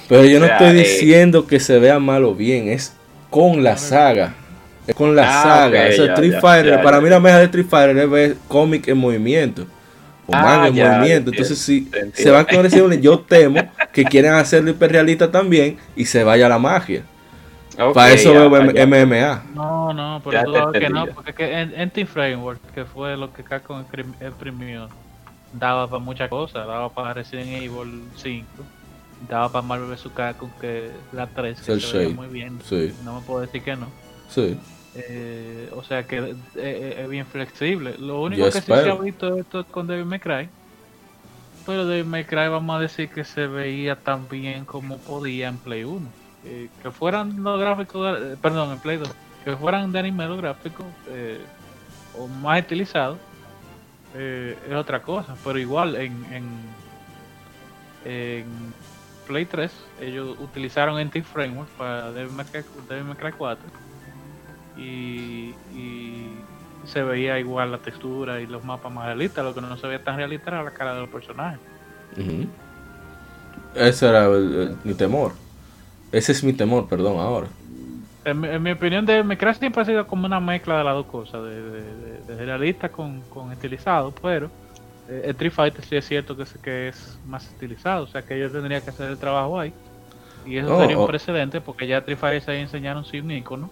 Pero 0.08 0.24
yo 0.24 0.38
no 0.38 0.46
estoy 0.46 0.68
eh, 0.68 0.72
diciendo 0.74 1.46
que 1.46 1.58
se 1.58 1.78
vea 1.80 1.98
mal 1.98 2.24
o 2.24 2.34
bien, 2.34 2.68
es 2.68 2.94
con 3.30 3.64
la 3.64 3.76
saga. 3.76 4.34
Es 4.86 4.94
con 4.94 5.16
la 5.16 5.28
ah, 5.28 5.42
saga. 5.42 5.88
Street 5.88 6.40
Fighter, 6.40 6.82
para 6.82 7.00
mí 7.00 7.10
la 7.10 7.18
mejor 7.18 7.40
de 7.40 7.44
Street 7.46 7.66
Fighter 7.68 7.98
es 7.98 8.10
ver 8.10 8.36
cómic 8.46 8.86
en 8.86 8.96
movimiento. 8.96 9.66
O 10.26 10.34
ah, 10.34 10.42
manga 10.42 10.68
en 10.68 10.74
movimiento. 10.76 11.30
Entonces, 11.30 11.58
si 11.58 11.90
se 12.14 12.30
van 12.30 12.44
con 12.44 12.66
yo 13.00 13.18
temo 13.18 13.60
que 13.92 14.04
quieren 14.04 14.34
hacerlo 14.34 14.70
hiperrealista 14.70 15.30
también 15.30 15.78
y 15.96 16.04
se 16.04 16.22
vaya 16.22 16.48
la 16.48 16.60
magia. 16.60 17.02
Para 17.94 18.12
eso 18.12 18.32
veo 18.32 18.50
MMA. 18.50 19.44
No, 19.54 19.92
no, 19.92 20.20
pero 20.24 20.42
todo 20.44 20.72
que 20.72 20.88
no, 20.90 21.06
porque 21.06 21.32
que 21.32 21.60
Entity 21.60 22.04
Framework, 22.04 22.60
que 22.74 22.84
fue 22.84 23.16
lo 23.16 23.32
que 23.32 23.44
Capcom 23.44 23.84
imprimió, 24.20 24.88
daba 25.52 25.88
para 25.88 26.02
muchas 26.02 26.28
cosas, 26.28 26.66
daba 26.66 26.88
para 26.88 27.14
Resident 27.14 27.48
Evil 27.48 28.02
5, 28.16 28.46
daba 29.28 29.52
para 29.52 29.62
Marvel 29.62 29.90
vs. 29.90 30.08
Capcom, 30.12 30.50
que 30.60 30.90
la 31.12 31.28
3, 31.28 31.60
que 31.60 31.80
se 31.80 31.98
veía 31.98 32.14
muy 32.14 32.26
bien, 32.26 32.58
sí. 32.68 32.92
no 33.04 33.20
me 33.20 33.26
puedo 33.26 33.42
decir 33.42 33.62
que 33.62 33.76
no. 33.76 33.86
Sí. 34.28 34.58
Eh, 34.96 35.70
o 35.76 35.84
sea 35.84 36.02
que 36.02 36.16
eh, 36.16 36.34
eh, 36.56 37.00
es 37.02 37.08
bien 37.08 37.26
flexible. 37.26 37.94
Lo 37.98 38.22
único 38.22 38.46
que 38.46 38.52
sí 38.52 38.60
se 38.60 38.90
ha 38.90 38.94
visto 38.96 39.36
esto 39.36 39.64
con 39.64 39.86
Devil 39.86 40.04
May 40.04 40.18
Cry, 40.18 40.48
pero 41.64 41.86
Devil 41.86 42.06
May 42.06 42.24
Cry 42.24 42.48
vamos 42.48 42.76
a 42.76 42.80
decir 42.80 43.08
que 43.08 43.22
se 43.22 43.46
veía 43.46 43.94
tan 43.94 44.28
bien 44.28 44.64
como 44.64 44.98
podía 44.98 45.46
en 45.46 45.58
Play 45.58 45.84
1 45.84 46.17
eh, 46.44 46.68
que 46.82 46.90
fueran 46.90 47.42
los 47.42 47.58
gráficos, 47.58 48.16
eh, 48.16 48.36
perdón, 48.40 48.72
en 48.72 48.78
Play 48.78 48.96
2, 48.96 49.10
que 49.44 49.56
fueran 49.56 49.90
de 49.90 49.98
anime 49.98 50.26
los 50.26 50.38
gráficos 50.38 50.86
eh, 51.08 51.40
o 52.16 52.28
más 52.28 52.62
utilizados, 52.62 53.18
es 54.14 54.74
otra 54.74 55.02
cosa, 55.02 55.36
pero 55.44 55.58
igual 55.58 55.94
en, 55.94 56.24
en, 58.04 58.72
Play 59.26 59.44
3 59.44 59.70
ellos 60.00 60.36
utilizaron 60.40 60.98
NT 60.98 61.22
Framework 61.22 61.68
para 61.72 62.10
Devil 62.10 62.32
May 62.32 62.46
Cry 63.16 63.32
4 63.36 63.64
y, 64.78 65.54
se 66.86 67.02
veía 67.02 67.38
igual 67.38 67.70
la 67.70 67.78
textura 67.78 68.40
y 68.40 68.46
los 68.46 68.64
mapas 68.64 68.90
más 68.90 69.04
realistas, 69.04 69.44
lo 69.44 69.54
que 69.54 69.60
no 69.60 69.76
se 69.76 69.86
veía 69.86 70.02
tan 70.02 70.16
realista 70.16 70.50
era 70.50 70.62
la 70.62 70.70
cara 70.70 70.94
de 70.94 71.00
los 71.00 71.10
personajes. 71.10 71.60
Ese 73.74 74.08
era 74.08 74.26
mi 74.84 74.94
temor. 74.94 75.32
Ese 76.12 76.32
es 76.32 76.42
mi 76.42 76.52
temor, 76.52 76.88
perdón, 76.88 77.18
ahora. 77.18 77.48
En, 78.24 78.62
mi 78.62 78.72
opinión, 78.72 79.06
de 79.06 79.22
me 79.22 79.36
siempre 79.54 79.82
ha 79.82 79.84
sido 79.84 80.06
como 80.06 80.26
una 80.26 80.40
mezcla 80.40 80.78
de 80.78 80.84
las 80.84 80.94
dos 80.94 81.06
cosas, 81.06 81.42
de, 81.44 82.44
realista 82.44 82.90
con, 82.90 83.20
con, 83.22 83.52
estilizado, 83.52 84.12
pero 84.20 84.50
eh, 85.08 85.22
Street 85.30 85.52
Fighter 85.52 85.84
sí 85.84 85.96
es 85.96 86.06
cierto 86.06 86.36
que 86.36 86.42
es, 86.42 86.52
que 86.62 86.88
es 86.88 87.18
más 87.26 87.46
estilizado, 87.46 88.04
o 88.04 88.06
sea 88.06 88.22
que 88.22 88.36
ellos 88.36 88.52
tendrían 88.52 88.82
que 88.82 88.90
hacer 88.90 89.10
el 89.10 89.18
trabajo 89.18 89.58
ahí. 89.58 89.72
Y 90.44 90.58
eso 90.58 90.76
oh, 90.76 90.80
sería 90.80 90.98
un 90.98 91.04
oh. 91.04 91.06
precedente 91.06 91.60
porque 91.60 91.86
ya 91.86 91.98
Street 91.98 92.18
Fighter 92.18 92.42
se 92.42 92.60
enseñaron 92.60 93.04
sin 93.04 93.30
icono 93.30 93.70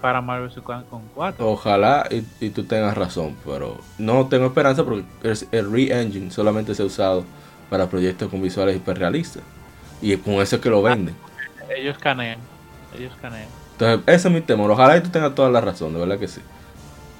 para 0.00 0.20
Marvel 0.20 0.50
con 0.62 1.02
4. 1.14 1.48
Ojalá 1.48 2.08
y, 2.40 2.50
tú 2.50 2.64
tengas 2.64 2.96
razón, 2.96 3.36
pero 3.44 3.78
no 3.98 4.26
tengo 4.26 4.46
esperanza 4.46 4.84
porque 4.84 5.04
el 5.52 5.72
Re-Engine 5.72 6.30
solamente 6.30 6.74
se 6.74 6.82
ha 6.82 6.86
usado 6.86 7.24
para 7.70 7.88
proyectos 7.88 8.28
con 8.28 8.42
visuales 8.42 8.76
hiperrealistas. 8.76 9.42
Y 10.02 10.16
con 10.16 10.34
eso 10.34 10.56
es 10.56 10.62
que 10.62 10.68
lo 10.68 10.82
venden. 10.82 11.14
Ellos 11.68 11.98
canean. 11.98 12.38
Ellos 12.98 13.12
canean. 13.20 13.48
Entonces, 13.72 14.00
ese 14.06 14.28
es 14.28 14.34
mi 14.34 14.40
temor. 14.40 14.70
Ojalá 14.70 14.96
y 14.96 15.00
tú 15.00 15.10
tengas 15.10 15.34
toda 15.34 15.50
la 15.50 15.60
razón, 15.60 15.92
de 15.94 16.00
verdad 16.00 16.18
que 16.18 16.28
sí. 16.28 16.40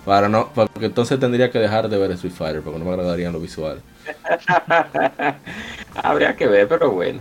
Para 0.05 0.29
no, 0.29 0.51
porque 0.53 0.87
entonces 0.87 1.19
tendría 1.21 1.51
que 1.51 1.59
dejar 1.59 1.89
de 1.89 1.97
ver 1.97 2.11
Street 2.13 2.35
Fighter, 2.35 2.63
porque 2.63 2.79
no 2.79 2.85
me 2.85 2.91
agradarían 2.91 3.33
los 3.33 3.41
visuales. 3.41 3.83
Habría 5.95 6.35
que 6.37 6.47
ver, 6.47 6.67
pero 6.67 6.91
bueno. 6.91 7.21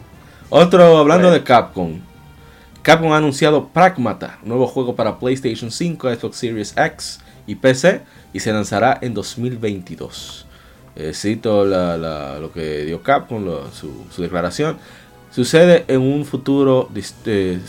Otro, 0.50 0.98
hablando 0.98 1.32
de 1.32 1.44
Capcom. 1.44 2.00
Capcom 2.82 3.14
ha 3.14 3.18
anunciado 3.18 3.68
Pragmata, 3.68 4.40
nuevo 4.44 4.66
juego 4.66 4.96
para 4.96 5.20
PlayStation 5.20 5.70
5, 5.70 6.16
Xbox 6.16 6.36
Series 6.36 6.76
X 6.76 7.20
y 7.46 7.56
PC, 7.56 8.02
y 8.34 8.40
se 8.40 8.52
lanzará 8.52 8.98
en 9.02 9.14
2022. 9.14 10.48
Eh, 10.96 11.14
cito 11.14 11.64
lo 11.64 12.52
que 12.52 12.86
dio 12.86 13.04
Capcom, 13.04 13.46
su, 13.72 14.22
declaración. 14.22 14.78
Sucede 15.32 15.86
en 15.88 16.02
un 16.02 16.26
futuro, 16.26 16.90
eh, 17.26 17.60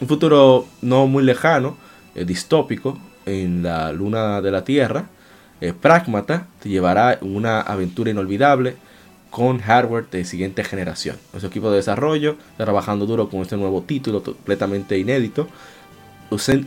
un 0.00 0.08
futuro 0.08 0.66
no 0.80 1.06
muy 1.06 1.22
lejano, 1.22 1.76
eh, 2.14 2.24
distópico, 2.24 2.98
en 3.26 3.62
la 3.62 3.92
luna 3.92 4.40
de 4.40 4.50
la 4.50 4.64
Tierra. 4.64 5.06
Pragmata 5.80 6.46
te 6.60 6.68
llevará 6.68 7.16
una 7.22 7.60
aventura 7.60 8.10
inolvidable 8.10 8.76
con 9.30 9.60
hardware 9.60 10.08
de 10.10 10.24
siguiente 10.24 10.62
generación. 10.62 11.16
Nuestro 11.32 11.48
equipo 11.48 11.70
de 11.70 11.76
desarrollo 11.76 12.36
está 12.52 12.64
trabajando 12.64 13.06
duro 13.06 13.30
con 13.30 13.40
este 13.40 13.56
nuevo 13.56 13.82
título 13.82 14.22
completamente 14.22 14.98
inédito, 14.98 15.48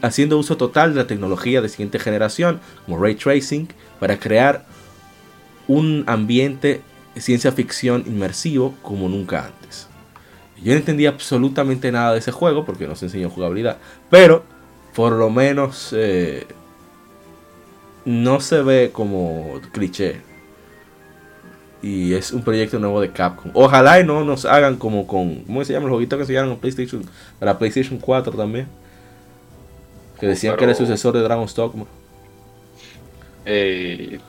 haciendo 0.01 0.38
uso 0.38 0.57
total 0.57 0.93
de 0.93 1.01
la 1.01 1.07
tecnología 1.07 1.61
de 1.61 1.69
siguiente 1.69 1.99
generación, 1.99 2.59
como 2.85 2.97
ray 2.97 3.15
tracing, 3.15 3.68
para 3.99 4.19
crear 4.19 4.65
un 5.68 6.03
ambiente 6.07 6.81
ciencia 7.15 7.51
ficción 7.51 8.03
inmersivo 8.05 8.76
como 8.81 9.09
nunca 9.09 9.45
antes. 9.45 9.86
Yo 10.63 10.73
no 10.73 10.79
entendí 10.79 11.05
absolutamente 11.05 11.91
nada 11.91 12.13
de 12.13 12.19
ese 12.19 12.31
juego 12.31 12.65
porque 12.65 12.88
no 12.88 12.95
se 12.95 13.05
enseñó 13.05 13.29
jugabilidad, 13.29 13.77
pero 14.09 14.43
por 14.95 15.13
lo 15.13 15.29
menos 15.29 15.93
eh, 15.95 16.47
no 18.05 18.39
se 18.39 18.61
ve 18.63 18.89
como 18.91 19.59
cliché. 19.71 20.21
Y 21.81 22.15
es 22.15 22.31
un 22.31 22.41
proyecto 22.41 22.79
nuevo 22.79 22.99
de 22.99 23.11
Capcom. 23.11 23.51
Ojalá 23.53 23.99
y 23.99 24.03
no 24.03 24.23
nos 24.25 24.45
hagan 24.45 24.77
como 24.77 25.05
con. 25.05 25.43
¿Cómo 25.43 25.63
se 25.63 25.73
llama 25.73 25.85
el 25.85 25.91
jueguito 25.91 26.17
que 26.17 26.25
se 26.25 26.34
llaman 26.34 26.57
PlayStation? 26.57 27.03
Para 27.38 27.57
PlayStation 27.59 27.99
4 27.99 28.34
también. 28.34 28.67
Que 30.19 30.25
decían 30.25 30.57
que 30.57 30.63
era 30.63 30.71
el 30.71 30.77
sucesor 30.77 31.13
de 31.13 31.21
Dragon's 31.21 31.53
Dogma. 31.53 31.85
Eh, 33.45 34.19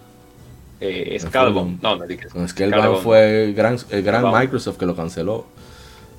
eh. 0.81 1.19
No, 1.83 1.97
no 1.97 2.07
digas. 2.07 2.35
No, 2.35 2.97
fue 2.97 3.45
el 3.45 3.55
gran, 3.55 3.79
el 3.91 4.03
gran 4.03 4.31
Microsoft 4.31 4.77
que 4.77 4.87
lo 4.87 4.95
canceló. 4.95 5.47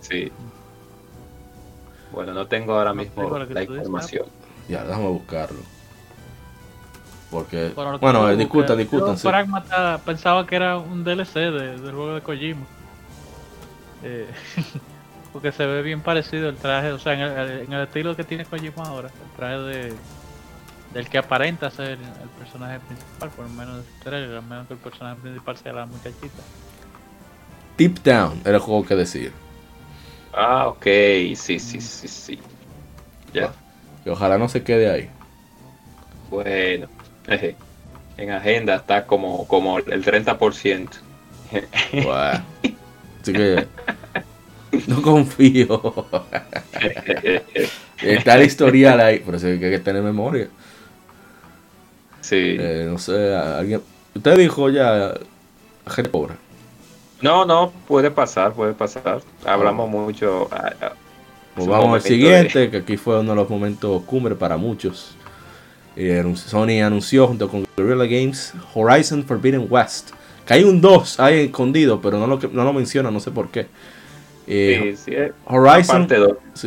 Sí. 0.10 0.32
Bueno, 2.12 2.34
no 2.34 2.48
tengo 2.48 2.74
ahora 2.74 2.94
mismo 2.94 3.38
la 3.38 3.64
información. 3.64 4.26
Ya, 4.68 4.84
déjame 4.84 5.08
buscarlo. 5.08 5.60
Porque, 7.32 7.72
bueno, 7.76 8.00
bueno 8.00 8.36
discutan, 8.36 8.78
discutan. 8.78 9.18
Sí. 9.18 9.28
pensaba 10.04 10.48
que 10.48 10.56
era 10.56 10.78
un 10.78 11.04
DLC 11.04 11.34
de, 11.36 11.78
del 11.78 11.94
juego 11.94 12.16
de 12.16 12.22
Kojima. 12.22 12.66
Eh, 14.04 14.28
porque 15.34 15.52
se 15.52 15.66
ve 15.66 15.84
bien 15.84 16.02
parecido 16.02 16.50
el 16.50 16.56
traje, 16.56 16.92
o 16.92 16.98
sea, 16.98 17.14
en 17.14 17.20
el, 17.20 17.50
en 17.62 17.74
el, 17.74 17.84
estilo 17.84 18.16
que 18.16 18.24
tiene 18.24 18.46
Kojima 18.46 18.84
ahora. 18.84 19.10
El 19.10 19.38
traje 19.38 19.58
de, 19.60 19.94
del 20.94 21.08
que 21.08 21.20
aparenta 21.20 21.70
ser 21.70 21.92
el 21.92 22.30
personaje 22.40 22.80
principal, 22.80 23.30
por 23.30 23.46
lo 23.46 23.52
menos 23.52 23.84
de 24.04 24.38
al 24.38 24.44
menos 24.44 24.68
que 24.68 24.74
el 24.74 24.80
personaje 24.80 25.22
principal 25.22 25.58
sea 25.58 25.74
la 25.74 25.86
muchachita. 25.86 26.42
Deep 27.78 28.02
Down 28.04 28.42
era 28.44 28.56
el 28.56 28.60
juego 28.60 28.86
que 28.86 28.96
decir. 28.96 29.32
Ah, 30.34 30.68
ok, 30.68 30.86
sí, 31.36 31.60
sí, 31.60 31.82
sí, 31.82 32.08
sí. 32.08 32.40
Ya. 33.34 33.52
Que 34.04 34.10
ojalá 34.10 34.38
no 34.38 34.48
se 34.48 34.64
quede 34.64 34.90
ahí. 34.90 35.10
Bueno, 36.30 36.88
en 38.18 38.32
agenda 38.32 38.76
está 38.76 39.06
como, 39.06 39.48
como 39.48 39.80
el 39.80 40.04
30%. 40.04 40.90
Bueno, 42.04 42.44
así 43.22 43.34
que 43.34 43.68
no 44.88 45.02
confío. 45.02 46.06
está 48.02 48.38
la 48.38 48.44
historial 48.44 49.00
ahí, 49.00 49.24
pero 49.26 49.38
hay 49.38 49.60
que 49.60 49.80
tener 49.80 50.04
memoria. 50.04 50.48
Sí. 52.22 52.58
Eh, 52.60 52.86
no 52.88 53.00
sé, 53.00 53.34
alguien. 53.36 53.82
Usted 54.14 54.38
dijo 54.38 54.70
ya 54.70 55.14
gente 55.88 56.10
pobre. 56.10 56.36
No, 57.22 57.46
no, 57.46 57.72
puede 57.88 58.12
pasar, 58.12 58.54
puede 58.54 58.74
pasar. 58.74 59.22
Hablamos 59.46 59.90
mucho. 59.90 60.48
Ah, 60.52 60.74
ah, 60.82 60.94
pues 61.56 61.68
vamos 61.68 61.96
al 61.96 62.02
siguiente, 62.02 62.70
que 62.70 62.78
aquí 62.78 62.98
fue 62.98 63.20
uno 63.20 63.32
de 63.32 63.36
los 63.36 63.50
momentos 63.50 64.04
cumbre 64.04 64.36
para 64.36 64.58
muchos. 64.58 65.16
Eh, 65.96 66.24
Sony 66.36 66.82
anunció 66.84 67.28
junto 67.28 67.50
con 67.50 67.66
Guerrilla 67.76 68.06
Games 68.06 68.54
Horizon 68.74 69.24
Forbidden 69.26 69.68
West. 69.70 70.12
Que 70.46 70.54
hay 70.54 70.64
un 70.64 70.80
2 70.80 71.20
ahí 71.20 71.46
escondido, 71.46 72.02
pero 72.02 72.18
no 72.18 72.28
lo, 72.28 72.40
no 72.52 72.64
lo 72.64 72.74
menciona, 72.74 73.12
no 73.12 73.20
sé 73.20 73.32
por 73.32 73.50
qué. 73.50 73.68
Eh, 74.48 74.96
Horizon, 75.46 76.08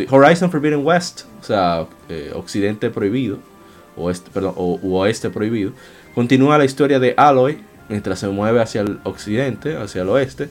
Horizon 0.09 0.51
Forbidden 0.51 0.85
West, 0.87 1.23
o 1.41 1.45
sea, 1.45 1.87
Occidente 2.35 2.91
prohibido 2.91 3.39
oeste, 3.97 4.31
perdón, 4.33 4.55
o, 4.57 4.79
oeste 4.83 5.31
prohibido, 5.31 5.73
continúa 6.15 6.59
la 6.59 6.65
historia 6.65 6.99
de 6.99 7.15
Aloy 7.17 7.59
mientras 7.93 8.21
se 8.21 8.29
mueve 8.29 8.63
hacia 8.63 8.81
el 8.81 9.01
occidente, 9.05 9.77
hacia 9.77 10.01
el 10.01 10.09
oeste, 10.09 10.49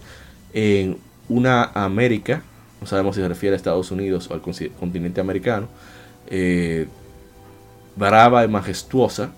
en 0.54 1.00
una 1.28 1.64
América, 1.74 2.44
no 2.80 2.86
sabemos 2.86 3.16
si 3.16 3.22
se 3.24 3.28
refiere 3.28 3.56
a 3.56 3.58
Estados 3.58 3.90
Unidos 3.90 4.30
o 4.30 4.36
al 4.36 4.42
continente 4.42 5.22
americano, 5.22 5.68
eh, 6.28 6.88
brava 7.96 8.46
y 8.46 8.48
majestuosa 8.48 9.32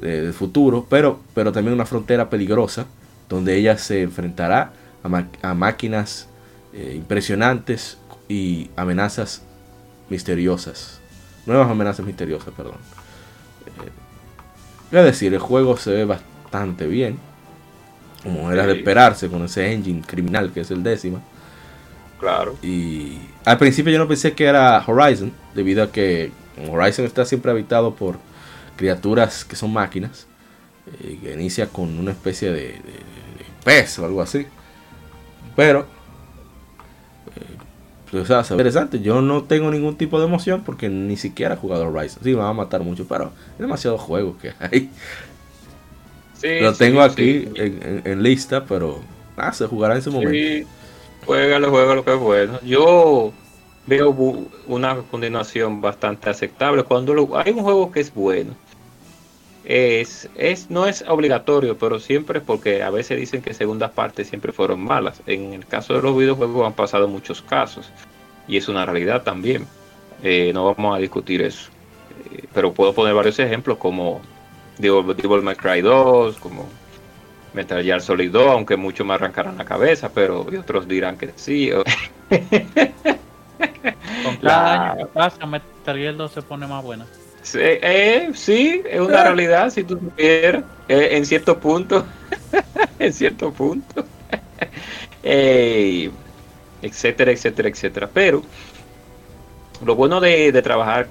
del 0.00 0.32
futuro, 0.32 0.86
pero, 0.88 1.20
pero 1.34 1.52
también 1.52 1.74
una 1.74 1.84
frontera 1.84 2.30
peligrosa, 2.30 2.86
donde 3.28 3.54
ella 3.54 3.76
se 3.76 4.00
enfrentará 4.00 4.72
a, 5.42 5.54
máquinas 5.54 6.28
eh, 6.72 6.94
impresionantes 6.96 7.98
y 8.30 8.70
amenazas 8.76 9.42
misteriosas. 10.08 11.00
Nuevas 11.44 11.70
amenazas 11.70 12.06
misteriosas, 12.06 12.54
perdón. 12.56 12.78
Es 14.90 15.04
decir, 15.04 15.34
el 15.34 15.40
juego 15.40 15.76
se 15.76 15.90
ve 15.90 16.04
bastante 16.06 16.35
bien. 16.88 17.18
Como 18.22 18.50
era 18.50 18.66
de 18.66 18.74
esperarse 18.74 19.28
con 19.28 19.44
ese 19.44 19.72
engine 19.72 20.02
criminal 20.04 20.52
que 20.52 20.60
es 20.60 20.70
el 20.70 20.82
décima. 20.82 21.20
Claro. 22.18 22.56
Y 22.62 23.18
al 23.44 23.58
principio 23.58 23.92
yo 23.92 23.98
no 23.98 24.08
pensé 24.08 24.32
que 24.32 24.46
era 24.46 24.82
Horizon, 24.84 25.32
debido 25.54 25.82
a 25.82 25.92
que 25.92 26.32
Horizon 26.68 27.04
está 27.04 27.24
siempre 27.24 27.50
habitado 27.50 27.94
por 27.94 28.18
criaturas 28.76 29.44
que 29.44 29.54
son 29.54 29.72
máquinas. 29.72 30.26
Eh, 31.00 31.18
que 31.22 31.34
inicia 31.34 31.68
con 31.68 31.98
una 31.98 32.12
especie 32.12 32.52
de 32.52 32.80
pez 33.64 33.98
o 33.98 34.06
algo 34.06 34.22
así. 34.22 34.46
Pero 35.54 35.86
o 38.12 38.24
sea, 38.24 38.44
interesante. 38.50 39.00
Yo 39.00 39.20
no 39.20 39.44
tengo 39.44 39.70
ningún 39.70 39.96
tipo 39.96 40.18
de 40.18 40.26
emoción 40.26 40.62
porque 40.64 40.88
ni 40.88 41.16
siquiera 41.16 41.54
he 41.54 41.58
jugado 41.58 41.88
Horizon. 41.88 42.22
Sí, 42.22 42.30
me 42.30 42.36
va 42.36 42.50
a 42.50 42.54
matar 42.54 42.82
mucho, 42.82 43.06
pero 43.08 43.24
hay 43.24 43.58
demasiados 43.58 44.00
juegos 44.00 44.36
que 44.40 44.52
hay. 44.58 44.90
Lo 46.60 46.72
tengo 46.74 47.02
aquí 47.02 47.48
En, 47.54 48.22
lista, 48.22 48.64
pero 48.64 49.00
ah, 49.36 49.52
se 49.52 49.66
jugará 49.66 49.96
en 49.96 50.02
su 50.02 50.12
momento. 50.12 50.68
Juégalo, 51.24 51.70
juégalo 51.70 52.04
que 52.04 52.12
es 52.12 52.20
bueno. 52.20 52.60
Yo 52.62 53.32
veo 53.86 54.14
una 54.66 54.96
continuación 55.10 55.80
bastante 55.80 56.30
aceptable. 56.30 56.84
Cuando 56.84 57.12
hay 57.36 57.52
un 57.52 57.62
juego 57.62 57.90
que 57.90 58.00
es 58.00 58.14
bueno, 58.14 58.54
es, 59.64 60.28
es, 60.36 60.70
no 60.70 60.86
es 60.86 61.04
obligatorio, 61.08 61.76
pero 61.76 61.98
siempre 61.98 62.40
porque 62.40 62.82
a 62.82 62.90
veces 62.90 63.18
dicen 63.18 63.42
que 63.42 63.52
segundas 63.54 63.90
partes 63.90 64.28
siempre 64.28 64.52
fueron 64.52 64.80
malas. 64.80 65.20
En 65.26 65.52
el 65.52 65.66
caso 65.66 65.94
de 65.94 66.02
los 66.02 66.16
videojuegos 66.16 66.66
han 66.66 66.74
pasado 66.74 67.08
muchos 67.08 67.42
casos 67.42 67.90
y 68.46 68.56
es 68.56 68.68
una 68.68 68.86
realidad 68.86 69.22
también. 69.22 69.66
Eh, 70.22 70.52
no 70.54 70.72
vamos 70.74 70.96
a 70.96 71.00
discutir 71.00 71.42
eso. 71.42 71.70
Eh, 72.32 72.44
pero 72.54 72.72
puedo 72.72 72.92
poner 72.92 73.14
varios 73.14 73.38
ejemplos 73.38 73.78
como 73.78 74.20
Devil 74.78 75.42
May 75.42 75.56
Cry 75.56 75.80
2, 75.80 76.36
como 76.36 76.68
Metal 77.54 77.82
Gear 77.82 78.00
Solid 78.00 78.30
2, 78.30 78.48
aunque 78.48 78.76
muchos 78.76 79.06
me 79.06 79.14
arrancarán 79.14 79.56
la 79.56 79.64
cabeza, 79.64 80.10
pero 80.12 80.46
otros 80.58 80.86
dirán 80.86 81.16
que 81.16 81.32
sí. 81.36 81.70
Con 84.24 84.36
cada 84.42 84.92
año 84.92 84.98
que 84.98 85.06
pasa, 85.06 85.46
Metal 85.46 85.96
Gear 85.96 86.16
2 86.16 86.32
se 86.32 86.42
pone 86.42 86.66
más 86.66 86.84
buena. 86.84 87.06
Sí, 87.42 87.58
eh, 87.62 88.30
sí, 88.34 88.82
es 88.84 89.00
una 89.00 89.22
realidad, 89.24 89.70
si 89.70 89.84
tú 89.84 89.94
supieras, 89.98 90.64
eh, 90.88 91.10
en 91.12 91.24
cierto 91.24 91.58
punto, 91.58 92.04
en 92.98 93.12
cierto 93.12 93.52
punto, 93.52 94.04
eh, 95.22 96.10
etcétera, 96.82 97.30
etcétera, 97.30 97.68
etcétera. 97.68 98.10
Pero 98.12 98.42
lo 99.84 99.94
bueno 99.94 100.20
de, 100.20 100.52
de 100.52 100.62
trabajar 100.62 101.06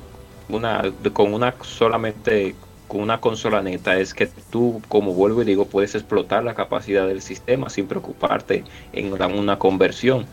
una, 0.50 0.84
con 1.14 1.34
una 1.34 1.56
solamente 1.62 2.54
con 2.88 3.02
una 3.02 3.20
consola 3.20 3.62
neta 3.62 3.98
es 3.98 4.14
que 4.14 4.28
tú, 4.50 4.82
como 4.88 5.14
vuelvo 5.14 5.42
y 5.42 5.46
digo, 5.46 5.66
puedes 5.66 5.96
explotar 5.96 6.44
la 6.44 6.56
capacidad 6.56 7.08
del 7.08 7.22
sistema 7.22 7.70
sin 7.70 7.88
preocuparte 7.88 8.64
en 8.94 9.14
una 9.14 9.60
conversión. 9.60 10.26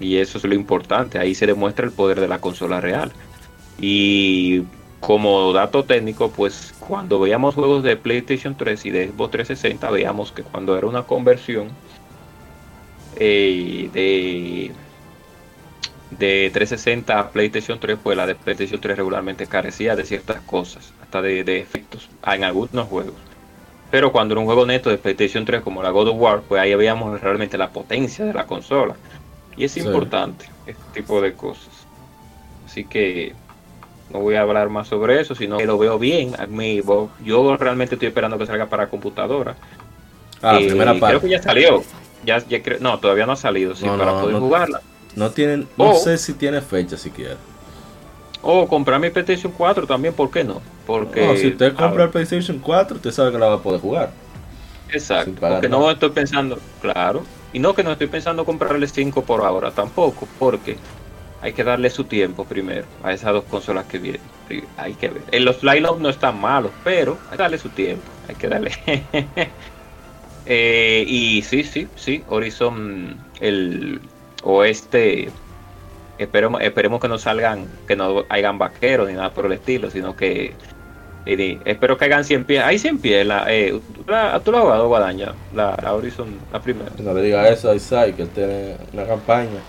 Y 0.00 0.16
eso 0.16 0.38
es 0.38 0.44
lo 0.44 0.54
importante, 0.54 1.18
ahí 1.18 1.34
se 1.34 1.46
demuestra 1.46 1.86
el 1.86 1.92
poder 1.92 2.20
de 2.20 2.28
la 2.28 2.40
consola 2.40 2.80
real. 2.80 3.12
Y 3.78 4.62
como 5.00 5.52
dato 5.52 5.84
técnico, 5.84 6.30
pues 6.30 6.74
cuando 6.80 7.20
veíamos 7.20 7.54
juegos 7.54 7.82
de 7.82 7.96
PlayStation 7.96 8.56
3 8.56 8.86
y 8.86 8.90
de 8.90 9.08
Xbox 9.08 9.30
360, 9.32 9.90
veíamos 9.90 10.32
que 10.32 10.42
cuando 10.42 10.76
era 10.76 10.86
una 10.86 11.02
conversión 11.02 11.68
eh, 13.16 13.90
de 13.92 14.72
de 16.10 16.50
360 16.52 17.18
a 17.18 17.30
PlayStation 17.30 17.78
3, 17.80 17.98
pues 18.02 18.16
la 18.16 18.26
de 18.26 18.34
PlayStation 18.34 18.80
3 18.80 18.96
regularmente 18.96 19.46
carecía 19.46 19.96
de 19.96 20.04
ciertas 20.04 20.40
cosas, 20.42 20.92
hasta 21.02 21.22
de, 21.22 21.58
efectos 21.58 22.08
en 22.26 22.44
algunos 22.44 22.88
juegos. 22.88 23.14
Pero 23.90 24.12
cuando 24.12 24.34
era 24.34 24.40
un 24.40 24.46
juego 24.46 24.66
neto 24.66 24.90
de 24.90 24.98
PlayStation 24.98 25.44
3 25.44 25.62
como 25.62 25.82
la 25.82 25.90
God 25.90 26.08
of 26.08 26.16
War, 26.18 26.42
pues 26.42 26.60
ahí 26.60 26.74
veíamos 26.74 27.20
realmente 27.20 27.56
la 27.58 27.70
potencia 27.70 28.24
de 28.24 28.34
la 28.34 28.46
consola. 28.46 28.96
Y 29.56 29.64
es 29.64 29.76
importante 29.76 30.46
este 30.66 30.82
tipo 30.92 31.20
de 31.20 31.34
cosas. 31.34 31.68
Así 32.66 32.84
que 32.84 33.34
no 34.10 34.18
voy 34.18 34.34
a 34.34 34.40
hablar 34.40 34.68
más 34.68 34.88
sobre 34.88 35.20
eso, 35.20 35.34
sino 35.34 35.58
que 35.58 35.66
lo 35.66 35.78
veo 35.78 35.98
bien. 35.98 36.32
Mí, 36.48 36.80
yo 37.24 37.56
realmente 37.56 37.94
estoy 37.94 38.08
esperando 38.08 38.36
que 38.36 38.46
salga 38.46 38.66
para 38.66 38.88
computadora. 38.88 39.54
Ah, 40.42 40.58
eh, 40.60 40.66
primera 40.66 40.94
parte. 40.94 41.18
Creo 41.18 41.20
que 41.20 41.28
ya 41.28 41.42
salió. 41.42 41.84
Ya, 42.24 42.38
ya 42.38 42.58
no, 42.80 42.98
todavía 42.98 43.26
no 43.26 43.32
ha 43.32 43.36
salido, 43.36 43.74
sí, 43.74 43.86
para 43.86 44.20
poder 44.20 44.36
jugarla. 44.36 44.80
No 45.16 45.30
tienen, 45.30 45.68
no 45.76 45.94
sé 45.94 46.18
si 46.18 46.32
tiene 46.32 46.60
fecha 46.60 46.96
siquiera. 46.96 47.36
O 48.42 48.66
comprar 48.68 49.00
mi 49.00 49.10
PlayStation 49.10 49.52
4 49.52 49.86
también, 49.86 50.12
¿por 50.12 50.30
qué 50.30 50.44
no? 50.44 50.60
Porque 50.86 51.36
si 51.38 51.48
usted 51.48 51.74
compra 51.74 52.04
el 52.04 52.10
PlayStation 52.10 52.58
4, 52.58 52.96
usted 52.96 53.10
sabe 53.10 53.32
que 53.32 53.38
la 53.38 53.46
va 53.46 53.54
a 53.54 53.62
poder 53.62 53.80
jugar. 53.80 54.10
Exacto, 54.90 55.32
porque 55.40 55.68
no 55.68 55.90
estoy 55.90 56.10
pensando, 56.10 56.58
claro, 56.80 57.24
y 57.52 57.58
no 57.58 57.74
que 57.74 57.82
no 57.82 57.92
estoy 57.92 58.06
pensando 58.06 58.44
comprarle 58.44 58.86
5 58.86 59.22
por 59.22 59.42
ahora 59.42 59.70
tampoco, 59.70 60.28
porque 60.38 60.76
hay 61.40 61.52
que 61.52 61.62
darle 61.62 61.90
su 61.90 62.04
tiempo 62.04 62.44
primero 62.44 62.86
a 63.02 63.12
esas 63.12 63.32
dos 63.32 63.44
consolas 63.44 63.84
que 63.84 63.98
vienen. 63.98 64.22
Hay 64.76 64.94
que 64.94 65.08
ver. 65.08 65.22
En 65.30 65.44
los 65.44 65.62
line 65.62 65.88
no 65.98 66.08
están 66.08 66.40
malos, 66.40 66.70
pero 66.82 67.18
hay 67.30 67.36
que 67.36 67.42
darle 67.42 67.58
su 67.58 67.68
tiempo. 67.68 68.02
Hay 68.28 68.34
que 68.34 68.48
darle. 68.48 68.72
eh, 70.46 71.04
y 71.06 71.42
sí, 71.42 71.64
sí, 71.64 71.86
sí. 71.96 72.24
Horizon, 72.28 73.18
el, 73.40 74.00
o 74.44 74.62
este 74.62 75.30
esperemos, 76.18 76.60
esperemos 76.60 77.00
que 77.00 77.08
no 77.08 77.18
salgan, 77.18 77.66
que 77.88 77.96
no 77.96 78.24
hayan 78.28 78.58
vaqueros 78.58 79.08
ni 79.08 79.14
nada 79.14 79.30
por 79.30 79.46
el 79.46 79.52
estilo, 79.52 79.90
sino 79.90 80.14
que 80.14 80.54
espero 81.26 81.96
que 81.96 82.04
hagan 82.04 82.24
100 82.24 82.44
pies. 82.44 82.62
Hay 82.62 82.78
100 82.78 82.98
pies. 82.98 83.26
La, 83.26 83.44
eh, 83.48 83.80
la, 84.06 84.38
¿Tú 84.40 84.52
la 84.52 84.58
has 84.58 84.64
jugado, 84.64 84.88
Guadaña? 84.88 85.32
La, 85.54 85.76
la, 85.82 85.94
Horizon, 85.94 86.28
la 86.52 86.60
primera. 86.60 86.90
No 86.98 87.14
le 87.14 87.22
diga 87.22 87.48
eso 87.48 87.70
a 87.70 87.74
Isai, 87.74 88.12
que 88.12 88.22
él 88.22 88.28
tiene 88.28 88.76
una 88.92 89.06
campaña 89.06 89.60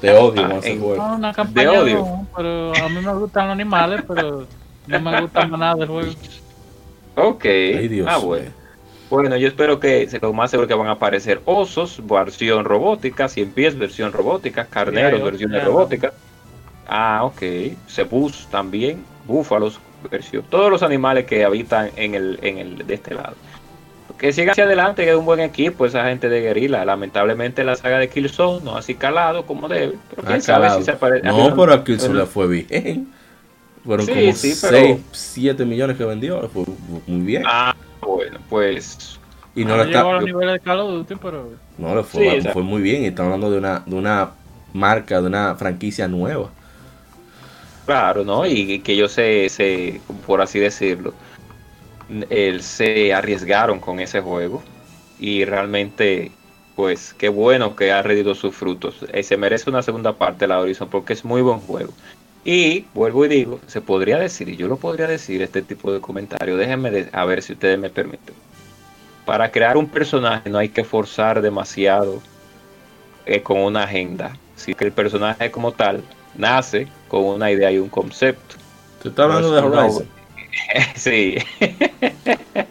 de 0.00 0.10
ah, 0.10 0.20
odio 0.20 0.50
ese 0.58 0.78
juego. 0.78 0.96
No, 0.96 1.16
una 1.16 1.32
campaña 1.32 1.70
de 1.70 1.78
odio. 1.78 2.26
pero 2.36 2.72
a 2.74 2.88
mí 2.88 3.00
me 3.00 3.14
gustan 3.14 3.46
los 3.46 3.52
animales, 3.52 4.02
pero 4.08 4.46
no 4.86 5.00
me 5.00 5.20
gusta 5.20 5.46
nada 5.46 5.74
del 5.76 5.88
juego. 5.88 6.12
Ok. 7.14 7.44
ah, 8.08 8.16
bueno. 8.18 8.61
Bueno, 9.12 9.36
yo 9.36 9.46
espero 9.46 9.78
que 9.78 10.08
lo 10.22 10.32
más 10.32 10.50
seguro 10.50 10.66
que 10.66 10.72
van 10.72 10.88
a 10.88 10.92
aparecer 10.92 11.42
osos, 11.44 12.00
versión 12.02 12.64
robótica, 12.64 13.28
cien 13.28 13.50
pies, 13.50 13.76
versión 13.76 14.10
robótica, 14.10 14.64
carneros, 14.64 15.22
versión 15.22 15.52
robótica. 15.62 16.14
Ah, 16.88 17.20
ok. 17.22 17.42
Cebús 17.88 18.48
también, 18.50 19.04
búfalos, 19.26 19.78
versión. 20.10 20.44
Todos 20.48 20.70
los 20.70 20.82
animales 20.82 21.26
que 21.26 21.44
habitan 21.44 21.90
en 21.96 22.14
el, 22.14 22.38
en 22.40 22.56
el 22.56 22.86
de 22.86 22.94
este 22.94 23.14
lado. 23.14 23.34
Que 24.16 24.32
siga 24.32 24.52
hacia 24.52 24.64
adelante, 24.64 25.04
que 25.04 25.10
es 25.10 25.16
un 25.16 25.26
buen 25.26 25.40
equipo 25.40 25.84
esa 25.84 26.04
gente 26.06 26.30
de 26.30 26.40
guerrilla. 26.40 26.82
Lamentablemente 26.82 27.64
la 27.64 27.76
saga 27.76 27.98
de 27.98 28.08
Killzone 28.08 28.64
no 28.64 28.78
así 28.78 28.94
calado 28.94 29.44
como 29.44 29.68
debe. 29.68 29.98
Pero 30.08 30.26
quién 30.26 30.40
sabe 30.40 30.70
si 30.70 30.84
se 30.84 30.92
aparece. 30.92 31.26
No, 31.26 31.54
pero 31.54 31.74
a 31.74 31.84
Killzone 31.84 32.14
le 32.14 32.24
fue 32.26 32.46
bien. 32.48 33.12
Fueron 33.84 34.06
como 34.06 34.32
6, 34.32 34.66
7 35.12 35.66
millones 35.66 35.98
que 35.98 36.04
vendió. 36.06 36.48
Fue 36.48 36.64
muy 37.06 37.26
bien. 37.26 37.42
Ah, 37.44 37.74
bueno, 38.02 38.38
pues. 38.48 39.18
Y 39.54 39.64
no, 39.64 39.76
le 39.76 39.84
está... 39.84 40.00
a 40.00 40.12
los 40.14 40.24
niveles 40.24 40.54
de 40.54 40.60
Call 40.60 40.80
of 40.80 40.90
Duty, 40.90 41.14
pero. 41.16 41.50
No, 41.78 41.94
le 41.94 42.02
fue, 42.02 42.40
fue 42.52 42.62
muy 42.62 42.82
bien. 42.82 43.02
Y 43.02 43.06
estamos 43.06 43.32
hablando 43.32 43.50
de 43.50 43.58
una, 43.58 43.82
de 43.86 43.94
una 43.94 44.30
marca, 44.72 45.20
de 45.20 45.26
una 45.26 45.54
franquicia 45.54 46.08
nueva. 46.08 46.50
Claro, 47.86 48.24
¿no? 48.24 48.46
Y 48.46 48.80
que 48.80 48.92
ellos 48.92 49.12
se, 49.12 49.48
se 49.48 50.00
por 50.26 50.40
así 50.40 50.58
decirlo, 50.58 51.14
él, 52.30 52.62
se 52.62 53.12
arriesgaron 53.12 53.80
con 53.80 54.00
ese 54.00 54.20
juego. 54.20 54.62
Y 55.18 55.44
realmente, 55.44 56.32
pues, 56.74 57.14
qué 57.14 57.28
bueno 57.28 57.76
que 57.76 57.92
ha 57.92 58.02
rendido 58.02 58.34
sus 58.34 58.54
frutos. 58.54 59.04
Eh, 59.12 59.22
se 59.22 59.36
merece 59.36 59.70
una 59.70 59.82
segunda 59.82 60.12
parte 60.14 60.40
de 60.40 60.48
la 60.48 60.60
Horizon 60.60 60.88
porque 60.88 61.12
es 61.12 61.24
muy 61.24 61.42
buen 61.42 61.60
juego. 61.60 61.92
Y 62.44 62.86
vuelvo 62.92 63.24
y 63.24 63.28
digo, 63.28 63.60
se 63.66 63.80
podría 63.80 64.18
decir, 64.18 64.48
y 64.48 64.56
yo 64.56 64.66
lo 64.66 64.76
podría 64.76 65.06
decir, 65.06 65.42
este 65.42 65.62
tipo 65.62 65.92
de 65.92 66.00
comentario, 66.00 66.56
déjenme 66.56 67.08
a 67.12 67.24
ver 67.24 67.42
si 67.42 67.52
ustedes 67.52 67.78
me 67.78 67.88
permiten. 67.88 68.34
Para 69.24 69.52
crear 69.52 69.76
un 69.76 69.88
personaje 69.88 70.50
no 70.50 70.58
hay 70.58 70.68
que 70.68 70.82
forzar 70.82 71.40
demasiado 71.40 72.20
eh, 73.26 73.42
con 73.42 73.58
una 73.58 73.84
agenda, 73.84 74.36
sino 74.56 74.76
que 74.76 74.86
el 74.86 74.92
personaje 74.92 75.52
como 75.52 75.70
tal 75.70 76.02
nace 76.34 76.88
con 77.06 77.24
una 77.24 77.50
idea 77.52 77.70
y 77.70 77.78
un 77.78 77.88
concepto. 77.88 78.56
¿Tú 79.00 79.10
estás 79.10 79.26
hablando 79.26 79.52
de 79.52 79.60
Horizon? 79.60 80.06
sí. 80.96 81.36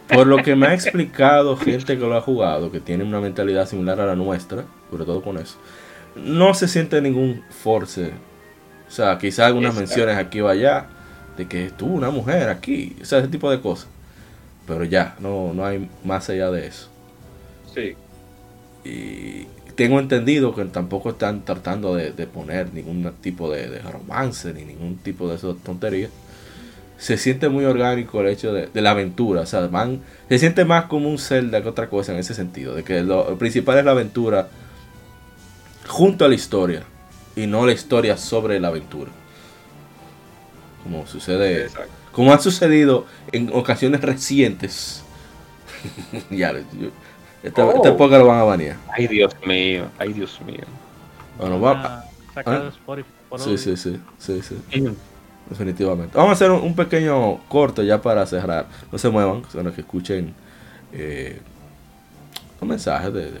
Por 0.08 0.26
lo 0.26 0.38
que 0.38 0.54
me 0.54 0.66
ha 0.66 0.74
explicado 0.74 1.56
gente 1.56 1.96
que 1.96 2.04
lo 2.04 2.14
ha 2.14 2.20
jugado, 2.20 2.70
que 2.70 2.80
tiene 2.80 3.04
una 3.04 3.20
mentalidad 3.20 3.66
similar 3.66 3.98
a 4.00 4.06
la 4.06 4.16
nuestra, 4.16 4.64
sobre 4.90 5.06
todo 5.06 5.22
con 5.22 5.38
eso, 5.38 5.56
no 6.14 6.52
se 6.52 6.68
siente 6.68 7.00
ningún 7.00 7.42
force 7.48 8.12
o 8.92 8.94
sea, 8.94 9.16
quizás 9.16 9.46
algunas 9.46 9.74
menciones 9.74 10.18
aquí 10.18 10.42
o 10.42 10.48
allá 10.48 10.84
de 11.38 11.48
que 11.48 11.64
estuvo 11.64 11.94
una 11.94 12.10
mujer 12.10 12.50
aquí, 12.50 12.94
o 13.00 13.06
sea, 13.06 13.20
ese 13.20 13.28
tipo 13.28 13.50
de 13.50 13.58
cosas. 13.58 13.88
Pero 14.66 14.84
ya, 14.84 15.16
no, 15.18 15.54
no 15.54 15.64
hay 15.64 15.88
más 16.04 16.28
allá 16.28 16.50
de 16.50 16.66
eso. 16.66 16.90
Sí. 17.74 17.94
Y 18.84 19.46
tengo 19.76 19.98
entendido 19.98 20.54
que 20.54 20.66
tampoco 20.66 21.08
están 21.08 21.42
tratando 21.42 21.94
de, 21.94 22.10
poner 22.26 22.74
ningún 22.74 23.10
tipo 23.22 23.50
de, 23.50 23.78
romance 23.78 24.52
ni 24.52 24.62
ningún 24.62 24.98
tipo 24.98 25.26
de 25.26 25.36
esas 25.36 25.56
tonterías. 25.64 26.10
Se 26.98 27.16
siente 27.16 27.48
muy 27.48 27.64
orgánico 27.64 28.20
el 28.20 28.26
hecho 28.26 28.52
de, 28.52 28.68
la 28.74 28.90
aventura. 28.90 29.40
O 29.40 29.46
sea, 29.46 29.68
van, 29.68 30.02
se 30.28 30.38
siente 30.38 30.66
más 30.66 30.84
como 30.84 31.08
un 31.08 31.18
Zelda 31.18 31.62
que 31.62 31.68
otra 31.70 31.88
cosa 31.88 32.12
en 32.12 32.18
ese 32.18 32.34
sentido. 32.34 32.74
De 32.74 32.84
que 32.84 33.00
lo 33.00 33.38
principal 33.38 33.78
es 33.78 33.86
la 33.86 33.92
aventura 33.92 34.50
junto 35.88 36.26
a 36.26 36.28
la 36.28 36.34
historia 36.34 36.91
y 37.36 37.46
no 37.46 37.66
la 37.66 37.72
historia 37.72 38.16
sobre 38.16 38.60
la 38.60 38.68
aventura. 38.68 39.10
Como 40.82 41.06
sucede, 41.06 41.68
como 42.10 42.32
ha 42.32 42.38
sucedido 42.38 43.06
en 43.30 43.50
ocasiones 43.52 44.00
recientes. 44.00 45.04
ya, 46.30 46.52
esta, 47.42 47.64
oh. 47.64 47.86
época 47.86 48.18
lo 48.18 48.26
van 48.26 48.40
a 48.40 48.44
banear. 48.44 48.76
Ay, 48.92 49.06
Dios 49.08 49.34
mío, 49.46 49.86
ay, 49.98 50.12
Dios 50.12 50.40
mío. 50.42 50.64
Bueno, 51.38 51.60
va. 51.60 52.04
¿Ah? 52.36 52.70
Sí, 53.38 53.58
sí, 53.58 53.76
sí, 53.76 54.00
sí, 54.18 54.42
sí. 54.42 54.56
Definitivamente. 55.48 56.16
Vamos 56.16 56.30
a 56.30 56.32
hacer 56.32 56.50
un, 56.50 56.74
pequeño 56.74 57.38
corte 57.48 57.84
ya 57.84 58.00
para 58.00 58.24
cerrar. 58.26 58.66
No 58.90 58.98
se 58.98 59.08
muevan, 59.08 59.42
sino 59.50 59.72
que 59.72 59.80
escuchen 59.80 60.34
eh, 60.92 61.40
un 62.60 62.68
mensaje 62.68 63.10
de, 63.10 63.32
de, 63.32 63.40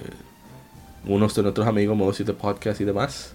unos 1.06 1.34
de 1.34 1.42
nuestros 1.42 1.66
amigos, 1.66 1.96
Modo 1.96 2.12
7 2.12 2.32
Podcast 2.34 2.80
y 2.80 2.84
demás. 2.84 3.34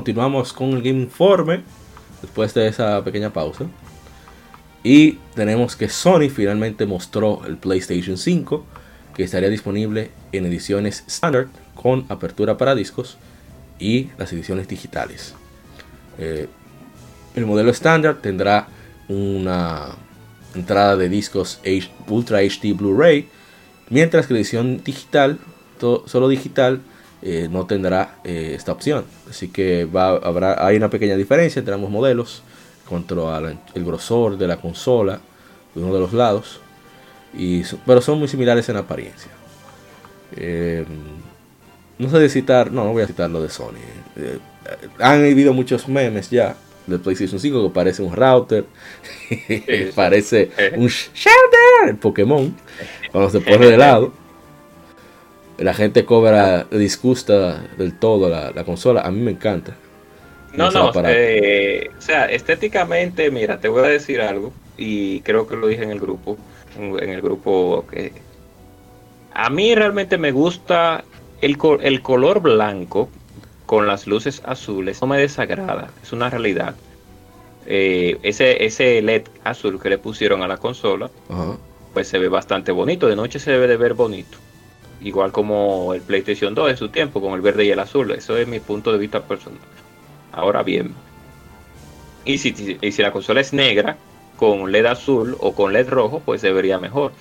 Continuamos 0.00 0.54
con 0.54 0.70
el 0.70 0.80
Game 0.80 1.02
Informe 1.02 1.60
después 2.22 2.54
de 2.54 2.66
esa 2.66 3.04
pequeña 3.04 3.34
pausa. 3.34 3.66
Y 4.82 5.18
tenemos 5.34 5.76
que 5.76 5.90
Sony 5.90 6.30
finalmente 6.34 6.86
mostró 6.86 7.42
el 7.46 7.58
PlayStation 7.58 8.16
5 8.16 8.64
que 9.14 9.24
estaría 9.24 9.50
disponible 9.50 10.10
en 10.32 10.46
ediciones 10.46 11.04
standard 11.06 11.48
con 11.74 12.06
apertura 12.08 12.56
para 12.56 12.74
discos 12.74 13.18
y 13.78 14.08
las 14.16 14.32
ediciones 14.32 14.68
digitales. 14.68 15.34
Eh, 16.18 16.48
el 17.34 17.44
modelo 17.44 17.70
estándar 17.70 18.22
tendrá 18.22 18.68
una 19.06 19.88
entrada 20.54 20.96
de 20.96 21.10
discos 21.10 21.60
Ultra 22.08 22.38
HD 22.38 22.72
Blu-ray, 22.74 23.28
mientras 23.90 24.26
que 24.26 24.32
la 24.32 24.40
edición 24.40 24.82
digital, 24.82 25.38
solo 25.78 26.28
digital, 26.28 26.80
eh, 27.22 27.48
no 27.50 27.66
tendrá 27.66 28.16
eh, 28.24 28.52
esta 28.56 28.72
opción. 28.72 29.04
Así 29.28 29.48
que 29.48 29.84
va, 29.84 30.16
habrá, 30.16 30.64
hay 30.64 30.76
una 30.76 30.88
pequeña 30.88 31.16
diferencia 31.16 31.58
entre 31.60 31.74
ambos 31.74 31.90
modelos 31.90 32.42
contra 32.88 33.38
el 33.74 33.84
grosor 33.84 34.38
de 34.38 34.46
la 34.46 34.56
consola 34.56 35.20
de 35.74 35.82
uno 35.82 35.92
de 35.92 36.00
los 36.00 36.12
lados. 36.12 36.60
Y, 37.36 37.62
pero 37.86 38.00
son 38.00 38.18
muy 38.18 38.28
similares 38.28 38.68
en 38.68 38.76
apariencia. 38.76 39.30
Eh, 40.36 40.84
no 41.98 42.08
sé 42.08 42.18
de 42.18 42.28
citar, 42.28 42.72
no, 42.72 42.84
no 42.84 42.92
voy 42.92 43.02
a 43.02 43.06
citar 43.06 43.28
lo 43.28 43.42
de 43.42 43.50
Sony. 43.50 43.76
han 44.98 45.20
habido 45.20 45.52
muchos 45.52 45.86
memes 45.88 46.30
ya 46.30 46.56
de 46.86 46.98
PlayStation 46.98 47.38
5 47.38 47.64
que 47.64 47.74
parece 47.74 48.02
un 48.02 48.16
router, 48.16 48.64
parece 49.94 50.50
un 50.76 50.88
Shelter, 50.88 51.88
el 51.88 51.96
Pokémon, 51.96 52.54
cuando 53.12 53.30
se 53.30 53.40
pone 53.40 53.66
de 53.66 53.76
lado 53.76 54.19
la 55.60 55.74
gente 55.74 56.06
cobra, 56.06 56.64
disgusta 56.70 57.62
del 57.76 57.98
todo 57.98 58.28
la, 58.28 58.64
consola. 58.64 59.02
A 59.02 59.10
mí 59.10 59.20
me 59.20 59.32
encanta. 59.32 59.76
No, 60.54 60.70
no, 60.70 60.90
eh, 61.04 61.90
o 61.96 62.00
sea, 62.00 62.24
estéticamente, 62.24 63.30
mira, 63.30 63.60
te 63.60 63.68
voy 63.68 63.84
a 63.84 63.88
decir 63.88 64.20
algo 64.20 64.52
y 64.76 65.20
creo 65.20 65.46
que 65.46 65.56
lo 65.56 65.68
dije 65.68 65.84
en 65.84 65.90
el 65.90 66.00
grupo, 66.00 66.36
en, 66.76 67.08
el 67.08 67.20
grupo 67.20 67.84
que 67.88 68.12
a 69.32 69.48
mí 69.48 69.74
realmente 69.76 70.18
me 70.18 70.32
gusta 70.32 71.04
el, 71.40 71.56
el 71.82 72.02
color 72.02 72.40
blanco 72.40 73.08
con 73.66 73.86
las 73.86 74.08
luces 74.08 74.42
azules, 74.44 75.00
no 75.00 75.06
me 75.06 75.18
desagrada, 75.18 75.90
es 76.02 76.12
una 76.12 76.30
realidad. 76.30 76.74
Eh, 77.66 78.18
ese, 78.24 78.64
ese 78.64 79.00
LED 79.02 79.28
azul 79.44 79.80
que 79.80 79.90
le 79.90 79.98
pusieron 79.98 80.42
a 80.42 80.48
la 80.48 80.56
consola, 80.56 81.10
pues 81.94 82.08
se 82.08 82.18
ve 82.18 82.28
bastante 82.28 82.72
bonito, 82.72 83.06
de 83.06 83.14
noche 83.14 83.38
se 83.38 83.52
debe 83.52 83.68
de 83.68 83.76
ver 83.76 83.94
bonito 83.94 84.38
igual 85.00 85.32
como 85.32 85.94
el 85.94 86.02
PlayStation 86.02 86.54
2 86.54 86.70
en 86.70 86.76
su 86.76 86.88
tiempo, 86.88 87.20
con 87.20 87.34
el 87.34 87.40
verde 87.40 87.64
y 87.64 87.70
el 87.70 87.78
azul. 87.78 88.10
Eso 88.12 88.36
es 88.36 88.46
mi 88.46 88.60
punto 88.60 88.92
de 88.92 88.98
vista 88.98 89.22
personal. 89.22 89.60
Ahora 90.32 90.62
bien, 90.62 90.94
y 92.24 92.38
si, 92.38 92.52
si 92.52 93.02
la 93.02 93.12
consola 93.12 93.40
es 93.40 93.52
negra, 93.52 93.96
con 94.36 94.72
LED 94.72 94.86
azul 94.86 95.36
o 95.40 95.54
con 95.54 95.72
LED 95.72 95.88
rojo, 95.88 96.22
pues 96.24 96.40
se 96.40 96.52
vería 96.52 96.78
mejor. 96.78 97.12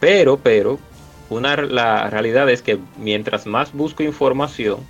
Pero, 0.00 0.38
pero, 0.38 0.78
una, 1.30 1.56
la 1.56 2.08
realidad 2.10 2.48
es 2.50 2.62
que 2.62 2.78
mientras 2.98 3.46
más 3.46 3.72
busco 3.72 4.02
información 4.02 4.80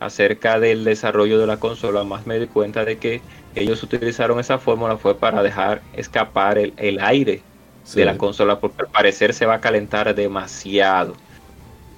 acerca 0.00 0.60
del 0.60 0.84
desarrollo 0.84 1.38
de 1.38 1.46
la 1.46 1.58
consola, 1.58 2.04
más 2.04 2.26
me 2.26 2.38
doy 2.38 2.46
cuenta 2.46 2.84
de 2.84 2.98
que 2.98 3.20
ellos 3.54 3.82
utilizaron 3.82 4.38
esa 4.38 4.58
fórmula 4.58 4.96
fue 4.96 5.16
para 5.16 5.42
dejar 5.42 5.82
escapar 5.92 6.58
el, 6.58 7.00
aire 7.00 7.42
de 7.94 8.04
la 8.04 8.16
consola, 8.16 8.60
porque 8.60 8.82
al 8.82 8.88
parecer 8.88 9.34
se 9.34 9.46
va 9.46 9.54
a 9.54 9.60
calentar 9.60 10.14
demasiado. 10.14 11.14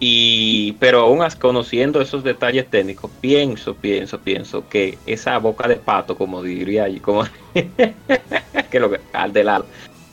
Y, 0.03 0.73
pero 0.81 1.01
aún 1.01 1.21
conociendo 1.39 2.01
esos 2.01 2.25
detalles 2.25 2.69
técnicos, 2.71 3.11
pienso, 3.21 3.75
pienso, 3.75 4.19
pienso 4.19 4.67
que 4.67 4.97
esa 5.05 5.37
boca 5.37 5.69
de 5.69 5.77
pato, 5.77 6.17
como 6.17 6.43
diría 6.43 6.85
allí, 6.85 7.01
como 7.01 7.25
que 8.71 8.81
lo 8.81 8.91
que 8.91 9.01
al 9.13 9.35
de 9.35 9.45
lado, 9.45 9.67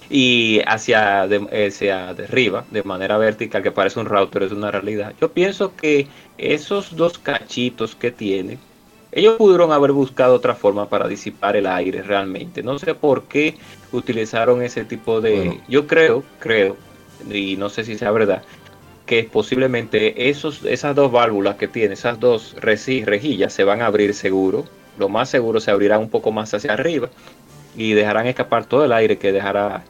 y 0.10 0.62
hacia, 0.68 1.26
de, 1.28 1.68
hacia 1.68 2.14
de 2.14 2.26
arriba, 2.26 2.66
de 2.70 2.84
manera 2.84 3.18
vertical, 3.18 3.64
que 3.64 3.72
parece 3.72 4.02
un 4.02 4.08
router, 4.08 4.44
es 4.44 4.52
una 4.52 4.72
realidad. 4.72 5.14
Yo 5.22 5.32
pienso 5.32 5.74
que 5.76 6.08
esos 6.38 6.96
dos 6.98 7.18
cachitos 7.18 7.96
que 7.96 8.12
tiene, 8.12 8.58
ellos 9.14 9.36
pudieron 9.38 9.72
haber 9.72 9.94
buscado 9.94 10.36
otra 10.36 10.54
forma 10.54 10.90
para 10.90 11.08
disipar 11.08 11.56
el 11.56 11.66
aire 11.66 12.02
realmente. 12.02 12.62
No 12.62 12.78
sé 12.78 12.94
por 12.94 13.24
qué 13.24 13.56
utilizaron 13.94 14.62
ese 14.62 14.84
tipo 14.84 15.22
de... 15.22 15.62
Yo 15.70 15.88
creo, 15.88 16.24
creo, 16.40 16.76
y 17.32 17.56
no 17.56 17.70
sé 17.70 17.84
si 17.84 17.98
sea 17.98 18.12
verdad, 18.12 18.44
que 19.08 19.24
posiblemente 19.24 20.30
esos, 20.30 20.64
esas 20.66 20.94
dos 20.94 21.12
válvulas 21.12 21.56
que 21.56 21.68
tiene, 21.68 21.96
esas 21.96 22.20
dos 22.20 22.56
rejillas 22.62 23.54
se 23.54 23.64
van 23.64 23.82
a 23.82 23.88
abrir 23.88 24.14
seguro. 24.14 24.66
Lo 25.00 25.10
más 25.10 25.30
seguro 25.30 25.60
se 25.60 25.72
abrirá 25.72 25.98
un 25.98 26.10
poco 26.10 26.32
más 26.32 26.54
hacia 26.54 26.74
arriba 26.74 27.10
y 27.76 27.94
dejarán 27.94 28.28
escapar 28.28 28.66
todo 28.66 28.84
el 28.84 28.92
aire 28.92 29.18
que 29.18 29.32
dejará 29.32 29.86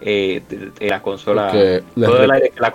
eh, 0.00 0.42
la 0.80 1.02
consola. 1.02 1.52
Todo 1.94 2.24
el 2.24 2.30
aire 2.30 2.50
que 2.50 2.60
la 2.60 2.72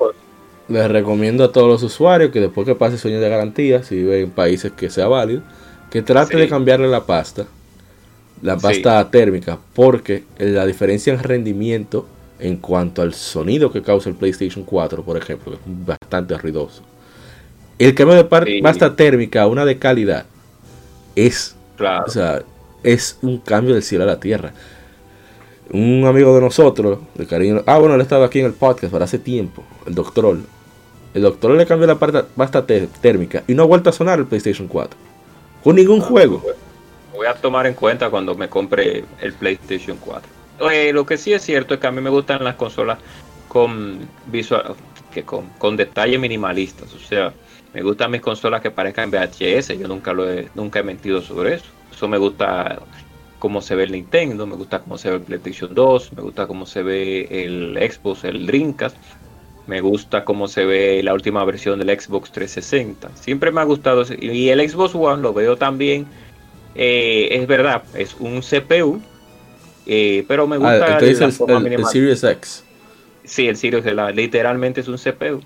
Les 0.68 0.92
recomiendo 0.92 1.44
a 1.44 1.52
todos 1.52 1.68
los 1.68 1.82
usuarios 1.82 2.32
que 2.32 2.40
después 2.40 2.68
que 2.68 2.76
pase 2.76 2.98
sueño 2.98 3.20
de 3.20 3.30
garantía, 3.30 3.82
si 3.82 3.96
vive 3.96 4.22
en 4.22 4.30
países 4.30 4.72
que 4.72 4.92
sea 4.92 5.08
válido, 5.08 5.42
que 5.90 6.04
trate 6.04 6.38
de 6.38 6.48
cambiarle 6.48 6.88
la 6.88 7.06
pasta, 7.06 7.48
la 8.44 8.58
pasta 8.58 9.10
térmica, 9.10 9.58
porque 9.74 10.24
la 10.38 10.68
diferencia 10.68 11.12
en 11.12 11.20
rendimiento 11.20 12.06
en 12.40 12.58
cuanto 12.58 13.02
al 13.02 13.14
sonido 13.14 13.72
que 13.72 13.82
causa 13.82 14.10
el 14.10 14.16
PlayStation 14.16 14.64
4, 14.64 15.04
por 15.04 15.18
ejemplo, 15.18 15.52
que 15.52 15.58
es 15.58 15.86
bastante 15.86 16.38
ruidoso. 16.38 16.82
El 17.78 17.96
cambio 17.96 18.16
de 18.16 18.62
pasta 18.62 18.96
térmica 18.96 19.44
a 19.44 19.48
una 19.48 19.66
de 19.66 19.78
calidad 19.78 20.26
es, 21.16 21.56
o 21.80 22.10
sea, 22.10 22.42
es 22.84 23.18
un 23.22 23.38
cambio 23.40 23.74
del 23.74 23.84
cielo 23.84 24.04
a 24.04 24.08
la 24.08 24.20
tierra. 24.20 24.54
Un 25.72 26.04
amigo 26.06 26.34
de 26.34 26.42
nosotros, 26.42 27.00
de 27.14 27.28
cariño, 27.28 27.62
ah, 27.66 27.78
bueno, 27.78 27.96
él 27.96 28.02
estaba 28.02 28.26
aquí 28.26 28.40
en 28.40 28.48
el 28.48 28.54
podcast 28.54 28.92
para 28.92 29.06
hace 29.06 29.20
tiempo, 29.20 29.64
el 29.86 29.96
doctor. 29.96 30.38
El 31.14 31.22
doctor 31.22 31.52
le 31.52 31.66
cambió 31.66 31.88
la 31.88 31.98
pasta 31.98 32.66
térmica 32.66 33.44
y 33.48 33.54
no 33.54 33.64
ha 33.64 33.66
vuelto 33.66 33.90
a 33.90 33.94
sonar 33.94 34.20
el 34.20 34.26
PlayStation 34.26 34.68
4 34.68 35.10
con 35.64 35.76
ningún 35.76 36.02
ah, 36.02 36.06
juego. 36.06 36.44
Voy 37.14 37.28
a 37.28 37.34
tomar 37.34 37.68
en 37.68 37.74
cuenta 37.74 38.10
cuando 38.10 38.36
me 38.36 38.50
compre 38.50 39.04
el 39.20 39.34
PlayStation 39.34 39.98
4. 39.98 40.39
Eh, 40.72 40.92
lo 40.94 41.06
que 41.06 41.18
sí 41.18 41.34
es 41.34 41.44
cierto 41.44 41.74
es 41.74 41.80
que 41.80 41.88
a 41.88 41.92
mí 41.92 42.02
me 42.02 42.10
gustan 42.10 42.44
las 42.44 42.56
consolas 42.56 43.00
con 43.48 44.00
visual, 44.28 44.76
que 45.14 45.24
con, 45.24 45.48
con 45.58 45.78
detalles 45.78 46.20
minimalistas. 46.20 46.94
O 46.94 47.00
sea, 47.00 47.34
me 47.74 47.82
gustan 47.82 48.12
mis 48.12 48.22
consolas 48.22 48.62
que 48.62 48.72
parezcan 48.72 49.12
VHS. 49.12 49.78
Yo 49.80 49.88
nunca 49.88 50.14
lo 50.14 50.30
he, 50.30 50.50
nunca 50.56 50.80
he 50.80 50.84
mentido 50.84 51.22
sobre 51.22 51.56
eso. 51.56 51.66
Eso 51.92 52.08
me 52.08 52.18
gusta 52.18 52.80
cómo 53.40 53.62
se 53.62 53.76
ve 53.76 53.84
el 53.84 53.94
Nintendo, 53.94 54.46
me 54.46 54.56
gusta 54.56 54.80
cómo 54.80 54.98
se 54.98 55.10
ve 55.10 55.16
el 55.18 55.22
PlayStation 55.22 55.74
2, 55.74 56.14
me 56.14 56.22
gusta 56.22 56.46
cómo 56.46 56.66
se 56.66 56.84
ve 56.84 57.28
el 57.32 57.78
Xbox, 57.92 58.26
el 58.26 58.46
Dreamcast, 58.46 58.98
me 59.66 59.82
gusta 59.82 60.26
cómo 60.26 60.48
se 60.48 60.66
ve 60.66 61.02
la 61.04 61.14
última 61.14 61.44
versión 61.46 61.80
del 61.80 62.00
Xbox 62.00 62.32
360. 62.32 63.16
Siempre 63.16 63.52
me 63.52 63.62
ha 63.62 63.64
gustado 63.64 64.04
y 64.20 64.50
el 64.50 64.70
Xbox 64.70 64.94
One 64.96 65.22
lo 65.22 65.34
veo 65.34 65.58
también. 65.58 66.06
Eh, 66.76 67.30
es 67.32 67.48
verdad, 67.48 67.84
es 67.96 68.16
un 68.20 68.42
CPU, 68.42 69.02
eh, 69.92 70.24
pero 70.28 70.46
me 70.46 70.58
gusta 70.58 70.98
ah, 70.98 71.00
el, 71.00 71.08
el, 71.74 71.86
Series 71.88 72.24
X. 72.24 72.64
Sí, 73.24 73.48
el 73.48 73.58
Series 73.58 73.84
literalmente 74.14 74.82
es 74.82 74.88
un 74.88 74.98
CPU, 74.98 75.42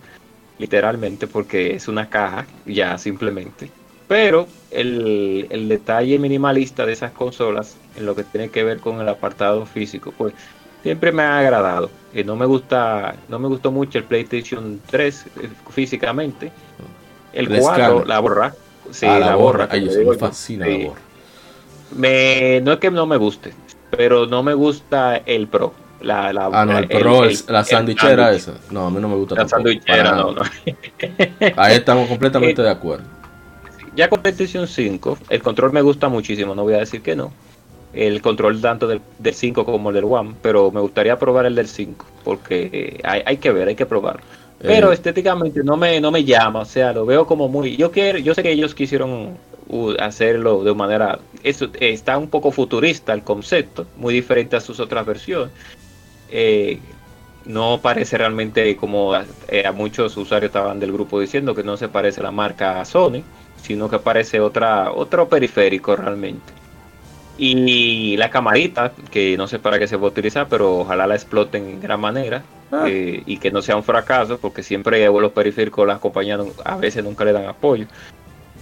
literalmente 0.60 1.28
porque 1.28 1.76
es 1.76 1.88
una 1.88 2.10
caja 2.10 2.46
ya 2.66 2.98
simplemente. 2.98 3.70
Pero 4.10 4.46
el, 4.70 5.48
el, 5.50 5.70
detalle 5.70 6.20
minimalista 6.20 6.86
de 6.86 6.92
esas 6.92 7.14
consolas 7.14 7.78
en 7.96 8.06
lo 8.06 8.18
que 8.18 8.26
tiene 8.26 8.50
que 8.50 8.66
ver 8.66 8.80
con 8.80 9.00
el 9.00 9.08
apartado 9.08 9.66
físico, 9.66 10.14
pues 10.18 10.34
siempre 10.84 11.14
me 11.14 11.24
ha 11.24 11.40
agradado. 11.40 11.90
y 12.14 12.26
no 12.26 12.36
me 12.36 12.46
gusta, 12.46 13.16
no 13.30 13.40
me 13.40 13.48
gustó 13.48 13.72
mucho 13.72 13.98
el 13.98 14.04
PlayStation 14.04 14.82
3 14.92 15.26
eh, 15.26 15.50
físicamente. 15.70 16.52
El 17.32 17.48
4, 17.48 18.04
la 18.04 18.20
borra. 18.20 18.54
Sí, 18.92 19.06
ah, 19.06 19.20
la, 19.20 19.36
borra. 19.36 19.70
me 19.72 20.18
fascina 20.18 20.68
la 20.68 20.88
borra. 20.90 21.02
Me, 21.96 22.60
no 22.60 22.74
es 22.74 22.80
que 22.80 22.92
no 22.92 23.06
me 23.06 23.16
guste, 23.16 23.54
pero 23.96 24.26
no 24.26 24.44
me 24.44 24.54
gusta 24.54 25.18
el 25.26 25.48
Pro. 25.48 25.74
La, 26.02 26.34
la, 26.34 26.50
ah, 26.52 26.66
no, 26.66 26.78
el, 26.78 26.88
Pro, 26.88 27.24
la 27.48 27.64
sandwichera 27.64 28.34
esa. 28.34 28.54
No, 28.72 28.88
a 28.88 28.90
mí 28.90 29.00
no 29.00 29.08
me 29.08 29.16
gusta. 29.16 29.36
La 29.36 29.48
sandwichera, 29.48 30.16
no, 30.16 30.34
no. 30.34 30.42
Ahí 31.56 31.76
estamos 31.76 32.10
completamente 32.10 32.62
de 32.62 32.70
acuerdo. 32.70 33.06
Ya 33.96 34.10
con 34.10 34.22
PlayStation 34.22 34.68
5, 34.68 35.20
el 35.30 35.42
control 35.42 35.72
me 35.72 35.82
gusta 35.82 36.10
muchísimo, 36.10 36.56
no 36.56 36.64
voy 36.64 36.74
a 36.74 36.80
decir 36.80 37.02
que 37.02 37.16
no. 37.16 37.32
El 37.94 38.22
control 38.24 38.60
tanto 38.60 38.88
del, 38.88 39.02
5 39.24 39.66
como 39.66 39.90
el 39.90 39.96
del 39.96 40.06
One, 40.06 40.34
pero 40.42 40.72
me 40.72 40.82
gustaría 40.82 41.18
probar 41.20 41.46
el 41.46 41.54
del 41.54 41.68
5, 41.68 42.06
porque 42.24 42.70
eh, 42.74 43.00
hay, 43.04 43.22
hay, 43.24 43.38
que 43.38 43.52
ver, 43.52 43.68
hay 43.68 43.76
que 43.76 43.86
probar. 43.86 44.20
Pero 44.60 44.92
eh. 44.92 44.96
estéticamente 44.96 45.64
no 45.64 45.78
me, 45.78 46.02
no 46.02 46.10
me 46.10 46.24
llama, 46.24 46.62
o 46.62 46.66
sea, 46.66 46.92
lo 46.92 47.06
veo 47.06 47.28
como 47.28 47.48
muy... 47.48 47.78
Yo, 47.78 47.92
quiero, 47.92 48.18
yo 48.18 48.34
sé 48.34 48.42
que 48.42 48.52
ellos 48.52 48.74
quisieron 48.74 49.38
hacerlo 50.00 50.64
de 50.64 50.74
manera... 50.74 51.20
Eso, 51.44 51.70
está 51.80 52.18
un 52.18 52.30
poco 52.30 52.52
futurista 52.52 53.14
el 53.14 53.24
concepto, 53.24 53.86
muy 53.98 54.14
diferente 54.14 54.56
a 54.56 54.62
sus 54.62 54.80
otras 54.80 55.06
versiones. 55.06 55.54
Eh, 56.30 56.80
no 57.46 57.80
parece 57.82 58.18
realmente 58.18 58.76
como 58.78 59.14
a, 59.14 59.26
muchos 59.76 60.16
usuarios 60.18 60.50
estaban 60.50 60.80
del 60.80 60.92
grupo 60.92 61.20
diciendo 61.20 61.54
que 61.54 61.64
no 61.64 61.76
se 61.78 61.90
parece 61.90 62.24
la 62.24 62.32
marca 62.32 62.80
a 62.80 62.86
Sony 62.86 63.24
sino 63.64 63.90
que 63.90 63.98
parece 63.98 64.42
otra, 64.42 64.92
otro 64.92 65.30
periférico 65.30 65.96
realmente. 65.96 66.54
Y 67.38 68.16
la 68.18 68.30
camarita, 68.30 68.92
que 69.10 69.38
no 69.38 69.48
sé 69.48 69.58
para 69.58 69.80
qué 69.80 69.88
se 69.88 69.96
va 69.96 70.06
a 70.06 70.10
utilizar, 70.10 70.48
pero 70.50 70.80
ojalá 70.80 71.08
la 71.08 71.16
exploten 71.16 71.68
en 71.68 71.82
gran 71.82 72.00
manera 72.00 72.44
ah. 72.72 72.86
eh, 72.88 73.24
y 73.26 73.38
que 73.38 73.52
no 73.52 73.62
sea 73.62 73.76
un 73.76 73.84
fracaso, 73.84 74.38
porque 74.38 74.62
siempre 74.62 75.08
los 75.08 75.32
periféricos, 75.32 75.88
las 75.88 76.00
compañías 76.00 76.42
a 76.64 76.76
veces 76.76 77.04
nunca 77.04 77.24
le 77.24 77.32
dan 77.32 77.46
apoyo. 77.46 77.88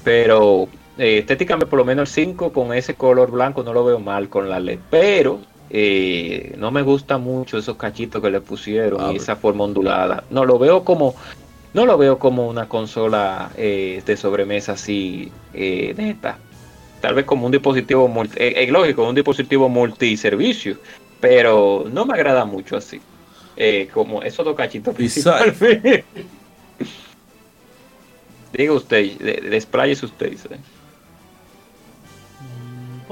Pero 0.04 0.70
eh, 0.98 1.20
estéticamente, 1.20 1.68
por 1.68 1.80
lo 1.80 1.86
menos 1.86 2.10
el 2.18 2.26
5 2.26 2.52
con 2.52 2.74
ese 2.74 2.96
color 2.96 3.32
blanco 3.32 3.64
no 3.64 3.74
lo 3.74 3.86
veo 3.86 4.00
mal 4.00 4.30
con 4.30 4.50
la 4.50 4.60
LED, 4.60 4.80
pero 4.90 5.40
eh, 5.70 6.54
no 6.58 6.70
me 6.70 6.82
gusta 6.82 7.18
mucho 7.18 7.58
esos 7.58 7.78
cachitos 7.78 8.22
que 8.22 8.30
le 8.30 8.42
pusieron 8.42 9.00
ah, 9.02 9.14
y 9.14 9.16
esa 9.16 9.38
forma 9.38 9.64
ondulada. 9.64 10.26
No, 10.30 10.44
lo 10.46 10.60
veo 10.60 10.84
como 10.84 11.16
no 11.74 11.86
lo 11.86 11.98
veo 11.98 12.20
como 12.20 12.50
una 12.50 12.68
consola 12.68 13.52
eh, 13.56 14.04
de 14.06 14.18
sobremesa 14.18 14.74
así 14.74 15.32
eh, 15.54 15.94
neta. 15.96 16.38
Tal 17.00 17.16
vez 17.16 17.24
como 17.26 17.46
un 17.46 17.54
dispositivo 17.54 18.10
multi, 18.10 18.36
eh, 18.38 18.68
lógico, 18.70 19.08
un 19.08 19.16
dispositivo 19.16 19.70
multiservicio, 19.70 20.78
pero 21.22 21.86
no 21.92 22.06
me 22.06 22.14
agrada 22.14 22.44
mucho 22.46 22.76
así. 22.76 23.00
como 23.94 24.22
esos 24.24 24.44
dos 24.44 24.56
cachitos 24.56 24.94
principalmente. 24.94 26.04
Diga 28.54 28.74
usted, 28.74 29.18
desplayes 29.50 30.04
usted. 30.04 30.34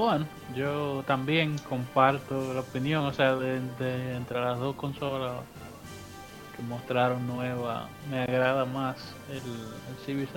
Bueno, 0.00 0.26
yo 0.54 1.02
también 1.06 1.58
comparto 1.68 2.54
la 2.54 2.60
opinión, 2.60 3.04
o 3.04 3.12
sea, 3.12 3.36
de 3.36 3.56
entre 4.16 4.40
las 4.40 4.58
dos 4.58 4.76
consolas 4.76 5.34
mostraron 6.62 7.26
nueva 7.26 7.88
me 8.10 8.22
agrada 8.22 8.64
más 8.64 9.14
el, 9.28 9.36
el 9.36 9.96
Series 10.04 10.28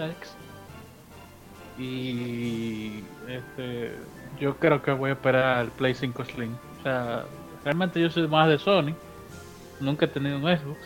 y 1.78 3.04
este 3.28 3.96
yo 4.40 4.58
creo 4.58 4.82
que 4.82 4.92
voy 4.92 5.10
a 5.10 5.14
esperar 5.14 5.66
el 5.66 5.72
Play 5.72 5.96
5 5.96 6.24
Slim. 6.26 6.56
O 6.80 6.84
sea 6.84 7.26
realmente 7.64 8.00
yo 8.00 8.10
soy 8.10 8.28
más 8.28 8.48
de 8.48 8.60
Sony 8.60 8.94
nunca 9.80 10.06
he 10.06 10.08
tenido 10.08 10.38
un 10.38 10.44
Xbox 10.44 10.80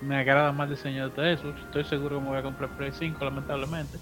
me 0.00 0.16
agrada 0.16 0.52
más 0.52 0.68
el 0.68 0.76
diseño 0.76 1.08
de 1.08 1.36
Xbox 1.36 1.60
estoy 1.60 1.84
seguro 1.84 2.18
que 2.18 2.22
me 2.22 2.28
voy 2.28 2.38
a 2.38 2.42
comprar 2.42 2.70
Play 2.76 2.92
5 2.92 3.24
lamentablemente 3.24 3.98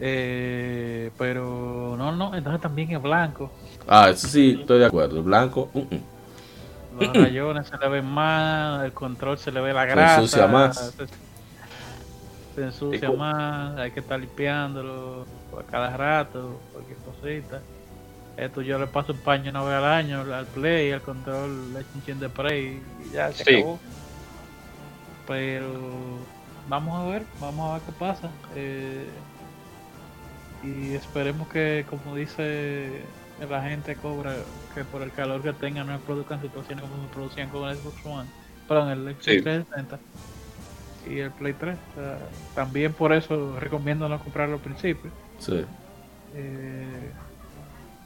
eh, 0.00 1.10
pero 1.16 1.94
no 1.96 2.12
no 2.12 2.34
entonces 2.34 2.60
también 2.60 2.90
es 2.92 3.02
blanco 3.02 3.50
ah 3.88 4.10
eso 4.10 4.28
sí 4.28 4.58
estoy 4.60 4.78
de 4.78 4.86
acuerdo 4.86 5.22
blanco 5.22 5.70
uh, 5.72 5.78
uh. 5.80 6.16
Los 6.98 7.12
rayones 7.12 7.66
se 7.66 7.76
le 7.76 7.88
ven 7.88 8.06
más, 8.06 8.84
el 8.84 8.92
control 8.92 9.38
se 9.38 9.52
le 9.52 9.60
ve 9.60 9.72
la 9.72 9.84
grasa. 9.84 10.14
Se 10.14 10.20
ensucia 10.22 10.46
más. 10.46 10.94
Se, 12.54 12.62
ensucia 12.62 13.10
más, 13.10 13.78
hay 13.78 13.90
que 13.90 14.00
estar 14.00 14.18
limpiándolo 14.18 15.26
a 15.58 15.62
cada 15.70 15.94
rato, 15.94 16.58
cualquier 16.72 16.98
cosita. 16.98 17.60
Esto 18.36 18.62
yo 18.62 18.78
le 18.78 18.86
paso 18.86 19.12
un 19.12 19.18
paño 19.18 19.50
una 19.50 19.62
vez 19.62 19.74
al 19.74 19.84
año 19.84 20.20
al 20.20 20.46
play, 20.46 20.92
al 20.92 21.02
control, 21.02 21.74
le 21.74 21.80
echo 21.80 22.18
de 22.18 22.28
spray 22.28 22.82
y 23.04 23.14
ya 23.14 23.30
se 23.32 23.42
acabó. 23.42 23.78
Pero 25.26 25.68
vamos 26.68 26.98
a 26.98 27.10
ver, 27.10 27.22
vamos 27.40 27.70
a 27.70 27.74
ver 27.74 27.82
qué 27.82 27.92
pasa. 27.92 28.30
Eh, 28.54 29.06
y 30.62 30.94
esperemos 30.94 31.48
que, 31.48 31.84
como 31.88 32.16
dice 32.16 33.02
la 33.38 33.62
gente 33.62 33.94
cobra 33.96 34.34
que 34.74 34.84
por 34.84 35.02
el 35.02 35.12
calor 35.12 35.42
que 35.42 35.52
tengan 35.52 35.86
no 35.86 35.98
produzcan 36.00 36.40
situaciones 36.40 36.82
como 36.82 37.06
se 37.06 37.12
producían 37.12 37.50
con 37.50 37.68
el 37.68 37.76
Xbox 37.76 38.06
One, 38.06 38.28
perdón, 38.66 38.90
el 38.90 39.14
Xbox 39.14 39.24
360 39.24 39.98
y 41.06 41.18
el 41.18 41.30
Play 41.32 41.52
3. 41.52 41.76
también 42.54 42.92
por 42.92 43.12
eso 43.12 43.58
recomiendo 43.60 44.08
no 44.08 44.18
comprarlo 44.18 44.54
al 44.54 44.60
principio. 44.60 45.10
Sí. 45.38 45.64
Eh, 46.34 47.12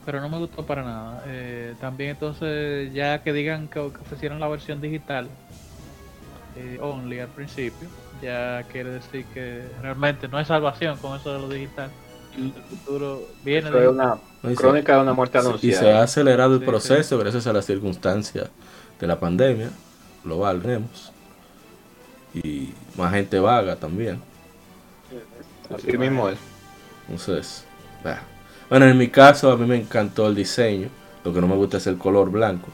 pero 0.05 0.20
no 0.20 0.28
me 0.28 0.39
gustó 0.39 0.64
para 0.64 0.82
nada. 0.82 1.22
Eh, 1.27 1.74
también 1.81 2.10
entonces, 2.10 2.93
ya 2.93 3.22
que 3.22 3.32
digan 3.32 3.68
que, 3.68 3.78
ofrecieron 3.78 4.40
la 4.40 4.48
versión 4.48 4.81
digital 4.81 5.28
eh, 6.56 6.78
only 6.81 7.20
al 7.20 7.28
principio, 7.28 7.89
ya 8.20 8.64
quiere 8.70 8.90
decir 8.90 9.24
que 9.32 9.62
realmente 9.82 10.28
no 10.28 10.39
hay 10.39 10.44
salvación 10.44 10.98
con 10.98 11.18
eso 11.18 11.32
de 11.32 11.39
lo 11.39 11.48
digital. 11.48 11.90
El 12.36 12.52
futuro 12.52 13.27
viene 13.44 13.70
de 13.70 13.89
una 13.89 14.19
crónica 14.55 14.97
de 14.97 15.02
una 15.02 15.12
muerte 15.12 15.39
anunciada. 15.39 15.77
Y 15.77 15.78
se 15.78 15.93
ha 15.93 16.02
acelerado 16.02 16.55
el 16.55 16.65
proceso 16.65 17.19
gracias 17.19 17.47
a 17.47 17.52
las 17.52 17.66
circunstancias 17.66 18.48
de 18.98 19.07
la 19.07 19.19
pandemia 19.19 19.70
global, 20.24 20.61
vemos. 20.61 21.12
Y 22.35 22.73
más 22.97 23.12
gente 23.12 23.39
vaga 23.40 23.77
también. 23.77 24.20
Así 25.74 25.97
mismo 25.97 26.28
es. 26.28 26.39
Entonces, 27.09 27.65
bueno, 28.69 28.86
en 28.86 28.97
mi 28.97 29.09
caso 29.09 29.51
a 29.51 29.57
mí 29.57 29.66
me 29.66 29.77
encantó 29.77 30.28
el 30.28 30.35
diseño. 30.35 30.89
Lo 31.24 31.32
que 31.35 31.40
no 31.40 31.48
me 31.48 31.57
gusta 31.57 31.78
es 31.78 31.86
el 31.86 31.98
color 31.98 32.31
blanco. 32.31 32.69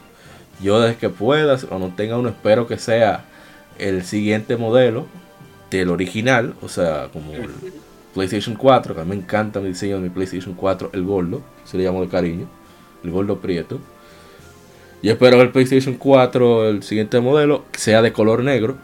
Yo 0.61 0.79
desde 0.79 0.97
que 0.97 1.09
pueda, 1.09 1.57
cuando 1.57 1.89
tenga 1.89 2.17
uno, 2.17 2.29
espero 2.29 2.67
que 2.67 2.77
sea 2.77 3.25
el 3.77 4.03
siguiente 4.03 4.57
modelo 4.57 5.05
del 5.69 5.89
original, 5.89 6.55
o 6.61 6.69
sea, 6.69 7.09
como 7.11 7.33
el, 7.33 7.49
PlayStation 8.17 8.55
4, 8.55 8.95
que 8.95 9.01
a 9.01 9.03
mí 9.03 9.11
me 9.11 9.15
encanta 9.15 9.59
el 9.59 9.67
diseño 9.67 9.97
de 9.97 10.01
mi 10.01 10.09
PlayStation 10.09 10.55
4, 10.55 10.89
el 10.93 11.03
gordo, 11.03 11.43
se 11.65 11.77
le 11.77 11.83
llama 11.83 11.99
de 11.99 12.07
cariño, 12.07 12.47
el 13.03 13.11
gordo 13.11 13.39
prieto. 13.39 13.79
Y 15.03 15.09
espero 15.09 15.37
que 15.37 15.43
el 15.43 15.51
PlayStation 15.51 15.93
4, 15.93 16.67
el 16.67 16.81
siguiente 16.81 17.19
modelo, 17.19 17.65
sea 17.73 18.01
de 18.01 18.11
color 18.11 18.43
negro, 18.43 18.75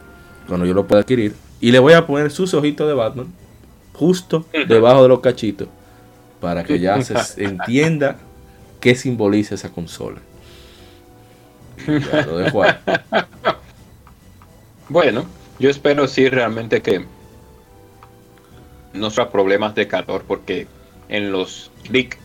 cuando 0.48 0.68
yo 0.68 0.76
lo 0.76 0.86
pueda 0.86 1.02
adquirir. 1.02 1.34
Y 1.60 1.72
le 1.72 1.80
voy 1.80 1.94
a 1.94 2.06
poner 2.06 2.30
sus 2.30 2.54
ojitos 2.54 2.88
de 2.88 2.94
Batman, 2.94 3.26
justo 3.94 4.46
debajo 4.68 5.02
de 5.02 5.10
los 5.10 5.20
cachitos, 5.22 5.68
para 6.40 6.64
que 6.64 6.78
ya 6.78 7.02
se 7.02 7.16
entienda 7.44 8.18
qué 8.80 8.94
simboliza 8.94 9.56
esa 9.56 9.72
consola. 9.72 10.20
lo 11.88 12.38
dejo 12.38 12.62
ahí. 12.62 12.74
Bueno, 14.90 15.26
yo 15.58 15.72
espero 15.72 16.08
sí 16.08 16.30
realmente 16.30 16.84
que 16.84 17.08
nuestros 18.94 19.28
problemas 19.30 19.76
de 19.76 19.88
calor, 19.88 20.24
porque 20.28 20.68
en 21.10 21.32
los 21.32 21.72
leaks 21.90 22.18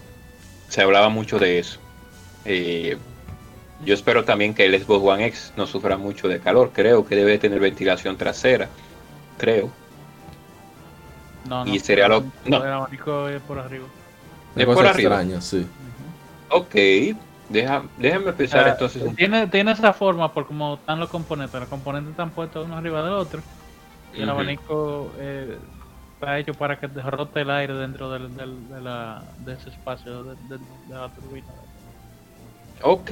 se 0.68 0.82
hablaba 0.82 1.08
mucho 1.08 1.38
de 1.38 1.58
eso. 1.58 1.78
Eh, 2.44 2.96
Yo 3.84 3.94
espero 3.94 4.24
también 4.24 4.54
que 4.54 4.66
el 4.66 4.82
Xbox 4.82 5.04
One 5.04 5.26
X 5.26 5.52
no 5.56 5.64
sufra 5.66 5.96
mucho 5.96 6.26
de 6.26 6.40
calor. 6.40 6.72
Creo 6.74 7.06
que 7.06 7.14
debe 7.14 7.38
tener 7.38 7.60
ventilación 7.60 8.16
trasera. 8.16 8.68
Creo. 9.38 9.70
No, 11.48 11.64
no. 11.64 11.72
Y 11.74 11.78
sería 11.78 12.08
lo- 12.08 12.24
no. 12.44 12.64
El 12.64 12.72
abanico 12.72 13.28
es 13.28 13.40
por 13.42 13.58
arriba. 13.60 13.86
Es 14.56 14.66
por 14.66 14.84
arriba. 14.86 15.14
extraña, 15.22 15.40
sí. 15.40 15.64
Ok, 16.50 16.74
deja, 17.48 17.82
déjame 17.98 18.32
pensar 18.32 18.64
sea, 18.64 18.72
entonces. 18.72 19.14
tiene, 19.14 19.46
tiene 19.46 19.72
esa 19.72 19.92
forma 19.92 20.32
por 20.32 20.46
como 20.46 20.74
están 20.74 20.98
los 20.98 21.08
componentes. 21.08 21.60
Los 21.60 21.68
componentes 21.68 22.10
están 22.10 22.30
puestos 22.30 22.66
uno 22.66 22.76
arriba 22.76 23.02
del 23.02 23.12
otro. 23.12 23.40
Y 24.12 24.22
el 24.22 24.28
abanico 24.30 25.12
eh, 25.18 25.56
está 26.20 26.38
hecho 26.38 26.56
para 26.56 26.78
que 26.80 26.86
rote 26.88 27.40
el 27.42 27.50
aire 27.50 27.74
dentro 27.74 28.10
del, 28.10 28.34
del- 28.34 28.68
de, 28.68 28.80
la, 28.80 29.32
de 29.36 29.54
ese 29.54 29.70
espacio 29.70 30.24
de, 30.24 30.36
de- 30.40 30.58
de 30.84 30.94
la 30.94 31.12
turbina. 31.12 31.54
Ok, 32.82 33.10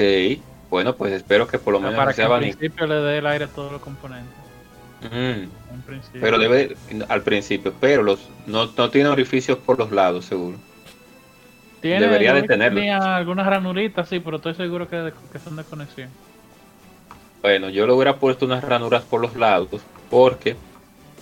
bueno, 0.71 0.97
pues 0.97 1.13
espero 1.13 1.47
que 1.47 1.59
por 1.59 1.73
lo 1.73 1.79
O 1.79 1.83
sea, 1.83 1.91
menos 1.91 1.97
para 1.97 2.15
que 2.15 2.15
sea 2.15 2.27
en 2.27 2.33
abanico. 2.33 2.59
principio 2.59 2.87
le 2.87 2.95
dé 2.97 3.19
el 3.19 3.27
aire 3.27 3.45
a 3.45 3.53
todos 3.53 3.73
los 3.73 3.81
componentes. 3.81 4.45
En 5.71 5.83
principio. 5.83 6.21
Pero 6.21 6.39
debe, 6.39 6.77
al 7.09 7.23
principio, 7.23 7.73
pero 7.81 8.03
los 8.03 8.31
no, 8.47 8.67
no 8.77 8.91
tiene 8.91 9.09
orificios 9.09 9.59
por 9.59 9.79
los 9.79 9.93
lados, 9.93 10.25
seguro. 10.25 10.59
Tiene, 11.81 12.07
debería 12.07 12.33
de 12.35 12.43
que 12.43 12.49
tenerlo. 12.49 12.81
Tenía 12.81 13.17
algunas 13.17 13.47
ranuritas, 13.47 14.09
sí, 14.09 14.21
pero 14.21 14.37
estoy 14.37 14.55
seguro 14.55 14.89
que, 14.89 15.13
que 15.31 15.39
son 15.41 15.57
de 15.57 15.65
conexión. 15.65 16.11
Bueno, 17.43 17.71
yo 17.71 17.87
le 17.87 17.93
hubiera 17.93 18.19
puesto 18.19 18.45
unas 18.45 18.63
ranuras 18.65 19.05
por 19.05 19.21
los 19.21 19.37
lados, 19.37 19.69
porque 20.11 20.57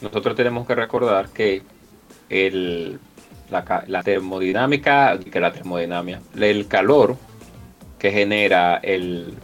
nosotros 0.00 0.34
tenemos 0.36 0.66
que 0.66 0.74
recordar 0.74 1.32
que 1.32 1.62
el, 2.30 2.98
la, 3.50 3.84
la 3.86 4.02
termodinámica, 4.02 5.18
que 5.18 5.40
la 5.40 5.52
termodinámica, 5.52 6.20
el 6.38 6.66
calor 6.66 7.16
que 7.98 8.10
genera 8.10 8.76
el, 8.82 9.34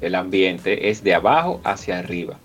el 0.00 0.14
ambiente 0.14 0.88
es 0.90 1.02
de 1.04 1.14
abajo 1.14 1.60
hacia 1.64 1.98
arriba. 1.98 2.36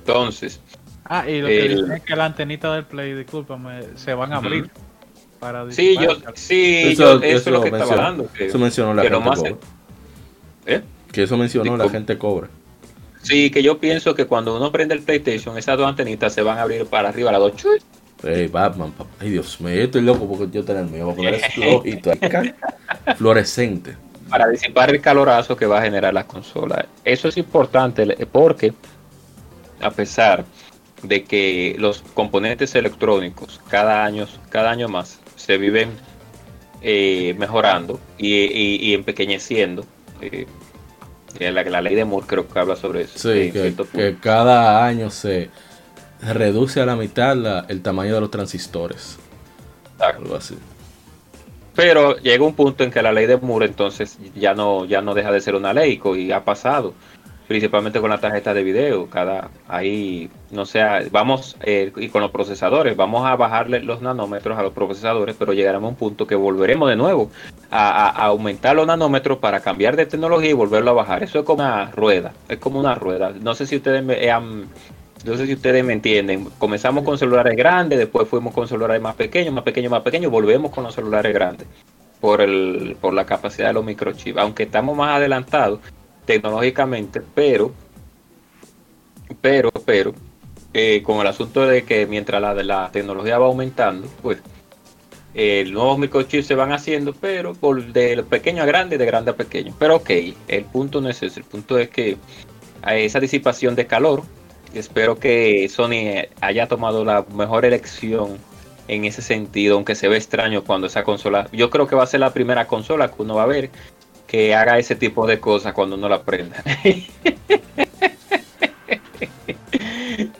Entonces, 0.00 0.60
Ah, 1.08 1.24
y 1.30 1.40
lo 1.40 1.46
que 1.46 1.66
El- 1.66 1.76
dicen 1.76 1.92
es 1.92 2.02
que 2.02 2.16
la 2.16 2.24
antenita 2.24 2.74
del 2.74 2.84
Play, 2.84 3.14
discúlpame, 3.14 3.80
se 3.94 4.12
van 4.12 4.32
a 4.32 4.38
abrir. 4.38 4.68
Para 5.38 5.70
sí, 5.70 5.94
yo, 5.94 6.14
disparar. 6.14 6.32
sí, 6.36 6.78
Eso- 6.84 7.02
yo- 7.02 7.10
eso, 7.18 7.22
eso 7.22 7.36
es 7.36 7.46
lo 7.46 7.60
que 7.60 7.68
estaba 7.68 7.92
hablando. 7.92 8.32
Que, 8.32 8.46
Eso 8.46 8.58
mencionó 8.58 8.92
la 8.92 9.02
que 9.02 9.08
gente 9.10 9.24
cobra. 9.24 9.50
¿Eh? 10.66 10.82
Que 11.12 11.22
eso 11.22 11.36
mencionó 11.36 11.76
la 11.76 11.88
gente 11.88 12.18
cobra. 12.18 12.48
Sí, 13.22 13.50
que 13.50 13.62
yo 13.62 13.78
pienso 13.78 14.16
que 14.16 14.26
cuando 14.26 14.56
uno 14.56 14.72
prende 14.72 14.94
el 14.96 15.02
PlayStation, 15.02 15.56
esas 15.56 15.78
dos 15.78 15.86
antenitas 15.86 16.32
se 16.32 16.42
van 16.42 16.58
a 16.58 16.62
abrir 16.62 16.86
para 16.86 17.10
arriba, 17.10 17.30
las 17.30 17.40
dos. 17.40 17.52
Hey, 18.22 18.48
Batman, 18.48 18.92
papá. 18.92 19.10
Ay, 19.20 19.30
Dios 19.30 19.60
mío, 19.60 19.72
estoy 19.82 20.02
loco 20.02 20.26
porque 20.28 20.48
yo 20.50 20.64
tengo 20.64 20.80
el 20.80 20.86
mío. 20.86 21.14
Fluorescente. 23.16 23.96
para 24.28 24.48
disipar 24.48 24.90
el 24.90 25.00
calorazo 25.00 25.56
que 25.56 25.66
va 25.66 25.78
a 25.78 25.82
generar 25.82 26.12
la 26.14 26.26
consola. 26.26 26.86
Eso 27.04 27.28
es 27.28 27.36
importante 27.36 28.04
porque 28.32 28.72
a 29.80 29.90
pesar 29.90 30.44
de 31.02 31.24
que 31.24 31.76
los 31.78 32.00
componentes 32.14 32.74
electrónicos 32.74 33.60
cada 33.68 34.04
año, 34.04 34.26
cada 34.48 34.70
año 34.70 34.88
más 34.88 35.20
se 35.36 35.58
viven 35.58 35.90
eh, 36.82 37.34
mejorando 37.38 38.00
y, 38.18 38.32
y- 38.34 38.76
y 38.90 38.94
empequeñeciendo, 38.94 39.84
eh, 40.20 40.46
la, 41.38 41.62
la 41.64 41.80
ley 41.82 41.94
de 41.94 42.04
Moore 42.04 42.26
creo 42.26 42.48
que 42.48 42.58
habla 42.58 42.76
sobre 42.76 43.02
eso. 43.02 43.18
Sí, 43.18 43.52
que, 43.52 44.16
cada 44.20 44.84
año 44.86 45.10
se 45.10 45.50
reduce 46.22 46.80
a 46.80 46.86
la 46.86 46.96
mitad 46.96 47.36
la- 47.36 47.64
el 47.68 47.82
tamaño 47.82 48.14
de 48.14 48.20
los 48.20 48.30
transistores. 48.30 49.18
Exacto. 49.94 50.22
Algo 50.22 50.36
así. 50.36 50.56
Pero 51.74 52.16
llega 52.18 52.44
un 52.44 52.54
punto 52.54 52.84
en 52.84 52.90
que 52.90 53.02
la 53.02 53.12
ley 53.12 53.26
de 53.26 53.36
Moore 53.36 53.66
entonces 53.66 54.18
ya 54.34 54.54
no, 54.54 54.84
ya 54.86 55.02
no 55.02 55.14
deja 55.14 55.30
de 55.30 55.40
ser 55.40 55.54
una 55.54 55.74
ley 55.74 56.00
y 56.16 56.32
ha 56.32 56.42
pasado, 56.42 56.94
principalmente 57.48 58.00
con 58.00 58.08
la 58.08 58.16
tarjeta 58.18 58.54
de 58.54 58.62
video. 58.62 59.10
Cada 59.10 59.50
ahí, 59.68 60.30
no 60.50 60.64
sea, 60.64 61.02
vamos 61.10 61.54
eh, 61.60 61.92
y 61.96 62.08
con 62.08 62.22
los 62.22 62.30
procesadores, 62.30 62.96
vamos 62.96 63.26
a 63.26 63.36
bajarle 63.36 63.80
los 63.80 64.00
nanómetros 64.00 64.58
a 64.58 64.62
los 64.62 64.72
procesadores, 64.72 65.36
pero 65.38 65.52
llegaremos 65.52 65.88
a 65.88 65.90
un 65.90 65.96
punto 65.96 66.26
que 66.26 66.34
volveremos 66.34 66.88
de 66.88 66.96
nuevo 66.96 67.30
a, 67.70 67.90
a- 67.90 68.08
a 68.08 68.24
aumentar 68.28 68.74
los 68.74 68.86
nanómetros 68.86 69.36
para 69.36 69.60
cambiar 69.60 69.96
de 69.96 70.06
tecnología 70.06 70.48
y 70.50 70.54
volverlo 70.54 70.92
a 70.92 70.94
bajar. 70.94 71.22
Eso 71.24 71.40
es 71.40 71.44
como 71.44 71.62
una 71.62 71.90
rueda, 71.90 72.32
es 72.48 72.56
como 72.56 72.80
una 72.80 72.94
rueda. 72.94 73.34
No 73.38 73.54
sé 73.54 73.66
si 73.66 73.76
ustedes 73.76 74.02
me 74.02 74.24
eh, 74.24 74.30
han- 74.30 74.66
no 75.26 75.36
sé 75.36 75.46
si 75.46 75.54
ustedes 75.54 75.84
me 75.84 75.92
entienden. 75.92 76.48
Comenzamos 76.58 77.04
con 77.04 77.18
celulares 77.18 77.56
grandes, 77.56 77.98
después 77.98 78.28
fuimos 78.28 78.54
con 78.54 78.68
celulares 78.68 79.02
más 79.02 79.14
pequeños, 79.14 79.52
más 79.52 79.64
pequeños, 79.64 79.90
más 79.90 80.02
pequeños, 80.02 80.30
volvemos 80.30 80.70
con 80.70 80.84
los 80.84 80.94
celulares 80.94 81.34
grandes 81.34 81.66
por 82.20 82.40
el 82.40 82.96
por 83.00 83.12
la 83.12 83.26
capacidad 83.26 83.68
de 83.68 83.74
los 83.74 83.84
microchips. 83.84 84.38
Aunque 84.38 84.64
estamos 84.64 84.96
más 84.96 85.16
adelantados 85.16 85.80
tecnológicamente, 86.24 87.20
pero 87.34 87.72
pero 89.40 89.70
pero 89.84 90.14
eh, 90.72 91.02
con 91.02 91.20
el 91.20 91.26
asunto 91.26 91.66
de 91.66 91.84
que 91.84 92.06
mientras 92.06 92.40
la, 92.40 92.54
la 92.54 92.90
tecnología 92.92 93.38
va 93.38 93.46
aumentando, 93.46 94.08
pues 94.22 94.38
eh, 95.38 95.66
nuevos 95.70 95.98
microchips 95.98 96.46
se 96.46 96.54
van 96.54 96.72
haciendo, 96.72 97.12
pero 97.12 97.54
por 97.54 97.92
de 97.92 98.22
pequeño 98.22 98.62
a 98.62 98.66
grande, 98.66 98.96
de 98.96 99.04
grande 99.04 99.30
a 99.32 99.36
pequeño. 99.36 99.74
Pero 99.78 99.96
ok, 99.96 100.10
el 100.48 100.64
punto 100.64 101.00
no 101.00 101.10
es 101.10 101.22
ese, 101.22 101.40
el 101.40 101.46
punto 101.46 101.78
es 101.78 101.90
que 101.90 102.16
a 102.82 102.96
esa 102.96 103.20
disipación 103.20 103.74
de 103.74 103.86
calor, 103.86 104.22
espero 104.78 105.18
que 105.18 105.68
Sony 105.68 106.28
haya 106.40 106.68
tomado 106.68 107.04
la 107.04 107.24
mejor 107.34 107.64
elección 107.64 108.38
en 108.88 109.04
ese 109.04 109.22
sentido, 109.22 109.76
aunque 109.76 109.94
se 109.94 110.08
ve 110.08 110.16
extraño 110.16 110.64
cuando 110.64 110.86
esa 110.86 111.02
consola, 111.04 111.48
yo 111.52 111.70
creo 111.70 111.86
que 111.86 111.96
va 111.96 112.04
a 112.04 112.06
ser 112.06 112.20
la 112.20 112.32
primera 112.32 112.66
consola 112.66 113.08
que 113.08 113.22
uno 113.22 113.34
va 113.34 113.42
a 113.42 113.46
ver 113.46 113.70
que 114.26 114.54
haga 114.54 114.78
ese 114.78 114.96
tipo 114.96 115.26
de 115.26 115.40
cosas 115.40 115.72
cuando 115.72 115.96
uno 115.96 116.08
la 116.08 116.22
prenda. 116.22 116.62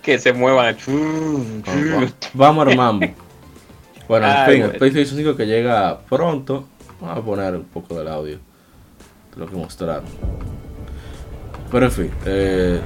que 0.02 0.18
se 0.18 0.32
muevan. 0.32 0.76
Vamos, 0.86 2.12
vamos 2.34 2.66
armando. 2.66 3.08
Bueno, 4.08 4.26
en 4.26 4.46
fin, 4.46 4.62
el. 4.62 4.72
PlayStation 4.72 5.16
5 5.16 5.36
que 5.36 5.46
llega 5.46 6.00
pronto. 6.08 6.66
Vamos 7.00 7.18
a 7.18 7.22
poner 7.22 7.54
un 7.54 7.64
poco 7.64 7.98
del 7.98 8.08
audio 8.08 8.38
de 9.34 9.36
lo 9.36 9.46
que 9.46 9.56
mostraron. 9.56 10.04
Pero 11.70 11.86
en 11.86 11.92
fin, 11.92 12.10
eh, 12.24 12.80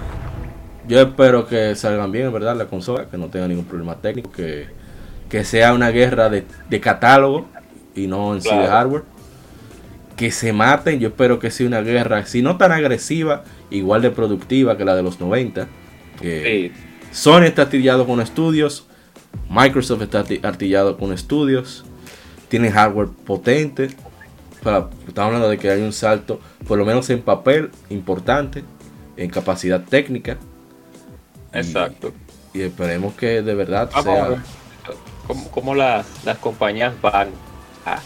yo 0.91 1.01
espero 1.01 1.47
que 1.47 1.75
salgan 1.77 2.11
bien, 2.13 2.33
¿verdad? 2.33 2.57
La 2.57 2.67
consola, 2.67 3.07
que 3.09 3.17
no 3.17 3.29
tenga 3.29 3.47
ningún 3.49 3.65
problema 3.65 3.97
técnico, 3.97 4.31
que, 4.33 4.67
que 5.29 5.45
sea 5.45 5.73
una 5.73 5.91
guerra 5.91 6.29
de, 6.29 6.45
de 6.69 6.81
catálogo 6.81 7.47
y 7.95 8.07
no 8.09 8.35
en 8.35 8.43
sí 8.43 8.49
de 8.49 8.55
Claro. 8.57 8.71
hardware. 8.73 9.03
Que 10.17 10.31
se 10.33 10.53
maten, 10.53 10.99
yo 11.01 11.09
espero 11.09 11.39
que 11.39 11.51
sea 11.51 11.67
una 11.67 11.81
guerra, 11.81 12.27
si 12.27 12.43
no 12.43 12.57
tan 12.59 12.73
agresiva, 12.73 13.45
igual 13.71 14.03
de 14.03 14.11
productiva 14.11 14.77
que 14.77 14.85
la 14.85 14.95
de 14.95 15.03
los 15.03 15.19
90. 15.21 15.67
Que, 16.21 16.73
Sí, 16.75 16.83
Sony 17.13 17.45
está 17.45 17.63
artillado 17.63 18.07
con 18.07 18.21
estudios, 18.21 18.87
Microsoft 19.49 20.03
está 20.03 20.25
arti- 20.25 20.45
artillado 20.45 20.99
con 20.99 21.13
estudios, 21.13 21.85
tienen 22.49 22.73
hardware 22.73 23.09
potente. 23.25 23.89
Para- 24.63 24.89
estamos 25.09 25.29
hablando 25.29 25.49
de 25.49 25.57
que 25.57 25.71
hay 25.71 25.81
un 25.81 25.93
salto, 25.93 26.41
por 26.69 26.77
lo 26.77 26.85
menos 26.85 27.09
en 27.11 27.23
papel, 27.23 27.71
importante, 27.89 28.63
en 29.17 29.31
capacidad 29.31 29.83
técnica. 29.85 30.37
Exacto. 31.53 32.13
Y, 32.55 32.63
esperemos 32.63 33.15
que 33.15 33.43
de 33.43 33.55
verdad 33.55 33.91
Vamos 33.93 34.07
a 34.07 34.13
sea. 34.15 34.29
ver 34.29 34.39
cómo, 35.27 35.51
cómo 35.51 35.75
las, 35.75 36.07
las 36.25 36.39
compañías 36.39 36.93
van 37.01 37.29
a, 37.87 38.01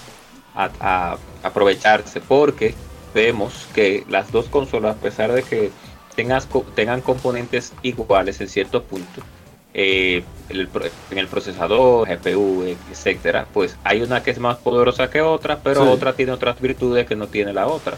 a- 0.55 0.71
a 0.81 1.19
aprovecharse, 1.43 2.21
porque 2.21 2.75
vemos 3.15 3.67
que 3.75 4.05
las 4.09 4.31
dos 4.33 4.47
consolas, 4.47 4.97
a 4.97 5.01
pesar 5.01 5.33
de 5.33 5.43
que 5.43 5.71
tengas, 6.17 6.49
tengan 6.75 7.01
componentes 7.01 7.73
iguales 7.83 8.41
en 8.41 8.49
cierto 8.49 8.83
punto, 8.85 9.23
eh, 9.73 10.23
el 10.49 10.69
en 11.11 11.19
el 11.19 11.27
procesador, 11.27 12.07
GPU, 12.09 12.65
etcétera, 12.91 13.47
pues 13.53 13.77
hay 13.83 14.03
una 14.03 14.23
que 14.23 14.31
es 14.31 14.39
más 14.39 14.57
poderosa 14.59 15.11
que 15.11 15.21
otra, 15.23 15.59
pero 15.63 15.83
Sí. 15.85 15.89
otra 15.89 16.13
tiene 16.13 16.33
otras 16.33 16.61
virtudes 16.61 17.07
que 17.07 17.17
no 17.17 17.27
tiene 17.29 17.53
la 17.53 17.67
otra. 17.67 17.97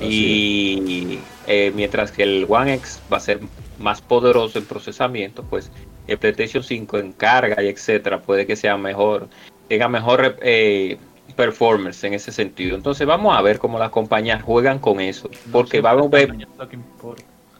Y 0.00 1.18
eh, 1.46 1.72
mientras 1.74 2.12
que 2.12 2.22
el 2.22 2.46
One 2.48 2.74
X 2.74 3.00
va 3.12 3.18
a 3.18 3.20
ser 3.20 3.40
más 3.78 4.00
poderoso 4.00 4.58
en 4.58 4.64
procesamiento, 4.64 5.42
pues 5.42 5.70
el 6.06 6.18
PlayStation 6.18 6.62
5 6.62 6.98
en 6.98 7.12
carga 7.12 7.62
y 7.62 7.68
etcétera 7.68 8.20
puede 8.20 8.46
que 8.46 8.56
sea 8.56 8.76
mejor, 8.76 9.28
tenga 9.68 9.88
mejor 9.88 10.36
eh, 10.42 10.98
performance 11.36 12.04
en 12.04 12.14
ese 12.14 12.32
sentido. 12.32 12.76
Entonces 12.76 13.06
vamos 13.06 13.36
a 13.36 13.42
ver 13.42 13.58
cómo 13.58 13.78
las 13.78 13.90
compañías 13.90 14.42
juegan 14.42 14.78
con 14.78 15.00
eso, 15.00 15.30
porque 15.52 15.80
va 15.80 15.90
a 15.90 15.92
haber, 15.94 16.34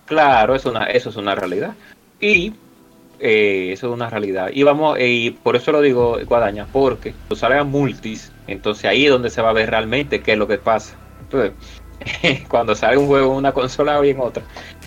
claro, 0.07 0.55
es 0.55 0.67
una, 0.67 0.85
eso 0.85 1.11
es 1.11 1.17
una 1.17 1.35
realidad. 1.35 1.75
Y 2.21 2.53
eh, 3.21 3.71
eso 3.73 3.89
es 3.89 3.93
una 3.93 4.11
realidad. 4.11 4.51
Y 4.53 4.63
vamos, 4.63 4.99
eh, 4.99 5.09
y 5.09 5.31
por 5.31 5.57
eso 5.57 5.73
lo 5.73 5.81
digo, 5.81 6.19
Guadaña, 6.27 6.67
porque 6.73 7.15
salgan 7.35 7.71
multis, 7.71 8.33
entonces 8.47 8.87
ahí 8.87 9.07
es 9.07 9.11
donde 9.11 9.31
se 9.31 9.43
va 9.43 9.51
a 9.51 9.55
ver 9.55 9.71
realmente 9.71 10.21
qué 10.21 10.33
es 10.33 10.39
lo 10.39 10.49
que 10.49 10.59
pasa. 10.59 10.97
Entonces, 11.21 11.53
cuando 12.49 12.75
sale 12.75 12.97
un 12.97 13.07
juego 13.07 13.33
en 13.33 13.39
una 13.39 13.53
consola 13.53 14.05
y 14.05 14.11
en 14.11 14.21
otra, 14.21 14.43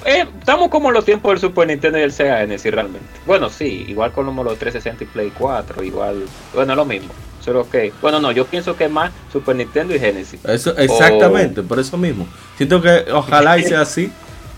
eh, 0.05 0.25
estamos 0.39 0.69
como 0.69 0.89
en 0.89 0.95
los 0.95 1.05
tiempos 1.05 1.31
del 1.31 1.39
Super 1.39 1.67
Nintendo 1.67 1.99
y 1.99 2.01
el 2.01 2.11
Sega 2.11 2.39
Genesis 2.39 2.71
realmente. 2.71 3.07
Bueno, 3.25 3.49
sí, 3.49 3.85
igual 3.87 4.11
como 4.11 4.43
los 4.43 4.57
360 4.57 5.03
y 5.03 5.07
Play 5.07 5.31
4, 5.37 5.83
igual, 5.83 6.23
bueno, 6.53 6.75
lo 6.75 6.85
mismo. 6.85 7.09
Solo 7.43 7.69
que, 7.69 7.91
bueno, 8.01 8.21
no, 8.21 8.31
yo 8.31 8.45
pienso 8.45 8.75
que 8.77 8.87
más 8.87 9.11
Super 9.31 9.55
Nintendo 9.55 9.93
y 9.93 9.99
Genesis. 9.99 10.39
Eso, 10.45 10.77
exactamente, 10.77 11.61
por 11.61 11.79
eso 11.79 11.97
mismo. 11.97 12.25
Siento 12.55 12.81
que 12.81 13.05
ojalá 13.11 13.57
y 13.57 13.63
sea 13.63 13.81
así, 13.81 14.11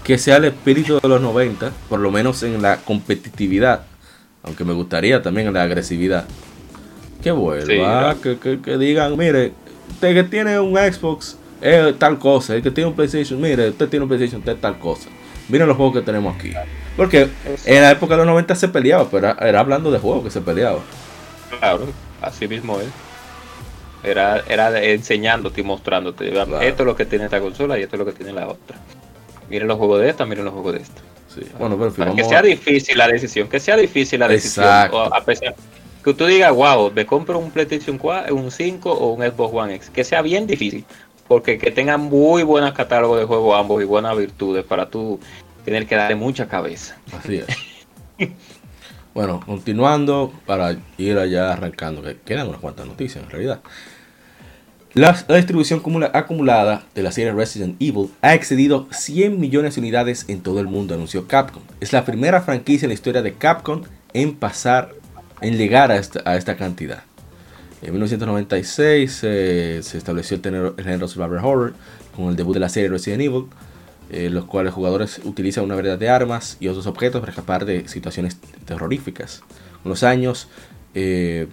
que 0.03 0.19
sea 0.19 0.37
el 0.37 0.45
espíritu 0.45 0.99
de 0.99 1.07
los 1.07 1.19
90, 1.19 1.71
por 1.89 1.99
lo 1.99 2.11
menos 2.11 2.43
en 2.43 2.61
la 2.61 2.77
competitividad, 2.77 3.81
aunque 4.43 4.63
me 4.63 4.73
gustaría 4.73 5.21
también 5.21 5.47
en 5.47 5.55
la 5.55 5.63
agresividad. 5.63 6.25
Que 7.23 7.31
vuelva, 7.31 8.15
que, 8.21 8.37
que, 8.37 8.77
digan, 8.77 9.17
mire, 9.17 9.53
usted 9.89 10.13
que 10.13 10.23
tiene 10.23 10.59
un 10.59 10.75
Xbox 10.75 11.37
es 11.61 11.97
tal 11.99 12.19
cosa, 12.19 12.55
el 12.55 12.61
que 12.61 12.71
tiene 12.71 12.89
un 12.89 12.95
PlayStation, 12.95 13.39
mire, 13.39 13.69
usted 13.69 13.87
tiene 13.89 14.03
un 14.03 14.09
PlayStation, 14.09 14.39
usted 14.39 14.53
es 14.53 14.61
tal 14.61 14.77
cosa. 14.79 15.09
Miren 15.47 15.67
los 15.67 15.77
juegos 15.77 15.95
que 15.95 16.01
tenemos 16.01 16.35
aquí. 16.35 16.51
Porque 16.97 17.29
en 17.65 17.81
la 17.81 17.91
época 17.91 18.13
de 18.15 18.19
los 18.19 18.27
90 18.27 18.55
se 18.55 18.67
peleaba, 18.67 19.07
pero 19.09 19.35
era, 19.39 19.59
hablando 19.59 19.91
de 19.91 19.99
juegos 19.99 20.23
que 20.23 20.31
se 20.31 20.41
peleaba. 20.41 20.79
Claro, 21.59 21.87
así 22.21 22.47
mismo 22.47 22.79
es. 22.79 22.87
Era, 24.03 24.43
era 24.47 24.83
enseñándote 24.83 25.61
y 25.61 25.63
mostrándote. 25.63 26.27
Esto 26.29 26.59
es 26.61 26.85
lo 26.85 26.95
que 26.95 27.05
tiene 27.05 27.25
esta 27.25 27.39
consola 27.39 27.77
y 27.79 27.83
esto 27.83 27.95
es 27.95 27.99
lo 27.99 28.05
que 28.05 28.13
tiene 28.13 28.33
la 28.33 28.47
otra. 28.47 28.77
Miren 29.49 29.67
los 29.67 29.77
juegos 29.77 30.01
de 30.01 30.09
esta, 30.09 30.25
miren 30.25 30.45
los 30.45 30.53
juegos 30.53 30.73
de 30.73 30.79
esta. 30.81 31.01
Sí. 31.33 31.41
Bueno, 31.59 31.77
pero 31.77 32.15
que 32.15 32.23
sea 32.23 32.41
difícil 32.41 32.97
la 32.97 33.07
decisión, 33.07 33.47
que 33.49 33.59
sea 33.59 33.75
difícil 33.75 34.19
la 34.19 34.27
decisión. 34.27 34.65
a 34.65 35.21
pesar 35.25 35.55
que 36.05 36.13
tú 36.13 36.27
digas, 36.27 36.53
wow, 36.53 36.91
me 36.91 37.03
compro 37.03 37.39
un 37.39 37.49
PlayStation 37.49 37.97
4, 37.97 38.33
un 38.35 38.51
5 38.51 38.91
o 38.91 39.13
un 39.13 39.23
Xbox 39.23 39.53
One 39.55 39.75
X. 39.75 39.89
Que 39.89 40.03
sea 40.03 40.21
bien 40.21 40.45
difícil 40.45 40.85
porque 41.27 41.57
que 41.57 41.71
tengan 41.71 42.01
muy 42.01 42.43
buenos 42.43 42.73
catálogos 42.73 43.19
de 43.19 43.25
juego 43.25 43.55
ambos 43.55 43.81
y 43.81 43.85
buenas 43.85 44.15
virtudes 44.17 44.63
para 44.63 44.89
tú 44.89 45.19
tener 45.63 45.87
que 45.87 45.95
darle 45.95 46.15
mucha 46.15 46.47
cabeza. 46.47 46.97
Así 47.17 47.37
es. 47.37 47.47
bueno, 49.13 49.41
continuando 49.45 50.31
para 50.45 50.77
ir 50.97 51.17
allá 51.17 51.53
arrancando, 51.53 52.03
que 52.03 52.17
quedan 52.17 52.47
unas 52.47 52.61
cuantas 52.61 52.85
noticias 52.85 53.23
en 53.23 53.29
realidad. 53.29 53.61
La, 54.93 55.13
la, 55.27 55.35
distribución 55.35 55.81
acumulada 56.13 56.83
de 56.93 57.03
la 57.03 57.11
serie 57.11 57.33
Resident 57.33 57.75
Evil 57.81 58.11
ha 58.21 58.33
excedido 58.33 58.87
100 58.91 59.37
millones 59.37 59.75
de 59.75 59.81
unidades 59.81 60.23
en 60.29 60.41
todo 60.41 60.61
el 60.61 60.67
mundo, 60.67 60.93
anunció 60.93 61.27
Capcom. 61.27 61.63
Es 61.81 61.91
la 61.91 62.05
primera 62.05 62.39
franquicia 62.41 62.85
en 62.85 62.89
la 62.91 62.93
historia 62.93 63.21
de 63.21 63.33
Capcom 63.33 63.83
en 64.13 64.35
pasar, 64.35 64.93
en 65.41 65.57
llegar 65.57 65.91
a 65.91 65.97
esta 65.97 66.55
cantidad. 66.55 67.03
En 67.85 67.91
1996 67.91 69.19
eh, 69.21 69.79
se 69.83 69.97
estableció 69.99 70.37
el, 70.37 70.73
género 70.83 71.07
Survivor 71.07 71.37
Horror 71.45 71.73
con 72.15 72.29
el 72.29 72.35
debut 72.35 72.55
de 72.55 72.59
la 72.59 72.67
serie 72.67 72.89
Resident 72.89 73.21
Evil, 73.21 73.45
en 74.09 74.33
los 74.33 74.45
cuales 74.45 74.73
jugadores 74.73 75.21
utilizan 75.23 75.65
una 75.65 75.75
variedad 75.75 75.99
de 75.99 76.09
armas 76.09 76.57
y 76.59 76.67
otros 76.67 76.87
objetos 76.87 77.19
para 77.19 77.31
escapar 77.31 77.63
de 77.63 77.87
situaciones 77.87 78.37
terroríficas. 78.65 79.43
Con 79.83 79.91
los 79.91 80.01
años, 80.01 80.47
eh, 80.95 81.47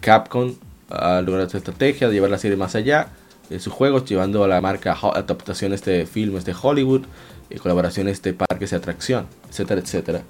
Capcom 0.00 0.56
ha 0.90 1.20
logrado 1.20 1.46
esta 1.46 1.58
estrategia 1.58 2.08
de 2.08 2.14
llevar 2.14 2.30
la 2.30 2.38
serie 2.38 2.56
más 2.56 2.74
allá 2.74 3.10
de 3.48 3.60
sus 3.60 3.72
juegos, 3.72 4.04
llevando 4.04 4.42
a 4.42 4.48
la 4.48 4.60
marca 4.60 4.98
adaptaciones 5.00 5.84
de 5.84 6.06
filmes 6.06 6.44
de 6.44 6.56
Hollywood, 6.60 7.04
y 7.50 7.58
colaboraciones 7.58 8.20
de 8.22 8.32
parques 8.32 8.70
de 8.70 8.76
atracción, 8.76 9.26
etcétera, 9.48 9.80
etcétera. 9.80 10.22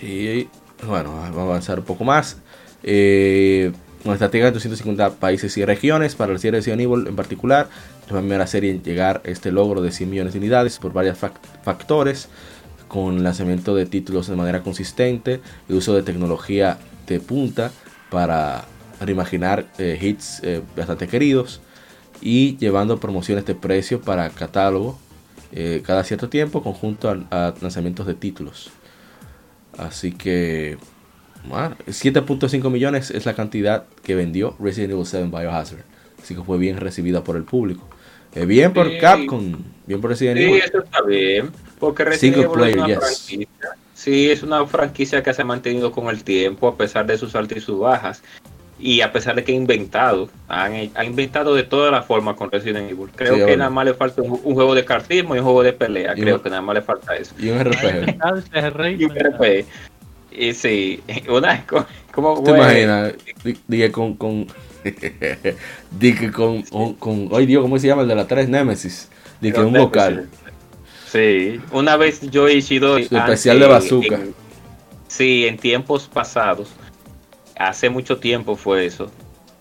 Y 0.00 0.48
bueno, 0.86 1.12
vamos 1.12 1.36
a 1.36 1.42
avanzar 1.42 1.80
un 1.80 1.84
poco 1.84 2.04
más. 2.04 2.38
Eh, 2.82 3.72
una 4.06 4.14
estrategia 4.14 4.46
de 4.46 4.52
250 4.52 5.16
países 5.16 5.56
y 5.56 5.64
regiones 5.64 6.14
para 6.14 6.32
la 6.32 6.38
serie 6.38 6.58
Resident 6.58 6.82
Evil 6.82 7.06
en 7.08 7.16
particular. 7.16 7.68
La 8.08 8.18
primera 8.18 8.46
serie 8.46 8.70
en 8.70 8.82
llegar 8.82 9.20
a 9.24 9.28
este 9.28 9.50
logro 9.50 9.82
de 9.82 9.90
100 9.90 10.08
millones 10.08 10.32
de 10.32 10.38
unidades 10.38 10.78
por 10.78 10.92
varios 10.92 11.18
factores, 11.18 12.28
con 12.88 13.22
lanzamiento 13.24 13.74
de 13.74 13.86
títulos 13.86 14.28
de 14.28 14.36
manera 14.36 14.62
consistente, 14.62 15.40
el 15.68 15.76
uso 15.76 15.94
de 15.94 16.02
tecnología 16.02 16.78
de 17.06 17.20
punta 17.20 17.72
para 18.10 18.64
reimaginar 19.00 19.66
eh, 19.78 19.98
hits 20.00 20.40
eh, 20.42 20.62
bastante 20.76 21.08
queridos 21.08 21.60
y 22.20 22.56
llevando 22.56 22.98
promociones 22.98 23.44
de 23.44 23.54
precio 23.54 24.00
para 24.00 24.30
catálogo 24.30 24.98
eh, 25.52 25.82
cada 25.84 26.02
cierto 26.04 26.28
tiempo 26.28 26.62
conjunto 26.62 27.10
a 27.30 27.54
lanzamientos 27.60 28.06
de 28.06 28.14
títulos. 28.14 28.70
Así 29.76 30.12
que 30.12 30.78
7.5 31.50 32.70
millones 32.70 33.10
es 33.10 33.26
la 33.26 33.34
cantidad 33.34 33.84
que 34.02 34.14
vendió 34.14 34.56
Resident 34.58 34.92
Evil 34.92 35.06
7 35.06 35.28
Biohazard. 35.30 35.84
Así 36.22 36.34
que 36.34 36.42
fue 36.42 36.58
bien 36.58 36.78
recibida 36.78 37.22
por 37.22 37.36
el 37.36 37.44
público. 37.44 37.88
Eh, 38.34 38.44
bien 38.44 38.72
por 38.72 38.98
Capcom, 38.98 39.62
bien 39.86 40.00
por 40.00 40.10
Resident 40.10 40.38
Evil. 40.38 40.60
Sí, 40.60 40.68
eso 40.68 40.78
está 40.78 41.02
bien. 41.02 41.50
Porque 41.78 42.04
Resident 42.04 42.44
Evil 42.44 42.68
es 42.68 42.76
una 42.76 43.00
franquicia. 43.00 43.48
Sí, 43.94 44.30
es 44.30 44.42
una 44.42 44.66
franquicia 44.66 45.22
que 45.22 45.32
se 45.32 45.42
ha 45.42 45.44
mantenido 45.44 45.90
con 45.90 46.08
el 46.08 46.22
tiempo, 46.22 46.68
a 46.68 46.76
pesar 46.76 47.06
de 47.06 47.16
sus 47.16 47.34
altas 47.34 47.58
y 47.58 47.60
sus 47.62 47.78
bajas. 47.78 48.22
Y 48.78 49.00
a 49.00 49.10
pesar 49.10 49.36
de 49.36 49.42
que 49.42 49.52
ha 49.52 49.54
inventado, 49.54 50.28
han, 50.48 50.90
inventado 51.02 51.54
de 51.54 51.62
todas 51.62 51.90
las 51.90 52.04
formas 52.04 52.36
con 52.36 52.50
Resident 52.50 52.90
Evil. 52.90 53.08
Creo 53.16 53.46
que 53.46 53.56
nada 53.56 53.70
más 53.70 53.86
le 53.86 53.94
falta 53.94 54.20
un, 54.20 54.36
juego 54.36 54.74
de 54.74 54.84
cartismo 54.84 55.34
y 55.34 55.38
un 55.38 55.44
juego 55.44 55.62
de 55.62 55.72
pelea. 55.72 56.14
Creo 56.14 56.42
que 56.42 56.50
nada 56.50 56.60
más 56.60 56.74
le 56.74 56.82
falta 56.82 57.16
eso. 57.16 57.34
Y 57.38 57.48
un 57.48 57.64
RPG. 57.64 59.00
y 59.00 59.04
un 59.04 59.14
RPG. 59.14 59.66
Y 60.30 60.52
sí, 60.54 61.00
una 61.28 61.64
como 62.12 62.42
¿Te 62.42 62.50
imaginas? 62.50 63.14
Dije 63.66 63.92
con 63.92 64.14
con 64.14 64.46
dije 65.98 66.30
con, 66.30 66.62
con 66.94 67.28
ay 67.32 67.46
Dios, 67.46 67.62
¿cómo 67.62 67.78
se 67.78 67.88
llama 67.88 68.02
el 68.02 68.08
de 68.08 68.14
la 68.14 68.26
3 68.26 68.48
Nemesis? 68.48 69.08
Dije 69.40 69.60
un 69.60 69.72
vocal. 69.72 70.28
Sí, 71.10 71.60
una 71.72 71.96
vez 71.96 72.20
yo 72.30 72.48
he 72.48 72.60
sido 72.62 72.98
especial 72.98 73.60
de 73.60 73.66
bazooka. 73.66 74.20
sí, 75.08 75.46
en 75.46 75.56
tiempos 75.56 76.08
pasados. 76.12 76.70
Hace 77.58 77.88
mucho 77.88 78.18
tiempo 78.18 78.54
fue 78.54 78.84
eso 78.84 79.10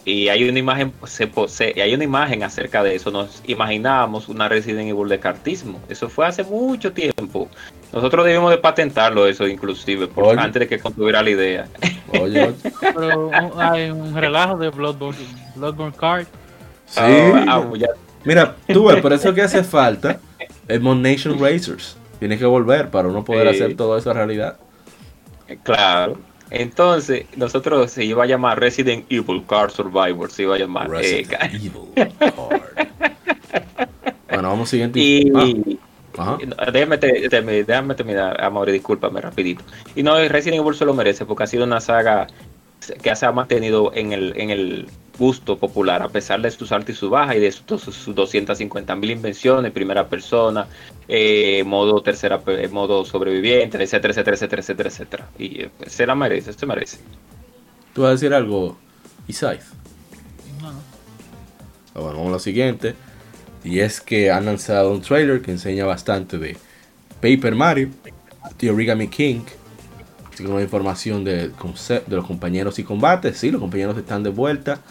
y 0.05 0.29
hay 0.29 0.47
una 0.47 0.59
imagen 0.59 0.93
se, 1.07 1.81
hay 1.81 1.93
una 1.95 2.03
imagen 2.03 2.43
acerca 2.43 2.83
de 2.83 2.95
eso. 2.95 3.09
Nos 3.09 3.41
imaginábamos 3.47 4.29
una 4.29 4.47
Resident 4.47 4.87
Evil 4.87 5.09
de 5.09 5.19
cartismo. 5.19 5.81
Eso 5.89 6.09
fue 6.09 6.27
hace 6.27 6.43
mucho 6.43 6.93
tiempo. 6.93 7.49
Nosotros 7.91 8.23
debimos 8.23 8.51
de 8.51 8.59
patentarlo 8.59 9.25
eso 9.25 9.47
inclusive 9.47 10.07
antes 10.37 10.59
de 10.59 10.67
que 10.67 10.79
contuviera 10.79 11.23
la 11.23 11.29
idea. 11.31 11.67
Oye, 12.21 12.53
pero 12.81 13.31
hay 13.57 13.89
un 13.89 14.15
relajo 14.15 14.57
de 14.57 14.69
Bloodborne 14.69 15.25
Bloodborne 15.55 15.95
Card. 15.97 16.27
Sí. 16.85 17.01
Ah, 17.01 17.45
ah, 17.47 17.65
mira 18.23 18.55
tú 18.67 18.85
ves 18.85 19.01
por 19.01 19.11
eso 19.11 19.33
que 19.33 19.41
hace 19.41 19.63
falta 19.63 20.19
el 20.67 20.81
Mon 20.81 21.01
Nation 21.01 21.39
Racers. 21.39 21.97
Tiene 22.19 22.37
que 22.37 22.45
volver 22.45 22.91
para 22.91 23.07
uno 23.07 23.25
poder 23.25 23.47
hacer 23.47 23.75
todo 23.75 23.97
eso 23.97 24.13
realidad. 24.13 24.57
Claro 25.63 26.17
entonces, 26.49 27.25
nosotros 27.35 27.91
se 27.91 28.05
iba 28.05 28.23
a 28.23 28.27
llamar 28.27 28.59
Resident 28.59 29.05
Evil 29.09 29.43
Card 29.47 29.71
Survivor, 29.71 30.31
se 30.31 30.43
iba 30.43 30.55
a 30.55 30.59
llamar. 30.59 30.89
Resident 30.89 31.33
eh, 31.33 31.49
Evil 31.53 31.89
Card. 31.95 32.11
bueno, 34.29 34.49
vamos 34.49 34.69
siguiente. 34.69 34.99
Y, 34.99 35.79
Ajá. 36.17 36.37
Déjame, 36.71 36.97
déjame, 36.97 37.95
terminar, 37.95 38.41
amor, 38.41 38.71
discúlpame 38.71 39.19
rapidito. 39.19 39.63
Y 39.95 40.03
no, 40.03 40.17
Resident 40.29 40.61
Evil 40.61 40.75
se 40.75 40.85
lo 40.85 40.93
merece 40.93 41.25
porque 41.25 41.43
ha 41.43 41.47
sido 41.47 41.65
una 41.65 41.81
saga 41.81 42.27
que 43.01 43.15
se 43.15 43.25
ha 43.25 43.31
mantenido 43.31 43.91
en 43.95 44.13
el, 44.13 44.33
en 44.37 44.49
el 44.49 44.87
gusto 45.17 45.57
popular, 45.57 46.01
a 46.01 46.09
pesar 46.09 46.41
de 46.41 46.51
sus 46.51 46.71
altas 46.71 46.95
y 46.95 46.99
sus 46.99 47.09
bajas 47.09 47.35
y 47.35 47.39
de 47.39 47.51
sus, 47.51 47.81
sus 47.81 48.15
250 48.15 48.95
mil 48.95 49.11
invenciones, 49.11 49.71
primera 49.71 50.07
persona, 50.07 50.67
eh, 51.07 51.63
modo 51.65 52.01
tercera, 52.01 52.41
modo 52.71 53.05
sobreviviente, 53.05 53.81
etcétera, 53.81 54.11
etcétera, 54.11 54.35
etcétera, 54.35 54.61
etcétera, 54.61 54.89
etcétera. 54.89 55.29
Y 55.37 55.61
eh, 55.61 55.69
se 55.87 56.05
la 56.05 56.15
merece, 56.15 56.53
se 56.53 56.65
merece. 56.65 56.97
¿Tú 57.93 58.01
vas 58.01 58.09
a 58.09 58.11
decir 58.13 58.33
algo, 58.33 58.77
Isai? 59.27 59.59
No. 60.61 60.69
Ah, 60.69 62.01
bueno, 62.01 62.17
vamos 62.17 62.27
a 62.27 62.31
lo 62.31 62.39
siguiente. 62.39 62.95
Y 63.63 63.79
es 63.79 64.01
que 64.01 64.31
han 64.31 64.45
lanzado 64.45 64.91
un 64.91 65.01
trailer 65.01 65.41
que 65.41 65.51
enseña 65.51 65.85
bastante 65.85 66.37
de 66.37 66.57
Paper 67.21 67.55
Mario, 67.55 67.89
The 68.57 68.69
Origami 68.69 69.07
King, 69.07 69.41
así 70.31 70.43
como 70.43 70.59
información 70.59 71.23
de, 71.23 71.47
de 71.47 72.15
los 72.15 72.27
compañeros 72.27 72.77
y 72.77 72.83
combates. 72.83 73.37
Sí, 73.37 73.49
los 73.49 73.61
compañeros 73.61 73.97
están 73.97 74.21
de 74.21 74.29
vuelta. 74.29 74.81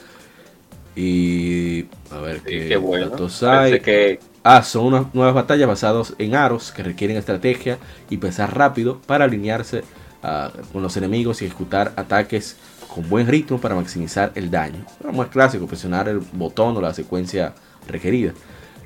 Y 0.97 1.87
a 2.11 2.19
ver 2.21 2.41
qué, 2.43 2.77
bueno. 2.77 3.11
hay. 3.43 3.81
Que... 3.81 4.21
Ah, 4.43 4.63
son 4.63 4.87
unas 4.87 5.15
nuevas 5.15 5.35
batallas 5.35 5.67
basadas 5.67 6.15
en 6.19 6.35
aros 6.35 6.71
que 6.71 6.83
requieren 6.83 7.17
estrategia 7.17 7.79
y 8.11 8.19
pensar 8.19 8.57
rápido 8.57 9.01
para 9.07 9.25
alinearse 9.25 9.83
ah, 10.23 10.53
con 10.73 10.83
los 10.83 10.97
enemigos 10.97 11.43
y 11.43 11.47
ejecutar 11.47 11.93
ataques 11.97 12.57
con 12.95 13.09
buen 13.09 13.27
ritmo 13.27 13.61
para 13.61 13.75
maximizar 13.75 14.33
el 14.35 14.51
daño. 14.51 14.85
Lo 15.03 15.13
más 15.13 15.29
clásico, 15.29 15.67
presionar 15.67 16.09
el 16.09 16.19
botón 16.19 16.77
o 16.77 16.81
la 16.81 16.95
secuencia 16.95 17.55
requerida. 17.89 18.33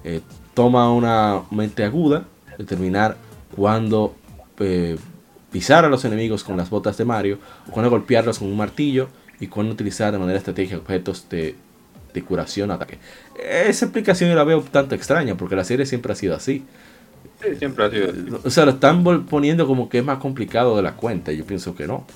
Eh, 0.04 0.20
toma 0.54 0.92
una 0.92 1.42
mente 1.50 1.84
aguda, 1.84 2.24
determinar 2.56 3.16
cuándo 3.54 4.14
eh, 4.60 4.96
pisar 5.52 5.84
a 5.84 5.88
los 5.88 6.04
enemigos 6.04 6.44
con 6.44 6.56
las 6.56 6.70
botas 6.70 6.96
de 6.96 7.04
Mario 7.04 7.38
o 7.68 7.72
cuándo 7.72 7.90
golpearlos 7.90 8.38
con 8.38 8.48
un 8.48 8.56
martillo 8.56 9.08
y 9.40 9.48
cuándo 9.48 9.72
utilizar 9.72 10.12
de 10.12 10.18
manera 10.18 10.38
estratégica 10.38 10.78
objetos 10.78 11.28
de 11.28 11.56
curación 12.22 12.70
ataque. 12.70 12.98
Esa 13.42 13.86
explicación 13.86 14.30
yo 14.30 14.36
la 14.36 14.44
veo 14.44 14.62
tanto 14.62 14.94
extraña 14.94 15.36
porque 15.36 15.56
la 15.56 15.64
serie 15.64 15.86
siempre 15.86 16.12
ha 16.12 16.16
sido 16.16 16.34
así. 16.34 16.64
Sí, 17.42 17.56
siempre 17.56 17.84
ha 17.84 17.90
sido. 17.90 18.40
O 18.44 18.50
sea, 18.50 18.64
lo 18.64 18.72
están 18.72 19.04
poniendo 19.26 19.66
como 19.66 19.88
que 19.88 19.98
es 19.98 20.04
más 20.04 20.18
complicado 20.18 20.76
de 20.76 20.82
la 20.82 20.94
cuenta. 20.94 21.32
Yo 21.32 21.44
pienso 21.44 21.74
que 21.74 21.86
no. 21.86 22.06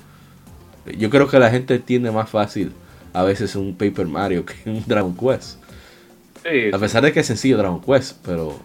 Yo 0.99 1.11
creo 1.11 1.29
que 1.29 1.39
la 1.39 1.51
gente 1.51 1.75
entiende 1.75 2.11
más 2.11 2.29
fácil 2.29 2.73
a 3.13 3.23
veces 3.23 3.55
un 3.57 3.75
Paper 3.77 4.07
Mario 4.07 4.45
que 4.47 4.69
un 4.69 4.83
Dragon 4.87 5.17
Quest. 5.17 5.59
a 6.73 6.79
pesar 6.79 7.05
de 7.05 7.13
que 7.13 7.21
es 7.21 7.27
sencillo 7.27 7.57
Dragon 7.57 7.81
Quest, 7.81 8.19
pero 8.25 8.59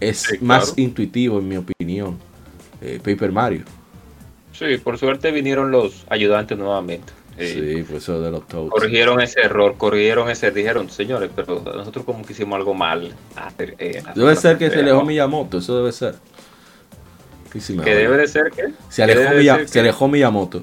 es 0.00 0.40
más 0.40 0.74
intuitivo 0.76 1.38
en 1.38 1.48
mi 1.48 1.56
opinión 1.56 2.18
eh, 2.80 2.98
Paper 3.02 3.30
Mario. 3.30 3.64
Sí, 4.52 4.76
por 4.82 4.98
suerte 4.98 5.30
vinieron 5.30 5.70
los 5.70 6.04
ayudantes 6.08 6.58
nuevamente. 6.58 7.12
Sí, 7.46 7.84
pues 7.88 8.02
eso 8.02 8.20
de 8.20 8.30
los 8.30 8.46
Toads. 8.46 8.70
Corrigieron 8.70 9.20
ese 9.20 9.40
error, 9.40 9.74
corrigieron 9.76 10.30
ese, 10.30 10.50
dijeron, 10.50 10.90
señores, 10.90 11.30
pero 11.34 11.60
nosotros 11.60 12.04
como 12.04 12.24
que 12.24 12.32
hicimos 12.32 12.56
algo 12.56 12.74
mal. 12.74 13.14
Eh, 13.58 14.02
debe 14.14 14.36
ser 14.36 14.58
que 14.58 14.70
se 14.70 14.80
alejó 14.80 15.04
Miyamoto, 15.04 15.58
eso 15.58 15.76
debe 15.76 15.92
ser. 15.92 16.14
¿Que 17.52 17.94
debe 17.94 18.16
de 18.16 18.28
ser 18.28 18.50
qué? 18.54 18.72
Se 18.88 19.02
alejó, 19.02 19.66
se 19.66 19.80
alejó 19.80 20.08
Miyamoto. 20.08 20.62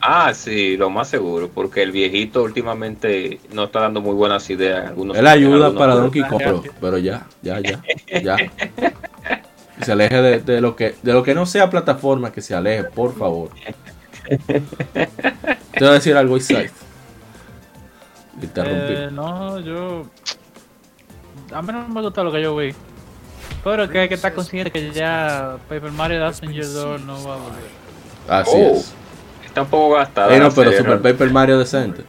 Ah, 0.00 0.32
sí, 0.34 0.76
lo 0.76 0.88
más 0.88 1.08
seguro, 1.08 1.50
porque 1.52 1.82
el 1.82 1.90
viejito 1.90 2.44
últimamente 2.44 3.40
no 3.52 3.64
está 3.64 3.80
dando 3.80 4.00
muy 4.00 4.14
buenas 4.14 4.48
ideas. 4.50 4.86
Algunos 4.86 5.16
Él 5.16 5.26
ayuda 5.26 5.74
para 5.74 5.94
Donkey 5.96 6.22
Kong, 6.22 6.62
pero, 6.80 6.98
ya, 6.98 7.26
ya, 7.42 7.60
ya, 7.60 7.82
ya. 8.22 8.36
se 9.82 9.92
aleje 9.92 10.40
de, 10.40 10.60
lo 10.60 10.76
que 10.76 10.94
de 11.02 11.12
lo 11.12 11.24
que 11.24 11.34
no 11.34 11.44
sea 11.44 11.70
plataforma, 11.70 12.30
que 12.30 12.40
se 12.40 12.54
aleje, 12.54 12.84
por 12.84 13.16
favor. 13.16 13.50
Te 14.46 15.80
voy 15.80 15.88
a 15.88 15.92
decir 15.92 16.16
algo, 16.16 16.36
Isaac. 16.36 16.72
Eh, 18.56 19.08
no, 19.12 19.58
yo. 19.60 20.06
A 21.52 21.62
mí 21.62 21.72
no 21.72 21.88
me 21.88 22.02
gusta 22.02 22.22
lo 22.22 22.32
que 22.32 22.42
yo 22.42 22.56
vi. 22.56 22.74
Pero 23.64 23.88
que 23.88 24.00
hay 24.00 24.08
que 24.08 24.14
estar 24.14 24.34
consciente 24.34 24.70
que 24.70 24.92
ya 24.92 25.56
Paper 25.68 25.90
Mario 25.90 26.20
Danger 26.20 26.72
Door 26.72 27.00
no 27.00 27.14
va 27.24 27.34
a 27.34 27.38
volver. 27.38 27.70
Así 28.28 28.50
oh. 28.54 28.76
es 28.76 28.94
está 29.56 29.62
un 29.62 29.68
poco 29.68 29.94
gastada. 29.94 30.38
no, 30.38 30.50
pero 30.50 30.70
Super 30.72 31.00
Paper 31.00 31.30
Mario 31.30 31.58
decente. 31.58 32.04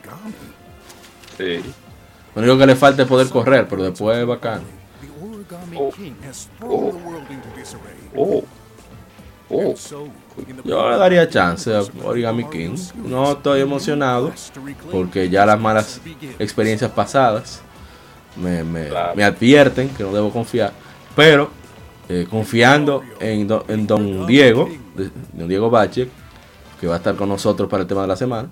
Sí. 1.37 1.63
Lo 2.35 2.41
único 2.41 2.57
que 2.57 2.65
le 2.65 2.75
falta 2.75 3.03
es 3.03 3.07
poder 3.07 3.29
correr, 3.29 3.67
pero 3.69 3.83
después 3.83 4.17
es 4.17 4.25
bacán. 4.25 4.61
Oh. 5.75 5.91
Oh. 8.15 8.43
Oh. 9.49 9.75
Yo 10.63 10.89
le 10.89 10.97
daría 10.97 11.29
chance 11.29 11.73
a 11.73 11.81
Origami 12.03 12.45
King. 12.49 12.75
No 12.95 13.31
estoy 13.33 13.61
emocionado 13.61 14.31
porque 14.91 15.29
ya 15.29 15.45
las 15.45 15.59
malas 15.59 16.01
experiencias 16.39 16.91
pasadas 16.91 17.61
me, 18.35 18.63
me, 18.63 18.89
me 19.15 19.23
advierten 19.23 19.89
que 19.89 20.03
no 20.03 20.11
debo 20.11 20.31
confiar. 20.31 20.73
Pero 21.15 21.49
eh, 22.09 22.27
confiando 22.29 23.03
en, 23.19 23.47
en 23.67 23.87
Don 23.87 24.27
Diego, 24.27 24.69
Don 25.33 25.47
Diego 25.47 25.69
Bachek, 25.69 26.09
que 26.79 26.87
va 26.87 26.95
a 26.95 26.97
estar 26.97 27.15
con 27.15 27.29
nosotros 27.29 27.69
para 27.69 27.81
el 27.83 27.87
tema 27.87 28.01
de 28.01 28.07
la 28.07 28.15
semana. 28.15 28.49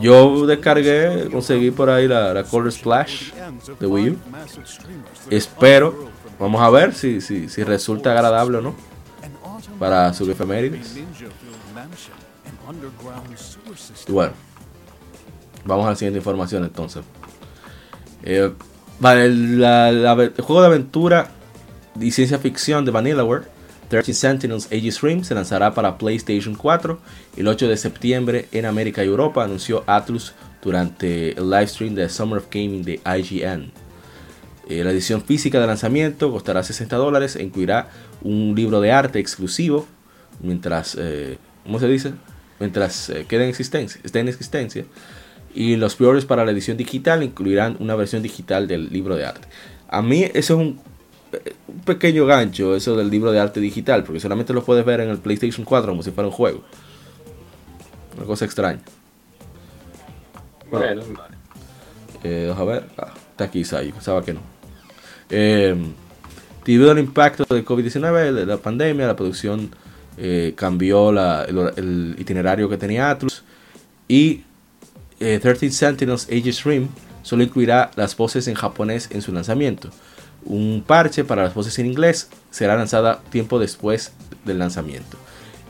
Yo 0.00 0.46
descargué, 0.46 1.28
conseguí 1.30 1.70
por 1.70 1.90
ahí 1.90 2.08
la, 2.08 2.32
la 2.32 2.44
Color 2.44 2.72
Splash 2.72 3.32
de 3.78 3.86
Wii 3.86 4.10
U. 4.10 4.16
Espero, 5.30 6.08
vamos 6.38 6.60
a 6.62 6.70
ver 6.70 6.94
si, 6.94 7.20
si, 7.20 7.48
si 7.48 7.62
resulta 7.62 8.12
agradable 8.12 8.58
o 8.58 8.60
no 8.62 8.91
para 9.78 10.12
su 10.14 10.30
efemérides. 10.30 10.96
bueno, 14.08 14.32
vamos 15.64 15.86
a 15.86 15.90
la 15.90 15.96
siguiente 15.96 16.18
información 16.18 16.64
entonces. 16.64 17.02
Eh, 18.22 18.52
vale, 19.00 19.26
el 19.26 20.34
juego 20.42 20.60
de 20.60 20.66
aventura 20.66 21.30
y 22.00 22.10
ciencia 22.10 22.38
ficción 22.38 22.84
de 22.84 22.90
Vanillaware 22.90 23.44
13 23.92 24.14
Sentinels 24.14 24.68
Aegis 24.72 25.02
Rim 25.02 25.22
se 25.22 25.34
lanzará 25.34 25.74
para 25.74 25.98
PlayStation 25.98 26.54
4 26.54 26.98
el 27.36 27.46
8 27.46 27.68
de 27.68 27.76
septiembre 27.76 28.48
en 28.50 28.64
América 28.64 29.04
y 29.04 29.08
Europa, 29.08 29.44
anunció 29.44 29.84
Atlus 29.86 30.32
durante 30.62 31.38
el 31.38 31.50
livestream 31.50 31.94
de 31.94 32.08
Summer 32.08 32.38
of 32.38 32.46
Gaming 32.50 32.84
de 32.84 33.00
IGN. 33.04 33.70
Eh, 34.72 34.84
la 34.84 34.90
edición 34.90 35.22
física 35.22 35.60
de 35.60 35.66
lanzamiento 35.66 36.30
costará 36.30 36.62
60 36.62 36.96
dólares 36.96 37.36
e 37.36 37.42
incluirá 37.42 37.90
un 38.22 38.54
libro 38.56 38.80
de 38.80 38.90
arte 38.90 39.18
exclusivo 39.18 39.86
mientras, 40.40 40.96
eh, 40.98 41.36
¿cómo 41.64 41.78
se 41.78 41.88
dice? 41.88 42.12
Mientras 42.58 43.10
eh, 43.10 43.26
quede 43.28 43.44
en 43.44 43.50
existencia, 43.50 44.00
esté 44.02 44.20
en 44.20 44.28
existencia. 44.28 44.84
Y 45.54 45.76
los 45.76 45.96
pre 45.96 46.06
para 46.22 46.46
la 46.46 46.52
edición 46.52 46.78
digital 46.78 47.22
incluirán 47.22 47.76
una 47.80 47.94
versión 47.94 48.22
digital 48.22 48.66
del 48.66 48.90
libro 48.90 49.16
de 49.16 49.26
arte. 49.26 49.46
A 49.88 50.00
mí 50.00 50.24
eso 50.32 50.54
es 50.54 50.58
un 50.60 50.80
un 51.66 51.80
pequeño 51.80 52.26
gancho 52.26 52.76
eso 52.76 52.94
del 52.94 53.08
libro 53.08 53.32
de 53.32 53.40
arte 53.40 53.58
digital, 53.58 54.04
porque 54.04 54.20
solamente 54.20 54.52
lo 54.52 54.62
puedes 54.64 54.84
ver 54.84 55.00
en 55.00 55.08
el 55.08 55.18
PlayStation 55.18 55.64
4 55.64 55.92
como 55.92 56.02
si 56.02 56.10
fuera 56.10 56.28
un 56.28 56.34
juego. 56.34 56.62
Una 58.16 58.26
cosa 58.26 58.44
extraña. 58.44 58.82
Bueno, 60.70 61.02
eh, 62.22 62.54
a 62.54 62.64
ver, 62.64 62.86
ah, 62.98 63.12
está 63.30 63.44
aquí 63.44 63.64
Sai, 63.64 63.92
pensaba 63.92 64.22
que 64.22 64.34
no. 64.34 64.51
Eh, 65.32 65.74
debido 66.64 66.90
al 66.90 66.98
impacto 66.98 67.44
del 67.52 67.64
COVID-19, 67.64 68.32
de 68.32 68.46
la 68.46 68.58
pandemia, 68.58 69.06
la 69.06 69.16
producción 69.16 69.70
eh, 70.16 70.52
cambió 70.54 71.10
el, 71.10 72.14
itinerario 72.18 72.68
que 72.68 72.76
tenía 72.76 73.10
Atlus 73.10 73.42
y 74.06 74.44
13 75.18 75.70
Sentinels 75.70 76.28
Aegis 76.28 76.64
Rim 76.64 76.88
solo 77.22 77.42
incluirá 77.42 77.90
las 77.96 78.16
voces 78.16 78.48
en 78.48 78.54
japonés 78.54 79.08
en 79.10 79.22
su 79.22 79.32
lanzamiento. 79.32 79.90
Un 80.44 80.82
parche 80.86 81.24
para 81.24 81.44
las 81.44 81.54
voces 81.54 81.78
en 81.78 81.86
inglés 81.86 82.28
será 82.50 82.76
lanzada 82.76 83.22
tiempo 83.30 83.58
después 83.58 84.12
del 84.44 84.58
lanzamiento. 84.58 85.16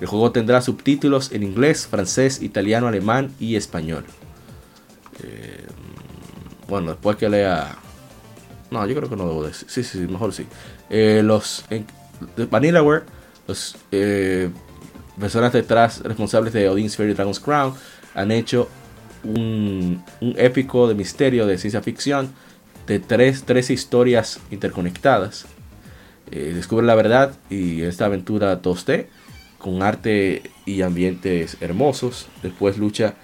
El 0.00 0.06
juego 0.06 0.32
tendrá 0.32 0.60
subtítulos 0.62 1.30
en 1.32 1.42
inglés, 1.42 1.86
francés, 1.86 2.42
italiano, 2.42 2.88
alemán 2.88 3.32
y 3.38 3.54
español. 3.56 4.04
Eh, 5.22 5.66
bueno, 6.68 6.90
después 6.90 7.16
que 7.16 7.28
lea... 7.28 7.76
No, 8.72 8.86
yo 8.86 8.94
creo 8.94 9.10
que 9.10 9.16
no 9.16 9.28
debo 9.28 9.44
decir. 9.44 9.68
Sí, 9.68 9.84
sí, 9.84 9.98
mejor 9.98 10.32
sí. 10.32 10.46
Eh, 10.88 11.20
los 11.22 11.64
Vanillaware, 12.50 13.02
los 13.46 13.76
eh, 13.90 14.48
personas 15.20 15.52
detrás 15.52 16.00
responsables 16.00 16.54
de 16.54 16.70
Odin's 16.70 16.96
Fairy 16.96 17.12
Dragon's 17.12 17.38
Crown, 17.38 17.74
han 18.14 18.32
hecho 18.32 18.70
un, 19.24 20.02
épico 20.36 20.88
de 20.88 20.94
misterio 20.94 21.46
de 21.46 21.58
ciencia 21.58 21.82
ficción 21.82 22.32
de 22.86 22.98
tres, 22.98 23.44
tres 23.44 23.68
historias 23.68 24.40
interconectadas. 24.50 25.44
Eh, 26.30 26.52
descubre 26.54 26.86
la 26.86 26.94
verdad 26.94 27.34
y 27.50 27.82
esta 27.82 28.06
aventura 28.06 28.62
toste 28.62 29.10
con 29.58 29.82
arte 29.82 30.50
y 30.64 30.80
ambientes 30.80 31.58
hermosos. 31.60 32.28
Después 32.42 32.78
lucha 32.78 33.16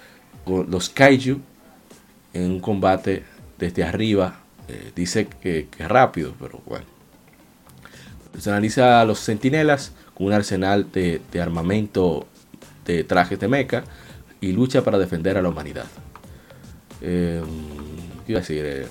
con 0.44 0.70
los 0.70 0.90
kaiju 0.90 1.40
en 2.34 2.50
un 2.50 2.60
combate 2.60 3.24
desde 3.56 3.82
arriba. 3.82 4.42
Eh, 4.68 4.92
dice 4.94 5.26
que, 5.40 5.68
es 5.78 5.88
rápido, 5.88 6.34
pero 6.38 6.60
bueno. 6.66 6.84
Personaliza 8.32 9.00
a 9.00 9.04
los 9.04 9.18
sentinelas 9.18 9.92
con 10.14 10.26
un 10.26 10.32
arsenal 10.32 10.92
de, 10.92 11.20
armamento 11.40 12.26
de 12.84 13.04
trajes 13.04 13.40
de 13.40 13.48
mecha 13.48 13.84
y 14.40 14.52
lucha 14.52 14.84
para 14.84 14.98
defender 14.98 15.36
a 15.38 15.42
la 15.42 15.48
humanidad. 15.48 15.86
Eh, 17.00 17.42
decir? 18.26 18.64
Eh, 18.64 18.88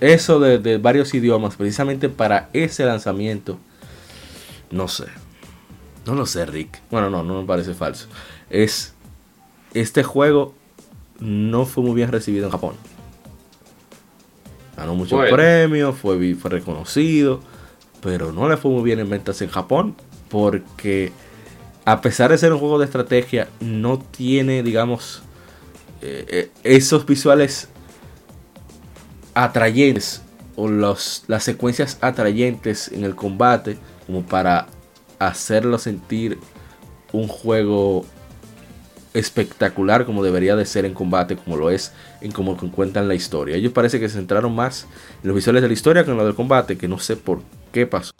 eso 0.00 0.38
de, 0.38 0.78
varios 0.78 1.14
idiomas, 1.14 1.56
precisamente 1.56 2.08
para 2.08 2.50
ese 2.52 2.84
lanzamiento, 2.84 3.58
no 4.70 4.88
sé. 4.88 5.06
No 6.04 6.14
lo 6.14 6.26
sé, 6.26 6.44
Rick. 6.44 6.82
Bueno, 6.90 7.08
no, 7.08 7.22
no 7.22 7.40
me 7.40 7.46
parece 7.46 7.72
falso. 7.72 8.08
Es. 8.50 8.92
Este 9.72 10.02
juego 10.02 10.54
no 11.18 11.64
fue 11.64 11.82
muy 11.82 11.94
bien 11.94 12.12
recibido 12.12 12.44
en 12.44 12.52
Japón. 12.52 12.74
Ganó 14.76 14.94
muchos 14.94 15.30
premios, 15.30 15.96
fue, 15.96 16.34
fue 16.34 16.50
reconocido, 16.50 17.40
pero 18.00 18.32
no 18.32 18.48
le 18.48 18.56
fue 18.56 18.70
muy 18.70 18.82
bien 18.82 18.98
en 18.98 19.08
ventas 19.08 19.40
en 19.42 19.48
Japón 19.48 19.94
porque 20.28 21.12
a 21.84 22.00
pesar 22.00 22.30
de 22.30 22.38
ser 22.38 22.52
un 22.52 22.58
juego 22.58 22.78
de 22.78 22.86
estrategia, 22.86 23.48
no 23.60 23.98
tiene, 23.98 24.62
digamos, 24.62 25.22
eh, 26.00 26.24
eh, 26.28 26.50
esos 26.62 27.06
visuales 27.06 27.68
atrayentes 29.34 30.22
o 30.56 30.68
los, 30.68 31.24
las 31.26 31.44
secuencias 31.44 31.98
atrayentes 32.00 32.88
en 32.88 33.04
el 33.04 33.14
combate 33.14 33.76
como 34.06 34.22
para 34.22 34.66
hacerlo 35.18 35.78
sentir 35.78 36.38
un 37.12 37.28
juego 37.28 38.04
espectacular 39.14 40.04
como 40.04 40.22
debería 40.22 40.56
de 40.56 40.66
ser 40.66 40.84
en 40.84 40.92
combate, 40.92 41.36
como 41.36 41.56
lo 41.56 41.70
es 41.70 41.92
en 42.20 42.32
como 42.32 42.56
cuentan 42.56 43.08
la 43.08 43.14
historia. 43.14 43.56
Ellos 43.56 43.72
parece 43.72 43.98
que 43.98 44.08
se 44.08 44.16
centraron 44.16 44.54
más 44.54 44.86
en 45.22 45.28
los 45.28 45.36
visuales 45.36 45.62
de 45.62 45.68
la 45.68 45.74
historia 45.74 46.04
que 46.04 46.10
en 46.10 46.16
lo 46.16 46.24
del 46.24 46.34
combate, 46.34 46.76
que 46.76 46.88
no 46.88 46.98
sé 46.98 47.16
por 47.16 47.40
qué 47.72 47.86
pasó. 47.86 48.12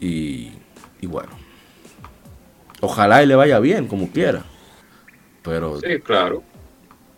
Y, 0.00 0.52
y 1.00 1.06
bueno, 1.06 1.32
ojalá 2.80 3.22
y 3.22 3.26
le 3.26 3.34
vaya 3.34 3.58
bien 3.58 3.86
como 3.86 4.10
quiera. 4.10 4.44
Pero, 5.42 5.80
sí, 5.80 6.00
claro. 6.00 6.42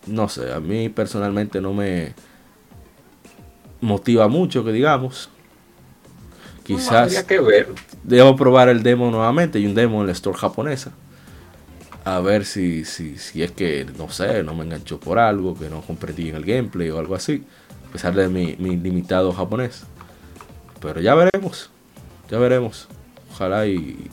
No 0.06 0.28
sé, 0.28 0.52
a 0.52 0.58
mí 0.58 0.88
personalmente 0.88 1.60
no 1.60 1.72
me, 1.72 2.14
motiva 3.82 4.28
mucho, 4.28 4.64
que 4.64 4.72
digamos. 4.72 5.28
Quizás 6.62 7.24
que 7.24 7.40
ver. 7.40 7.68
debo 8.04 8.36
probar 8.36 8.68
el 8.68 8.82
demo 8.82 9.10
nuevamente 9.10 9.58
y 9.58 9.66
un 9.66 9.74
demo 9.74 10.00
en 10.00 10.06
la 10.06 10.12
store 10.12 10.38
japonesa. 10.38 10.92
A 12.04 12.20
ver 12.20 12.44
si, 12.44 12.84
si, 12.84 13.16
si 13.18 13.42
es 13.42 13.52
que, 13.52 13.86
no 13.96 14.10
sé, 14.10 14.42
no 14.42 14.54
me 14.54 14.64
enganchó 14.64 14.98
por 14.98 15.18
algo, 15.18 15.56
que 15.56 15.70
no 15.70 15.82
comprendí 15.82 16.30
en 16.30 16.36
el 16.36 16.44
gameplay 16.44 16.90
o 16.90 16.98
algo 16.98 17.14
así. 17.14 17.44
A 17.88 17.92
pesar 17.92 18.14
de 18.14 18.28
mi, 18.28 18.56
mi 18.58 18.76
limitado 18.76 19.32
japonés. 19.32 19.84
Pero 20.80 21.00
ya 21.00 21.14
veremos. 21.14 21.70
Ya 22.28 22.38
veremos. 22.38 22.88
Ojalá 23.32 23.66
y, 23.66 24.10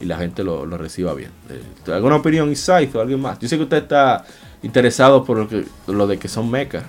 y 0.00 0.04
la 0.04 0.16
gente 0.18 0.42
lo, 0.42 0.66
lo 0.66 0.78
reciba 0.78 1.14
bien. 1.14 1.30
Eh, 1.50 1.92
¿Alguna 1.92 2.16
opinión, 2.16 2.50
Isai 2.50 2.90
o 2.92 3.00
alguien 3.00 3.20
más? 3.20 3.38
Yo 3.38 3.48
sé 3.48 3.56
que 3.56 3.62
usted 3.62 3.78
está 3.78 4.24
interesado 4.62 5.24
por 5.24 5.38
lo, 5.38 5.48
que, 5.48 5.64
lo 5.86 6.06
de 6.06 6.18
que 6.18 6.26
son 6.26 6.50
mechas. 6.50 6.84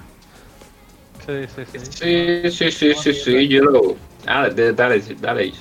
Sí, 1.28 1.46
sí, 1.56 1.62
sí. 1.72 1.80
Sí, 1.92 2.52
sí, 2.52 2.72
sí, 2.72 2.94
sí, 2.96 3.14
sí, 3.14 3.48
yo 3.48 3.66
lo... 3.66 3.96
Ah, 4.26 4.50
dale, 4.50 5.04
dale. 5.22 5.54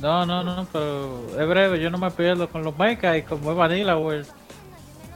No, 0.00 0.26
no, 0.26 0.44
no, 0.44 0.66
pero 0.72 1.26
es 1.40 1.48
breve, 1.48 1.80
yo 1.80 1.90
no 1.90 1.98
me 1.98 2.10
pierdo 2.10 2.48
con 2.48 2.62
los 2.62 2.76
mechas 2.78 3.16
y 3.16 3.22
como 3.22 3.50
es 3.50 3.56
Vanilla 3.56 3.96
World. 3.96 4.26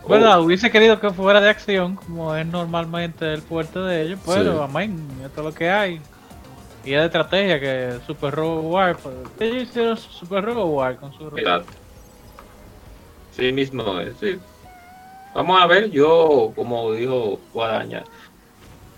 Bueno, 0.08 0.34
oh. 0.34 0.42
hubiese 0.42 0.70
querido 0.70 0.98
que 0.98 1.10
fuera 1.10 1.40
de 1.40 1.50
acción, 1.50 1.96
como 1.96 2.34
es 2.34 2.46
normalmente 2.46 3.32
el 3.32 3.42
fuerte 3.42 3.78
de 3.78 4.02
ellos, 4.02 4.20
pero 4.26 4.62
amén, 4.62 5.06
esto 5.24 5.40
es 5.40 5.46
lo 5.46 5.54
que 5.54 5.70
hay. 5.70 6.00
Y 6.84 6.94
es 6.94 7.00
de 7.00 7.06
estrategia 7.06 7.60
que 7.60 7.98
Super 8.06 8.34
Robo 8.34 8.62
War. 8.70 8.96
¿Qué 9.38 9.48
hicieron 9.48 9.98
Super 9.98 10.44
Robo 10.44 10.64
War 10.64 10.96
con 10.96 11.12
su 11.12 11.30
Claro. 11.30 11.64
Sí, 13.32 13.52
mismo 13.52 14.00
es, 14.00 14.16
sí. 14.18 14.38
Vamos 15.34 15.60
a 15.62 15.66
ver, 15.66 15.90
yo, 15.90 16.52
como 16.56 16.92
dijo 16.92 17.38
Guadaña, 17.52 18.02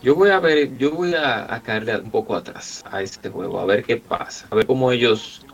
yo 0.03 0.15
voy 0.15 0.31
a 0.31 0.41
ver, 0.41 0.77
yo 0.79 0.93
voy 0.93 1.15
a, 1.15 1.61
caerle 1.63 1.99
un 1.99 2.11
poco 2.11 2.35
atrás 2.35 2.83
a 2.91 3.03
este 3.03 3.29
juego, 3.29 3.61
a 3.61 3.67
ver 3.67 3.85
qué 3.85 3.99
pasa, 3.99 4.47
a 4.51 4.55
ver 4.55 4.67
cómo 4.67 4.91
ellos. 4.91 5.45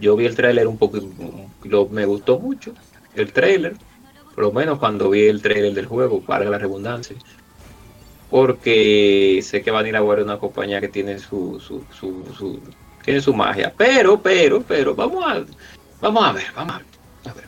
Yo 0.00 0.16
vi 0.16 0.26
el 0.26 0.36
trailer 0.36 0.66
un 0.66 0.78
poco, 0.78 0.98
me 1.90 2.04
gustó 2.06 2.38
mucho 2.38 2.72
el 3.14 3.32
trailer, 3.32 3.74
por 4.34 4.44
lo 4.44 4.52
menos 4.52 4.78
cuando 4.78 5.10
vi 5.10 5.26
el 5.26 5.42
trailer 5.42 5.74
del 5.74 5.86
juego, 5.86 6.20
para 6.20 6.44
la 6.44 6.58
redundancia 6.58 7.16
porque 8.30 9.40
sé 9.42 9.62
que 9.62 9.70
van 9.70 9.86
a 9.86 9.88
ir 9.88 9.96
a 9.96 10.02
ver 10.02 10.22
una 10.22 10.38
compañía 10.38 10.80
que 10.80 10.88
tiene 10.88 11.18
su, 11.18 11.60
su, 11.60 11.84
su, 11.92 12.60
tiene 13.04 13.20
su 13.20 13.32
magia. 13.32 13.72
Pero, 13.76 14.20
pero, 14.20 14.62
pero, 14.62 14.94
vamos 14.94 15.24
a, 15.24 15.44
vamos 16.00 16.24
a 16.24 16.32
ver, 16.32 16.46
vamos 16.54 16.74
a 16.74 17.32
ver. 17.32 17.44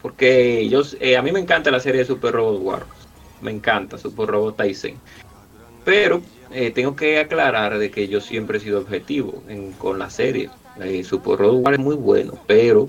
Porque 0.00 0.66
yo, 0.68 0.82
eh, 0.98 1.16
a 1.16 1.22
mí 1.22 1.30
me 1.30 1.40
encanta 1.40 1.70
la 1.70 1.80
serie 1.80 2.00
de 2.00 2.06
Super 2.06 2.32
Robot 2.32 2.62
Wars. 2.62 2.86
Me 3.42 3.50
encanta 3.50 3.98
Super 3.98 4.28
Robot 4.28 4.56
Tyson. 4.56 4.98
Pero 5.84 6.22
eh, 6.50 6.70
tengo 6.70 6.96
que 6.96 7.18
aclarar 7.18 7.78
de 7.78 7.90
que 7.90 8.08
yo 8.08 8.20
siempre 8.20 8.58
he 8.58 8.60
sido 8.60 8.80
objetivo 8.80 9.42
con 9.78 9.98
la 9.98 10.08
serie. 10.08 10.48
Eh, 10.82 11.04
Super 11.04 11.38
Robot 11.38 11.64
Wars 11.64 11.78
es 11.78 11.84
muy 11.84 11.96
bueno, 11.96 12.34
pero 12.46 12.86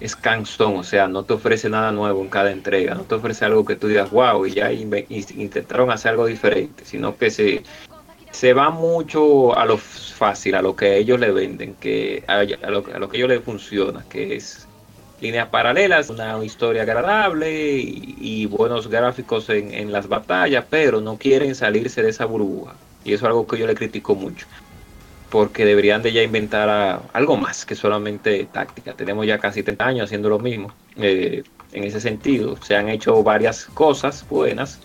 es 0.00 0.16
cansón, 0.16 0.76
o 0.76 0.84
sea, 0.84 1.06
no 1.06 1.24
te 1.24 1.34
ofrece 1.34 1.68
nada 1.68 1.92
nuevo 1.92 2.20
en 2.20 2.28
cada 2.28 2.50
entrega, 2.50 2.94
no 2.94 3.02
te 3.02 3.14
ofrece 3.14 3.44
algo 3.44 3.64
que 3.64 3.76
tú 3.76 3.88
digas, 3.88 4.10
wow, 4.10 4.44
y 4.44 4.52
ya 4.52 4.72
intentaron 4.72 5.90
hacer 5.90 6.12
algo 6.12 6.26
diferente, 6.26 6.84
sino 6.84 7.16
que 7.16 7.30
se, 7.30 7.62
se 8.32 8.52
va 8.52 8.70
mucho 8.70 9.56
a 9.56 9.64
lo 9.64 9.78
fácil, 9.78 10.56
a 10.56 10.62
lo 10.62 10.74
que 10.74 10.96
ellos 10.96 11.20
le 11.20 11.30
venden, 11.30 11.74
que 11.74 12.24
a, 12.26 12.42
lo, 12.70 13.08
que 13.08 13.16
ellos 13.16 13.28
les 13.28 13.42
funciona, 13.42 14.04
que 14.08 14.36
es 14.36 14.66
líneas 15.20 15.48
paralelas, 15.48 16.10
una 16.10 16.44
historia 16.44 16.82
agradable 16.82 17.78
y, 17.78 18.46
buenos 18.46 18.88
gráficos 18.88 19.48
en, 19.48 19.72
en, 19.72 19.92
las 19.92 20.08
batallas, 20.08 20.64
pero 20.68 21.00
no 21.00 21.16
quieren 21.16 21.54
salirse 21.54 22.02
de 22.02 22.10
esa 22.10 22.26
burbuja. 22.26 22.74
Y 23.04 23.12
eso 23.12 23.24
es 23.24 23.28
algo 23.28 23.46
que 23.46 23.58
yo 23.58 23.66
le 23.66 23.74
critico 23.74 24.14
mucho 24.14 24.46
porque 25.34 25.64
deberían 25.64 26.00
de 26.00 26.12
ya 26.12 26.22
inventar 26.22 27.02
algo 27.12 27.36
más 27.36 27.66
que 27.66 27.74
solamente 27.74 28.46
táctica. 28.52 28.92
Tenemos 28.92 29.26
ya 29.26 29.36
casi 29.40 29.64
30 29.64 29.84
años 29.84 30.04
haciendo 30.04 30.28
lo 30.28 30.38
mismo 30.38 30.72
eh, 30.94 31.42
en 31.72 31.82
ese 31.82 32.00
sentido. 32.00 32.56
Se 32.62 32.76
han 32.76 32.88
hecho 32.88 33.20
varias 33.24 33.64
cosas 33.64 34.24
buenas 34.30 34.78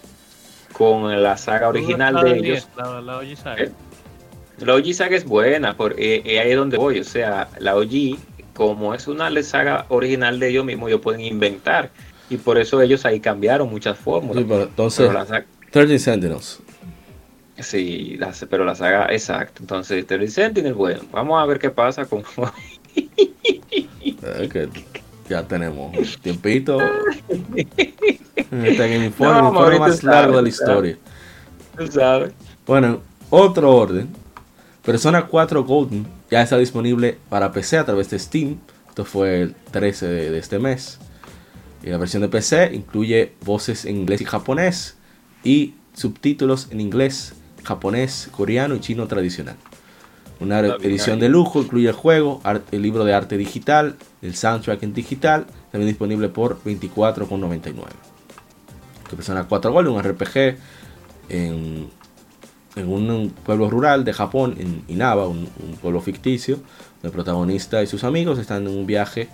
con 0.74 1.22
la 1.22 1.38
saga 1.38 1.70
original 1.70 2.16
de 2.24 2.32
ellos. 2.32 2.68
La, 2.76 3.00
la 3.00 3.18
OG 3.20 3.36
Saga. 3.36 3.62
Eh, 3.64 3.72
la 4.58 4.74
OG 4.74 4.94
Saga 4.96 5.16
es 5.16 5.24
buena, 5.24 5.78
porque 5.78 6.24
eh, 6.26 6.40
ahí 6.40 6.50
es 6.50 6.58
donde 6.58 6.78
voy. 6.78 7.00
O 7.00 7.04
sea, 7.04 7.48
la 7.60 7.76
OG, 7.76 8.18
como 8.56 8.96
es 8.96 9.08
una 9.08 9.30
saga 9.44 9.86
original 9.90 10.40
de 10.40 10.50
ellos 10.50 10.66
mismos, 10.66 10.90
ellos 10.90 11.02
pueden 11.02 11.22
inventar. 11.22 11.92
Y 12.28 12.38
por 12.38 12.58
eso 12.58 12.82
ellos 12.82 13.06
ahí 13.06 13.20
cambiaron 13.20 13.70
muchas 13.70 14.00
fórmulas. 14.00 14.44
entonces, 14.50 15.12
13 15.70 16.00
Sentinels 16.00 16.60
Sí, 17.62 18.18
pero 18.50 18.64
la 18.66 18.76
saga, 18.76 19.08
exacto. 19.10 19.62
Entonces, 19.62 20.06
The 20.06 20.28
Sentinel, 20.28 20.74
bueno, 20.74 21.02
vamos 21.12 21.42
a 21.42 21.46
ver 21.46 21.60
qué 21.60 21.70
pasa 21.70 22.06
con. 22.06 22.24
ya 25.30 25.48
tenemos 25.48 26.20
tiempito. 26.22 26.80
Este 28.52 28.96
el 28.96 29.04
informe, 29.04 29.78
más 29.78 30.04
largo 30.04 30.38
de 30.38 30.42
la 30.42 30.50
historia. 30.50 30.98
sabes. 31.92 32.34
Bueno, 32.66 33.02
otro 33.30 33.76
orden. 33.76 34.10
Persona 34.84 35.28
4 35.28 35.64
Golden 35.66 36.08
ya 36.32 36.42
está 36.42 36.58
disponible 36.58 37.20
para 37.30 37.52
PC 37.52 37.78
a 37.78 37.86
través 37.86 38.10
de 38.10 38.18
Steam. 38.18 38.58
Esto 38.88 39.06
fue 39.06 39.42
el 39.42 39.56
13 39.70 40.08
de, 40.08 40.32
de 40.32 40.40
este 40.40 40.58
mes. 40.58 40.98
Y 41.84 41.90
la 41.90 41.98
versión 41.98 42.24
de 42.24 42.30
PC 42.30 42.72
incluye 42.74 43.34
voces 43.46 43.86
en 43.86 43.98
inglés 43.98 44.22
y 44.22 44.26
japonés 44.26 44.98
y 45.44 45.76
subtítulos 45.94 46.70
en 46.72 46.82
inglés 46.82 47.34
japonés, 47.64 48.30
coreano 48.32 48.76
y 48.76 48.80
chino 48.80 49.08
tradicional. 49.08 49.56
Una 50.40 50.60
edición 50.60 51.20
de 51.20 51.28
lujo 51.28 51.62
incluye 51.62 51.90
el 51.90 51.96
juego, 51.96 52.42
el 52.72 52.82
libro 52.82 53.04
de 53.04 53.14
arte 53.14 53.38
digital, 53.38 53.98
el 54.22 54.36
soundtrack 54.36 54.84
en 54.84 54.94
digital, 54.94 55.48
también 55.72 55.90
disponible 55.90 56.30
por 56.30 56.64
24,99. 56.64 57.74
Persona 59.16 59.46
4 59.50 59.72
Gold, 59.74 59.88
un 59.90 60.02
RPG 60.02 60.58
en, 61.30 61.90
un 62.78 63.34
pueblo 63.44 63.70
rural 63.70 64.06
de 64.06 64.14
Japón, 64.14 64.56
en 64.58 64.84
Inaba, 64.88 65.28
un, 65.28 65.50
pueblo 65.82 66.00
ficticio. 66.00 66.60
El 67.04 67.12
protagonista 67.12 67.84
y 67.84 67.88
sus 67.88 68.06
amigos 68.06 68.40
están 68.40 68.66
en 68.66 68.78
un 68.78 68.86
viaje 68.86 69.28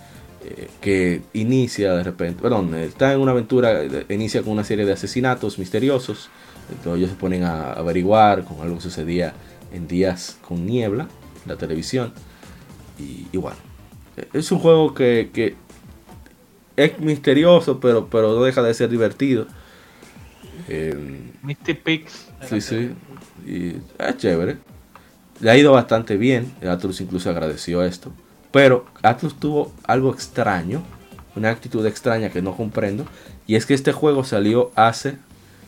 eh, 0.44 0.68
que 0.80 1.22
inicia 1.34 1.94
de 1.94 2.02
repente, 2.02 2.42
perdón, 2.42 2.74
está 2.74 3.12
en 3.12 3.20
una 3.20 3.30
aventura, 3.30 3.82
inicia 4.08 4.42
con 4.42 4.52
una 4.52 4.64
serie 4.64 4.84
de 4.84 4.92
asesinatos 4.92 5.58
misteriosos 5.58 6.30
entonces 6.70 6.98
ellos 6.98 7.10
se 7.10 7.16
ponen 7.16 7.44
a 7.44 7.72
averiguar 7.72 8.44
con 8.44 8.60
algo 8.60 8.76
que 8.76 8.82
sucedía 8.82 9.34
en 9.72 9.86
días 9.86 10.38
con 10.46 10.66
niebla, 10.66 11.08
la 11.46 11.56
televisión. 11.56 12.12
Y, 12.98 13.36
bueno, 13.36 13.58
es 14.32 14.50
un 14.50 14.58
juego 14.58 14.94
que, 14.94 15.54
es 16.76 16.98
misterioso, 16.98 17.80
pero, 17.80 18.08
pero 18.08 18.34
no 18.34 18.42
deja 18.42 18.62
de 18.62 18.74
ser 18.74 18.88
divertido. 18.88 19.46
Eh, 20.68 21.30
Mystic 21.42 21.82
Pix. 21.82 22.26
Sí, 22.48 22.60
sí. 22.60 22.90
Y 23.46 23.76
es 23.98 24.16
chévere. 24.16 24.58
Le 25.40 25.50
ha 25.50 25.56
ido 25.56 25.72
bastante 25.72 26.16
bien. 26.16 26.52
Atlus 26.66 27.00
incluso 27.00 27.30
agradeció 27.30 27.82
esto. 27.82 28.12
Pero 28.50 28.86
Atlus 29.02 29.38
tuvo 29.38 29.72
algo 29.84 30.12
extraño. 30.12 30.82
Una 31.34 31.50
actitud 31.50 31.84
extraña 31.86 32.30
que 32.30 32.42
no 32.42 32.56
comprendo. 32.56 33.06
Y 33.46 33.54
es 33.56 33.66
que 33.66 33.74
este 33.74 33.92
juego 33.92 34.24
salió 34.24 34.72
hace 34.74 35.18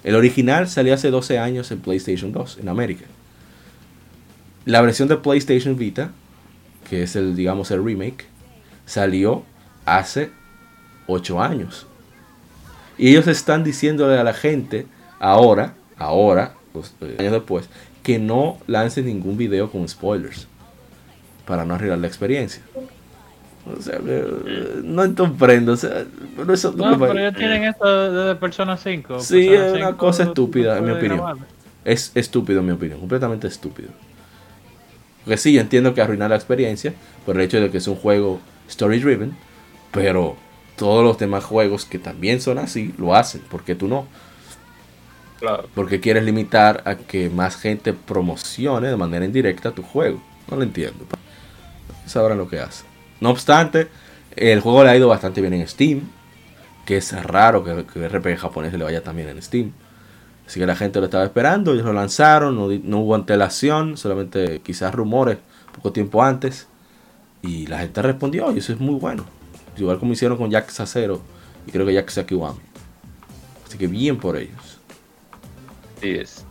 el 0.09 0.15
original 0.15 0.67
salió 0.69 0.95
hace 0.95 1.11
12 1.11 1.39
años 1.39 1.71
en 1.71 1.81
PlayStation 1.81 2.33
2 2.33 2.61
en 2.63 2.71
América. 2.71 3.05
La 4.65 4.81
versión 4.81 5.07
de 5.07 5.19
PlayStation 5.19 5.77
Vita, 5.77 6.13
que 6.89 7.03
es 7.03 7.15
el, 7.15 7.37
digamos, 7.37 7.71
el 7.73 7.85
remake, 7.85 8.25
salió 8.87 9.43
hace 9.85 10.31
8 11.09 11.43
años. 11.43 11.87
Y 12.97 13.11
ellos 13.11 13.27
están 13.27 13.65
diciéndole 13.65 14.19
a 14.19 14.25
la 14.25 14.33
gente 14.33 14.87
ahora, 15.21 15.75
ahora, 15.99 16.55
eh, 17.03 17.17
años 17.19 17.33
después, 17.33 17.69
que 18.03 18.19
no 18.19 18.57
lancen 18.67 19.05
ningún 19.05 19.37
video 19.37 19.71
con 19.71 19.87
spoilers 19.87 20.49
para 21.45 21.67
no 21.67 21.75
arreglar 21.75 21.99
la 21.99 22.07
experiencia. 22.07 22.63
O 23.77 23.83
sea, 23.83 23.99
eh, 24.07 24.81
no 24.83 25.15
comprendo. 25.15 25.73
O 25.73 25.77
sea, 25.77 26.05
no, 26.37 26.53
eso, 26.53 26.73
no 26.77 26.99
pero 26.99 27.19
ellos 27.19 27.35
tienen 27.35 27.65
esto 27.65 28.27
de 28.27 28.35
Persona 28.37 28.77
5. 28.77 29.21
Sí, 29.21 29.49
es 29.49 29.73
una 29.73 29.97
cosa 29.97 30.25
estúpida, 30.25 30.79
en 30.79 30.85
mi 30.85 30.93
opinión. 30.93 31.39
Es 31.85 32.13
estúpido, 32.15 32.61
en 32.61 32.67
mi 32.67 32.73
opinión. 32.73 33.01
Completamente 33.01 33.47
estúpido. 33.47 33.89
Porque 35.25 35.37
sí, 35.37 35.53
yo 35.53 35.61
entiendo 35.61 35.95
que 35.95 36.01
arruinar 36.01 36.31
la 36.31 36.37
experiencia 36.37 36.95
por 37.27 37.37
el 37.37 37.43
hecho 37.43 37.61
de 37.61 37.71
que 37.71 37.79
es 37.79 37.89
un 37.89 37.97
juego 37.97 38.41
story 38.69 39.01
driven. 39.01 39.37
Pero 39.93 40.37
todos 40.77 41.05
los 41.05 41.19
demás 41.19 41.45
juegos 41.45 41.85
que 41.85 41.99
también 41.99 42.41
son 42.41 42.59
así 42.59 42.95
lo 42.99 43.15
hacen. 43.15 43.43
¿Por 43.43 43.65
qué 43.65 43.75
tú 43.75 43.89
no? 43.89 44.07
Claro. 45.41 45.69
Porque 45.75 46.01
quieres 46.01 46.25
limitar 46.25 46.83
a 46.85 46.97
que 46.97 47.31
más 47.31 47.57
gente 47.57 47.93
promocione 47.93 48.89
de 48.89 48.97
manera 48.97 49.25
indirecta 49.25 49.71
tu 49.71 49.83
juego. 49.83 50.23
No 50.51 50.57
lo 50.57 50.63
entiendo. 50.63 51.05
Sabrán 52.07 52.39
lo 52.39 52.49
que 52.49 52.59
hacen. 52.59 52.88
No 53.21 53.31
obstante, 53.31 53.89
el 54.37 54.61
juego 54.61 54.85
le 54.85 54.91
ha 54.91 54.97
ido 54.97 55.09
bastante 55.09 55.41
bien 55.41 55.55
en 55.55 55.67
Steam. 55.67 56.03
Que 56.87 56.97
es 56.97 57.13
raro 57.25 57.65
que, 57.65 57.85
que 57.85 58.09
RPG 58.09 58.39
japonés 58.39 58.73
le 58.73 58.85
vaya 58.85 59.03
también 59.03 59.29
en 59.29 59.43
Steam. 59.43 59.73
Así 60.49 60.59
que 60.59 60.65
la 60.65 60.77
gente 60.77 60.99
lo 60.99 61.05
estaba 61.05 61.25
esperando, 61.25 61.75
ellos 61.75 61.85
lo 61.85 61.93
lanzaron, 61.93 62.57
no, 62.57 62.99
hubo 63.01 63.15
antelación, 63.15 63.99
solamente 63.99 64.63
quizás 64.63 64.95
rumores 64.95 65.37
poco 65.75 65.93
tiempo 65.93 66.23
antes. 66.23 66.69
Y 67.43 67.67
la 67.67 67.81
gente 67.81 68.01
respondió 68.01 68.51
y 68.53 68.59
eso 68.59 68.73
es 68.73 68.81
muy 68.81 68.95
bueno. 68.95 69.27
Igual 69.77 69.99
como 69.99 70.15
hicieron 70.15 70.39
con 70.39 70.51
Jack 70.51 70.71
Sacero 70.71 71.21
y 71.67 71.71
creo 71.71 71.85
que 71.85 71.93
Jack 71.93 72.09
Sakiwan. 72.09 72.55
Así 73.67 73.77
que 73.77 73.87
bien 73.89 74.17
por 74.17 74.39
ellos. 74.39 74.79
Sí 76.01 76.13
es. 76.13 76.47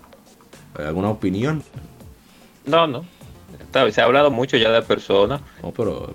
¿Alguna 0.77 1.09
opinión? 1.09 1.63
No, 2.67 2.85
no. 2.85 3.03
Se 3.91 4.01
ha 4.01 4.05
hablado 4.05 4.31
mucho 4.31 4.57
ya 4.57 4.71
de 4.71 4.81
personas. 4.81 5.41
No, 5.61 5.71
pero. 5.71 6.13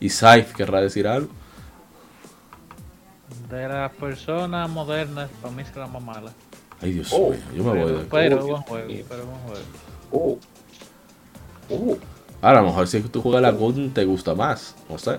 ¿Y 0.00 0.08
Saif 0.10 0.54
querrá 0.54 0.80
decir 0.80 1.06
algo? 1.06 1.28
De 3.50 3.66
las 3.66 3.90
personas 3.92 4.68
modernas, 4.68 5.30
para 5.40 5.54
mí 5.54 5.62
es 5.62 5.74
la 5.74 5.86
más 5.86 6.02
mala. 6.02 6.32
Ay, 6.80 6.92
Dios 6.92 7.12
oh. 7.12 7.30
mío, 7.30 7.40
yo 7.54 7.64
me 7.64 7.82
voy 7.82 7.92
de 7.92 8.04
Pero 8.04 8.46
buen 8.46 8.62
juego, 8.62 9.04
pero 9.08 9.26
buen 9.26 9.38
juego. 9.40 9.64
Oh. 10.10 10.38
Oh. 11.70 11.98
a 12.40 12.52
lo 12.54 12.62
mejor 12.62 12.86
si 12.86 13.00
tú 13.02 13.20
juegas 13.20 13.42
la 13.42 13.50
Golden 13.50 13.92
te 13.92 14.04
gusta 14.04 14.34
más, 14.34 14.74
no 14.88 14.96
sé. 14.96 15.18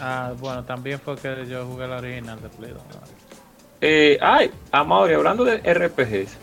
Ah, 0.00 0.32
bueno, 0.38 0.64
también 0.64 1.00
fue 1.00 1.16
que 1.16 1.46
yo 1.46 1.66
jugué 1.66 1.86
la 1.88 1.98
original 1.98 2.40
de 2.40 2.48
Play 2.48 2.70
2. 2.70 2.82
Eh, 3.80 4.18
ay, 4.20 4.50
Amaury, 4.72 5.14
hablando 5.14 5.44
de 5.44 5.58
RPGs, 5.58 6.36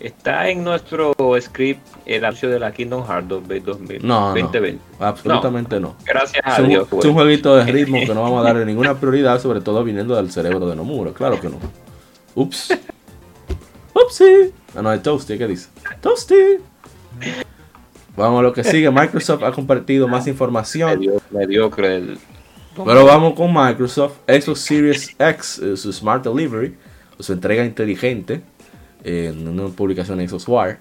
está 0.00 0.48
en 0.48 0.64
nuestro 0.64 1.14
script 1.40 1.86
el 2.06 2.24
anuncio 2.24 2.48
de 2.48 2.58
la 2.58 2.72
Kingdom 2.72 3.06
Hearts 3.06 3.28
2020. 3.28 4.06
No, 4.06 4.34
no 4.34 4.78
absolutamente 4.98 5.78
no. 5.78 5.94
Gracias 6.04 6.42
a 6.44 6.62
Dios. 6.62 6.88
Es 6.90 7.04
un 7.04 7.12
jueguito 7.12 7.54
de 7.56 7.70
ritmo 7.70 8.00
que 8.06 8.14
no 8.14 8.22
vamos 8.22 8.40
a 8.40 8.48
darle 8.48 8.64
ninguna 8.64 8.98
prioridad, 8.98 9.40
sobre 9.40 9.60
todo 9.60 9.84
viniendo 9.84 10.16
del 10.16 10.30
cerebro 10.32 10.66
de 10.66 10.76
Nomura. 10.76 11.12
Claro 11.12 11.40
que 11.40 11.48
no. 11.48 11.58
Ups. 12.34 12.70
Upsi. 13.94 14.52
Ah, 14.74 14.82
no, 14.82 14.92
es 14.92 15.02
Toasty, 15.02 15.36
¿qué 15.36 15.46
dice? 15.46 15.68
Toasty. 16.00 16.58
Vamos 18.16 18.40
a 18.40 18.42
lo 18.42 18.52
que 18.52 18.64
sigue. 18.64 18.90
Microsoft 18.90 19.42
ha 19.42 19.52
compartido 19.52 20.08
más 20.08 20.26
información. 20.26 21.00
Mediocre 21.30 21.96
el... 21.96 22.18
Pero 22.84 23.04
vamos 23.04 23.34
con 23.34 23.52
Microsoft. 23.52 24.18
Xbox 24.26 24.60
Series 24.60 25.16
X, 25.18 25.58
eh, 25.58 25.76
su 25.76 25.92
Smart 25.92 26.24
Delivery, 26.24 26.76
su 27.18 27.32
entrega 27.32 27.64
inteligente, 27.64 28.42
en 29.04 29.46
una 29.46 29.68
publicación 29.68 30.18
de 30.18 30.28
Xbox 30.28 30.44
Wire. 30.46 30.78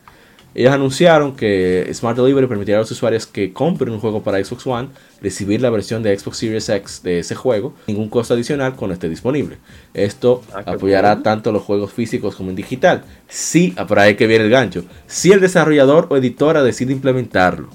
Ellos 0.56 0.74
anunciaron 0.74 1.36
que 1.36 1.88
Smart 1.94 2.18
Delivery 2.18 2.48
permitirá 2.48 2.80
a 2.80 2.82
los 2.82 2.90
usuarios 2.90 3.28
que 3.28 3.54
compren 3.54 3.94
un 3.94 4.00
juego 4.00 4.24
para 4.24 4.44
Xbox 4.44 4.66
One 4.66 4.90
recibir 5.22 5.62
la 5.62 5.70
versión 5.70 6.02
de 6.02 6.18
Xbox 6.18 6.38
Series 6.38 6.70
X 6.70 7.04
de 7.04 7.20
ese 7.20 7.36
juego, 7.36 7.76
ningún 7.88 8.10
costo 8.10 8.34
adicional 8.34 8.76
cuando 8.76 8.94
esté 8.94 9.10
disponible. 9.10 9.58
Esto 9.94 10.42
ah, 10.54 10.64
apoyará 10.66 11.22
tanto 11.22 11.52
los 11.52 11.62
juegos 11.62 11.94
físicos 11.94 12.36
como 12.36 12.50
en 12.50 12.56
digital. 12.56 13.04
Sí, 13.28 13.76
por 13.88 14.00
ahí 14.00 14.16
que 14.16 14.26
viene 14.26 14.46
el 14.46 14.50
gancho. 14.50 14.84
Si 15.06 15.32
el 15.32 15.40
desarrollador 15.40 16.08
o 16.10 16.18
editora 16.18 16.64
decide 16.64 16.94
implementarlo. 16.94 17.70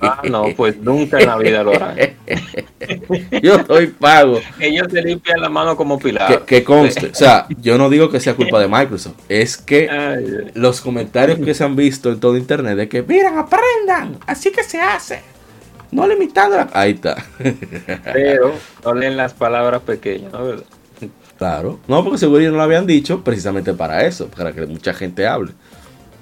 Ah, 0.00 0.22
no, 0.28 0.44
pues 0.56 0.76
nunca 0.78 1.18
en 1.18 1.26
la 1.26 1.36
vida 1.36 1.62
lo 1.62 1.74
harán. 1.74 1.96
yo 3.42 3.56
estoy 3.56 3.88
pago. 3.88 4.40
Ellos 4.58 4.88
se 4.90 5.02
limpian 5.02 5.40
la 5.40 5.48
mano 5.48 5.76
como 5.76 5.98
pilar. 5.98 6.44
Que, 6.44 6.62
conste, 6.62 7.06
o 7.06 7.14
sea, 7.14 7.46
yo 7.60 7.78
no 7.78 7.88
digo 7.88 8.10
que 8.10 8.20
sea 8.20 8.34
culpa 8.34 8.60
de 8.60 8.68
Microsoft, 8.68 9.16
es 9.28 9.56
que 9.56 10.50
los 10.54 10.80
comentarios 10.80 11.38
que 11.38 11.54
se 11.54 11.64
han 11.64 11.76
visto 11.76 12.10
en 12.10 12.20
todo 12.20 12.36
internet 12.36 12.76
de 12.76 12.88
que, 12.88 13.02
miren, 13.02 13.38
aprendan, 13.38 14.18
así 14.26 14.50
que 14.50 14.62
se 14.62 14.80
hace. 14.80 15.22
No 15.90 16.06
limitando 16.06 16.56
la... 16.56 16.68
Ahí 16.72 16.92
está. 16.92 17.16
Pero 18.12 18.54
no 18.84 18.94
leen 18.94 19.16
las 19.16 19.34
palabras 19.34 19.82
pequeñas, 19.82 20.32
¿no? 20.32 20.44
¿verdad? 20.44 20.64
Claro. 21.36 21.80
No, 21.88 22.04
porque 22.04 22.18
seguro 22.18 22.42
no 22.50 22.58
lo 22.58 22.62
habían 22.62 22.86
dicho 22.86 23.24
precisamente 23.24 23.72
para 23.72 24.04
eso, 24.04 24.28
para 24.28 24.52
que 24.52 24.66
mucha 24.66 24.92
gente 24.92 25.26
hable. 25.26 25.52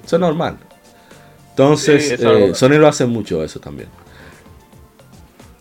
Eso 0.04 0.16
es 0.16 0.20
normal. 0.20 0.58
Entonces, 1.58 2.12
eh, 2.12 2.54
Sony 2.54 2.78
lo 2.78 2.86
hace 2.86 3.04
mucho 3.04 3.42
eso 3.42 3.58
también. 3.58 3.88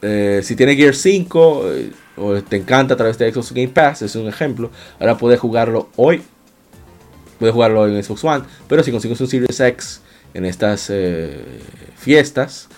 Eh, 0.03 0.41
si 0.43 0.55
tiene 0.55 0.75
Gear 0.75 0.93
5 0.93 1.71
eh, 1.73 1.91
o 2.17 2.39
te 2.43 2.57
encanta 2.57 2.93
a 2.93 2.97
través 2.97 3.17
de 3.17 3.33
Xbox 3.33 3.51
Game 3.51 3.69
Pass, 3.69 4.03
es 4.03 4.15
un 4.15 4.27
ejemplo. 4.27 4.69
Ahora 4.99 5.17
puedes 5.17 5.39
jugarlo 5.39 5.89
hoy. 5.95 6.21
Puedes 7.39 7.51
jugarlo 7.51 7.87
en 7.87 8.03
Xbox 8.03 8.23
One. 8.23 8.43
Pero 8.67 8.83
si 8.83 8.91
consigues 8.91 9.19
un 9.19 9.27
Series 9.27 9.59
X 9.59 10.01
en 10.35 10.45
estas 10.45 10.91
fiestas, 11.97 12.69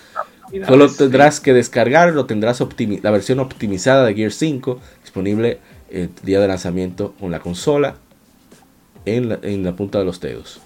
solo 0.65 0.89
tendrás 0.89 1.41
que 1.41 1.53
descargarlo. 1.53 2.25
Tendrás 2.25 2.63
la 3.01 3.11
versión 3.11 3.39
optimizada 3.41 4.05
de 4.05 4.13
Gear 4.13 4.31
5 4.31 4.79
disponible 5.01 5.59
el 5.89 6.09
día 6.23 6.39
de 6.39 6.47
lanzamiento 6.47 7.13
con 7.19 7.31
la 7.31 7.41
consola 7.41 7.97
en 9.03 9.63
la 9.63 9.75
punta 9.75 9.99
de 9.99 10.05
los 10.05 10.21
dedos 10.21 10.61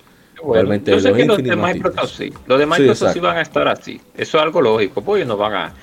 yo 0.86 1.00
sé 1.00 1.14
que 1.14 1.26
los 1.26 1.38
de 1.42 1.56
Microsoft 1.56 2.12
sí. 2.18 2.34
Los 2.46 2.60
de 2.60 2.66
Microsoft 2.66 3.14
sí, 3.14 3.20
van 3.20 3.38
a 3.38 3.42
estar 3.42 3.68
así. 3.68 4.02
Eso 4.16 4.38
es 4.38 4.44
algo 4.44 4.62
lógico. 4.62 5.02
Pues 5.02 5.20
ellos 5.20 5.30
no 5.30 5.38
van 5.38 5.54
a. 5.54 5.74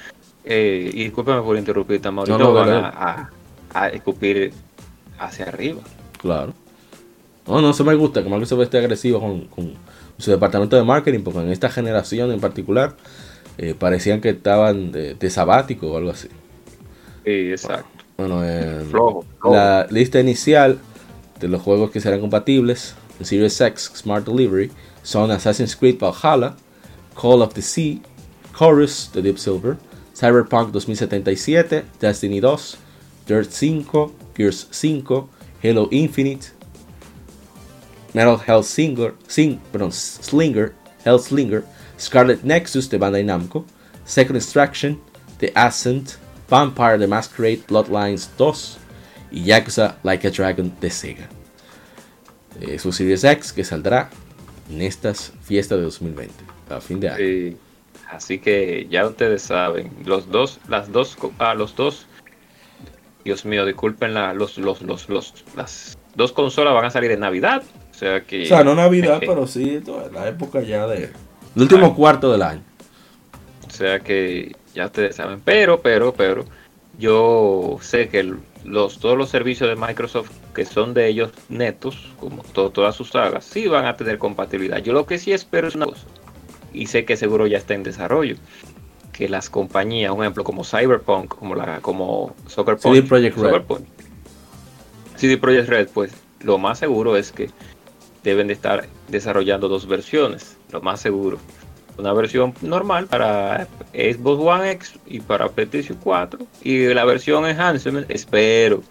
Eh, 0.45 0.91
y 0.93 1.05
discúlpeme 1.05 1.43
por 1.43 1.57
interrumpirte, 1.57 2.11
Mauricio. 2.11 2.39
No, 2.39 2.45
no, 2.45 2.55
van 2.55 2.71
a, 2.71 3.31
a, 3.73 3.89
escupir 3.89 4.53
hacia 5.19 5.47
arriba. 5.47 5.81
Claro. 6.19 6.53
No, 7.47 7.61
no, 7.61 7.71
eso 7.71 7.85
me 7.85 7.95
gusta 7.95 8.23
que 8.23 8.29
Microsoft 8.29 8.63
esté 8.63 8.79
agresivo 8.79 9.21
con, 9.21 9.47
con 9.47 9.75
su 10.19 10.31
departamento 10.31 10.77
de 10.77 10.85
marketing, 10.85 11.21
porque 11.21 11.41
en 11.41 11.51
esta 11.51 11.69
generación 11.69 12.31
en 12.31 12.41
particular 12.41 12.97
eh, 13.59 13.75
parecían 13.79 14.21
que 14.21 14.31
estaban 14.31 14.93
de, 14.93 15.15
de, 15.15 15.31
sabático 15.31 15.93
o 15.93 15.97
algo 15.97 16.11
así. 16.11 16.29
Sí, 17.25 17.51
exacto. 17.51 18.05
Bueno, 18.17 18.43
eh, 18.45 18.85
la 19.45 19.87
lista 19.91 20.21
inicial 20.21 20.79
de 21.41 21.49
los 21.49 21.63
juegos 21.63 21.91
que 21.91 22.01
serán 22.01 22.21
compatibles 22.21 22.95
Series 23.25 23.61
X 23.61 23.91
Smart 23.95 24.25
Delivery 24.25 24.71
son 25.03 25.31
Assassin's 25.31 25.75
Creed 25.75 25.99
Valhalla, 25.99 26.57
Call 27.15 27.43
of 27.43 27.55
the 27.55 27.63
Sea, 27.63 28.03
Chorus 28.53 29.09
de 29.09 29.23
Deep 29.23 29.39
Silver, 29.39 29.79
Cyberpunk 30.15 30.73
2077, 30.73 31.89
Destiny 31.99 32.41
2, 32.41 32.57
Dirt 33.27 33.47
5, 33.47 34.13
Gears 34.35 34.65
5, 34.65 35.29
Halo 35.63 35.89
Infinite, 35.91 36.53
Metal 38.15 38.37
Hell 38.37 38.63
Singer, 38.63 39.15
Sing, 39.29 39.61
perdón, 39.73 39.93
Slinger, 39.93 40.75
Hell 41.05 41.19
Slinger, 41.19 41.65
Scarlet 41.97 42.45
Nexus 42.45 42.89
de 42.89 42.99
Bandai 42.99 43.25
Namco, 43.25 43.65
Second 44.05 44.37
Extraction, 44.37 45.01
The 45.39 45.53
Ascent, 45.57 46.19
Vampire 46.49 46.99
the 46.99 47.07
Masquerade 47.07 47.65
Bloodlines 47.69 48.29
2 48.37 48.79
y 49.31 49.45
Yakuza 49.45 49.95
Like 50.03 50.25
a 50.25 50.31
Dragon 50.31 50.75
de 50.81 50.89
Sega. 50.89 51.40
Eh, 52.61 52.79
su 52.79 52.93
Series 52.93 53.25
X 53.25 53.53
que 53.53 53.65
saldrá 53.65 54.11
en 54.71 54.83
estas 54.83 55.33
fiestas 55.43 55.79
de 55.79 55.85
2020, 55.85 56.33
a 56.69 56.81
fin 56.81 57.01
de 57.01 57.09
año. 57.09 57.57
así 58.11 58.39
que 58.39 58.87
ya 58.91 59.07
ustedes 59.07 59.43
saben, 59.43 59.91
los 60.05 60.31
dos, 60.31 60.61
las 60.69 60.93
dos, 60.93 61.17
ah, 61.39 61.55
los 61.55 61.75
dos, 61.75 62.07
Dios 63.25 63.45
mío, 63.45 63.65
disculpen 63.65 64.15
la, 64.15 64.35
los, 64.35 64.59
los, 64.59 64.83
los, 64.83 65.09
los, 65.09 65.45
las 65.57 65.99
dos 66.15 66.33
consolas 66.33 66.75
van 66.75 66.85
a 66.85 66.91
salir 66.91 67.11
en 67.11 67.21
Navidad, 67.21 67.63
o 67.91 67.95
sea 67.95 68.23
que. 68.23 68.43
O 68.43 68.47
sea, 68.47 68.63
no 68.63 68.75
Navidad, 68.75 69.19
pero 69.27 69.47
sí, 69.47 69.81
toda 69.85 70.11
la 70.11 70.29
época 70.29 70.61
ya 70.61 70.87
de, 70.87 71.11
el 71.57 71.63
último 71.63 71.95
cuarto 71.95 72.31
del 72.31 72.43
año. 72.43 72.63
O 73.67 73.71
sea 73.71 74.01
que 74.01 74.55
ya 74.75 74.87
ustedes 74.87 75.17
saben, 75.17 75.41
pero, 75.45 75.81
pero, 75.81 76.13
pero, 76.13 76.45
yo 76.99 77.79
sé 77.81 78.09
que 78.09 78.35
los, 78.65 78.99
todos 78.99 79.17
los 79.17 79.31
servicios 79.31 79.69
de 79.69 79.77
Microsoft 79.77 80.31
que 80.55 80.65
son 80.65 80.95
de 80.95 81.09
ellos 81.09 81.31
netos, 81.49 82.13
como 82.19 82.43
todas 82.43 82.95
sus 82.95 83.11
sagas, 83.11 83.45
sí 83.45 83.67
van 83.67 83.87
a 83.87 83.97
tener 83.97 84.19
compatibilidad. 84.19 84.79
Yo 84.79 84.93
lo 84.93 85.07
que 85.07 85.19
sí 85.19 85.33
espero 85.33 85.69
es 85.69 85.75
una 85.75 85.87
cosa, 85.87 86.07
y 86.73 86.87
sé 86.87 87.05
que 87.05 87.17
seguro 87.17 87.47
ya 87.47 87.59
está 87.59 87.75
en 87.75 87.83
desarrollo, 87.83 88.37
que 89.13 89.29
las 89.29 89.51
compañías, 89.51 90.13
un 90.13 90.23
ejemplo 90.23 90.45
como 90.45 90.65
Cyberpunk, 90.65 91.35
como 91.35 91.55
la 91.55 91.81
como 91.81 92.35
Soccer 92.47 92.79
CD 92.79 93.03
Projekt 93.03 93.37
Red. 93.37 93.63
CD 95.17 95.37
Projekt 95.37 95.69
Red, 95.69 95.89
pues 95.93 96.13
lo 96.41 96.59
más 96.59 96.79
seguro 96.79 97.17
es 97.17 97.33
que 97.33 97.51
deben 98.23 98.47
de 98.47 98.55
estar 98.55 98.87
desarrollando 99.09 99.69
dos 99.69 99.87
versiones, 99.87 100.57
lo 100.71 100.81
más 100.81 101.01
seguro 101.01 101.39
una 102.01 102.13
versión 102.13 102.55
normal 102.63 103.07
para 103.07 103.69
Xbox 103.93 104.43
One 104.43 104.71
X 104.73 104.95
y 105.07 105.21
para 105.21 105.49
PlayStation 105.49 105.99
4 106.03 106.39
y 106.63 106.89
la 106.89 107.05
versión 107.05 107.47
enhancement 107.47 108.11
espero 108.11 108.83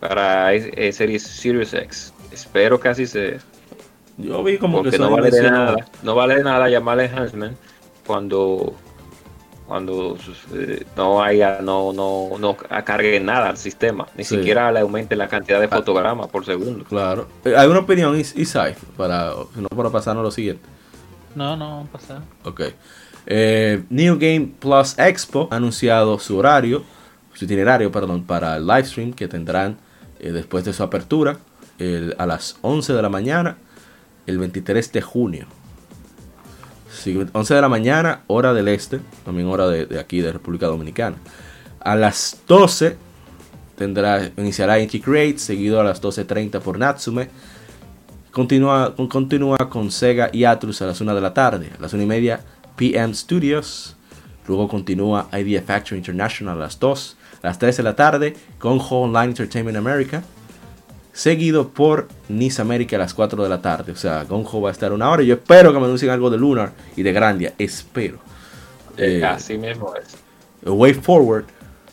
para 0.00 0.52
eh, 0.54 0.92
Series 0.92 1.22
Series 1.22 1.74
X 1.74 2.12
espero 2.32 2.78
que 2.78 2.88
así 2.88 3.06
sea 3.06 3.38
yo 4.18 4.42
vi 4.42 4.58
como 4.58 4.82
que 4.82 4.98
no 4.98 5.10
vale 5.10 5.30
de 5.30 5.42
nada 5.42 5.86
no 6.02 6.14
vale 6.14 6.36
de 6.36 6.44
nada 6.44 6.68
llamarle 6.68 7.06
enhancement 7.06 7.56
cuando 8.06 8.74
cuando 9.66 10.16
eh, 10.54 10.84
no 10.96 11.22
haya 11.22 11.60
no 11.60 11.92
no 11.92 12.38
no 12.38 12.56
cargue 12.84 13.18
nada 13.20 13.48
al 13.50 13.56
sistema 13.56 14.06
ni 14.16 14.24
siquiera 14.24 14.70
le 14.70 14.80
aumente 14.80 15.16
la 15.16 15.28
cantidad 15.28 15.58
de 15.58 15.66
ah. 15.66 15.76
fotogramas 15.76 16.28
por 16.28 16.44
segundo 16.44 16.84
claro 16.84 17.26
eh, 17.44 17.54
hay 17.56 17.68
una 17.68 17.80
opinión 17.80 18.16
Isai 18.18 18.74
para 18.96 19.32
no 19.54 19.68
para 19.68 19.90
pasarnos 19.90 20.22
lo 20.22 20.30
siguiente 20.30 20.76
no, 21.36 21.54
no, 21.54 21.68
vamos 21.68 21.88
a 21.90 21.92
pasar. 21.92 22.22
Ok. 22.44 22.62
Eh, 23.26 23.84
New 23.90 24.18
Game 24.18 24.52
Plus 24.58 24.98
Expo 24.98 25.48
ha 25.50 25.56
anunciado 25.56 26.18
su 26.18 26.38
horario, 26.38 26.82
su 27.34 27.44
itinerario, 27.44 27.92
perdón, 27.92 28.24
para 28.24 28.56
el 28.56 28.66
live 28.66 28.84
stream 28.84 29.12
que 29.12 29.28
tendrán 29.28 29.76
eh, 30.20 30.32
después 30.32 30.64
de 30.64 30.72
su 30.72 30.82
apertura 30.82 31.38
a 32.16 32.24
las 32.24 32.56
11 32.62 32.94
de 32.94 33.02
la 33.02 33.10
mañana, 33.10 33.58
el 34.26 34.38
23 34.38 34.92
de 34.92 35.02
junio. 35.02 35.46
11 37.32 37.54
de 37.54 37.60
la 37.60 37.68
mañana, 37.68 38.22
hora 38.26 38.52
del 38.54 38.68
este, 38.68 39.00
también 39.24 39.48
hora 39.48 39.68
de, 39.68 39.98
aquí 39.98 40.20
de 40.20 40.32
República 40.32 40.66
Dominicana. 40.66 41.16
A 41.80 41.94
las 41.94 42.40
12 42.48 42.96
tendrá, 43.76 44.30
iniciará 44.36 44.76
Create, 44.86 45.38
seguido 45.38 45.80
a 45.80 45.84
las 45.84 46.02
12.30 46.02 46.60
por 46.60 46.78
Natsume. 46.78 47.28
Continúa, 48.30 48.94
continúa 48.96 49.70
con 49.70 49.90
Sega 49.90 50.30
y 50.32 50.44
Atlus 50.44 50.82
a 50.82 50.86
las 50.86 51.00
1 51.00 51.14
de 51.14 51.20
la 51.20 51.32
tarde. 51.32 51.70
A 51.78 51.82
las 51.82 51.92
1 51.92 52.02
y 52.02 52.06
media, 52.06 52.40
PM 52.76 53.14
Studios. 53.14 53.96
Luego 54.46 54.68
continúa 54.68 55.28
Idea 55.32 55.62
Factory 55.62 55.98
International 55.98 56.56
a 56.56 56.60
las 56.60 56.78
2. 56.78 57.16
A 57.42 57.48
las 57.48 57.58
3 57.58 57.76
de 57.76 57.82
la 57.82 57.96
tarde, 57.96 58.36
Gonho 58.60 59.02
Online 59.02 59.26
Entertainment 59.26 59.76
America 59.76 60.22
seguido 61.16 61.70
por 61.70 62.08
Nice 62.28 62.60
América 62.60 62.96
a 62.96 62.98
las 62.98 63.14
4 63.14 63.42
de 63.42 63.48
la 63.48 63.62
tarde. 63.62 63.90
O 63.90 63.96
sea, 63.96 64.24
Gonjo 64.24 64.60
va 64.60 64.68
a 64.68 64.72
estar 64.72 64.92
una 64.92 65.08
hora. 65.08 65.22
Y 65.22 65.26
yo 65.26 65.34
espero 65.34 65.72
que 65.72 65.78
me 65.78 65.86
anuncien 65.86 66.10
algo 66.10 66.28
de 66.28 66.36
Lunar 66.36 66.72
y 66.94 67.02
de 67.02 67.12
Grandia. 67.12 67.54
Espero. 67.58 68.18
Eh, 68.98 69.24
así 69.24 69.56
mismo 69.56 69.94
es. 69.96 70.14
Way 70.62 70.92
Forward. 70.92 71.46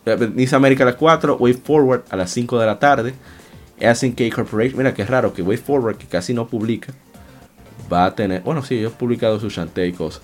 Eh, 0.06 0.30
Nice 0.36 0.54
América 0.54 0.84
a 0.84 0.88
las 0.88 0.96
4. 0.96 1.38
Way 1.38 1.54
Forward 1.54 2.04
a 2.10 2.18
las 2.18 2.32
5 2.32 2.60
de 2.60 2.66
la 2.66 2.78
tarde. 2.78 3.14
SNK 3.80 4.30
Corporation. 4.36 4.78
Mira 4.78 4.94
qué 4.94 5.06
raro 5.06 5.34
que 5.34 5.42
Way 5.42 5.58
Forward, 5.58 5.98
que 5.98 6.06
casi 6.06 6.34
no 6.34 6.46
publica, 6.46 6.94
va 7.92 8.06
a 8.06 8.16
tener. 8.16 8.42
Bueno, 8.42 8.62
sí, 8.62 8.76
ellos 8.78 8.92
han 8.92 8.98
publicado 8.98 9.40
su 9.40 9.50
Shantae 9.50 9.88
y 9.88 9.94
cosas. 9.94 10.22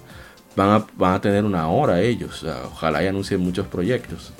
Van 0.57 0.69
a, 0.71 0.85
van 0.97 1.13
a 1.13 1.21
tener 1.21 1.45
una 1.45 1.69
hora 1.69 2.01
ellos. 2.01 2.43
O 2.43 2.45
sea, 2.47 2.63
ojalá 2.65 3.01
y 3.01 3.07
anuncien 3.07 3.39
muchos 3.39 3.65
proyectos. 3.67 4.33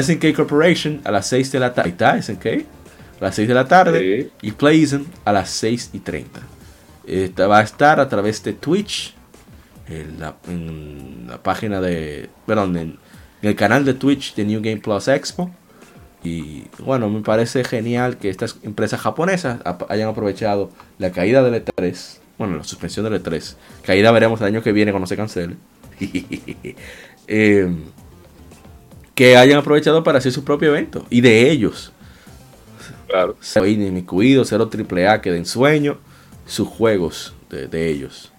SNK 0.00 0.34
Corporation 0.34 1.00
a 1.04 1.10
las 1.10 1.26
6 1.28 1.52
de 1.52 1.60
la 1.60 1.74
tarde. 1.74 1.88
Ahí 1.88 1.92
está, 1.92 2.22
SNK 2.22 2.46
a 3.20 3.24
las 3.26 3.34
6 3.36 3.48
de 3.48 3.54
la 3.54 3.68
tarde 3.68 4.30
y 4.40 4.52
Playzen 4.52 5.06
a 5.24 5.32
las 5.32 5.50
6 5.50 5.90
y 5.92 5.98
30. 6.00 6.40
Esta 7.06 7.46
va 7.46 7.58
a 7.58 7.62
estar 7.62 8.00
a 8.00 8.08
través 8.08 8.42
de 8.42 8.52
Twitch, 8.52 9.14
en 9.88 10.18
la, 10.18 11.42
página 11.42 11.80
de, 11.80 12.30
perdón, 12.46 12.76
en, 12.76 12.98
el 13.42 13.54
canal 13.56 13.84
de 13.84 13.94
Twitch 13.94 14.34
de 14.34 14.44
New 14.44 14.60
Game 14.62 14.78
Plus 14.78 15.08
Expo. 15.08 15.50
Y 16.24 16.64
bueno, 16.78 17.08
me 17.10 17.20
parece 17.20 17.64
genial 17.64 18.16
que 18.16 18.30
estas 18.30 18.56
empresas 18.62 19.00
japonesas 19.00 19.60
hayan 19.88 20.08
aprovechado 20.08 20.70
la 20.98 21.10
caída 21.10 21.42
del 21.42 21.64
E3, 21.64 22.18
bueno, 22.38 22.56
la 22.56 22.64
suspensión 22.64 23.04
del 23.04 23.22
E3. 23.22 23.56
Caída 23.84 24.12
veremos 24.12 24.40
el 24.40 24.46
año 24.46 24.62
que 24.62 24.72
viene 24.72 24.92
cuando 24.92 25.06
se 25.06 25.16
cancele. 25.16 25.56
Eh, 27.28 27.70
que 29.14 29.36
hayan 29.36 29.58
aprovechado 29.58 30.02
para 30.02 30.18
hacer 30.18 30.32
su 30.32 30.44
propio 30.44 30.70
evento 30.70 31.04
y 31.10 31.20
de 31.20 31.50
ellos 31.50 31.92
Claro. 33.12 33.36
Cero 33.40 33.66
cuido 34.06 34.42
cero 34.46 34.68
triple 34.68 35.06
A 35.06 35.20
que 35.20 35.30
den 35.30 35.44
sueño, 35.44 35.98
sus 36.46 36.66
juegos 36.66 37.34
de, 37.50 37.90
ellos. 37.90 38.32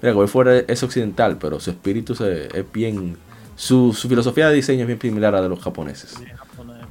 Mira, 0.00 0.14
como 0.14 0.28
fuera 0.28 0.58
es 0.58 0.84
occidental, 0.84 1.36
pero 1.38 1.58
su 1.58 1.70
espíritu 1.70 2.12
es 2.22 2.72
bien. 2.72 3.16
Su, 3.56 3.92
filosofía 3.92 4.48
de 4.48 4.54
diseño 4.54 4.82
es 4.82 4.86
bien 4.86 5.00
similar 5.00 5.34
a 5.34 5.38
la 5.38 5.42
de 5.42 5.48
los 5.48 5.58
japoneses. 5.58 6.14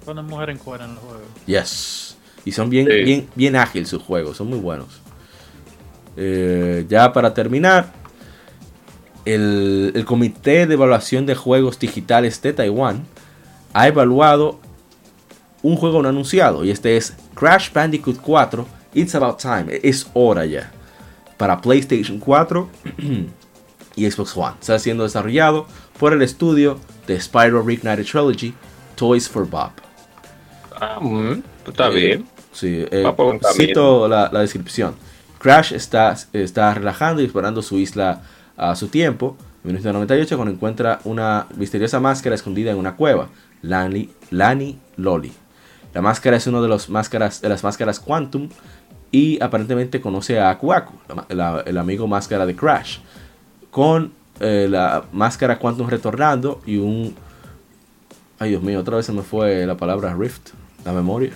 Ponen 0.04 0.26
mujer 0.26 0.50
en 0.50 0.58
cuera 0.58 0.84
en 0.84 0.96
los 0.96 1.04
juegos. 1.04 1.22
Yes. 1.46 2.18
Y 2.44 2.52
son 2.52 2.70
bien, 2.70 2.88
bien, 2.88 3.30
bien 3.36 3.56
ágiles 3.56 3.88
sus 3.88 4.02
juegos, 4.02 4.36
son 4.36 4.48
muy 4.48 4.60
buenos. 4.60 5.00
Eh, 6.18 6.86
ya 6.90 7.14
para 7.14 7.34
terminar, 7.34 7.94
el, 9.26 9.92
el 9.96 10.06
Comité 10.06 10.68
de 10.68 10.74
Evaluación 10.74 11.26
de 11.26 11.36
Juegos 11.36 11.80
Digitales 11.80 12.42
de 12.42 12.54
Taiwán 12.54 13.06
ha 13.74 13.88
evaluado 13.88 14.60
un 15.62 15.76
juego 15.76 16.02
no 16.02 16.10
anunciado 16.10 16.66
y 16.66 16.72
este 16.72 16.98
es 16.98 17.16
Crash 17.36 17.72
Bandicoot 17.72 18.18
4 18.22 18.82
It's 18.94 19.16
About 19.16 19.40
Time, 19.40 19.80
es 19.84 20.08
hora 20.14 20.46
ya, 20.46 20.72
para 21.38 21.62
PlayStation 21.62 22.20
4 22.20 22.70
y 23.96 24.10
Xbox 24.10 24.36
One. 24.36 24.56
Está 24.60 24.78
siendo 24.80 25.04
desarrollado 25.04 25.66
por 25.98 26.14
el 26.14 26.22
estudio 26.22 26.80
de 27.08 27.20
Spyro 27.20 27.64
Reignited 27.64 28.06
Trilogy, 28.06 28.54
Toys 28.96 29.30
for 29.30 29.48
Bob. 29.48 29.72
Ah, 30.76 31.00
está 31.68 31.88
eh, 31.88 31.96
bien. 31.96 32.28
Sí, 32.52 32.86
eh, 32.92 33.06
cito 33.56 34.08
la, 34.08 34.30
descripción. 34.30 34.96
Crash 35.40 35.74
está, 35.74 36.16
está 36.34 36.74
relajando 36.74 37.22
y 37.22 37.26
explorando 37.26 37.62
su 37.62 37.78
isla 37.78 38.22
a 38.62 38.76
su 38.76 38.88
tiempo. 38.88 39.36
En 39.64 39.74
1998 39.74 40.38
cuando 40.38 40.54
encuentra 40.54 41.00
una 41.04 41.48
misteriosa 41.58 42.00
máscara 42.00 42.36
escondida 42.36 42.72
en 42.72 42.78
una 42.78 42.96
cueva. 42.96 43.28
Lani, 43.64 44.10
Lani 44.30 44.80
Loli. 44.98 45.34
La 45.94 46.02
máscara 46.02 46.38
es 46.38 46.48
una 46.48 46.62
de, 46.62 46.68
los 46.68 46.90
máscaras, 46.90 47.42
de 47.42 47.50
las 47.50 47.64
máscaras 47.64 48.00
Quantum 48.00 48.50
y 49.12 49.42
aparentemente 49.44 50.00
conoce 50.00 50.40
a 50.40 50.52
Aku 50.52 50.74
el 51.66 51.78
amigo 51.78 52.08
máscara 52.08 52.46
de 52.46 52.56
Crash, 52.56 53.00
con 53.72 54.14
eh, 54.40 54.68
la 54.70 55.04
máscara 55.12 55.60
Quantum 55.60 55.90
retornando 55.90 56.62
y 56.66 56.78
un... 56.78 57.14
Ay 58.40 58.52
Dios 58.52 58.64
mío, 58.64 58.80
otra 58.80 58.96
vez 58.96 59.06
se 59.06 59.12
me 59.12 59.22
fue 59.22 59.66
la 59.66 59.76
palabra 59.76 60.16
Rift, 60.16 60.52
la 60.86 60.94
memoria. 60.94 61.34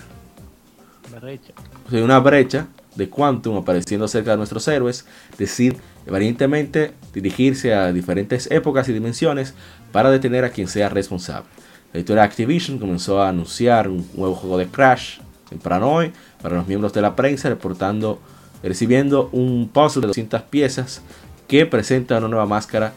Brecha. 1.20 1.52
una 1.92 2.18
brecha 2.18 2.66
de 2.94 3.08
Quantum 3.08 3.56
apareciendo 3.58 4.08
cerca 4.08 4.32
de 4.32 4.36
nuestros 4.38 4.66
héroes, 4.68 5.06
decir 5.38 5.76
valientemente 6.10 6.92
dirigirse 7.12 7.74
a 7.74 7.92
diferentes 7.92 8.50
épocas 8.50 8.88
y 8.88 8.92
dimensiones 8.92 9.54
para 9.92 10.10
detener 10.10 10.44
a 10.44 10.50
quien 10.50 10.68
sea 10.68 10.88
responsable. 10.88 11.48
La 11.92 11.98
editora 11.98 12.24
Activision 12.24 12.78
comenzó 12.78 13.22
a 13.22 13.28
anunciar 13.28 13.88
un 13.88 14.06
nuevo 14.14 14.34
juego 14.34 14.58
de 14.58 14.66
Crash 14.66 15.18
temprano 15.48 15.90
hoy 15.90 16.12
para 16.42 16.56
los 16.56 16.66
miembros 16.66 16.92
de 16.92 17.02
la 17.02 17.16
prensa, 17.16 17.48
reportando, 17.48 18.20
recibiendo 18.62 19.28
un 19.32 19.68
puzzle 19.72 20.02
de 20.02 20.08
200 20.08 20.42
piezas 20.42 21.02
que 21.48 21.66
presenta 21.66 22.18
una 22.18 22.28
nueva 22.28 22.46
máscara 22.46 22.92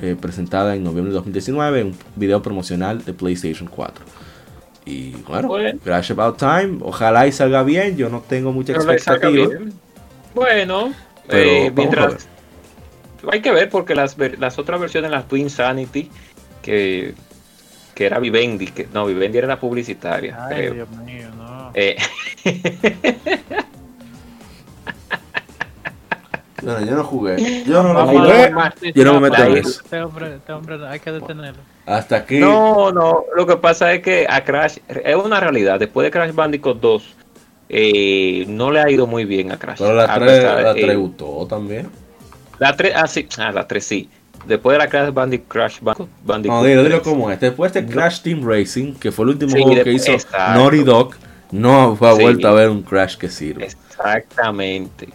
eh, 0.00 0.16
presentada 0.18 0.74
en 0.74 0.84
noviembre 0.84 1.10
de 1.10 1.16
2019 1.16 1.84
un 1.84 1.96
video 2.16 2.42
promocional 2.42 3.04
de 3.04 3.12
PlayStation 3.12 3.68
4. 3.68 4.04
Y 4.86 5.10
bueno, 5.28 5.50
Crash 5.84 6.12
About 6.12 6.38
Time, 6.38 6.78
ojalá 6.80 7.26
y 7.26 7.32
salga 7.32 7.62
bien, 7.62 7.96
yo 7.96 8.08
no 8.08 8.20
tengo 8.20 8.52
mucha 8.52 8.72
expectativa. 8.72 9.48
Bueno, 10.34 10.92
eh, 11.28 11.70
mientras 11.74 12.26
hay 13.30 13.40
que 13.40 13.52
ver 13.52 13.68
porque 13.68 13.94
las, 13.94 14.16
las 14.38 14.58
otras 14.58 14.80
versiones, 14.80 15.10
las 15.10 15.28
Twin 15.28 15.50
Sanity, 15.50 16.10
que 16.62 17.14
que 18.00 18.06
era 18.06 18.18
Vivendi, 18.18 18.68
que 18.68 18.88
no, 18.94 19.04
Vivendi 19.04 19.36
era 19.36 19.46
la 19.46 19.60
publicitaria. 19.60 20.46
Ay, 20.46 20.70
Dios 20.70 20.88
mío, 21.04 21.28
no. 21.36 21.70
Eh. 21.74 21.96
Bueno, 26.62 26.84
yo 26.84 26.94
no 26.94 27.04
jugué. 27.04 27.64
Yo 27.64 27.82
no 27.82 27.94
lo 27.94 28.06
jugué. 28.06 28.52
Yo 28.94 29.04
no 29.04 29.14
me 29.14 29.30
meto 29.30 29.42
en 29.44 29.56
eso. 29.56 29.80
Este 29.82 30.02
hombre, 30.02 30.36
este 30.36 30.52
hombre 30.52 30.78
hay 30.86 31.00
que 31.00 31.10
detenerlo. 31.10 31.62
Hasta 31.86 32.16
aquí. 32.16 32.38
No, 32.38 32.92
no. 32.92 33.24
Lo 33.34 33.46
que 33.46 33.56
pasa 33.56 33.94
es 33.94 34.02
que 34.02 34.26
a 34.28 34.44
Crash 34.44 34.76
es 34.88 35.16
una 35.16 35.40
realidad. 35.40 35.78
Después 35.78 36.04
de 36.04 36.10
Crash 36.10 36.34
Bandicoot 36.34 36.78
2, 36.80 37.14
eh, 37.70 38.44
no 38.46 38.70
le 38.70 38.80
ha 38.80 38.90
ido 38.90 39.06
muy 39.06 39.24
bien 39.24 39.52
a 39.52 39.58
Crash. 39.58 39.78
Pero 39.78 39.94
la 39.94 40.14
3, 40.14 40.44
la 40.62 40.74
3 40.74 40.98
gustó 40.98 41.46
también. 41.46 41.88
La 42.60 42.76
3, 42.76 42.92
ah, 42.94 43.06
sí. 43.06 43.26
Ah, 43.38 43.50
la 43.50 43.66
3 43.66 43.84
sí. 43.84 44.08
Después 44.46 44.74
de 44.74 44.78
la 44.78 44.88
Crash 44.88 45.12
Bandicoot, 45.12 45.48
Crash 45.48 45.80
Bandicoot. 45.80 46.46
No, 46.46 46.62
dilo, 46.62 46.84
dilo 46.84 47.02
como 47.02 47.30
es. 47.30 47.40
Después 47.40 47.72
de 47.72 47.86
Crash 47.86 48.20
Team 48.20 48.46
Racing, 48.46 48.94
que 48.94 49.10
fue 49.10 49.24
el 49.24 49.30
último 49.30 49.52
juego 49.52 49.82
que 49.82 49.92
hizo 49.92 50.12
Naughty 50.32 50.82
Dog, 50.84 51.14
no 51.52 51.96
fue 51.96 52.10
a 52.10 52.12
vuelta 52.12 52.50
a 52.50 52.52
ver 52.52 52.68
un 52.68 52.82
Crash 52.82 53.16
que 53.16 53.28
sirve. 53.28 53.64
Exactamente. 53.64 55.08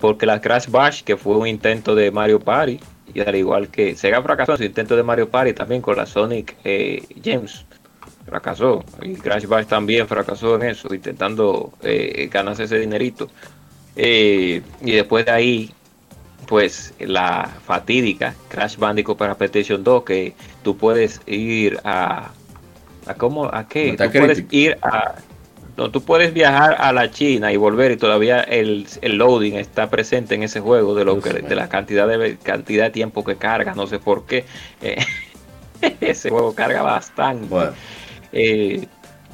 Porque 0.00 0.26
la 0.26 0.40
Crash 0.40 0.68
Bash, 0.68 1.02
que 1.02 1.16
fue 1.16 1.36
un 1.36 1.46
intento 1.46 1.94
de 1.94 2.10
Mario 2.10 2.40
Party, 2.40 2.80
y 3.14 3.20
al 3.20 3.36
igual 3.36 3.68
que 3.68 3.94
Sega 3.94 4.20
fracasó 4.20 4.52
en 4.52 4.58
su 4.58 4.64
intento 4.64 4.96
de 4.96 5.04
Mario 5.04 5.28
Party 5.28 5.52
también 5.52 5.82
con 5.82 5.96
la 5.96 6.06
Sonic 6.06 6.56
eh, 6.64 7.04
James. 7.24 7.64
Fracasó. 8.26 8.84
Y 9.02 9.14
Crash 9.14 9.46
Bash 9.46 9.66
también 9.66 10.08
fracasó 10.08 10.56
en 10.56 10.62
eso, 10.62 10.92
intentando 10.92 11.72
eh, 11.82 12.28
ganarse 12.32 12.64
ese 12.64 12.80
dinerito. 12.80 13.28
Eh, 13.94 14.62
y 14.80 14.92
después 14.92 15.26
de 15.26 15.30
ahí 15.30 15.70
pues 16.52 16.92
la 16.98 17.48
fatídica 17.64 18.34
Crash 18.50 18.76
Bandicoot 18.76 19.16
para 19.16 19.38
PlayStation 19.38 19.82
2 19.82 20.02
que 20.04 20.34
tú 20.62 20.76
puedes 20.76 21.22
ir 21.26 21.80
a 21.82 22.30
a 23.06 23.14
cómo 23.14 23.46
a 23.46 23.66
qué 23.66 23.96
tú 23.96 24.04
puedes 24.12 24.44
ir 24.50 24.76
a 24.82 25.14
no, 25.78 25.90
tú 25.90 26.02
puedes 26.02 26.34
viajar 26.34 26.76
a 26.78 26.92
la 26.92 27.10
China 27.10 27.50
y 27.54 27.56
volver 27.56 27.92
y 27.92 27.96
todavía 27.96 28.42
el, 28.42 28.86
el 29.00 29.16
loading 29.16 29.54
está 29.54 29.88
presente 29.88 30.34
en 30.34 30.42
ese 30.42 30.60
juego 30.60 30.94
de 30.94 31.06
lo 31.06 31.22
que, 31.22 31.30
de 31.30 31.54
la 31.54 31.70
cantidad 31.70 32.06
de 32.06 32.36
cantidad 32.36 32.84
de 32.84 32.90
tiempo 32.90 33.24
que 33.24 33.36
carga 33.36 33.74
no 33.74 33.86
sé 33.86 33.98
por 33.98 34.26
qué. 34.26 34.44
Eh, 34.82 35.02
ese 36.02 36.28
juego 36.28 36.54
carga 36.54 36.82
bastante. 36.82 37.48
Eh, 38.34 38.86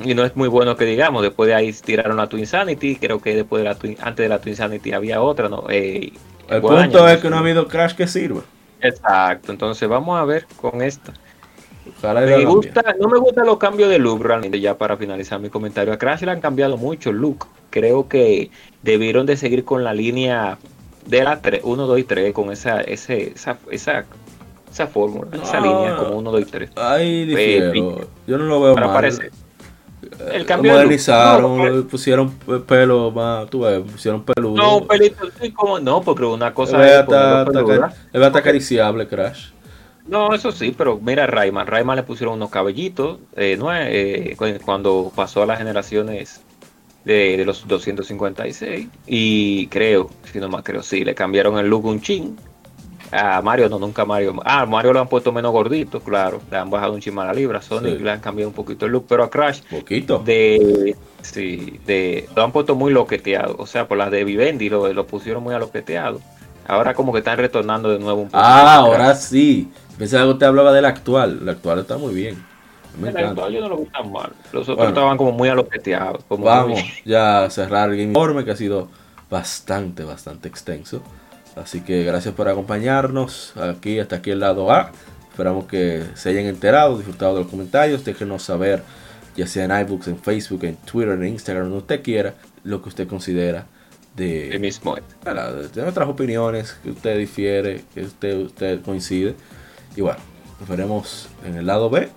y 0.05 0.15
no 0.15 0.25
es 0.25 0.37
muy 0.37 0.47
bueno 0.47 0.77
que 0.77 0.85
digamos 0.85 1.23
después 1.23 1.49
de 1.49 1.57
ahí 1.57 1.73
tiraron 1.73 2.17
la 2.17 2.29
Twin 2.29 2.47
Sanity 2.47 2.95
creo 2.95 3.21
que 3.21 3.35
después 3.35 3.65
de 3.65 3.71
la 3.71 3.77
antes 4.07 4.23
de 4.23 4.29
la 4.29 4.41
Twin 4.41 4.55
Sanity 4.55 4.93
había 4.93 5.21
otra 5.21 5.49
no 5.49 5.65
eh, 5.69 6.13
el 6.49 6.61
punto 6.61 7.09
es 7.09 7.19
que 7.19 7.31
no 7.31 7.37
ha 7.37 7.41
habido 7.41 7.69
crash 7.69 7.95
que 7.95 8.07
sirva. 8.07 8.43
Exacto, 8.81 9.53
entonces 9.53 9.89
vamos 9.89 10.19
a 10.19 10.25
ver 10.25 10.47
con 10.61 10.83
esta. 10.83 11.13
Me 12.03 12.45
gusta, 12.45 12.95
no 13.01 13.09
me 13.09 13.19
gustan 13.19 13.47
los 13.47 13.59
cambios 13.59 13.89
de 13.89 13.99
look 13.99 14.23
realmente 14.23 14.61
ya 14.61 14.77
para 14.77 14.97
finalizar 14.97 15.41
mi 15.41 15.49
comentario. 15.49 15.93
A 15.93 15.99
Crash 15.99 16.23
le 16.23 16.31
han 16.31 16.41
cambiado 16.41 16.77
mucho 16.77 17.11
el 17.11 17.17
look. 17.17 17.47
Creo 17.71 18.09
que 18.09 18.51
debieron 18.83 19.27
de 19.27 19.37
seguir 19.37 19.65
con 19.65 19.85
la 19.85 19.93
línea 19.95 20.59
de 21.07 21.25
la 21.25 21.41
3, 21.41 21.63
1, 21.65 21.87
2 21.87 21.99
y 21.99 22.05
3 22.05 22.33
con 22.33 22.53
esa, 22.53 22.81
ese, 22.83 23.33
esa, 23.35 23.59
esa, 23.71 24.05
esa 24.71 24.87
fórmula, 24.87 25.31
esa 25.43 25.61
línea 25.61 25.97
como 25.97 26.19
1, 26.19 26.31
2 26.31 26.41
y 26.41 26.45
3. 26.45 26.71
Ay, 26.77 27.25
difiero. 27.25 28.07
Yo 28.27 28.39
no 28.39 28.45
lo 28.45 28.61
veo 28.61 28.75
mal. 28.75 28.93
Parece, 28.93 29.31
el 30.33 30.47
cambio 30.47 30.73
modernizaron, 30.73 31.77
no, 31.77 31.87
pusieron 31.87 32.31
pelo 32.67 33.11
más, 33.11 33.49
tú 33.51 33.61
ves, 33.61 33.81
pusieron 33.81 34.25
peludo. 34.25 34.57
No, 34.57 34.79
un 34.79 34.87
pelito 34.87 35.27
así 35.27 35.53
como, 35.53 35.79
no, 35.79 36.03
porque 36.03 36.25
una 36.25 36.53
cosa 36.55 36.87
es 36.87 37.01
hasta 37.01 38.39
acariciable, 38.39 39.07
Crash. 39.07 39.51
No, 40.07 40.35
eso 40.35 40.53
sí, 40.53 40.75
pero 40.77 40.99
mira 40.99 41.27
Rayman, 41.27 41.67
Rayman 41.67 41.97
le 41.97 42.03
pusieron 42.03 42.35
unos 42.37 42.51
cabellitos, 42.51 43.19
eh, 43.37 43.57
no, 43.59 43.69
eh, 43.75 44.37
cuando 44.65 45.13
pasó 45.15 45.43
a 45.43 45.47
las 45.47 45.59
generaciones 45.59 46.41
de, 47.05 47.37
de, 47.37 47.45
los 47.45 47.69
256 47.69 48.89
y 49.07 49.67
creo, 49.67 50.09
si 50.33 50.41
no 50.41 50.49
más 50.49 50.63
creo, 50.63 50.83
sí, 50.83 51.05
le 51.05 51.15
cambiaron 51.15 51.59
el 51.59 51.69
look 51.69 51.85
un 51.85 52.01
chin 52.01 52.37
a 53.11 53.41
Mario 53.43 53.69
no, 53.69 53.79
nunca 53.79 54.05
Mario. 54.05 54.35
Ah, 54.45 54.67
Mario 54.67 54.93
lo 54.93 55.01
han 55.01 55.09
puesto 55.09 55.33
menos 55.33 55.53
gordito, 55.53 56.01
claro. 56.01 56.41
Le 56.51 56.57
han 56.59 56.71
bajado 56.71 56.93
un 56.93 57.01
chisme 57.01 57.23
a 57.23 57.27
la 57.27 57.33
libra. 57.33 57.63
Sonic 57.63 58.01
le 58.01 58.11
han 58.11 58.21
cambiado 58.21 58.49
un 58.49 58.55
poquito 58.55 58.87
el 58.87 58.93
look, 58.93 59.07
pero 59.09 59.25
a 59.25 59.31
Crash. 59.31 59.63
Poquito. 59.71 60.19
De. 60.19 60.97
Sí, 61.23 61.81
de. 61.87 62.29
Lo 62.37 62.45
han 62.45 62.53
puesto 62.53 62.75
muy 62.75 62.93
loqueteado. 62.93 63.57
O 63.59 63.67
sea, 63.67 63.89
por 63.89 63.99
las 63.99 64.11
de 64.11 64.25
Vivendi 64.25 64.69
lo, 64.69 64.93
lo 64.93 65.07
pusieron 65.07 65.43
muy 65.43 65.55
aloqueteado. 65.55 66.21
Ahora 66.67 66.93
como 66.93 67.13
que 67.13 67.21
están 67.21 67.39
retornando 67.39 67.91
de 67.91 67.99
nuevo 67.99 68.21
un 68.23 68.29
poco. 68.29 68.39
Ah, 68.39 68.77
ahora 68.77 69.15
sí. 69.15 69.71
Pensaba 69.99 70.25
que 70.25 70.31
usted 70.31 70.47
hablaba 70.47 70.73
del 70.73 70.85
actual. 70.85 71.39
El 71.43 71.49
actual 71.49 71.79
está 71.81 71.97
muy 71.97 72.15
bien. 72.15 72.45
el 73.03 73.17
actual 73.17 73.53
yo 73.53 73.61
no 73.61 73.69
lo 73.71 73.77
veo 73.79 73.87
tan 73.87 74.13
mal. 74.13 74.33
Los 74.53 74.69
otros 74.69 74.89
estaban 74.89 75.17
como 75.17 75.33
muy 75.33 75.49
aloqueteados. 75.49 76.25
Como 76.25 76.45
vamos 76.45 76.81
ya 77.05 77.45
a 77.45 77.51
cerrar 77.51 77.91
el 77.91 78.01
informe 78.01 78.45
que 78.45 78.51
ha 78.51 78.57
sido 78.57 78.89
bastante, 79.31 80.05
bastante 80.05 80.49
extenso. 80.49 81.03
Así 81.63 81.81
que 81.81 82.05
gracias 82.05 82.35
por 82.35 82.49
acompañarnos 82.49 83.55
aquí 83.57 83.99
hasta 83.99 84.17
aquí 84.17 84.31
el 84.31 84.41
lado 84.41 84.71
A. 84.71 84.93
Esperamos 85.31 85.67
que 85.67 86.05
se 86.15 86.31
hayan 86.31 86.47
enterado, 86.47 86.97
disfrutado 86.97 87.35
de 87.35 87.43
los 87.43 87.51
comentarios. 87.51 88.05
Déjenos 88.05 88.43
saber, 88.43 88.83
ya 89.37 89.47
sea 89.47 89.65
en 89.65 89.87
iBooks, 89.87 90.09
en 90.09 90.19
Facebook, 90.19 90.65
en 90.65 90.77
Twitter, 90.77 91.15
en 91.15 91.29
Instagram, 91.29 91.65
donde 91.65 91.79
usted 91.79 92.03
quiera, 92.03 92.35
lo 92.65 92.83
que 92.83 92.89
usted 92.89 93.07
considera 93.07 93.67
de, 94.17 94.59
mismo. 94.59 94.97
de 94.97 95.83
nuestras 95.83 96.09
opiniones, 96.09 96.77
que 96.83 96.91
usted 96.91 97.19
difiere, 97.19 97.83
que 97.95 98.03
usted, 98.03 98.37
usted 98.39 98.83
coincide. 98.83 99.37
Y 99.97 100.01
bueno, 100.01 100.19
nos 100.59 100.69
veremos 100.69 101.29
en 101.45 101.57
el 101.57 101.67
lado 101.67 101.89
B 101.89 102.09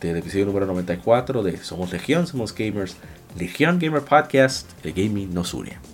del 0.00 0.16
episodio 0.16 0.46
número 0.46 0.66
94 0.66 1.42
de 1.42 1.56
Somos 1.58 1.92
Legión, 1.92 2.26
Somos 2.26 2.54
Gamers, 2.54 2.96
Legión 3.38 3.78
Gamer 3.78 4.02
Podcast, 4.02 4.70
el 4.84 4.92
gaming 4.92 5.32
nos 5.32 5.54
une. 5.54 5.93